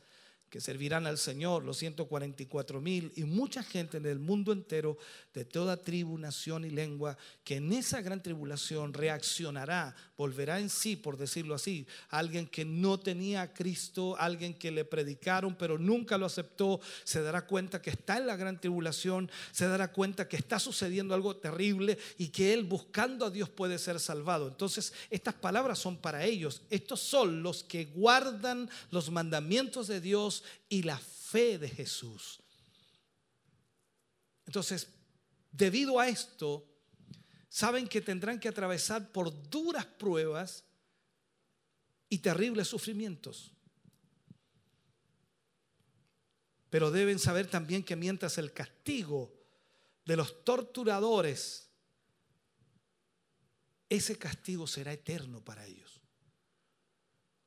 que 0.51 0.61
servirán 0.61 1.09
al 1.09 1.19
Señor, 1.19 1.65
los 1.65 1.79
144 1.79 2.81
mil, 2.81 3.13
y 3.17 3.25
mucha 3.25 3.65
gente 3.65 3.97
en 3.97 4.07
el 4.07 4.21
mundo 4.21 4.53
entero, 4.53 4.99
de 5.35 5.45
toda 5.45 5.83
tribu, 5.83 6.17
nación 6.17 6.65
y 6.65 6.71
lengua, 6.71 7.19
que 7.43 7.57
en 7.57 7.73
esa 7.73 8.03
gran 8.03 8.23
tribulación 8.23 8.95
reaccionará, 8.95 9.97
volverá 10.19 10.59
en 10.59 10.69
sí, 10.69 10.97
por 10.97 11.17
decirlo 11.17 11.55
así, 11.55 11.87
alguien 12.11 12.49
que 12.49 12.65
no 12.65 12.99
tenía 12.99 13.43
a 13.43 13.55
Cristo, 13.55 14.17
alguien 14.19 14.53
que 14.53 14.73
le 14.73 14.85
predicaron, 14.85 15.55
pero 15.55 15.79
nunca 15.79 16.19
lo 16.19 16.27
aceptó, 16.27 16.81
se 17.05 17.23
dará 17.23 17.47
cuenta 17.47 17.81
que 17.81 17.91
está 17.91 18.19
en 18.19 18.27
la 18.27 18.35
gran 18.35 18.61
tribulación, 18.61 19.31
se 19.53 19.69
dará 19.69 19.93
cuenta 19.93 20.29
que 20.29 20.37
está 20.37 20.59
sucediendo 20.59 21.15
algo 21.15 21.37
terrible 21.37 21.97
y 22.19 22.31
que 22.31 22.53
él 22.53 22.65
buscando 22.65 23.27
a 23.27 23.31
Dios 23.31 23.49
puede 23.49 23.79
ser 23.79 24.01
salvado. 24.01 24.49
Entonces, 24.49 24.93
estas 25.09 25.35
palabras 25.35 25.79
son 25.79 25.97
para 25.97 26.25
ellos. 26.25 26.63
Estos 26.69 26.99
son 26.99 27.45
los 27.45 27.63
que 27.63 27.85
guardan 27.85 28.69
los 28.91 29.13
mandamientos 29.13 29.87
de 29.87 30.01
Dios 30.01 30.43
y 30.69 30.83
la 30.83 30.99
fe 30.99 31.59
de 31.59 31.69
Jesús. 31.69 32.41
Entonces, 34.47 34.89
debido 35.53 36.01
a 36.01 36.09
esto, 36.09 36.67
saben 37.59 37.89
que 37.89 38.01
tendrán 38.01 38.39
que 38.39 38.47
atravesar 38.47 39.11
por 39.11 39.51
duras 39.51 39.85
pruebas 39.85 40.63
y 42.09 42.19
terribles 42.19 42.69
sufrimientos. 42.69 43.51
Pero 46.71 46.93
deben 46.93 47.19
saber 47.19 47.49
también 47.49 47.83
que 47.83 47.97
mientras 47.97 48.39
el 48.39 48.53
castigo 48.53 49.35
de 50.05 50.15
los 50.15 50.45
torturadores, 50.45 51.69
ese 53.89 54.17
castigo 54.17 54.69
será 54.69 54.93
eterno 54.93 55.45
para 55.45 55.67
ellos. 55.67 56.01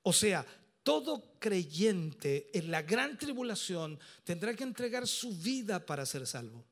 O 0.02 0.12
sea, 0.12 0.46
todo 0.84 1.40
creyente 1.40 2.50
en 2.54 2.70
la 2.70 2.82
gran 2.82 3.18
tribulación 3.18 3.98
tendrá 4.26 4.54
que 4.56 4.64
entregar 4.66 5.08
su 5.08 5.38
vida 5.38 5.86
para 5.86 6.06
ser 6.06 6.28
salvo. 6.28 6.66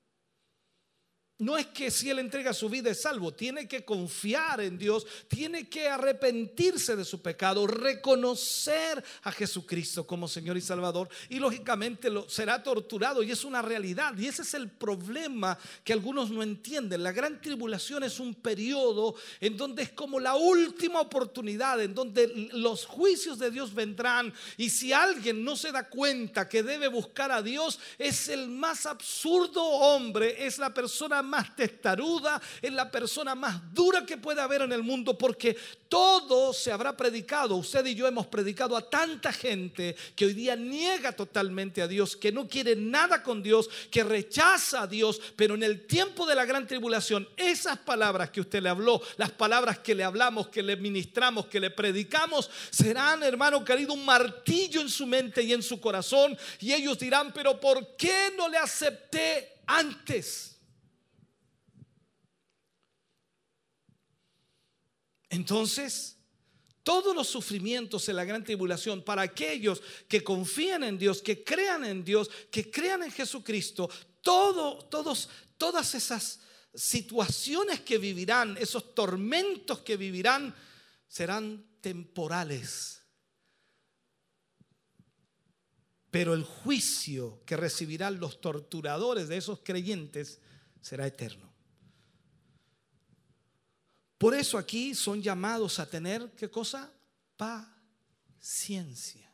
No 1.39 1.57
es 1.57 1.67
que 1.67 1.89
si 1.89 2.09
él 2.09 2.19
entrega 2.19 2.53
su 2.53 2.67
vida 2.67 2.91
es 2.91 3.03
salvo, 3.03 3.33
tiene 3.33 3.65
que 3.65 3.85
confiar 3.85 4.59
en 4.59 4.77
Dios, 4.77 5.07
tiene 5.29 5.69
que 5.69 5.87
arrepentirse 5.87 6.97
de 6.97 7.05
su 7.05 7.21
pecado, 7.21 7.65
reconocer 7.65 9.01
a 9.23 9.31
Jesucristo 9.31 10.05
como 10.05 10.27
Señor 10.27 10.57
y 10.57 10.61
Salvador 10.61 11.07
y 11.29 11.39
lógicamente 11.39 12.09
lo, 12.09 12.29
será 12.29 12.61
torturado 12.61 13.23
y 13.23 13.31
es 13.31 13.45
una 13.45 13.61
realidad 13.61 14.17
y 14.17 14.27
ese 14.27 14.41
es 14.41 14.53
el 14.53 14.69
problema 14.69 15.57
que 15.85 15.93
algunos 15.93 16.29
no 16.29 16.43
entienden. 16.43 17.03
La 17.03 17.13
gran 17.13 17.39
tribulación 17.39 18.03
es 18.03 18.19
un 18.19 18.35
periodo 18.35 19.15
en 19.39 19.55
donde 19.55 19.83
es 19.83 19.91
como 19.91 20.19
la 20.19 20.35
última 20.35 20.99
oportunidad, 20.99 21.81
en 21.81 21.95
donde 21.95 22.49
los 22.51 22.85
juicios 22.85 23.39
de 23.39 23.49
Dios 23.49 23.73
vendrán 23.73 24.33
y 24.57 24.69
si 24.69 24.91
alguien 24.91 25.45
no 25.45 25.55
se 25.55 25.71
da 25.71 25.87
cuenta 25.87 26.49
que 26.49 26.63
debe 26.63 26.89
buscar 26.89 27.31
a 27.31 27.41
Dios, 27.41 27.79
es 27.97 28.27
el 28.27 28.49
más 28.49 28.85
absurdo 28.85 29.63
hombre, 29.63 30.45
es 30.45 30.57
la 30.57 30.73
persona 30.73 31.21
más 31.21 31.28
testaruda, 31.55 32.41
es 32.61 32.71
la 32.71 32.89
persona 32.89 33.35
más 33.35 33.73
dura 33.73 34.05
que 34.05 34.17
puede 34.17 34.41
haber 34.41 34.61
en 34.61 34.71
el 34.71 34.83
mundo, 34.83 35.17
porque 35.17 35.57
todo 35.87 36.53
se 36.53 36.71
habrá 36.71 36.95
predicado. 36.95 37.55
Usted 37.55 37.85
y 37.85 37.95
yo 37.95 38.07
hemos 38.07 38.27
predicado 38.27 38.77
a 38.77 38.89
tanta 38.89 39.31
gente 39.33 39.95
que 40.15 40.25
hoy 40.25 40.33
día 40.33 40.55
niega 40.55 41.11
totalmente 41.11 41.81
a 41.81 41.87
Dios, 41.87 42.15
que 42.15 42.31
no 42.31 42.47
quiere 42.47 42.75
nada 42.75 43.23
con 43.23 43.41
Dios, 43.41 43.69
que 43.89 44.03
rechaza 44.03 44.83
a 44.83 44.87
Dios, 44.87 45.19
pero 45.35 45.55
en 45.55 45.63
el 45.63 45.85
tiempo 45.87 46.25
de 46.25 46.35
la 46.35 46.45
gran 46.45 46.67
tribulación, 46.67 47.27
esas 47.35 47.77
palabras 47.79 48.29
que 48.29 48.41
usted 48.41 48.61
le 48.61 48.69
habló, 48.69 49.01
las 49.17 49.31
palabras 49.31 49.79
que 49.79 49.95
le 49.95 50.03
hablamos, 50.03 50.49
que 50.49 50.63
le 50.63 50.75
ministramos, 50.77 51.47
que 51.47 51.59
le 51.59 51.71
predicamos, 51.71 52.49
serán, 52.69 53.23
hermano 53.23 53.63
querido, 53.63 53.93
un 53.93 54.05
martillo 54.05 54.81
en 54.81 54.89
su 54.89 55.05
mente 55.05 55.41
y 55.43 55.53
en 55.53 55.63
su 55.63 55.79
corazón, 55.79 56.37
y 56.59 56.73
ellos 56.73 56.99
dirán, 56.99 57.31
pero 57.33 57.59
¿por 57.59 57.95
qué 57.95 58.33
no 58.37 58.47
le 58.47 58.57
acepté 58.57 59.59
antes? 59.65 60.58
Entonces, 65.29 66.17
todos 66.83 67.15
los 67.15 67.27
sufrimientos 67.27 68.09
en 68.09 68.15
la 68.15 68.25
gran 68.25 68.43
tribulación 68.43 69.03
para 69.03 69.21
aquellos 69.21 69.81
que 70.07 70.23
confían 70.23 70.83
en 70.83 70.97
Dios, 70.97 71.21
que 71.21 71.43
crean 71.43 71.85
en 71.85 72.03
Dios, 72.03 72.29
que 72.51 72.71
crean 72.71 73.03
en 73.03 73.11
Jesucristo, 73.11 73.89
todo, 74.21 74.85
todos, 74.85 75.29
todas 75.57 75.93
esas 75.93 76.39
situaciones 76.73 77.81
que 77.81 77.97
vivirán, 77.97 78.57
esos 78.57 78.95
tormentos 78.95 79.79
que 79.79 79.97
vivirán, 79.97 80.55
serán 81.07 81.65
temporales. 81.81 83.01
Pero 86.11 86.33
el 86.33 86.43
juicio 86.43 87.43
que 87.45 87.55
recibirán 87.55 88.19
los 88.19 88.41
torturadores 88.41 89.27
de 89.27 89.37
esos 89.37 89.59
creyentes 89.59 90.39
será 90.81 91.05
eterno. 91.05 91.48
Por 94.19 94.35
eso 94.35 94.57
aquí 94.57 94.93
son 94.93 95.21
llamados 95.21 95.79
a 95.79 95.89
tener, 95.89 96.29
¿qué 96.35 96.51
cosa? 96.51 96.91
Paciencia. 97.37 99.33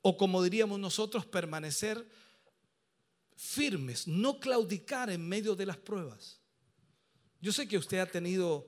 O 0.00 0.16
como 0.16 0.42
diríamos 0.42 0.80
nosotros, 0.80 1.26
permanecer 1.26 2.02
firmes, 3.36 4.08
no 4.08 4.40
claudicar 4.40 5.10
en 5.10 5.28
medio 5.28 5.54
de 5.54 5.66
las 5.66 5.76
pruebas. 5.76 6.40
Yo 7.42 7.52
sé 7.52 7.68
que 7.68 7.76
usted 7.76 7.98
ha 7.98 8.06
tenido 8.06 8.66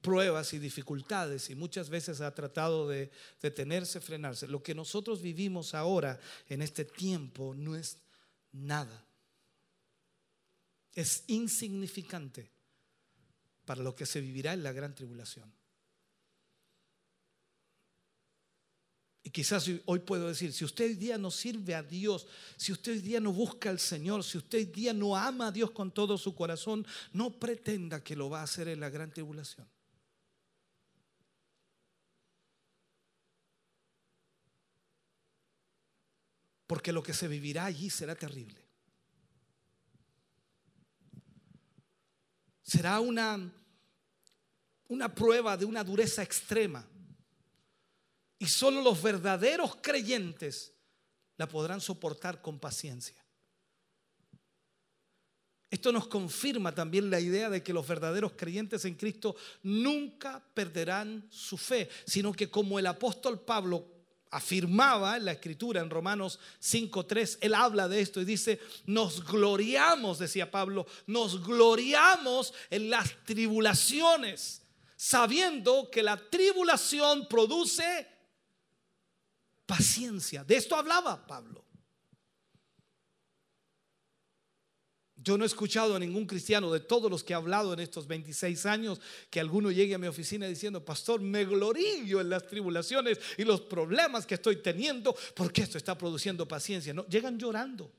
pruebas 0.00 0.52
y 0.54 0.58
dificultades 0.58 1.50
y 1.50 1.54
muchas 1.54 1.88
veces 1.88 2.20
ha 2.20 2.34
tratado 2.34 2.88
de 2.88 3.12
detenerse, 3.40 4.00
frenarse. 4.00 4.48
Lo 4.48 4.60
que 4.60 4.74
nosotros 4.74 5.22
vivimos 5.22 5.72
ahora 5.72 6.18
en 6.48 6.62
este 6.62 6.84
tiempo 6.84 7.54
no 7.54 7.76
es 7.76 7.98
nada 8.50 9.06
es 10.92 11.24
insignificante 11.26 12.50
para 13.64 13.82
lo 13.82 13.94
que 13.94 14.06
se 14.06 14.20
vivirá 14.20 14.52
en 14.52 14.62
la 14.62 14.72
gran 14.72 14.94
tribulación. 14.94 15.52
Y 19.22 19.30
quizás 19.30 19.70
hoy 19.84 19.98
puedo 20.00 20.28
decir, 20.28 20.52
si 20.52 20.64
usted 20.64 20.86
hoy 20.86 20.94
día 20.94 21.18
no 21.18 21.30
sirve 21.30 21.74
a 21.74 21.82
Dios, 21.82 22.26
si 22.56 22.72
usted 22.72 22.92
hoy 22.92 23.00
día 23.00 23.20
no 23.20 23.32
busca 23.32 23.68
al 23.68 23.78
Señor, 23.78 24.24
si 24.24 24.38
usted 24.38 24.58
hoy 24.58 24.64
día 24.64 24.94
no 24.94 25.14
ama 25.14 25.48
a 25.48 25.52
Dios 25.52 25.70
con 25.72 25.92
todo 25.92 26.16
su 26.16 26.34
corazón, 26.34 26.86
no 27.12 27.38
pretenda 27.38 28.02
que 28.02 28.16
lo 28.16 28.30
va 28.30 28.40
a 28.40 28.44
hacer 28.44 28.68
en 28.68 28.80
la 28.80 28.88
gran 28.88 29.12
tribulación. 29.12 29.68
Porque 36.66 36.92
lo 36.92 37.02
que 37.02 37.12
se 37.12 37.28
vivirá 37.28 37.66
allí 37.66 37.90
será 37.90 38.14
terrible. 38.14 38.59
Será 42.62 43.00
una, 43.00 43.52
una 44.88 45.14
prueba 45.14 45.56
de 45.56 45.64
una 45.64 45.84
dureza 45.84 46.22
extrema. 46.22 46.86
Y 48.38 48.46
solo 48.46 48.80
los 48.80 49.02
verdaderos 49.02 49.76
creyentes 49.82 50.72
la 51.36 51.48
podrán 51.48 51.80
soportar 51.80 52.40
con 52.40 52.58
paciencia. 52.58 53.22
Esto 55.70 55.92
nos 55.92 56.08
confirma 56.08 56.74
también 56.74 57.10
la 57.10 57.20
idea 57.20 57.48
de 57.48 57.62
que 57.62 57.72
los 57.72 57.86
verdaderos 57.86 58.32
creyentes 58.32 58.84
en 58.84 58.96
Cristo 58.96 59.36
nunca 59.62 60.44
perderán 60.52 61.28
su 61.30 61.56
fe, 61.56 61.88
sino 62.04 62.32
que 62.32 62.50
como 62.50 62.78
el 62.78 62.86
apóstol 62.86 63.40
Pablo 63.40 63.99
afirmaba 64.30 65.16
en 65.16 65.24
la 65.24 65.32
escritura 65.32 65.80
en 65.80 65.90
Romanos 65.90 66.38
5.3, 66.62 67.38
él 67.40 67.54
habla 67.54 67.88
de 67.88 68.00
esto 68.00 68.20
y 68.20 68.24
dice, 68.24 68.60
nos 68.86 69.24
gloriamos, 69.24 70.18
decía 70.18 70.50
Pablo, 70.50 70.86
nos 71.06 71.44
gloriamos 71.44 72.54
en 72.70 72.90
las 72.90 73.14
tribulaciones, 73.24 74.62
sabiendo 74.96 75.90
que 75.90 76.02
la 76.02 76.16
tribulación 76.16 77.26
produce 77.28 78.06
paciencia. 79.66 80.44
De 80.44 80.56
esto 80.56 80.76
hablaba 80.76 81.26
Pablo. 81.26 81.64
Yo 85.22 85.36
no 85.36 85.44
he 85.44 85.46
escuchado 85.46 85.94
a 85.94 85.98
ningún 85.98 86.26
cristiano 86.26 86.72
de 86.72 86.80
todos 86.80 87.10
los 87.10 87.22
que 87.22 87.34
he 87.34 87.36
hablado 87.36 87.74
en 87.74 87.80
estos 87.80 88.06
26 88.06 88.64
años 88.64 89.00
que 89.28 89.38
alguno 89.38 89.70
llegue 89.70 89.94
a 89.94 89.98
mi 89.98 90.06
oficina 90.06 90.46
diciendo, 90.46 90.82
pastor, 90.82 91.20
me 91.20 91.44
glorillo 91.44 92.22
en 92.22 92.30
las 92.30 92.46
tribulaciones 92.46 93.18
y 93.36 93.44
los 93.44 93.60
problemas 93.60 94.24
que 94.24 94.36
estoy 94.36 94.56
teniendo 94.56 95.14
porque 95.34 95.62
esto 95.62 95.76
está 95.76 95.96
produciendo 95.96 96.48
paciencia. 96.48 96.94
No, 96.94 97.06
llegan 97.06 97.38
llorando. 97.38 97.92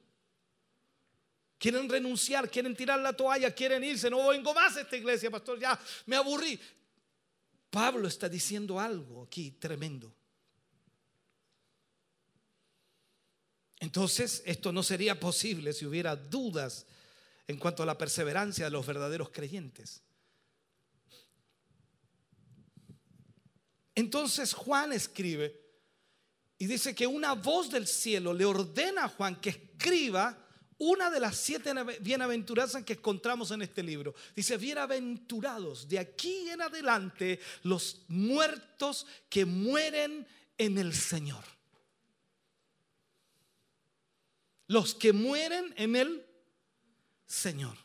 Quieren 1.59 1.87
renunciar, 1.87 2.49
quieren 2.49 2.75
tirar 2.75 2.99
la 2.99 3.13
toalla, 3.13 3.53
quieren 3.53 3.83
irse. 3.83 4.09
No 4.09 4.29
vengo 4.29 4.51
más 4.51 4.77
a 4.77 4.81
esta 4.81 4.97
iglesia, 4.97 5.29
pastor, 5.29 5.59
ya 5.59 5.79
me 6.07 6.15
aburrí. 6.15 6.59
Pablo 7.69 8.07
está 8.07 8.27
diciendo 8.27 8.79
algo 8.79 9.23
aquí 9.23 9.51
tremendo. 9.51 10.11
Entonces, 13.79 14.41
esto 14.45 14.71
no 14.71 14.81
sería 14.81 15.19
posible 15.19 15.73
si 15.73 15.85
hubiera 15.85 16.15
dudas 16.15 16.87
en 17.51 17.57
cuanto 17.57 17.83
a 17.83 17.85
la 17.85 17.97
perseverancia 17.97 18.65
de 18.65 18.71
los 18.71 18.85
verdaderos 18.85 19.29
creyentes. 19.29 20.01
Entonces 23.93 24.53
Juan 24.53 24.93
escribe 24.93 25.61
y 26.57 26.65
dice 26.65 26.95
que 26.95 27.07
una 27.07 27.33
voz 27.33 27.69
del 27.69 27.87
cielo 27.87 28.33
le 28.33 28.45
ordena 28.45 29.05
a 29.05 29.09
Juan 29.09 29.39
que 29.39 29.49
escriba 29.49 30.37
una 30.77 31.11
de 31.11 31.19
las 31.19 31.37
siete 31.37 31.71
bienaventuranzas 31.99 32.83
que 32.83 32.93
encontramos 32.93 33.51
en 33.51 33.61
este 33.61 33.83
libro. 33.83 34.15
Dice, 34.35 34.57
bienaventurados 34.57 35.87
de 35.87 35.99
aquí 35.99 36.49
en 36.49 36.61
adelante 36.61 37.39
los 37.61 38.03
muertos 38.07 39.05
que 39.29 39.45
mueren 39.45 40.25
en 40.57 40.77
el 40.79 40.95
Señor. 40.95 41.43
Los 44.65 44.95
que 44.95 45.13
mueren 45.13 45.73
en 45.77 45.95
el 45.95 46.25
Señor. 47.31 47.77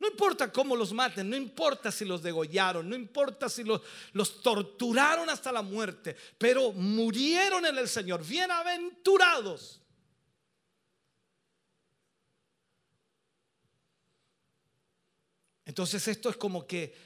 No 0.00 0.08
importa 0.08 0.50
cómo 0.50 0.74
los 0.74 0.92
maten, 0.92 1.28
no 1.28 1.36
importa 1.36 1.92
si 1.92 2.04
los 2.04 2.22
degollaron, 2.22 2.88
no 2.88 2.94
importa 2.94 3.48
si 3.48 3.62
los, 3.62 3.82
los, 4.12 4.40
torturaron 4.42 5.28
hasta 5.28 5.52
la 5.52 5.60
muerte, 5.60 6.16
pero 6.38 6.72
murieron 6.72 7.66
en 7.66 7.76
el 7.76 7.88
Señor, 7.88 8.24
bienaventurados. 8.24 9.82
Entonces 15.66 16.08
esto 16.08 16.30
es 16.30 16.36
como 16.36 16.66
que, 16.66 16.96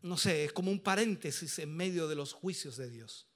no 0.00 0.16
sé, 0.16 0.46
es 0.46 0.52
como 0.52 0.72
un 0.72 0.80
paréntesis 0.80 1.58
en 1.60 1.76
medio 1.76 2.08
de 2.08 2.16
los 2.16 2.32
juicios 2.32 2.76
de 2.78 2.90
Dios. 2.90 3.28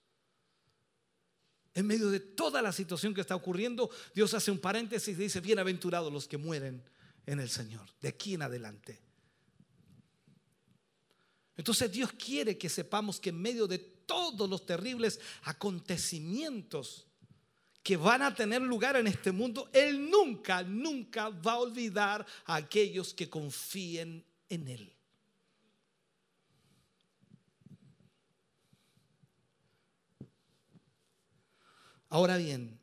En 1.77 1.87
medio 1.87 2.09
de 2.09 2.21
toda 2.21 2.63
la 2.63 2.73
situación 2.73 3.13
que 3.13 3.21
está 3.21 3.37
ocurriendo, 3.37 3.91
Dios 4.15 4.33
hace 4.33 4.51
un 4.51 4.59
paréntesis 4.59 5.09
y 5.15 5.25
dice, 5.25 5.43
bienaventurados 5.43 6.11
los 6.11 6.27
que 6.27 6.39
mueren 6.39 6.83
en 7.27 7.39
el 7.39 7.51
Señor, 7.51 7.87
de 8.01 8.09
aquí 8.09 8.33
en 8.33 8.41
adelante. 8.41 8.99
Entonces 11.55 11.93
Dios 11.93 12.13
quiere 12.13 12.57
que 12.57 12.71
sepamos 12.71 13.21
que 13.21 13.29
en 13.29 13.43
medio 13.43 13.67
de 13.67 13.79
todos 13.79 14.49
los 14.49 14.65
terribles 14.65 15.21
acontecimientos 15.43 17.09
que 17.83 17.99
van 17.99 18.23
a 18.23 18.35
tener 18.35 18.63
lugar 18.63 18.97
en 18.97 19.07
este 19.07 19.31
mundo, 19.31 19.69
Él 19.75 20.09
nunca, 20.09 20.63
nunca 20.63 21.29
va 21.29 21.53
a 21.53 21.59
olvidar 21.59 22.25
a 22.47 22.55
aquellos 22.55 23.13
que 23.13 23.29
confíen 23.29 24.25
en 24.49 24.69
Él. 24.69 24.96
Ahora 32.09 32.37
bien, 32.37 32.79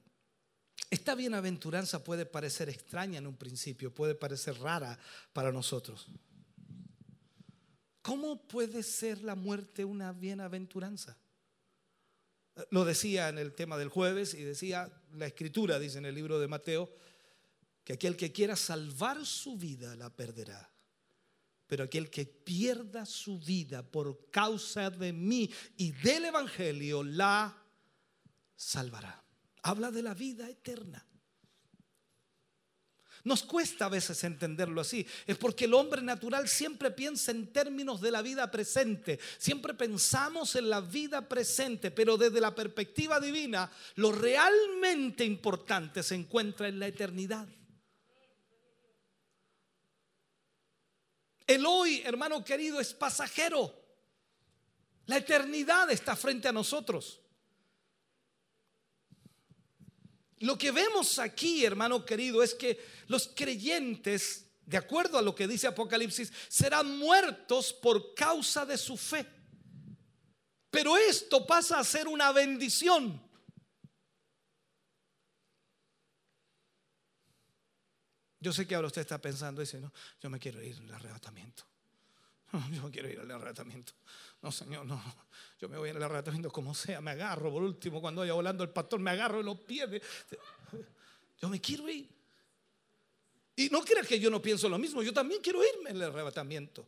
esta 0.89 1.15
bienaventuranza 1.15 2.03
puede 2.03 2.25
parecer 2.25 2.69
extraña 2.69 3.17
en 3.17 3.27
un 3.27 3.35
principio, 3.35 3.93
puede 3.93 4.15
parecer 4.15 4.59
rara 4.59 4.99
para 5.33 5.51
nosotros. 5.51 6.07
¿Cómo 8.03 8.47
puede 8.47 8.83
ser 8.83 9.23
la 9.23 9.33
muerte 9.33 9.85
una 9.85 10.11
bienaventuranza? 10.11 11.17
Lo 12.69 12.85
decía 12.85 13.29
en 13.29 13.39
el 13.39 13.53
tema 13.53 13.77
del 13.77 13.89
jueves 13.89 14.33
y 14.33 14.43
decía 14.43 14.91
la 15.13 15.25
escritura, 15.25 15.79
dice 15.79 15.97
en 15.97 16.05
el 16.05 16.13
libro 16.13 16.37
de 16.37 16.47
Mateo, 16.47 16.93
que 17.83 17.93
aquel 17.93 18.15
que 18.15 18.31
quiera 18.31 18.55
salvar 18.55 19.25
su 19.25 19.57
vida 19.57 19.95
la 19.95 20.09
perderá. 20.09 20.69
Pero 21.65 21.85
aquel 21.85 22.09
que 22.09 22.25
pierda 22.25 23.05
su 23.05 23.39
vida 23.39 23.81
por 23.81 24.29
causa 24.29 24.89
de 24.89 25.11
mí 25.11 25.49
y 25.77 25.91
del 25.91 26.25
Evangelio 26.25 27.03
la 27.03 27.62
salvará 28.64 29.23
habla 29.64 29.91
de 29.91 30.03
la 30.03 30.14
vida 30.14 30.49
eterna. 30.49 31.06
Nos 33.26 33.44
cuesta 33.44 33.85
a 33.85 33.90
veces 33.90 34.22
entenderlo 34.26 34.81
así. 34.81 35.07
Es 35.26 35.38
porque 35.38 35.64
el 35.64 35.73
hombre 35.73 36.02
natural 36.02 36.49
siempre 36.49 36.91
piensa 36.91 37.31
en 37.31 37.53
términos 37.53 38.02
de 38.02 38.11
la 38.11 38.22
vida 38.22 38.52
presente. 38.52 39.18
Siempre 39.38 39.73
pensamos 39.73 40.57
en 40.57 40.69
la 40.69 40.81
vida 40.81 41.30
presente, 41.30 41.90
pero 41.90 42.18
desde 42.18 42.41
la 42.41 42.53
perspectiva 42.53 43.22
divina, 43.22 43.72
lo 43.95 44.11
realmente 44.11 45.23
importante 45.23 46.03
se 46.03 46.15
encuentra 46.15 46.68
en 46.68 46.80
la 46.80 46.88
eternidad. 46.88 47.48
El 51.48 51.65
hoy, 51.65 52.02
hermano 52.03 52.44
querido, 52.44 52.81
es 52.81 52.94
pasajero. 52.94 53.73
La 55.06 55.18
eternidad 55.18 55.90
está 55.91 56.18
frente 56.18 56.49
a 56.49 56.53
nosotros. 56.53 57.22
Lo 60.43 60.57
que 60.57 60.71
vemos 60.71 61.19
aquí, 61.19 61.63
hermano 61.63 62.05
querido, 62.05 62.43
es 62.43 62.53
que 62.53 62.77
los 63.07 63.29
creyentes, 63.29 64.45
de 64.65 64.75
acuerdo 64.75 65.17
a 65.17 65.21
lo 65.21 65.33
que 65.33 65.47
dice 65.47 65.67
Apocalipsis, 65.67 66.33
serán 66.49 66.97
muertos 66.97 67.71
por 67.71 68.13
causa 68.13 68.65
de 68.65 68.77
su 68.77 68.97
fe. 68.97 69.25
Pero 70.69 70.97
esto 70.97 71.47
pasa 71.47 71.79
a 71.79 71.83
ser 71.85 72.09
una 72.09 72.33
bendición. 72.33 73.25
Yo 78.41 78.51
sé 78.51 78.67
que 78.67 78.75
ahora 78.75 78.87
usted 78.87 79.03
está 79.03 79.21
pensando, 79.21 79.61
dice, 79.61 79.79
no, 79.79 79.93
yo 80.19 80.29
me 80.29 80.39
quiero 80.39 80.61
ir 80.61 80.75
al 80.75 80.93
arrebatamiento. 80.93 81.63
yo 82.71 82.91
quiero 82.91 83.09
ir 83.09 83.19
al 83.19 83.31
arrebatamiento. 83.31 83.93
No, 84.41 84.51
Señor, 84.51 84.85
no. 84.85 85.01
Yo 85.59 85.69
me 85.69 85.77
voy 85.77 85.89
al 85.89 86.01
arrebatamiento 86.03 86.51
como 86.51 86.75
sea. 86.75 87.01
Me 87.01 87.11
agarro, 87.11 87.51
por 87.51 87.63
último, 87.63 88.01
cuando 88.01 88.21
vaya 88.21 88.34
volando 88.34 88.63
el 88.63 88.69
pastor, 88.69 88.99
me 88.99 89.11
agarro 89.11 89.39
en 89.39 89.45
los 89.45 89.59
pies. 89.59 89.89
Yo 91.41 91.49
me 91.49 91.59
quiero 91.59 91.89
ir. 91.89 92.09
Y 93.55 93.69
no 93.69 93.81
creas 93.84 94.07
que 94.07 94.19
yo 94.19 94.30
no 94.30 94.41
pienso 94.41 94.67
lo 94.67 94.77
mismo. 94.77 95.01
Yo 95.03 95.13
también 95.13 95.41
quiero 95.41 95.61
irme 95.63 95.91
el 95.91 96.01
arrebatamiento. 96.01 96.85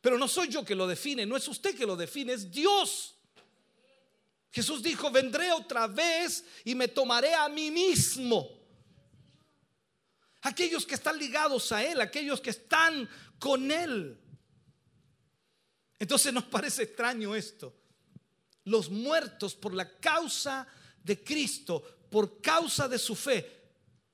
Pero 0.00 0.16
no 0.16 0.28
soy 0.28 0.48
yo 0.48 0.64
que 0.64 0.74
lo 0.74 0.86
define, 0.86 1.26
no 1.26 1.36
es 1.36 1.48
usted 1.48 1.76
que 1.76 1.84
lo 1.84 1.96
define, 1.96 2.34
es 2.34 2.50
Dios. 2.50 3.16
Jesús 4.50 4.82
dijo, 4.82 5.10
vendré 5.10 5.50
otra 5.50 5.88
vez 5.88 6.44
y 6.64 6.74
me 6.74 6.88
tomaré 6.88 7.34
a 7.34 7.48
mí 7.48 7.70
mismo. 7.70 8.48
Aquellos 10.42 10.86
que 10.86 10.94
están 10.94 11.18
ligados 11.18 11.72
a 11.72 11.84
Él, 11.84 12.00
aquellos 12.00 12.40
que 12.40 12.50
están 12.50 13.08
con 13.40 13.70
Él. 13.70 14.18
Entonces 15.98 16.32
nos 16.32 16.44
parece 16.44 16.84
extraño 16.84 17.34
esto. 17.34 17.74
Los 18.64 18.90
muertos 18.90 19.54
por 19.54 19.74
la 19.74 19.98
causa 19.98 20.66
de 21.02 21.22
Cristo, 21.22 21.82
por 22.10 22.40
causa 22.40 22.88
de 22.88 22.98
su 22.98 23.14
fe. 23.14 23.58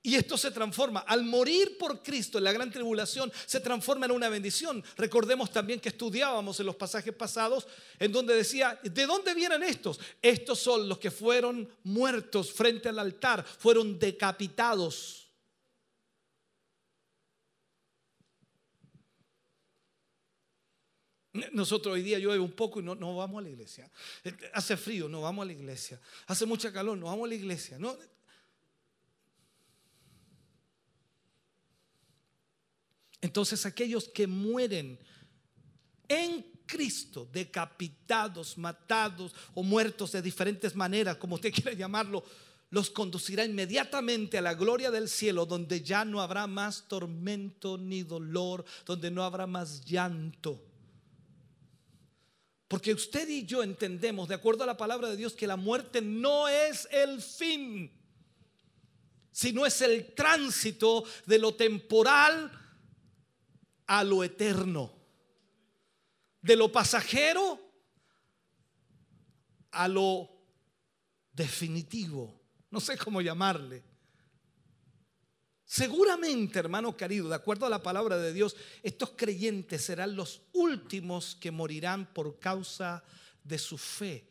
Y 0.06 0.16
esto 0.16 0.36
se 0.36 0.50
transforma. 0.50 1.00
Al 1.00 1.24
morir 1.24 1.78
por 1.78 2.02
Cristo 2.02 2.36
en 2.36 2.44
la 2.44 2.52
gran 2.52 2.70
tribulación, 2.70 3.32
se 3.46 3.60
transforma 3.60 4.04
en 4.04 4.12
una 4.12 4.28
bendición. 4.28 4.84
Recordemos 4.96 5.50
también 5.50 5.80
que 5.80 5.88
estudiábamos 5.88 6.60
en 6.60 6.66
los 6.66 6.76
pasajes 6.76 7.14
pasados, 7.14 7.66
en 7.98 8.12
donde 8.12 8.36
decía, 8.36 8.78
¿de 8.82 9.06
dónde 9.06 9.32
vienen 9.32 9.62
estos? 9.62 9.98
Estos 10.20 10.58
son 10.58 10.90
los 10.90 10.98
que 10.98 11.10
fueron 11.10 11.68
muertos 11.84 12.52
frente 12.52 12.90
al 12.90 12.98
altar, 12.98 13.44
fueron 13.44 13.98
decapitados 13.98 15.23
Nosotros 21.52 21.94
hoy 21.94 22.02
día 22.02 22.20
llueve 22.20 22.38
un 22.38 22.52
poco 22.52 22.78
y 22.78 22.84
no, 22.84 22.94
no, 22.94 23.16
vamos 23.16 23.40
a 23.40 23.42
la 23.42 23.50
iglesia. 23.50 23.90
Hace 24.52 24.76
frío, 24.76 25.08
no 25.08 25.20
vamos 25.20 25.42
a 25.42 25.46
la 25.46 25.52
iglesia. 25.52 26.00
Hace 26.28 26.46
mucha 26.46 26.72
calor, 26.72 26.96
no 26.96 27.06
vamos 27.06 27.24
a 27.24 27.28
la 27.28 27.34
iglesia. 27.34 27.76
No. 27.76 27.96
Entonces 33.20 33.66
aquellos 33.66 34.08
que 34.08 34.28
mueren 34.28 34.96
en 36.06 36.46
Cristo, 36.66 37.28
decapitados, 37.32 38.56
matados 38.56 39.34
o 39.54 39.64
muertos 39.64 40.12
de 40.12 40.22
diferentes 40.22 40.76
maneras, 40.76 41.16
como 41.16 41.34
usted 41.34 41.52
quiera 41.52 41.72
llamarlo, 41.72 42.24
los 42.70 42.90
conducirá 42.90 43.44
inmediatamente 43.44 44.38
a 44.38 44.42
la 44.42 44.54
gloria 44.54 44.92
del 44.92 45.08
cielo, 45.08 45.46
donde 45.46 45.80
ya 45.80 46.04
no 46.04 46.20
habrá 46.20 46.46
más 46.46 46.86
tormento 46.86 47.76
ni 47.76 48.04
dolor, 48.04 48.64
donde 48.86 49.10
no 49.10 49.24
habrá 49.24 49.48
más 49.48 49.84
llanto 49.84 50.73
porque 52.68 52.94
usted 52.94 53.28
y 53.28 53.44
yo 53.44 53.62
entendemos, 53.62 54.28
de 54.28 54.34
acuerdo 54.34 54.64
a 54.64 54.66
la 54.66 54.76
palabra 54.76 55.08
de 55.08 55.16
Dios, 55.16 55.34
que 55.34 55.46
la 55.46 55.56
muerte 55.56 56.00
no 56.00 56.48
es 56.48 56.88
el 56.90 57.20
fin, 57.20 57.92
sino 59.30 59.66
es 59.66 59.80
el 59.82 60.14
tránsito 60.14 61.04
de 61.26 61.38
lo 61.38 61.54
temporal 61.54 62.50
a 63.86 64.02
lo 64.04 64.24
eterno, 64.24 64.92
de 66.40 66.56
lo 66.56 66.72
pasajero 66.72 67.60
a 69.72 69.88
lo 69.88 70.30
definitivo, 71.32 72.40
no 72.70 72.80
sé 72.80 72.96
cómo 72.96 73.20
llamarle. 73.20 73.93
Seguramente, 75.74 76.60
hermano 76.60 76.96
querido, 76.96 77.28
de 77.28 77.34
acuerdo 77.34 77.66
a 77.66 77.68
la 77.68 77.82
palabra 77.82 78.16
de 78.16 78.32
Dios, 78.32 78.54
estos 78.84 79.10
creyentes 79.16 79.82
serán 79.82 80.14
los 80.14 80.42
últimos 80.52 81.34
que 81.34 81.50
morirán 81.50 82.14
por 82.14 82.38
causa 82.38 83.02
de 83.42 83.58
su 83.58 83.76
fe, 83.76 84.24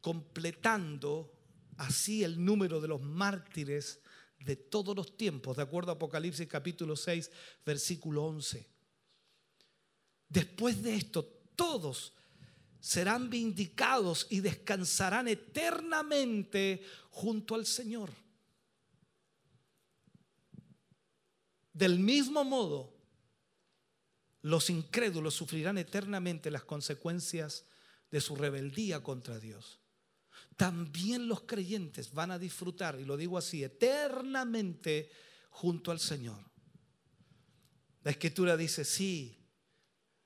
completando 0.00 1.32
así 1.76 2.24
el 2.24 2.44
número 2.44 2.80
de 2.80 2.88
los 2.88 3.00
mártires 3.00 4.00
de 4.40 4.56
todos 4.56 4.96
los 4.96 5.16
tiempos, 5.16 5.56
de 5.56 5.62
acuerdo 5.62 5.92
a 5.92 5.94
Apocalipsis 5.94 6.48
capítulo 6.48 6.96
6, 6.96 7.30
versículo 7.64 8.24
11. 8.24 8.68
Después 10.28 10.82
de 10.82 10.96
esto, 10.96 11.22
todos 11.54 12.12
serán 12.80 13.30
vindicados 13.30 14.26
y 14.30 14.40
descansarán 14.40 15.28
eternamente 15.28 16.82
junto 17.10 17.54
al 17.54 17.66
Señor. 17.66 18.25
Del 21.76 21.98
mismo 21.98 22.42
modo, 22.42 22.90
los 24.40 24.70
incrédulos 24.70 25.34
sufrirán 25.34 25.76
eternamente 25.76 26.50
las 26.50 26.64
consecuencias 26.64 27.66
de 28.10 28.22
su 28.22 28.34
rebeldía 28.34 29.02
contra 29.02 29.38
Dios. 29.38 29.78
También 30.56 31.28
los 31.28 31.42
creyentes 31.42 32.14
van 32.14 32.30
a 32.30 32.38
disfrutar, 32.38 32.98
y 32.98 33.04
lo 33.04 33.18
digo 33.18 33.36
así, 33.36 33.62
eternamente 33.62 35.10
junto 35.50 35.90
al 35.90 36.00
Señor. 36.00 36.38
La 38.04 38.10
escritura 38.10 38.56
dice, 38.56 38.82
sí, 38.82 39.38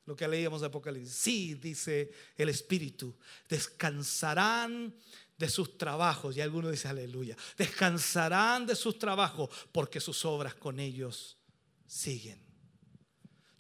lo 0.05 0.15
que 0.15 0.29
leíamos 0.29 0.61
de 0.61 0.69
Apocalipsis, 0.69 1.17
sí, 1.17 1.55
dice 1.55 2.13
el 2.37 2.49
Espíritu, 2.49 3.19
descansarán 3.49 4.95
de 5.37 5.49
sus 5.49 5.77
trabajos, 5.77 6.37
y 6.37 6.43
algunos 6.43 6.71
dicen 6.71 6.93
aleluya, 6.93 7.37
descansarán 7.59 8.67
de 8.67 8.77
sus 8.77 9.01
trabajos 9.01 9.51
porque 9.73 9.99
sus 9.99 10.25
obras 10.25 10.55
con 10.55 10.79
ellos 10.79 11.39
siguen. 11.91 12.39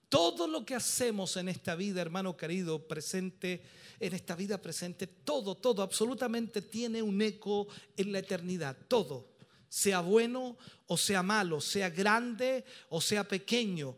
Todo 0.09 0.47
lo 0.47 0.65
que 0.65 0.75
hacemos 0.75 1.37
en 1.37 1.49
esta 1.49 1.75
vida, 1.75 2.01
hermano 2.01 2.37
querido, 2.37 2.87
presente, 2.87 3.63
en 3.99 4.15
esta 4.15 4.37
vida 4.37 4.59
presente, 4.63 5.07
todo, 5.07 5.57
todo, 5.57 5.83
absolutamente 5.83 6.63
tiene 6.63 7.03
un 7.03 7.21
eco 7.23 7.67
en 7.97 8.13
la 8.13 8.21
eternidad, 8.21 8.77
todo, 8.89 9.29
sea 9.69 10.01
bueno 10.01 10.57
o 10.87 10.97
sea 10.97 11.23
malo, 11.23 11.61
sea 11.61 11.91
grande 11.91 12.65
o 12.89 13.01
sea 13.01 13.27
pequeño. 13.27 13.97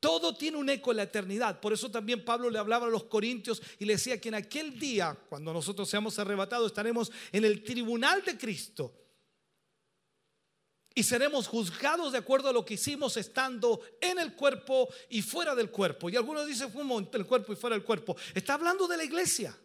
Todo 0.00 0.34
tiene 0.34 0.56
un 0.56 0.70
eco 0.70 0.92
en 0.92 0.98
la 0.98 1.02
eternidad. 1.04 1.60
Por 1.60 1.72
eso 1.72 1.90
también 1.90 2.24
Pablo 2.24 2.50
le 2.50 2.58
hablaba 2.58 2.86
a 2.86 2.90
los 2.90 3.04
corintios 3.04 3.60
y 3.78 3.84
le 3.84 3.94
decía 3.94 4.20
que 4.20 4.28
en 4.28 4.36
aquel 4.36 4.78
día, 4.78 5.18
cuando 5.28 5.52
nosotros 5.52 5.88
seamos 5.88 6.18
arrebatados, 6.18 6.68
estaremos 6.68 7.10
en 7.32 7.44
el 7.44 7.64
tribunal 7.64 8.22
de 8.24 8.38
Cristo 8.38 9.07
y 10.98 11.04
seremos 11.04 11.46
juzgados 11.46 12.10
de 12.10 12.18
acuerdo 12.18 12.48
a 12.48 12.52
lo 12.52 12.64
que 12.64 12.74
hicimos 12.74 13.16
estando 13.16 13.80
en 14.00 14.18
el 14.18 14.34
cuerpo 14.34 14.92
y 15.08 15.22
fuera 15.22 15.54
del 15.54 15.70
cuerpo. 15.70 16.10
Y 16.10 16.16
algunos 16.16 16.44
dicen, 16.44 16.72
¿cómo 16.72 16.98
entre 16.98 17.20
el 17.20 17.26
cuerpo 17.26 17.52
y 17.52 17.56
fuera 17.56 17.76
del 17.76 17.84
cuerpo? 17.84 18.16
Está 18.34 18.54
hablando 18.54 18.88
de 18.88 18.96
la 18.96 19.04
iglesia. 19.04 19.56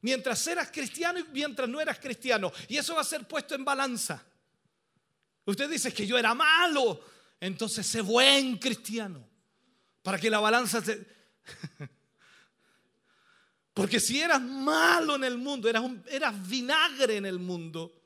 Mientras 0.00 0.44
eras 0.48 0.68
cristiano 0.72 1.20
y 1.20 1.26
mientras 1.32 1.68
no 1.68 1.80
eras 1.80 2.00
cristiano. 2.00 2.50
Y 2.66 2.76
eso 2.76 2.96
va 2.96 3.02
a 3.02 3.04
ser 3.04 3.28
puesto 3.28 3.54
en 3.54 3.64
balanza. 3.64 4.20
Usted 5.44 5.70
dice 5.70 5.94
que 5.94 6.08
yo 6.08 6.18
era 6.18 6.34
malo, 6.34 7.00
entonces 7.38 7.86
sé 7.86 8.00
buen 8.00 8.58
cristiano. 8.58 9.24
Para 10.02 10.18
que 10.18 10.28
la 10.28 10.40
balanza 10.40 10.82
se... 10.82 11.06
Porque 13.74 14.00
si 14.00 14.20
eras 14.20 14.42
malo 14.42 15.14
en 15.14 15.22
el 15.22 15.38
mundo, 15.38 15.68
eras, 15.68 15.84
eras 16.08 16.48
vinagre 16.48 17.18
en 17.18 17.26
el 17.26 17.38
mundo, 17.38 18.00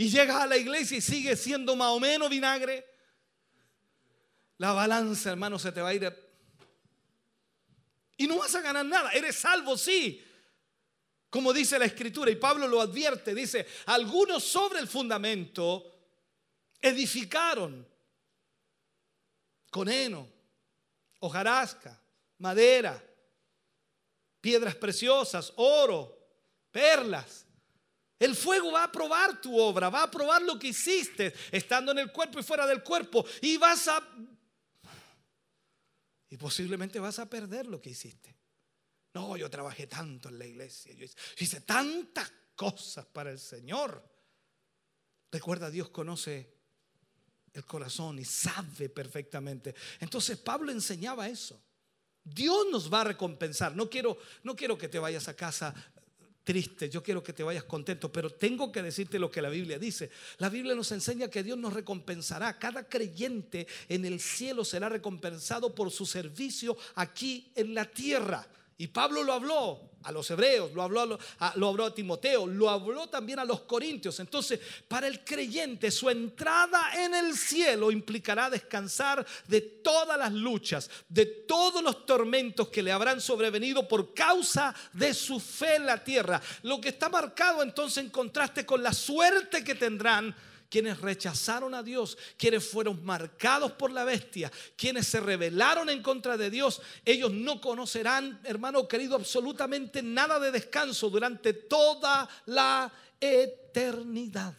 y 0.00 0.08
llegas 0.08 0.36
a 0.36 0.46
la 0.46 0.56
iglesia 0.56 0.96
y 0.96 1.00
sigues 1.00 1.42
siendo 1.42 1.74
más 1.74 1.88
o 1.88 1.98
menos 1.98 2.30
vinagre, 2.30 2.86
la 4.56 4.72
balanza, 4.72 5.32
hermano, 5.32 5.58
se 5.58 5.72
te 5.72 5.80
va 5.80 5.88
a 5.88 5.94
ir. 5.94 6.30
Y 8.16 8.28
no 8.28 8.38
vas 8.38 8.54
a 8.54 8.60
ganar 8.60 8.86
nada. 8.86 9.10
Eres 9.10 9.34
salvo, 9.34 9.76
sí. 9.76 10.24
Como 11.28 11.52
dice 11.52 11.80
la 11.80 11.84
escritura, 11.84 12.30
y 12.30 12.36
Pablo 12.36 12.68
lo 12.68 12.80
advierte, 12.80 13.34
dice, 13.34 13.66
algunos 13.86 14.44
sobre 14.44 14.78
el 14.78 14.86
fundamento 14.86 15.92
edificaron 16.80 17.84
con 19.68 19.88
heno, 19.88 20.28
hojarasca, 21.18 22.00
madera, 22.38 23.04
piedras 24.40 24.76
preciosas, 24.76 25.52
oro, 25.56 26.16
perlas. 26.70 27.47
El 28.18 28.34
fuego 28.34 28.72
va 28.72 28.84
a 28.84 28.92
probar 28.92 29.40
tu 29.40 29.58
obra, 29.58 29.90
va 29.90 30.02
a 30.02 30.10
probar 30.10 30.42
lo 30.42 30.58
que 30.58 30.68
hiciste 30.68 31.32
estando 31.52 31.92
en 31.92 32.00
el 32.00 32.12
cuerpo 32.12 32.40
y 32.40 32.42
fuera 32.42 32.66
del 32.66 32.82
cuerpo. 32.82 33.24
Y 33.42 33.56
vas 33.56 33.86
a... 33.88 34.02
Y 36.30 36.36
posiblemente 36.36 36.98
vas 36.98 37.18
a 37.20 37.30
perder 37.30 37.66
lo 37.66 37.80
que 37.80 37.90
hiciste. 37.90 38.36
No, 39.14 39.36
yo 39.36 39.48
trabajé 39.48 39.86
tanto 39.86 40.28
en 40.28 40.38
la 40.38 40.46
iglesia, 40.46 40.92
yo 40.92 41.06
hice, 41.38 41.60
tantas 41.62 42.30
cosas 42.54 43.06
para 43.06 43.30
el 43.30 43.38
Señor. 43.38 44.04
Recuerda, 45.30 45.70
Dios 45.70 45.88
conoce 45.88 46.56
el 47.52 47.64
corazón 47.64 48.18
y 48.18 48.24
sabe 48.24 48.88
perfectamente. 48.88 49.74
Entonces 50.00 50.38
Pablo 50.38 50.70
enseñaba 50.70 51.28
eso. 51.28 51.62
Dios 52.22 52.66
nos 52.70 52.92
va 52.92 53.00
a 53.00 53.04
recompensar. 53.04 53.74
No 53.74 53.88
quiero, 53.88 54.18
no 54.42 54.54
quiero 54.54 54.76
que 54.76 54.88
te 54.88 54.98
vayas 54.98 55.28
a 55.28 55.36
casa 55.36 55.74
triste, 56.48 56.88
yo 56.88 57.02
quiero 57.02 57.22
que 57.22 57.34
te 57.34 57.42
vayas 57.42 57.64
contento, 57.64 58.10
pero 58.10 58.30
tengo 58.30 58.72
que 58.72 58.82
decirte 58.82 59.18
lo 59.18 59.30
que 59.30 59.42
la 59.42 59.50
Biblia 59.50 59.78
dice. 59.78 60.08
La 60.38 60.48
Biblia 60.48 60.74
nos 60.74 60.90
enseña 60.92 61.28
que 61.28 61.42
Dios 61.42 61.58
nos 61.58 61.74
recompensará. 61.74 62.58
Cada 62.58 62.88
creyente 62.88 63.66
en 63.86 64.06
el 64.06 64.18
cielo 64.18 64.64
será 64.64 64.88
recompensado 64.88 65.74
por 65.74 65.90
su 65.90 66.06
servicio 66.06 66.74
aquí 66.94 67.52
en 67.54 67.74
la 67.74 67.84
tierra. 67.84 68.48
Y 68.80 68.86
Pablo 68.86 69.24
lo 69.24 69.32
habló 69.32 69.90
a 70.04 70.12
los 70.12 70.30
hebreos, 70.30 70.72
lo 70.72 70.82
habló 70.82 71.18
a, 71.40 71.52
lo 71.56 71.68
habló 71.68 71.86
a 71.86 71.94
Timoteo, 71.94 72.46
lo 72.46 72.70
habló 72.70 73.08
también 73.08 73.40
a 73.40 73.44
los 73.44 73.62
corintios. 73.62 74.20
Entonces, 74.20 74.60
para 74.86 75.08
el 75.08 75.24
creyente, 75.24 75.90
su 75.90 76.08
entrada 76.08 76.92
en 77.04 77.12
el 77.12 77.36
cielo 77.36 77.90
implicará 77.90 78.48
descansar 78.48 79.26
de 79.48 79.60
todas 79.60 80.16
las 80.16 80.32
luchas, 80.32 80.88
de 81.08 81.26
todos 81.26 81.82
los 81.82 82.06
tormentos 82.06 82.68
que 82.68 82.82
le 82.82 82.92
habrán 82.92 83.20
sobrevenido 83.20 83.88
por 83.88 84.14
causa 84.14 84.72
de 84.92 85.12
su 85.12 85.40
fe 85.40 85.74
en 85.74 85.86
la 85.86 86.04
tierra. 86.04 86.40
Lo 86.62 86.80
que 86.80 86.90
está 86.90 87.08
marcado 87.08 87.64
entonces 87.64 88.04
en 88.04 88.10
contraste 88.10 88.64
con 88.64 88.80
la 88.80 88.92
suerte 88.92 89.64
que 89.64 89.74
tendrán 89.74 90.36
quienes 90.68 91.00
rechazaron 91.00 91.74
a 91.74 91.82
Dios, 91.82 92.18
quienes 92.36 92.68
fueron 92.68 93.04
marcados 93.04 93.72
por 93.72 93.90
la 93.90 94.04
bestia, 94.04 94.52
quienes 94.76 95.06
se 95.06 95.20
rebelaron 95.20 95.88
en 95.90 96.02
contra 96.02 96.36
de 96.36 96.50
Dios, 96.50 96.80
ellos 97.04 97.32
no 97.32 97.60
conocerán, 97.60 98.40
hermano 98.44 98.86
querido, 98.86 99.16
absolutamente 99.16 100.02
nada 100.02 100.38
de 100.38 100.50
descanso 100.50 101.10
durante 101.10 101.52
toda 101.52 102.28
la 102.46 102.92
eternidad. 103.20 104.54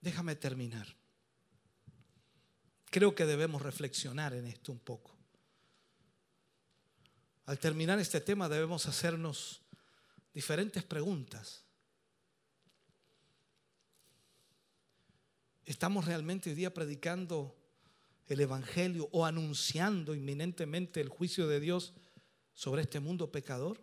Déjame 0.00 0.36
terminar. 0.36 0.86
Creo 2.90 3.14
que 3.14 3.26
debemos 3.26 3.62
reflexionar 3.62 4.34
en 4.34 4.46
esto 4.46 4.72
un 4.72 4.80
poco. 4.80 5.16
Al 7.46 7.58
terminar 7.58 7.98
este 7.98 8.20
tema 8.20 8.48
debemos 8.48 8.86
hacernos 8.86 9.62
diferentes 10.32 10.82
preguntas. 10.82 11.64
¿Estamos 15.70 16.04
realmente 16.04 16.50
hoy 16.50 16.56
día 16.56 16.74
predicando 16.74 17.56
el 18.26 18.40
Evangelio 18.40 19.08
o 19.12 19.24
anunciando 19.24 20.16
inminentemente 20.16 21.00
el 21.00 21.08
juicio 21.08 21.46
de 21.46 21.60
Dios 21.60 21.92
sobre 22.52 22.82
este 22.82 22.98
mundo 22.98 23.30
pecador? 23.30 23.80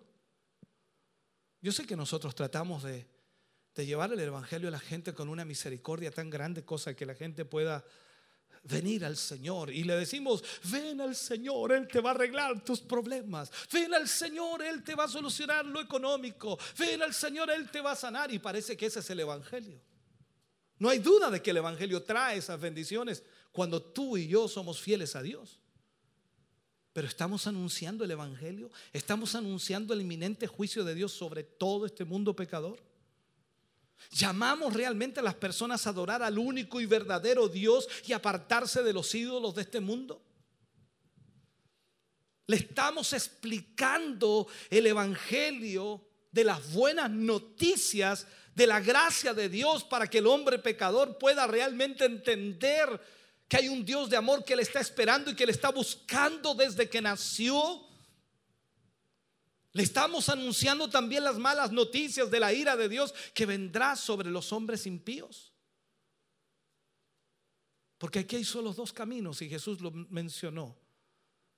Yo 1.61 1.71
sé 1.71 1.87
que 1.87 1.95
nosotros 1.95 2.35
tratamos 2.35 2.83
de, 2.83 3.07
llevar 3.77 4.11
el 4.11 4.19
Evangelio 4.19 4.67
a 4.67 4.71
la 4.71 4.81
gente 4.81 5.13
con 5.13 5.29
una 5.29 5.45
misericordia 5.45 6.11
tan 6.11 6.29
grande, 6.29 6.65
cosa 6.65 6.93
que 6.93 7.05
la 7.05 7.15
gente 7.15 7.45
pueda 7.45 7.85
venir 8.63 9.05
al 9.05 9.15
Señor 9.15 9.71
y 9.71 9.85
le 9.85 9.95
decimos, 9.95 10.43
ven 10.69 10.99
al 10.99 11.15
Señor, 11.15 11.71
Él 11.71 11.87
te 11.87 12.01
va 12.01 12.09
a 12.09 12.15
arreglar 12.15 12.65
tus 12.65 12.81
problemas, 12.81 13.49
ven 13.71 13.93
al 13.93 14.09
Señor, 14.09 14.61
Él 14.61 14.83
te 14.83 14.93
va 14.93 15.05
a 15.05 15.07
solucionar 15.07 15.65
lo 15.65 15.79
económico, 15.79 16.59
ven 16.77 17.01
al 17.01 17.13
Señor, 17.13 17.49
Él 17.49 17.71
te 17.71 17.79
va 17.79 17.93
a 17.93 17.95
sanar 17.95 18.29
y 18.33 18.39
parece 18.39 18.75
que 18.75 18.87
ese 18.87 18.99
es 18.99 19.09
el 19.09 19.21
Evangelio. 19.21 19.86
No 20.79 20.89
hay 20.89 20.99
duda 20.99 21.31
de 21.31 21.41
que 21.41 21.51
el 21.51 21.57
Evangelio 21.57 22.03
trae 22.03 22.37
esas 22.37 22.59
bendiciones 22.59 23.23
cuando 23.51 23.81
tú 23.81 24.17
y 24.17 24.27
yo 24.27 24.47
somos 24.47 24.79
fieles 24.79 25.15
a 25.15 25.21
Dios. 25.21 25.59
Pero 26.93 27.07
estamos 27.07 27.45
anunciando 27.47 28.03
el 28.03 28.11
Evangelio, 28.11 28.71
estamos 28.91 29.35
anunciando 29.35 29.93
el 29.93 30.01
inminente 30.01 30.47
juicio 30.47 30.83
de 30.83 30.95
Dios 30.95 31.11
sobre 31.11 31.43
todo 31.43 31.85
este 31.85 32.05
mundo 32.05 32.35
pecador. 32.35 32.81
¿Llamamos 34.11 34.73
realmente 34.73 35.19
a 35.19 35.23
las 35.23 35.35
personas 35.35 35.85
a 35.85 35.89
adorar 35.89 36.23
al 36.23 36.37
único 36.37 36.79
y 36.79 36.85
verdadero 36.85 37.47
Dios 37.49 37.87
y 38.05 38.13
apartarse 38.13 38.83
de 38.83 38.93
los 38.93 39.13
ídolos 39.13 39.55
de 39.55 39.63
este 39.63 39.79
mundo? 39.79 40.23
Le 42.47 42.55
estamos 42.55 43.11
explicando 43.13 44.47
el 44.69 44.87
Evangelio 44.87 46.06
de 46.37 46.43
las 46.43 46.71
buenas 46.71 47.09
noticias 47.09 48.27
de 48.53 48.67
la 48.67 48.79
gracia 48.79 49.33
de 49.33 49.49
Dios 49.49 49.83
para 49.83 50.07
que 50.07 50.19
el 50.19 50.27
hombre 50.27 50.59
pecador 50.59 51.17
pueda 51.17 51.47
realmente 51.47 52.05
entender 52.05 53.01
que 53.47 53.57
hay 53.57 53.67
un 53.67 53.83
Dios 53.83 54.07
de 54.07 54.17
amor 54.17 54.45
que 54.45 54.55
le 54.55 54.61
está 54.61 54.79
esperando 54.79 55.31
y 55.31 55.35
que 55.35 55.47
le 55.47 55.51
está 55.51 55.71
buscando 55.71 56.53
desde 56.53 56.87
que 56.87 57.01
nació. 57.01 57.83
Le 59.73 59.81
estamos 59.81 60.29
anunciando 60.29 60.87
también 60.87 61.23
las 61.23 61.39
malas 61.39 61.71
noticias 61.71 62.29
de 62.29 62.39
la 62.39 62.53
ira 62.53 62.77
de 62.77 62.87
Dios 62.87 63.15
que 63.33 63.47
vendrá 63.47 63.95
sobre 63.95 64.29
los 64.29 64.53
hombres 64.53 64.85
impíos. 64.85 65.51
Porque 67.97 68.19
aquí 68.19 68.35
hay 68.35 68.43
solo 68.43 68.73
dos 68.73 68.93
caminos 68.93 69.41
y 69.41 69.49
Jesús 69.49 69.81
lo 69.81 69.89
mencionó. 69.89 70.77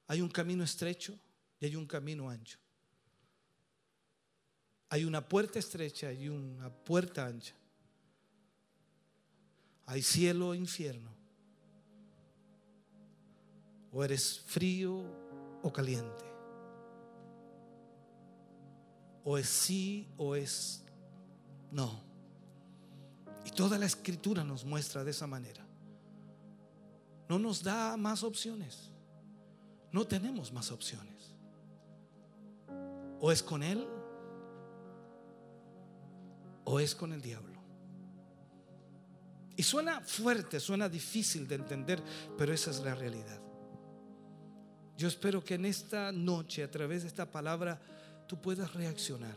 Hay 0.08 0.22
un 0.22 0.30
camino 0.30 0.64
estrecho 0.64 1.20
y 1.60 1.66
hay 1.66 1.76
un 1.76 1.86
camino 1.86 2.30
ancho. 2.30 2.60
Hay 4.90 5.06
una 5.06 5.28
puerta 5.28 5.60
estrecha 5.60 6.12
y 6.12 6.30
una 6.30 6.70
puerta 6.70 7.26
ancha. 7.26 7.54
Hay 9.86 10.02
cielo 10.02 10.54
e 10.54 10.58
infierno. 10.58 11.10
O 13.92 14.04
eres 14.04 14.40
frío 14.40 15.04
o 15.62 15.72
caliente. 15.72 16.26
O 19.24 19.38
es 19.38 19.48
sí 19.48 20.08
o 20.18 20.36
es 20.36 20.84
no. 21.72 22.02
Y 23.46 23.52
toda 23.52 23.78
la 23.78 23.86
escritura 23.86 24.44
nos 24.44 24.66
muestra 24.66 25.04
de 25.04 25.12
esa 25.12 25.28
manera. 25.28 25.66
No 27.28 27.38
nos 27.38 27.62
da 27.64 27.96
más 27.96 28.24
opciones. 28.24 28.92
No 29.92 30.06
tenemos 30.06 30.52
más 30.52 30.72
opciones. 30.72 31.36
O 33.20 33.32
es 33.32 33.44
con 33.44 33.62
Él 33.62 33.88
o 36.72 36.80
es 36.80 36.94
con 36.94 37.12
el 37.14 37.22
diablo. 37.22 37.58
Y 39.56 39.64
suena 39.64 40.02
fuerte, 40.02 40.60
suena 40.60 40.88
difícil 40.88 41.48
de 41.48 41.56
entender, 41.56 42.02
pero 42.38 42.54
esa 42.54 42.70
es 42.70 42.80
la 42.82 42.94
realidad. 42.94 43.42
Yo 44.96 45.08
espero 45.08 45.44
que 45.44 45.56
en 45.56 45.66
esta 45.66 46.12
noche, 46.12 46.64
a 46.64 46.70
través 46.70 47.02
de 47.02 47.08
esta 47.08 47.26
palabra, 47.26 47.82
tú 48.28 48.40
puedas 48.40 48.72
reaccionar. 48.76 49.36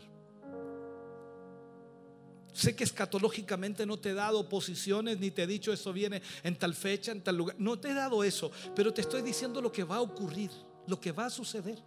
Sé 2.53 2.75
que 2.75 2.83
escatológicamente 2.83 3.83
no 3.87 3.97
te 3.97 4.11
he 4.11 4.13
dado 4.13 4.47
posiciones 4.47 5.17
ni 5.17 5.31
te 5.31 5.41
he 5.41 5.47
dicho 5.47 5.73
eso 5.73 5.91
viene 5.91 6.21
en 6.43 6.55
tal 6.55 6.75
fecha, 6.75 7.11
en 7.11 7.23
tal 7.23 7.35
lugar. 7.35 7.55
No 7.57 7.79
te 7.79 7.89
he 7.89 7.93
dado 7.95 8.23
eso, 8.23 8.51
pero 8.75 8.93
te 8.93 9.01
estoy 9.01 9.23
diciendo 9.23 9.59
lo 9.59 9.71
que 9.71 9.83
va 9.83 9.95
a 9.95 10.01
ocurrir, 10.01 10.51
lo 10.85 10.99
que 10.99 11.11
va 11.11 11.25
a 11.25 11.31
suceder. 11.31 11.81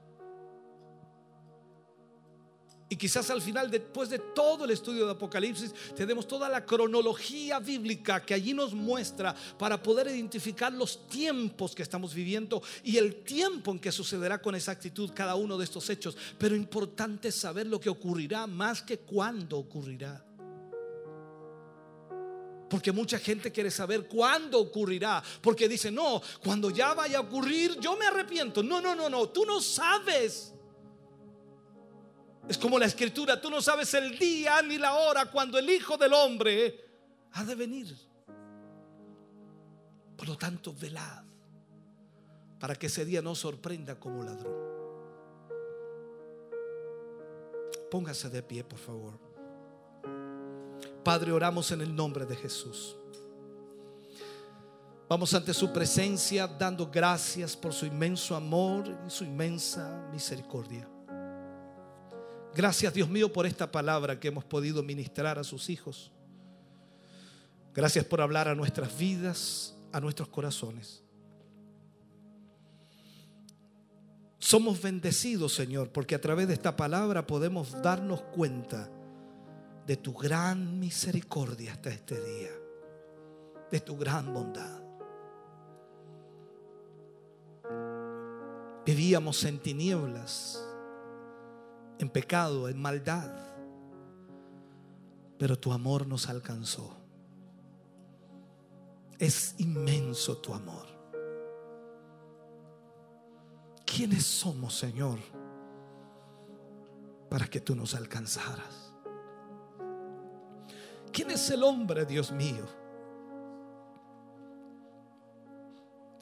Y 2.88 2.94
quizás 2.94 3.30
al 3.30 3.42
final, 3.42 3.68
después 3.68 4.08
de 4.10 4.20
todo 4.20 4.64
el 4.64 4.70
estudio 4.70 5.06
de 5.06 5.12
Apocalipsis, 5.12 5.74
tenemos 5.96 6.28
toda 6.28 6.48
la 6.48 6.64
cronología 6.64 7.58
bíblica 7.58 8.24
que 8.24 8.32
allí 8.32 8.54
nos 8.54 8.74
muestra 8.74 9.34
para 9.58 9.82
poder 9.82 10.06
identificar 10.06 10.72
los 10.72 11.08
tiempos 11.08 11.74
que 11.74 11.82
estamos 11.82 12.14
viviendo 12.14 12.62
y 12.84 12.96
el 12.96 13.24
tiempo 13.24 13.72
en 13.72 13.80
que 13.80 13.90
sucederá 13.90 14.40
con 14.40 14.54
exactitud 14.54 15.10
cada 15.12 15.34
uno 15.34 15.58
de 15.58 15.64
estos 15.64 15.90
hechos. 15.90 16.16
Pero 16.38 16.54
importante 16.54 17.32
saber 17.32 17.66
lo 17.66 17.80
que 17.80 17.88
ocurrirá 17.88 18.46
más 18.46 18.82
que 18.82 18.98
cuándo 18.98 19.58
ocurrirá. 19.58 20.24
Porque 22.68 22.92
mucha 22.92 23.18
gente 23.18 23.50
quiere 23.50 23.70
saber 23.72 24.06
cuándo 24.06 24.60
ocurrirá. 24.60 25.22
Porque 25.40 25.68
dice, 25.68 25.90
no, 25.90 26.22
cuando 26.42 26.70
ya 26.70 26.94
vaya 26.94 27.18
a 27.18 27.22
ocurrir, 27.22 27.80
yo 27.80 27.96
me 27.96 28.06
arrepiento. 28.06 28.62
No, 28.62 28.80
no, 28.80 28.94
no, 28.94 29.08
no, 29.08 29.28
tú 29.28 29.44
no 29.44 29.60
sabes. 29.60 30.52
Es 32.48 32.56
como 32.58 32.78
la 32.78 32.86
escritura, 32.86 33.40
tú 33.40 33.50
no 33.50 33.60
sabes 33.60 33.92
el 33.94 34.16
día 34.18 34.62
ni 34.62 34.78
la 34.78 34.94
hora 34.94 35.30
cuando 35.30 35.58
el 35.58 35.68
Hijo 35.68 35.96
del 35.96 36.12
Hombre 36.12 36.84
ha 37.32 37.44
de 37.44 37.54
venir. 37.54 37.96
Por 40.16 40.28
lo 40.28 40.36
tanto, 40.36 40.72
velad 40.72 41.24
para 42.58 42.74
que 42.74 42.86
ese 42.86 43.04
día 43.04 43.20
no 43.20 43.34
sorprenda 43.34 43.98
como 43.98 44.22
ladrón. 44.22 44.54
Póngase 47.90 48.28
de 48.30 48.42
pie, 48.42 48.64
por 48.64 48.78
favor. 48.78 49.18
Padre, 51.04 51.32
oramos 51.32 51.70
en 51.70 51.82
el 51.82 51.94
nombre 51.94 52.26
de 52.26 52.34
Jesús. 52.34 52.96
Vamos 55.08 55.32
ante 55.34 55.54
su 55.54 55.72
presencia 55.72 56.48
dando 56.48 56.90
gracias 56.90 57.56
por 57.56 57.72
su 57.72 57.86
inmenso 57.86 58.34
amor 58.34 58.88
y 59.06 59.10
su 59.10 59.22
inmensa 59.22 60.08
misericordia. 60.10 60.88
Gracias 62.56 62.94
Dios 62.94 63.10
mío 63.10 63.30
por 63.30 63.44
esta 63.44 63.70
palabra 63.70 64.18
que 64.18 64.28
hemos 64.28 64.42
podido 64.42 64.82
ministrar 64.82 65.38
a 65.38 65.44
sus 65.44 65.68
hijos. 65.68 66.10
Gracias 67.74 68.06
por 68.06 68.22
hablar 68.22 68.48
a 68.48 68.54
nuestras 68.54 68.96
vidas, 68.96 69.76
a 69.92 70.00
nuestros 70.00 70.28
corazones. 70.28 71.02
Somos 74.38 74.80
bendecidos, 74.80 75.52
Señor, 75.52 75.92
porque 75.92 76.14
a 76.14 76.20
través 76.22 76.48
de 76.48 76.54
esta 76.54 76.74
palabra 76.74 77.26
podemos 77.26 77.82
darnos 77.82 78.22
cuenta 78.22 78.88
de 79.86 79.98
tu 79.98 80.14
gran 80.14 80.80
misericordia 80.80 81.74
hasta 81.74 81.90
este 81.90 82.18
día, 82.24 82.52
de 83.70 83.80
tu 83.80 83.98
gran 83.98 84.32
bondad. 84.32 84.80
Vivíamos 88.86 89.44
en 89.44 89.58
tinieblas 89.58 90.65
en 91.98 92.08
pecado, 92.08 92.68
en 92.68 92.80
maldad. 92.80 93.30
Pero 95.38 95.58
tu 95.58 95.72
amor 95.72 96.06
nos 96.06 96.28
alcanzó. 96.28 96.96
Es 99.18 99.54
inmenso 99.58 100.38
tu 100.38 100.52
amor. 100.54 100.86
¿Quiénes 103.84 104.24
somos, 104.24 104.74
Señor, 104.74 105.18
para 107.30 107.46
que 107.46 107.60
tú 107.60 107.74
nos 107.74 107.94
alcanzaras? 107.94 108.92
¿Quién 111.12 111.30
es 111.30 111.48
el 111.50 111.62
hombre, 111.62 112.04
Dios 112.04 112.30
mío? 112.32 112.66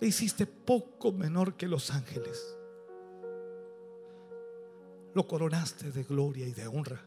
Le 0.00 0.06
hiciste 0.08 0.46
poco 0.46 1.12
menor 1.12 1.54
que 1.56 1.66
los 1.66 1.90
ángeles 1.90 2.56
lo 5.14 5.26
coronaste 5.26 5.90
de 5.90 6.02
gloria 6.02 6.46
y 6.46 6.52
de 6.52 6.66
honra. 6.66 7.00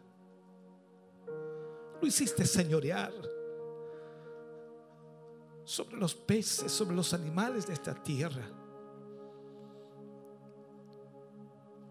Lo 2.01 2.07
hiciste 2.07 2.45
señorear 2.45 3.11
sobre 5.65 5.97
los 5.97 6.15
peces, 6.15 6.71
sobre 6.71 6.95
los 6.95 7.13
animales 7.13 7.67
de 7.67 7.73
esta 7.73 7.93
tierra. 7.93 8.47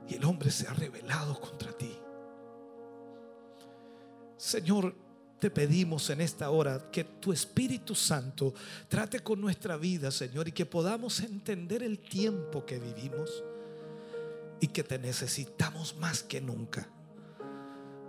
Y 0.08 0.14
el 0.14 0.24
hombre 0.24 0.50
se 0.50 0.66
ha 0.66 0.72
rebelado 0.72 1.38
contra 1.38 1.72
ti. 1.72 1.94
Señor, 4.36 4.94
te 5.38 5.50
pedimos 5.50 6.08
en 6.08 6.22
esta 6.22 6.48
hora 6.50 6.90
que 6.90 7.04
tu 7.04 7.32
Espíritu 7.32 7.94
Santo 7.94 8.54
trate 8.88 9.20
con 9.20 9.40
nuestra 9.40 9.76
vida, 9.76 10.10
Señor, 10.10 10.48
y 10.48 10.52
que 10.52 10.64
podamos 10.64 11.20
entender 11.20 11.82
el 11.82 11.98
tiempo 11.98 12.64
que 12.64 12.78
vivimos 12.78 13.44
y 14.60 14.68
que 14.68 14.82
te 14.82 14.98
necesitamos 14.98 15.96
más 15.96 16.22
que 16.22 16.40
nunca. 16.40 16.88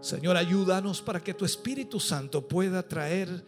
Señor, 0.02 0.38
ayúdanos 0.38 1.02
para 1.02 1.20
que 1.20 1.34
tu 1.34 1.46
Espíritu 1.46 2.00
Santo 2.00 2.48
pueda 2.48 2.88
traer 2.88 3.44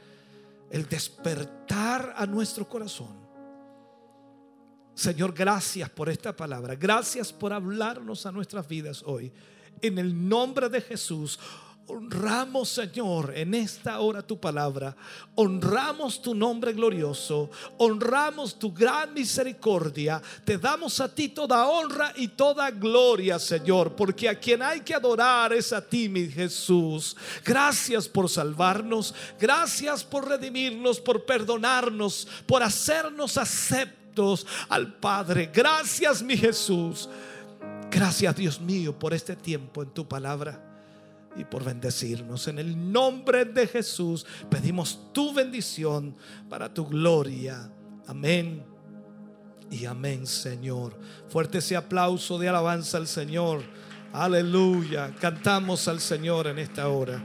el 0.70 0.88
despertar 0.88 2.14
a 2.18 2.26
nuestro 2.26 2.68
corazón. 2.68 3.30
Señor, 4.94 5.34
gracias 5.34 5.90
por 5.90 6.10
esta 6.10 6.36
palabra. 6.36 6.76
Gracias 6.76 7.32
por 7.32 7.54
hablarnos 7.54 8.26
a 8.26 8.32
nuestras 8.32 8.68
vidas 8.68 9.02
hoy. 9.06 9.32
En 9.82 9.98
el 9.98 10.28
nombre 10.28 10.68
de 10.68 10.82
Jesús. 10.82 11.40
Honramos, 11.92 12.70
Señor, 12.70 13.34
en 13.36 13.56
esta 13.56 14.00
hora 14.00 14.22
tu 14.22 14.40
palabra. 14.40 14.96
Honramos 15.34 16.22
tu 16.22 16.36
nombre 16.36 16.72
glorioso. 16.74 17.50
Honramos 17.80 18.60
tu 18.60 18.72
gran 18.72 19.12
misericordia. 19.12 20.22
Te 20.46 20.60
damos 20.60 21.00
a 21.00 21.14
ti 21.14 21.30
toda 21.30 21.68
honra 21.68 22.14
y 22.16 22.28
toda 22.28 22.70
gloria, 22.70 23.40
Señor, 23.40 23.96
porque 23.96 24.30
a 24.30 24.40
quien 24.40 24.62
hay 24.62 24.82
que 24.82 24.94
adorar 24.94 25.52
es 25.52 25.74
a 25.74 25.82
ti, 25.84 26.08
mi 26.08 26.28
Jesús. 26.28 27.18
Gracias 27.44 28.08
por 28.08 28.30
salvarnos. 28.30 29.16
Gracias 29.40 30.04
por 30.04 30.28
redimirnos, 30.28 31.00
por 31.00 31.26
perdonarnos, 31.26 32.28
por 32.46 32.62
hacernos 32.62 33.36
aceptos 33.36 34.46
al 34.70 34.94
Padre. 35.00 35.50
Gracias, 35.52 36.22
mi 36.22 36.38
Jesús. 36.38 37.10
Gracias, 37.90 38.36
Dios 38.36 38.62
mío, 38.62 38.94
por 39.00 39.12
este 39.16 39.36
tiempo 39.36 39.82
en 39.82 39.90
tu 39.90 40.08
palabra 40.08 40.69
y 41.40 41.46
por 41.46 41.64
bendecirnos. 41.64 42.48
En 42.50 42.60
el 42.60 42.92
nombre 42.92 43.46
de 43.46 43.66
Jesús 43.66 44.26
pedimos 44.50 45.14
tu 45.14 45.34
bendición 45.34 46.16
para 46.50 46.72
tu 46.74 46.86
gloria. 46.86 47.72
Amén. 48.08 48.64
Y 49.72 49.86
amén, 49.86 50.28
Señor. 50.28 51.00
Fuerte 51.30 51.60
ese 51.60 51.78
aplauso 51.78 52.38
de 52.38 52.50
alabanza 52.50 52.98
al 52.98 53.08
Señor. 53.08 53.64
Aleluya. 54.12 55.16
Cantamos 55.20 55.88
al 55.88 56.02
Señor 56.02 56.48
en 56.48 56.60
esta 56.60 56.90
hora. 56.90 57.24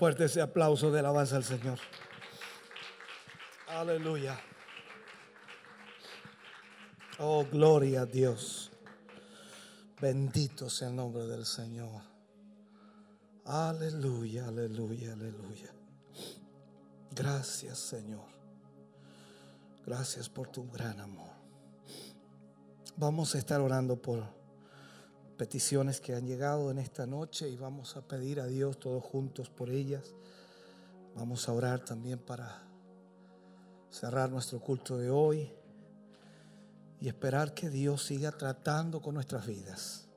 fuerte 0.00 0.24
ese 0.24 0.40
aplauso 0.40 0.90
de 0.90 1.00
alabanza 1.00 1.36
al 1.36 1.44
Señor. 1.44 1.78
Aleluya. 3.68 4.40
Oh, 7.18 7.44
gloria 7.44 8.00
a 8.00 8.06
Dios. 8.06 8.70
Bendito 10.00 10.70
sea 10.70 10.88
el 10.88 10.96
nombre 10.96 11.26
del 11.26 11.44
Señor. 11.44 12.00
Aleluya, 13.44 14.48
aleluya, 14.48 15.12
aleluya. 15.12 15.70
Gracias, 17.10 17.78
Señor. 17.78 18.24
Gracias 19.84 20.30
por 20.30 20.48
tu 20.48 20.66
gran 20.70 20.98
amor. 20.98 21.28
Vamos 22.96 23.34
a 23.34 23.38
estar 23.38 23.60
orando 23.60 24.00
por 24.00 24.24
peticiones 25.40 26.02
que 26.02 26.14
han 26.14 26.26
llegado 26.26 26.70
en 26.70 26.78
esta 26.78 27.06
noche 27.06 27.48
y 27.48 27.56
vamos 27.56 27.96
a 27.96 28.02
pedir 28.02 28.40
a 28.40 28.46
Dios 28.46 28.78
todos 28.78 29.02
juntos 29.02 29.48
por 29.48 29.70
ellas. 29.70 30.12
Vamos 31.16 31.48
a 31.48 31.54
orar 31.54 31.82
también 31.82 32.18
para 32.18 32.62
cerrar 33.90 34.30
nuestro 34.30 34.60
culto 34.60 34.98
de 34.98 35.08
hoy 35.08 35.50
y 37.00 37.08
esperar 37.08 37.54
que 37.54 37.70
Dios 37.70 38.04
siga 38.04 38.32
tratando 38.32 39.00
con 39.00 39.14
nuestras 39.14 39.46
vidas. 39.46 40.08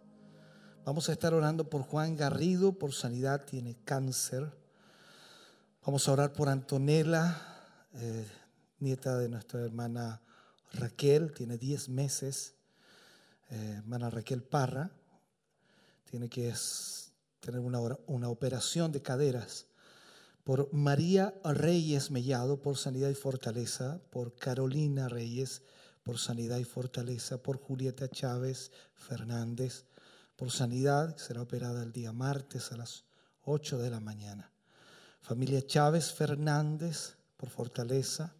Vamos 0.83 1.07
a 1.07 1.13
estar 1.13 1.33
orando 1.33 1.69
por 1.69 1.83
Juan 1.83 2.17
Garrido, 2.17 2.73
por 2.73 2.91
sanidad, 2.91 3.45
tiene 3.45 3.77
cáncer. 3.85 4.51
Vamos 5.85 6.05
a 6.09 6.11
orar 6.11 6.33
por 6.33 6.49
Antonella, 6.49 7.41
eh, 7.93 8.27
nieta 8.79 9.17
de 9.17 9.29
nuestra 9.29 9.61
hermana 9.61 10.21
Raquel, 10.73 11.31
tiene 11.31 11.57
10 11.57 11.87
meses, 11.87 12.55
eh, 13.51 13.75
hermana 13.77 14.09
Raquel 14.09 14.43
Parra 14.43 14.91
tiene 16.13 16.29
que 16.29 16.53
tener 17.39 17.59
una, 17.59 17.79
una 18.05 18.29
operación 18.29 18.91
de 18.91 19.01
caderas. 19.01 19.65
Por 20.43 20.71
María 20.71 21.33
Reyes 21.43 22.11
Mellado, 22.11 22.61
por 22.61 22.77
sanidad 22.77 23.09
y 23.09 23.15
fortaleza. 23.15 23.99
Por 24.11 24.35
Carolina 24.35 25.09
Reyes, 25.09 25.63
por 26.03 26.19
sanidad 26.19 26.59
y 26.59 26.65
fortaleza. 26.65 27.41
Por 27.41 27.57
Julieta 27.57 28.09
Chávez 28.09 28.71
Fernández, 28.93 29.85
por 30.35 30.51
sanidad, 30.51 31.17
será 31.17 31.41
operada 31.41 31.81
el 31.81 31.91
día 31.91 32.13
martes 32.13 32.71
a 32.71 32.77
las 32.77 33.05
8 33.45 33.79
de 33.79 33.89
la 33.89 33.99
mañana. 33.99 34.51
Familia 35.19 35.65
Chávez 35.65 36.13
Fernández, 36.13 37.15
por 37.37 37.49
fortaleza. 37.49 38.35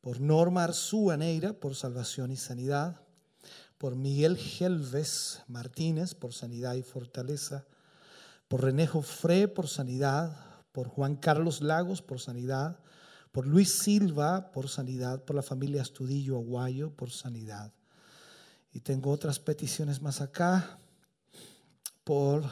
Por 0.00 0.20
Norma 0.20 0.64
Arzúa 0.64 1.16
Neira, 1.16 1.52
por 1.52 1.76
salvación 1.76 2.32
y 2.32 2.36
sanidad. 2.36 3.00
Por 3.78 3.94
Miguel 3.94 4.36
Gelves 4.36 5.42
Martínez, 5.46 6.14
por 6.14 6.34
sanidad 6.34 6.74
y 6.74 6.82
fortaleza. 6.82 7.64
Por 8.48 8.64
Renejo 8.64 9.02
Fre, 9.02 9.46
por 9.46 9.68
sanidad. 9.68 10.36
Por 10.72 10.88
Juan 10.88 11.16
Carlos 11.16 11.62
Lagos, 11.62 12.02
por 12.02 12.20
sanidad. 12.20 12.80
Por 13.30 13.46
Luis 13.46 13.78
Silva, 13.78 14.50
por 14.50 14.68
sanidad. 14.68 15.24
Por 15.24 15.36
la 15.36 15.42
familia 15.42 15.82
Astudillo 15.82 16.36
Aguayo, 16.36 16.90
por 16.90 17.10
sanidad. 17.10 17.72
Y 18.72 18.80
tengo 18.80 19.12
otras 19.12 19.38
peticiones 19.38 20.02
más 20.02 20.20
acá. 20.20 20.80
Por 22.02 22.44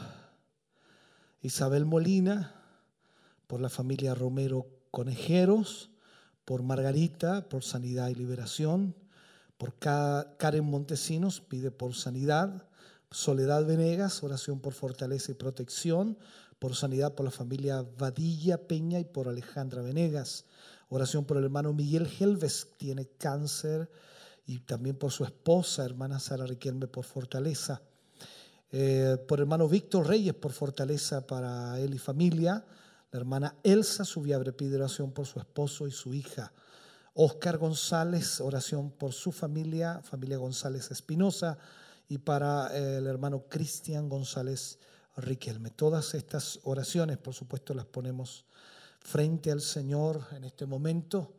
Isabel 1.40 1.86
Molina, 1.86 2.55
por 3.47 3.61
la 3.61 3.69
familia 3.69 4.15
Romero 4.15 4.66
Conejeros, 4.90 5.90
por 6.44 6.62
Margarita, 6.62 7.48
por 7.48 7.65
sanidad 7.65 8.09
y 8.09 8.15
liberación, 8.15 8.94
por 9.59 9.74
Karen 9.78 10.65
Montesinos, 10.65 11.41
pide 11.41 11.70
por 11.70 11.95
sanidad, 11.95 12.69
Soledad 13.11 13.65
Venegas, 13.65 14.23
oración 14.23 14.61
por 14.61 14.73
fortaleza 14.73 15.33
y 15.33 15.35
protección, 15.35 16.19
por 16.59 16.74
sanidad 16.74 17.15
por 17.15 17.24
la 17.24 17.31
familia 17.31 17.85
Vadilla 17.99 18.66
Peña 18.66 18.99
y 18.99 19.05
por 19.05 19.28
Alejandra 19.28 19.83
Venegas, 19.83 20.45
oración 20.89 21.24
por 21.24 21.37
el 21.37 21.45
hermano 21.45 21.73
Miguel 21.73 22.09
Helves, 22.19 22.69
tiene 22.77 23.07
cáncer, 23.19 23.89
y 24.47 24.61
también 24.61 24.97
por 24.97 25.11
su 25.11 25.24
esposa, 25.24 25.85
hermana 25.85 26.20
Sara 26.20 26.47
Riquelme, 26.47 26.87
por 26.87 27.05
fortaleza. 27.05 27.83
Eh, 28.70 29.16
por 29.27 29.41
hermano 29.41 29.69
Víctor 29.69 30.07
Reyes, 30.07 30.35
por 30.35 30.53
fortaleza 30.53 31.27
para 31.27 31.78
él 31.81 31.95
y 31.95 31.99
familia. 31.99 32.65
La 33.11 33.19
hermana 33.19 33.57
Elsa 33.62 34.05
Subiabre 34.05 34.53
pide 34.53 34.77
oración 34.77 35.12
por 35.12 35.27
su 35.27 35.41
esposo 35.41 35.87
y 35.89 35.91
su 35.91 36.15
hija. 36.15 36.53
Oscar 37.19 37.57
González, 37.57 38.43
oración 38.43 38.91
por 38.91 39.15
su 39.15 39.33
familia, 39.33 40.01
familia 40.03 40.37
González 40.37 40.91
Espinosa, 40.91 41.57
y 42.09 42.19
para 42.19 42.77
eh, 42.77 42.99
el 42.99 43.07
hermano 43.07 43.45
Cristian 43.49 44.09
González 44.09 44.79
Riquelme. 45.17 45.71
Todas 45.71 46.15
estas 46.15 46.61
oraciones, 46.65 47.17
por 47.17 47.33
supuesto, 47.33 47.73
las 47.73 47.87
ponemos 47.87 48.45
frente 49.01 49.51
al 49.51 49.63
Señor 49.63 50.27
en 50.33 50.45
este 50.45 50.67
momento 50.67 51.33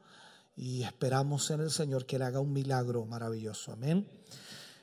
y 0.55 0.81
esperamos 0.81 1.51
en 1.51 1.61
el 1.61 1.69
Señor 1.69 2.07
que 2.07 2.15
Él 2.15 2.23
haga 2.23 2.39
un 2.39 2.53
milagro 2.53 3.05
maravilloso. 3.05 3.71
Amén. 3.71 4.07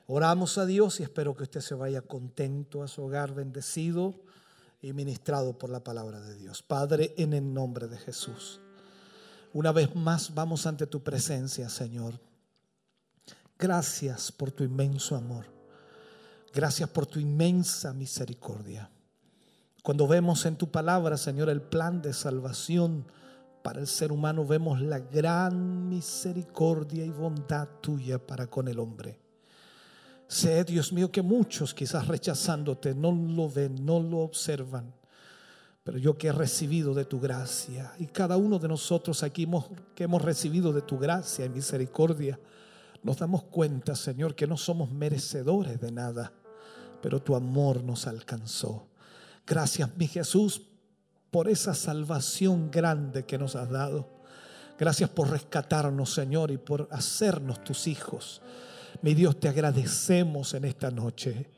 Oramos 0.06 0.58
a 0.58 0.66
Dios 0.66 1.00
y 1.00 1.02
espero 1.02 1.34
que 1.34 1.42
usted 1.42 1.60
se 1.60 1.74
vaya 1.74 2.02
contento 2.02 2.84
a 2.84 2.88
su 2.88 3.02
hogar, 3.02 3.34
bendecido 3.34 4.14
y 4.80 4.92
ministrado 4.92 5.58
por 5.58 5.70
la 5.70 5.82
palabra 5.82 6.20
de 6.20 6.36
Dios. 6.36 6.62
Padre, 6.62 7.14
en 7.16 7.32
el 7.32 7.52
nombre 7.52 7.88
de 7.88 7.98
Jesús. 7.98 8.60
Una 9.54 9.70
vez 9.70 9.94
más 9.94 10.34
vamos 10.34 10.66
ante 10.66 10.84
tu 10.84 11.04
presencia, 11.04 11.68
Señor. 11.68 12.18
Gracias 13.56 14.32
por 14.32 14.50
tu 14.50 14.64
inmenso 14.64 15.14
amor. 15.14 15.46
Gracias 16.52 16.88
por 16.88 17.06
tu 17.06 17.20
inmensa 17.20 17.92
misericordia. 17.92 18.90
Cuando 19.80 20.08
vemos 20.08 20.44
en 20.44 20.56
tu 20.56 20.72
palabra, 20.72 21.16
Señor, 21.16 21.48
el 21.50 21.62
plan 21.62 22.02
de 22.02 22.12
salvación 22.12 23.06
para 23.62 23.78
el 23.78 23.86
ser 23.86 24.10
humano, 24.10 24.44
vemos 24.44 24.80
la 24.80 24.98
gran 24.98 25.88
misericordia 25.88 27.04
y 27.04 27.10
bondad 27.10 27.68
tuya 27.80 28.18
para 28.18 28.48
con 28.48 28.66
el 28.66 28.80
hombre. 28.80 29.20
Sé, 30.26 30.64
Dios 30.64 30.92
mío, 30.92 31.12
que 31.12 31.22
muchos 31.22 31.72
quizás 31.74 32.08
rechazándote 32.08 32.92
no 32.92 33.12
lo 33.12 33.48
ven, 33.48 33.86
no 33.86 34.00
lo 34.00 34.18
observan. 34.18 34.92
Pero 35.84 35.98
yo 35.98 36.16
que 36.16 36.28
he 36.28 36.32
recibido 36.32 36.94
de 36.94 37.04
tu 37.04 37.20
gracia 37.20 37.92
y 37.98 38.06
cada 38.06 38.38
uno 38.38 38.58
de 38.58 38.68
nosotros 38.68 39.22
aquí 39.22 39.46
que 39.94 40.04
hemos 40.04 40.22
recibido 40.22 40.72
de 40.72 40.80
tu 40.80 40.98
gracia 40.98 41.44
y 41.44 41.50
misericordia, 41.50 42.40
nos 43.02 43.18
damos 43.18 43.44
cuenta, 43.44 43.94
Señor, 43.94 44.34
que 44.34 44.46
no 44.46 44.56
somos 44.56 44.90
merecedores 44.90 45.78
de 45.78 45.92
nada, 45.92 46.32
pero 47.02 47.20
tu 47.20 47.36
amor 47.36 47.84
nos 47.84 48.06
alcanzó. 48.06 48.88
Gracias, 49.46 49.94
mi 49.98 50.06
Jesús, 50.06 50.62
por 51.30 51.48
esa 51.48 51.74
salvación 51.74 52.70
grande 52.70 53.26
que 53.26 53.36
nos 53.36 53.54
has 53.54 53.68
dado. 53.68 54.08
Gracias 54.78 55.10
por 55.10 55.30
rescatarnos, 55.30 56.14
Señor, 56.14 56.50
y 56.50 56.56
por 56.56 56.88
hacernos 56.90 57.62
tus 57.62 57.86
hijos. 57.86 58.40
Mi 59.02 59.12
Dios, 59.12 59.38
te 59.38 59.48
agradecemos 59.48 60.54
en 60.54 60.64
esta 60.64 60.90
noche. 60.90 61.50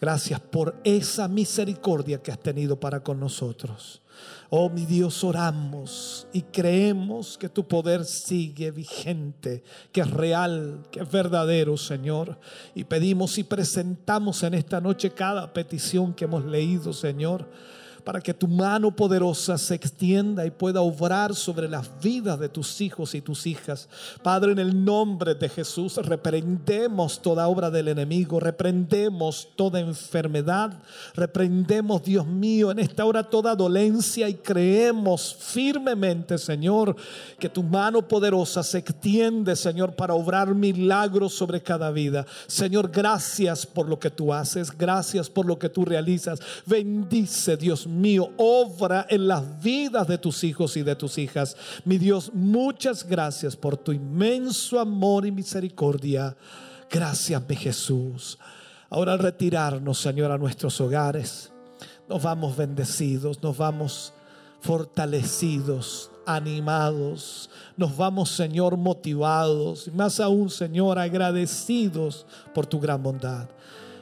Gracias 0.00 0.40
por 0.40 0.80
esa 0.84 1.26
misericordia 1.26 2.22
que 2.22 2.30
has 2.30 2.38
tenido 2.38 2.78
para 2.78 3.00
con 3.00 3.18
nosotros. 3.18 4.00
Oh, 4.50 4.70
mi 4.70 4.86
Dios, 4.86 5.22
oramos 5.24 6.26
y 6.32 6.42
creemos 6.42 7.36
que 7.36 7.48
tu 7.48 7.66
poder 7.66 8.04
sigue 8.04 8.70
vigente, 8.70 9.62
que 9.92 10.00
es 10.00 10.10
real, 10.10 10.82
que 10.90 11.00
es 11.00 11.10
verdadero, 11.10 11.76
Señor. 11.76 12.38
Y 12.74 12.84
pedimos 12.84 13.38
y 13.38 13.44
presentamos 13.44 14.42
en 14.42 14.54
esta 14.54 14.80
noche 14.80 15.10
cada 15.10 15.52
petición 15.52 16.14
que 16.14 16.24
hemos 16.24 16.44
leído, 16.44 16.92
Señor 16.92 17.46
para 18.08 18.22
que 18.22 18.32
tu 18.32 18.48
mano 18.48 18.90
poderosa 18.90 19.58
se 19.58 19.74
extienda 19.74 20.46
y 20.46 20.50
pueda 20.50 20.80
obrar 20.80 21.34
sobre 21.34 21.68
las 21.68 21.90
vidas 22.00 22.40
de 22.40 22.48
tus 22.48 22.80
hijos 22.80 23.14
y 23.14 23.20
tus 23.20 23.46
hijas. 23.46 23.86
Padre, 24.22 24.52
en 24.52 24.58
el 24.58 24.82
nombre 24.82 25.34
de 25.34 25.46
Jesús, 25.46 25.96
reprendemos 25.96 27.20
toda 27.20 27.46
obra 27.48 27.70
del 27.70 27.88
enemigo, 27.88 28.40
reprendemos 28.40 29.48
toda 29.56 29.78
enfermedad, 29.80 30.72
reprendemos, 31.14 32.02
Dios 32.02 32.26
mío, 32.26 32.70
en 32.70 32.78
esta 32.78 33.04
hora 33.04 33.28
toda 33.28 33.54
dolencia 33.54 34.26
y 34.26 34.36
creemos 34.36 35.36
firmemente, 35.38 36.38
Señor, 36.38 36.96
que 37.38 37.50
tu 37.50 37.62
mano 37.62 38.08
poderosa 38.08 38.62
se 38.62 38.78
extiende, 38.78 39.54
Señor, 39.54 39.94
para 39.94 40.14
obrar 40.14 40.54
milagros 40.54 41.34
sobre 41.34 41.62
cada 41.62 41.90
vida. 41.90 42.24
Señor, 42.46 42.90
gracias 42.90 43.66
por 43.66 43.86
lo 43.86 43.98
que 43.98 44.08
tú 44.08 44.32
haces, 44.32 44.70
gracias 44.74 45.28
por 45.28 45.44
lo 45.44 45.58
que 45.58 45.68
tú 45.68 45.84
realizas. 45.84 46.40
Bendice, 46.64 47.58
Dios 47.58 47.86
mío, 47.86 47.97
obra 48.36 49.06
en 49.08 49.28
las 49.28 49.60
vidas 49.60 50.06
de 50.06 50.18
tus 50.18 50.44
hijos 50.44 50.76
y 50.76 50.82
de 50.82 50.96
tus 50.96 51.18
hijas. 51.18 51.56
Mi 51.84 51.98
Dios, 51.98 52.32
muchas 52.34 53.06
gracias 53.06 53.56
por 53.56 53.76
tu 53.76 53.92
inmenso 53.92 54.78
amor 54.78 55.26
y 55.26 55.32
misericordia. 55.32 56.36
Gracias, 56.90 57.42
mi 57.48 57.56
Jesús. 57.56 58.38
Ahora 58.90 59.12
al 59.12 59.18
retirarnos, 59.18 59.98
Señor, 59.98 60.30
a 60.30 60.38
nuestros 60.38 60.80
hogares, 60.80 61.52
nos 62.08 62.22
vamos 62.22 62.56
bendecidos, 62.56 63.42
nos 63.42 63.56
vamos 63.56 64.14
fortalecidos, 64.60 66.10
animados, 66.26 67.50
nos 67.76 67.96
vamos, 67.96 68.30
Señor, 68.30 68.76
motivados, 68.76 69.88
y 69.88 69.90
más 69.90 70.20
aún, 70.20 70.50
Señor, 70.50 70.98
agradecidos 70.98 72.26
por 72.54 72.66
tu 72.66 72.80
gran 72.80 73.02
bondad. 73.02 73.48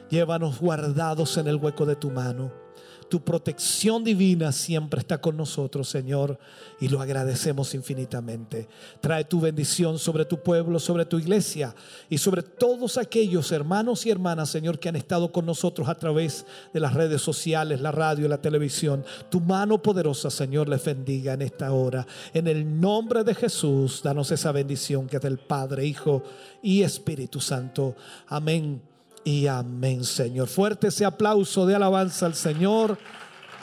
Llévanos 0.09 0.59
guardados 0.59 1.37
en 1.37 1.47
el 1.47 1.57
hueco 1.57 1.85
de 1.85 1.95
tu 1.95 2.09
mano. 2.09 2.66
Tu 3.09 3.21
protección 3.21 4.03
divina 4.03 4.51
siempre 4.51 4.99
está 4.99 5.19
con 5.19 5.37
nosotros, 5.37 5.87
Señor, 5.87 6.37
y 6.79 6.89
lo 6.89 7.01
agradecemos 7.01 7.73
infinitamente. 7.73 8.67
Trae 8.99 9.23
tu 9.23 9.39
bendición 9.39 9.97
sobre 9.97 10.25
tu 10.25 10.43
pueblo, 10.43 10.77
sobre 10.77 11.05
tu 11.05 11.17
iglesia 11.17 11.73
y 12.09 12.17
sobre 12.17 12.43
todos 12.43 12.97
aquellos 12.97 13.51
hermanos 13.53 14.05
y 14.05 14.09
hermanas, 14.09 14.49
Señor, 14.49 14.77
que 14.79 14.89
han 14.89 14.97
estado 14.97 15.31
con 15.31 15.45
nosotros 15.45 15.87
a 15.87 15.95
través 15.95 16.45
de 16.73 16.81
las 16.81 16.93
redes 16.93 17.21
sociales, 17.21 17.79
la 17.79 17.93
radio, 17.93 18.27
la 18.27 18.41
televisión. 18.41 19.05
Tu 19.29 19.39
mano 19.39 19.81
poderosa, 19.81 20.29
Señor, 20.29 20.67
les 20.67 20.83
bendiga 20.83 21.33
en 21.33 21.43
esta 21.43 21.71
hora. 21.71 22.05
En 22.33 22.47
el 22.47 22.79
nombre 22.79 23.23
de 23.23 23.35
Jesús, 23.35 24.01
danos 24.03 24.31
esa 24.31 24.51
bendición 24.51 25.07
que 25.07 25.15
es 25.15 25.21
del 25.21 25.37
Padre, 25.37 25.85
Hijo 25.85 26.23
y 26.61 26.81
Espíritu 26.81 27.39
Santo. 27.39 27.95
Amén 28.27 28.81
y 29.27 29.45
amén, 29.45 30.05
Señor. 30.05 30.47
Fuerte 30.47 30.87
ese 30.87 31.03
aplauso 31.03 31.65
de 31.65 31.75
alabanza 31.75 32.25
al 32.25 32.33
Señor. 32.33 32.97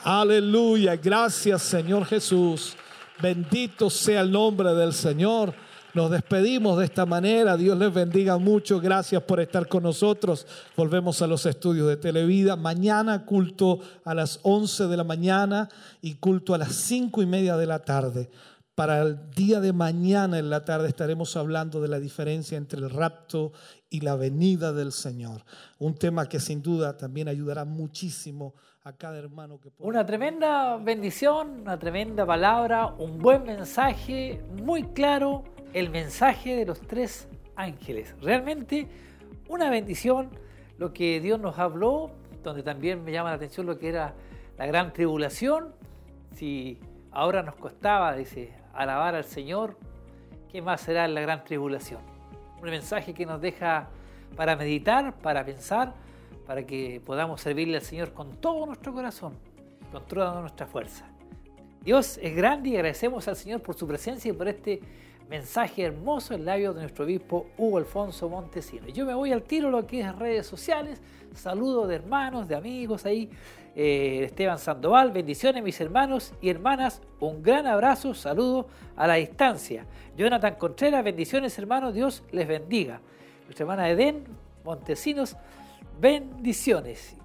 Aleluya. 0.02 0.94
Gracias, 0.96 1.62
Señor 1.62 2.04
Jesús. 2.04 2.76
Bendito 3.22 3.88
sea 3.88 4.20
el 4.20 4.30
nombre 4.30 4.74
del 4.74 4.92
Señor. 4.92 5.54
Nos 5.94 6.10
despedimos 6.10 6.76
de 6.78 6.84
esta 6.84 7.06
manera. 7.06 7.56
Dios 7.56 7.78
les 7.78 7.94
bendiga 7.94 8.36
mucho. 8.36 8.78
Gracias 8.78 9.22
por 9.22 9.40
estar 9.40 9.66
con 9.66 9.84
nosotros. 9.84 10.46
Volvemos 10.76 11.22
a 11.22 11.26
los 11.26 11.46
estudios 11.46 11.88
de 11.88 11.96
Televida. 11.96 12.56
Mañana 12.56 13.24
culto 13.24 13.80
a 14.04 14.12
las 14.12 14.40
11 14.42 14.86
de 14.88 14.96
la 14.98 15.04
mañana 15.04 15.70
y 16.02 16.16
culto 16.16 16.52
a 16.52 16.58
las 16.58 16.74
5 16.74 17.22
y 17.22 17.26
media 17.26 17.56
de 17.56 17.64
la 17.64 17.78
tarde. 17.78 18.28
Para 18.74 19.02
el 19.02 19.30
día 19.30 19.60
de 19.60 19.72
mañana 19.72 20.38
en 20.38 20.50
la 20.50 20.64
tarde 20.64 20.88
estaremos 20.88 21.36
hablando 21.36 21.80
de 21.80 21.86
la 21.86 22.00
diferencia 22.00 22.58
entre 22.58 22.80
el 22.80 22.90
rapto 22.90 23.52
y 23.90 24.00
la 24.00 24.16
venida 24.16 24.72
del 24.72 24.92
Señor. 24.92 25.44
Un 25.78 25.94
tema 25.94 26.28
que 26.28 26.40
sin 26.40 26.62
duda 26.62 26.96
también 26.96 27.28
ayudará 27.28 27.64
muchísimo 27.64 28.54
a 28.82 28.92
cada 28.92 29.18
hermano 29.18 29.60
que 29.60 29.70
pueda. 29.70 29.88
Una 29.88 30.04
tremenda 30.04 30.76
bendición, 30.76 31.60
una 31.60 31.78
tremenda 31.78 32.26
palabra, 32.26 32.86
un 32.86 33.18
buen 33.18 33.44
mensaje, 33.44 34.42
muy 34.62 34.82
claro, 34.82 35.44
el 35.72 35.90
mensaje 35.90 36.56
de 36.56 36.66
los 36.66 36.80
tres 36.80 37.28
ángeles. 37.56 38.14
Realmente 38.20 38.88
una 39.48 39.70
bendición 39.70 40.30
lo 40.78 40.92
que 40.92 41.20
Dios 41.20 41.38
nos 41.40 41.58
habló, 41.58 42.10
donde 42.42 42.62
también 42.62 43.04
me 43.04 43.12
llama 43.12 43.30
la 43.30 43.36
atención 43.36 43.66
lo 43.66 43.78
que 43.78 43.88
era 43.88 44.14
la 44.58 44.66
gran 44.66 44.92
tribulación. 44.92 45.72
Si 46.32 46.78
ahora 47.10 47.42
nos 47.42 47.56
costaba, 47.56 48.14
dice, 48.14 48.52
alabar 48.72 49.14
al 49.14 49.24
Señor, 49.24 49.78
¿qué 50.50 50.60
más 50.60 50.80
será 50.80 51.06
la 51.08 51.20
gran 51.20 51.44
tribulación? 51.44 52.13
Un 52.62 52.70
mensaje 52.70 53.12
que 53.12 53.26
nos 53.26 53.40
deja 53.40 53.88
para 54.36 54.56
meditar, 54.56 55.14
para 55.14 55.44
pensar, 55.44 55.94
para 56.46 56.64
que 56.64 57.00
podamos 57.04 57.40
servirle 57.40 57.76
al 57.76 57.82
Señor 57.82 58.12
con 58.12 58.36
todo 58.36 58.66
nuestro 58.66 58.92
corazón, 58.92 59.34
con 59.92 60.04
toda 60.06 60.40
nuestra 60.40 60.66
fuerza. 60.66 61.06
Dios 61.82 62.18
es 62.22 62.34
grande 62.34 62.70
y 62.70 62.76
agradecemos 62.76 63.28
al 63.28 63.36
Señor 63.36 63.60
por 63.60 63.74
su 63.74 63.86
presencia 63.86 64.30
y 64.30 64.32
por 64.32 64.48
este 64.48 64.80
mensaje 65.28 65.82
hermoso 65.82 66.34
en 66.34 66.44
labios 66.44 66.74
de 66.74 66.82
nuestro 66.82 67.04
obispo 67.04 67.46
Hugo 67.56 67.78
Alfonso 67.78 68.28
Montesino. 68.28 68.88
Yo 68.88 69.06
me 69.06 69.14
voy 69.14 69.32
al 69.32 69.42
tiro 69.42 69.70
lo 69.70 69.86
que 69.86 70.00
es 70.00 70.16
redes 70.16 70.46
sociales, 70.46 71.00
saludos 71.34 71.88
de 71.88 71.96
hermanos, 71.96 72.48
de 72.48 72.54
amigos 72.54 73.04
ahí, 73.06 73.30
eh, 73.76 74.22
Esteban 74.24 74.58
Sandoval, 74.58 75.10
bendiciones 75.10 75.62
mis 75.62 75.80
hermanos 75.80 76.32
y 76.40 76.48
hermanas, 76.48 77.02
un 77.18 77.42
gran 77.42 77.66
abrazo, 77.66 78.14
saludo 78.14 78.68
a 78.96 79.06
la 79.06 79.14
distancia. 79.14 79.84
Jonathan 80.16 80.54
Contreras, 80.54 81.02
bendiciones 81.02 81.58
hermanos, 81.58 81.92
Dios 81.92 82.22
les 82.30 82.46
bendiga. 82.46 83.00
Nuestra 83.44 83.64
hermana 83.64 83.88
Edén 83.90 84.24
Montesinos, 84.64 85.36
bendiciones. 86.00 87.16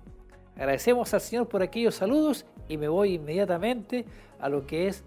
Agradecemos 0.55 1.13
al 1.13 1.21
Señor 1.21 1.47
por 1.47 1.61
aquellos 1.61 1.95
saludos 1.95 2.45
y 2.67 2.77
me 2.77 2.87
voy 2.87 3.13
inmediatamente 3.13 4.05
a 4.39 4.49
lo 4.49 4.65
que 4.65 4.87
es 4.87 5.03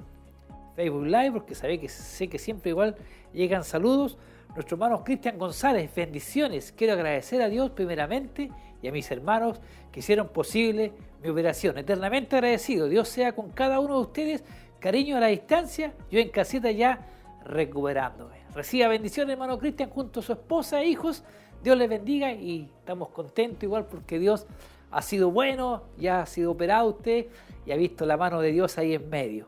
Facebook 0.76 1.06
Live, 1.06 1.32
porque 1.32 1.54
sabe 1.54 1.78
que, 1.78 1.88
sé 1.88 2.28
que 2.28 2.38
siempre 2.38 2.70
igual 2.70 2.96
llegan 3.32 3.64
saludos. 3.64 4.16
Nuestro 4.54 4.76
hermano 4.76 5.02
Cristian 5.02 5.38
González, 5.38 5.90
bendiciones. 5.94 6.72
Quiero 6.72 6.92
agradecer 6.92 7.42
a 7.42 7.48
Dios 7.48 7.70
primeramente 7.70 8.50
y 8.80 8.88
a 8.88 8.92
mis 8.92 9.10
hermanos 9.10 9.60
que 9.90 10.00
hicieron 10.00 10.28
posible 10.28 10.92
mi 11.22 11.28
operación. 11.28 11.78
Eternamente 11.78 12.36
agradecido. 12.36 12.88
Dios 12.88 13.08
sea 13.08 13.32
con 13.32 13.50
cada 13.50 13.80
uno 13.80 13.96
de 13.96 14.00
ustedes. 14.02 14.44
Cariño 14.78 15.16
a 15.16 15.20
la 15.20 15.28
distancia. 15.28 15.92
Yo 16.10 16.18
en 16.18 16.30
casita 16.30 16.70
ya 16.70 17.06
recuperándome. 17.44 18.42
Reciba 18.54 18.88
bendiciones, 18.88 19.32
hermano 19.32 19.58
Cristian, 19.58 19.90
junto 19.90 20.20
a 20.20 20.22
su 20.22 20.32
esposa 20.32 20.82
e 20.82 20.88
hijos. 20.88 21.24
Dios 21.62 21.78
les 21.78 21.88
bendiga 21.88 22.32
y 22.32 22.68
estamos 22.78 23.08
contentos 23.10 23.62
igual 23.62 23.86
porque 23.86 24.18
Dios 24.18 24.46
ha 24.90 25.00
sido 25.00 25.30
bueno, 25.30 25.84
ya 25.96 26.22
ha 26.22 26.26
sido 26.26 26.50
operado 26.50 26.88
usted 26.90 27.26
y 27.64 27.72
ha 27.72 27.76
visto 27.76 28.04
la 28.04 28.16
mano 28.16 28.40
de 28.40 28.52
Dios 28.52 28.76
ahí 28.78 28.94
en 28.94 29.08
medio. 29.08 29.46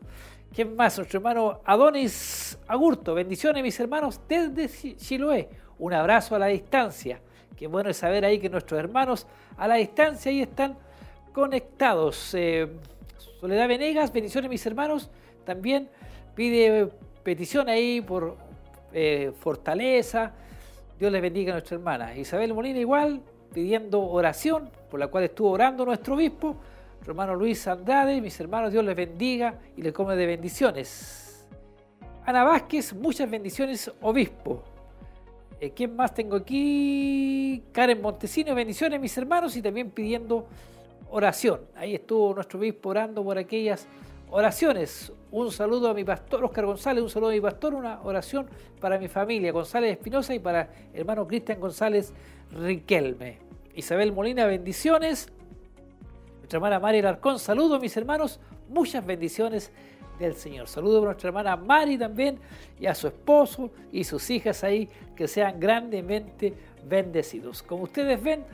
¿Quién 0.55 0.77
más? 0.77 0.97
Nuestro 0.97 1.19
hermano 1.19 1.61
Adonis 1.65 2.57
Agurto. 2.69 3.15
Bendiciones, 3.15 3.63
mis 3.63 3.79
hermanos, 3.81 4.21
desde 4.29 4.97
Chiloé. 4.97 5.51
Un 5.79 5.93
abrazo 5.93 6.37
a 6.37 6.39
la 6.39 6.47
distancia. 6.47 7.21
Qué 7.57 7.67
bueno 7.67 7.91
es 7.91 7.97
saber 7.97 8.25
ahí 8.25 8.39
que 8.39 8.49
nuestros 8.49 8.79
hermanos 8.79 9.27
a 9.57 9.67
la 9.67 9.75
distancia 9.75 10.31
ahí 10.31 10.41
están 10.41 10.79
conectados. 11.35 12.33
Eh, 12.35 12.69
Soledad 13.41 13.69
Venegas, 13.69 14.13
bendiciones, 14.13 14.49
mis 14.49 14.65
hermanos. 14.65 15.11
También 15.45 15.91
pide 16.35 16.89
petición 17.23 17.69
ahí 17.69 18.01
por 18.01 18.37
eh, 18.93 19.33
fortaleza. 19.41 20.33
Dios 20.99 21.11
les 21.13 21.21
bendiga 21.21 21.53
a 21.53 21.57
nuestra 21.57 21.75
hermana. 21.75 22.17
Isabel 22.17 22.55
Molina 22.55 22.79
igual, 22.79 23.21
pidiendo 23.53 24.01
oración, 24.01 24.71
por 24.89 25.01
la 25.01 25.09
cual 25.09 25.25
estuvo 25.25 25.51
orando 25.51 25.85
nuestro 25.85 26.15
obispo. 26.15 26.57
Hermano 27.05 27.35
Luis 27.35 27.67
Andrade, 27.67 28.21
mis 28.21 28.39
hermanos, 28.41 28.73
Dios 28.73 28.85
les 28.85 28.97
bendiga 28.97 29.59
y 29.77 29.83
les 29.83 29.93
come 29.93 30.17
de 30.17 30.27
bendiciones. 30.27 31.47
Ana 32.25 32.45
Vázquez, 32.45 32.95
muchas 32.95 33.29
bendiciones, 33.29 33.91
obispo. 34.01 34.63
Eh, 35.61 35.73
¿Quién 35.75 35.97
más 35.97 36.15
tengo 36.15 36.37
aquí? 36.37 37.63
Karen 37.73 38.01
Montesino, 38.01 38.55
bendiciones, 38.55 39.01
mis 39.01 39.19
hermanos, 39.19 39.57
y 39.57 39.63
también 39.63 39.91
pidiendo. 39.91 40.47
Ahí 41.77 41.95
estuvo 41.95 42.35
nuestro 42.35 42.59
obispo 42.59 42.91
orando 42.91 43.23
por 43.23 43.39
aquellas 43.39 43.87
oraciones. 44.31 45.13
Un 45.31 45.51
saludo 45.53 45.89
a 45.89 45.95
mi 45.95 46.05
pastor 46.05 46.45
Oscar 46.45 46.67
González, 46.67 47.03
un 47.03 47.11
saludo 47.11 47.31
a 47.31 47.35
mi 47.35 47.41
pastor, 47.41 47.75
una 47.75 48.01
oración 48.03 48.47
para 48.81 48.99
mi 48.99 49.09
familia, 49.09 49.53
González 49.53 49.93
Espinosa 49.93 50.35
y 50.35 50.41
para 50.41 50.69
hermano 50.93 51.27
Cristian 51.27 51.61
González 51.61 52.13
Riquelme. 52.53 53.39
Isabel 53.75 54.13
Molina, 54.13 54.47
bendiciones. 54.47 55.29
Nuestra 56.39 56.59
hermana 56.59 56.79
Mari 56.81 57.01
Larcón, 57.01 57.39
saludos 57.39 57.81
mis 57.81 57.97
hermanos, 57.97 58.41
muchas 58.69 59.05
bendiciones 59.05 59.73
del 60.19 60.35
Señor. 60.35 60.69
Saludos 60.69 61.03
a 61.03 61.07
nuestra 61.07 61.29
hermana 61.29 61.57
Mari 61.57 61.99
también 61.99 62.39
y 62.79 62.87
a 62.87 62.95
su 62.95 63.09
esposo 63.09 63.71
y 63.93 64.05
sus 64.05 64.29
hijas 64.31 64.63
ahí, 64.65 64.89
que 65.17 65.27
sean 65.27 65.59
grandemente 65.59 66.55
bendecidos. 66.87 67.63
Como 67.63 67.85
ustedes 67.85 68.23
ven 68.23 68.45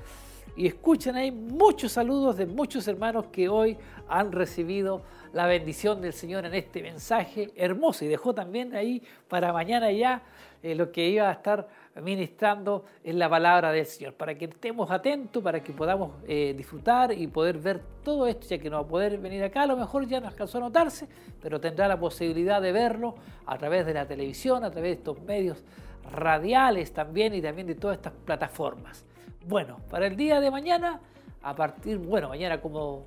y 0.60 0.66
escuchan 0.66 1.16
ahí, 1.16 1.30
muchos 1.30 1.92
saludos 1.92 2.36
de 2.36 2.44
muchos 2.44 2.86
hermanos 2.86 3.24
que 3.32 3.48
hoy 3.48 3.78
han 4.10 4.30
recibido 4.30 5.00
la 5.32 5.46
bendición 5.46 6.02
del 6.02 6.12
Señor 6.12 6.44
en 6.44 6.52
este 6.52 6.82
mensaje 6.82 7.50
hermoso. 7.56 8.04
Y 8.04 8.08
dejó 8.08 8.34
también 8.34 8.74
ahí 8.74 9.02
para 9.26 9.54
mañana 9.54 9.90
ya 9.90 10.22
eh, 10.62 10.74
lo 10.74 10.92
que 10.92 11.08
iba 11.08 11.30
a 11.30 11.32
estar 11.32 11.66
ministrando 12.02 12.84
en 13.02 13.18
la 13.18 13.30
palabra 13.30 13.72
del 13.72 13.86
Señor, 13.86 14.12
para 14.12 14.34
que 14.34 14.44
estemos 14.44 14.90
atentos, 14.90 15.42
para 15.42 15.62
que 15.62 15.72
podamos 15.72 16.10
eh, 16.28 16.52
disfrutar 16.54 17.10
y 17.12 17.26
poder 17.26 17.56
ver 17.56 17.80
todo 18.04 18.26
esto, 18.26 18.46
ya 18.46 18.58
que 18.58 18.68
no 18.68 18.76
va 18.76 18.82
a 18.82 18.86
poder 18.86 19.16
venir 19.16 19.42
acá, 19.42 19.62
a 19.62 19.66
lo 19.66 19.78
mejor 19.78 20.06
ya 20.06 20.20
no 20.20 20.28
alcanzó 20.28 20.58
a 20.58 20.60
notarse, 20.60 21.08
pero 21.40 21.58
tendrá 21.58 21.88
la 21.88 21.98
posibilidad 21.98 22.60
de 22.60 22.70
verlo 22.70 23.14
a 23.46 23.56
través 23.56 23.86
de 23.86 23.94
la 23.94 24.04
televisión, 24.04 24.62
a 24.62 24.70
través 24.70 24.90
de 24.90 24.96
estos 24.98 25.22
medios 25.22 25.64
radiales 26.12 26.92
también 26.92 27.34
y 27.34 27.40
también 27.40 27.66
de 27.66 27.76
todas 27.76 27.96
estas 27.96 28.12
plataformas. 28.26 29.06
Bueno, 29.46 29.78
para 29.90 30.06
el 30.06 30.16
día 30.16 30.38
de 30.38 30.50
mañana, 30.50 31.00
a 31.42 31.54
partir, 31.54 31.96
bueno, 31.96 32.28
mañana 32.28 32.60
como 32.60 33.06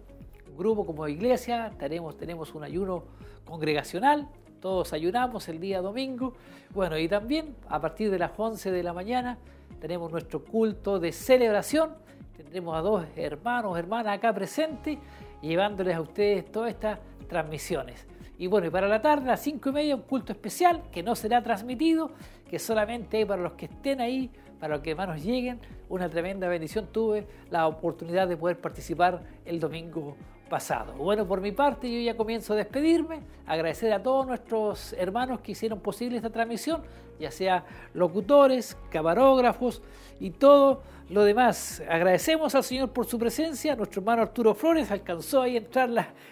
grupo, 0.57 0.85
como 0.85 1.07
iglesia, 1.07 1.71
tenemos, 1.77 2.17
tenemos 2.17 2.55
un 2.55 2.63
ayuno 2.63 3.03
congregacional, 3.45 4.27
todos 4.59 4.93
ayunamos 4.93 5.47
el 5.47 5.59
día 5.59 5.81
domingo. 5.81 6.33
Bueno, 6.71 6.97
y 6.97 7.07
también 7.07 7.55
a 7.69 7.79
partir 7.79 8.09
de 8.09 8.17
las 8.17 8.31
11 8.35 8.71
de 8.71 8.81
la 8.81 8.93
mañana 8.93 9.37
tenemos 9.79 10.11
nuestro 10.11 10.43
culto 10.43 10.99
de 10.99 11.11
celebración. 11.11 11.91
Tendremos 12.35 12.75
a 12.75 12.81
dos 12.81 13.05
hermanos, 13.15 13.77
hermanas 13.77 14.17
acá 14.17 14.33
presentes, 14.33 14.97
llevándoles 15.41 15.95
a 15.95 16.01
ustedes 16.01 16.51
todas 16.51 16.71
estas 16.71 16.97
transmisiones. 17.27 18.07
Y 18.39 18.47
bueno, 18.47 18.67
y 18.67 18.69
para 18.71 18.87
la 18.87 19.01
tarde, 19.01 19.25
a 19.25 19.31
las 19.31 19.41
5 19.41 19.69
y 19.69 19.71
media, 19.71 19.95
un 19.95 20.01
culto 20.01 20.31
especial 20.33 20.81
que 20.91 21.03
no 21.03 21.15
será 21.15 21.43
transmitido, 21.43 22.11
que 22.49 22.57
solamente 22.57 23.23
para 23.25 23.41
los 23.41 23.53
que 23.53 23.65
estén 23.65 24.01
ahí, 24.01 24.31
para 24.63 24.81
que 24.81 24.91
hermanos 24.91 25.21
lleguen. 25.21 25.59
Una 25.89 26.07
tremenda 26.07 26.47
bendición. 26.47 26.87
Tuve 26.89 27.27
la 27.51 27.67
oportunidad 27.67 28.29
de 28.29 28.37
poder 28.37 28.61
participar 28.61 29.21
el 29.43 29.59
domingo 29.59 30.15
pasado. 30.49 30.93
Bueno, 30.93 31.27
por 31.27 31.41
mi 31.41 31.51
parte 31.51 31.91
yo 31.91 31.99
ya 31.99 32.15
comienzo 32.15 32.53
a 32.53 32.55
despedirme, 32.55 33.19
agradecer 33.45 33.91
a 33.91 34.01
todos 34.01 34.25
nuestros 34.25 34.93
hermanos 34.93 35.41
que 35.41 35.51
hicieron 35.51 35.81
posible 35.81 36.15
esta 36.15 36.29
transmisión, 36.29 36.81
ya 37.19 37.29
sea 37.29 37.65
locutores, 37.93 38.77
camarógrafos 38.89 39.81
y 40.21 40.29
todo 40.29 40.81
lo 41.13 41.23
demás. 41.23 41.81
Agradecemos 41.87 42.55
al 42.55 42.63
Señor 42.63 42.89
por 42.89 43.05
su 43.05 43.19
presencia, 43.19 43.75
nuestro 43.75 44.01
hermano 44.01 44.23
Arturo 44.23 44.55
Flores 44.55 44.89
alcanzó 44.89 45.43
ahí 45.43 45.55
a 45.55 45.59
entrar 45.59 45.83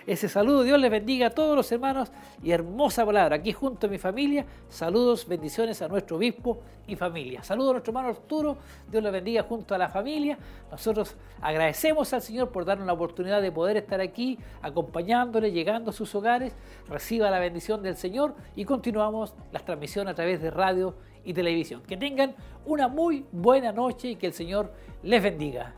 ese 0.08 0.28
saludo, 0.28 0.64
Dios 0.64 0.80
les 0.80 0.90
bendiga 0.90 1.28
a 1.28 1.30
todos 1.30 1.56
los 1.56 1.72
hermanos 1.72 2.12
y 2.42 2.52
hermosa 2.52 3.06
palabra, 3.06 3.36
aquí 3.36 3.54
junto 3.54 3.86
a 3.86 3.90
mi 3.90 4.00
familia, 4.00 4.46
saludos, 4.70 5.28
bendiciones 5.28 5.82
a 5.84 5.88
nuestro 5.88 6.18
obispo 6.18 6.62
y 6.88 6.96
familia. 6.96 7.44
Saludos 7.44 7.70
a 7.70 7.74
nuestro 7.74 7.92
hermano 7.92 8.10
Arturo, 8.10 8.58
Dios 8.90 9.04
les 9.04 9.12
bendiga 9.12 9.44
junto 9.44 9.76
a 9.76 9.78
la 9.78 9.88
familia. 9.90 10.38
Nosotros 10.72 11.16
agradecemos 11.42 12.12
al 12.14 12.22
Señor 12.22 12.50
por 12.50 12.66
darnos 12.66 12.88
la 12.88 12.94
oportunidad 12.94 13.42
de 13.42 13.52
poder 13.52 13.78
estar 13.78 14.02
aquí 14.02 14.40
acompañándole, 14.64 15.52
llegando 15.52 15.92
a 15.92 15.94
sus 15.94 16.14
hogares. 16.16 16.56
Reciba 16.90 17.30
la 17.30 17.40
bendición 17.40 17.84
del 17.84 17.98
Señor 17.98 18.34
y 18.56 18.66
continuamos 18.66 19.36
las 19.52 19.64
transmisiones 19.64 20.14
a 20.14 20.16
través 20.16 20.42
de 20.42 20.50
radio 20.50 20.96
y 21.24 21.34
televisión. 21.34 21.82
Que 21.88 21.98
tengan 21.98 22.36
una 22.66 22.88
muy 22.88 23.26
buena 23.32 23.72
noche 23.72 24.10
y 24.10 24.16
que 24.16 24.28
el 24.28 24.34
Señor 24.34 24.72
les 25.04 25.22
bendiga. 25.22 25.74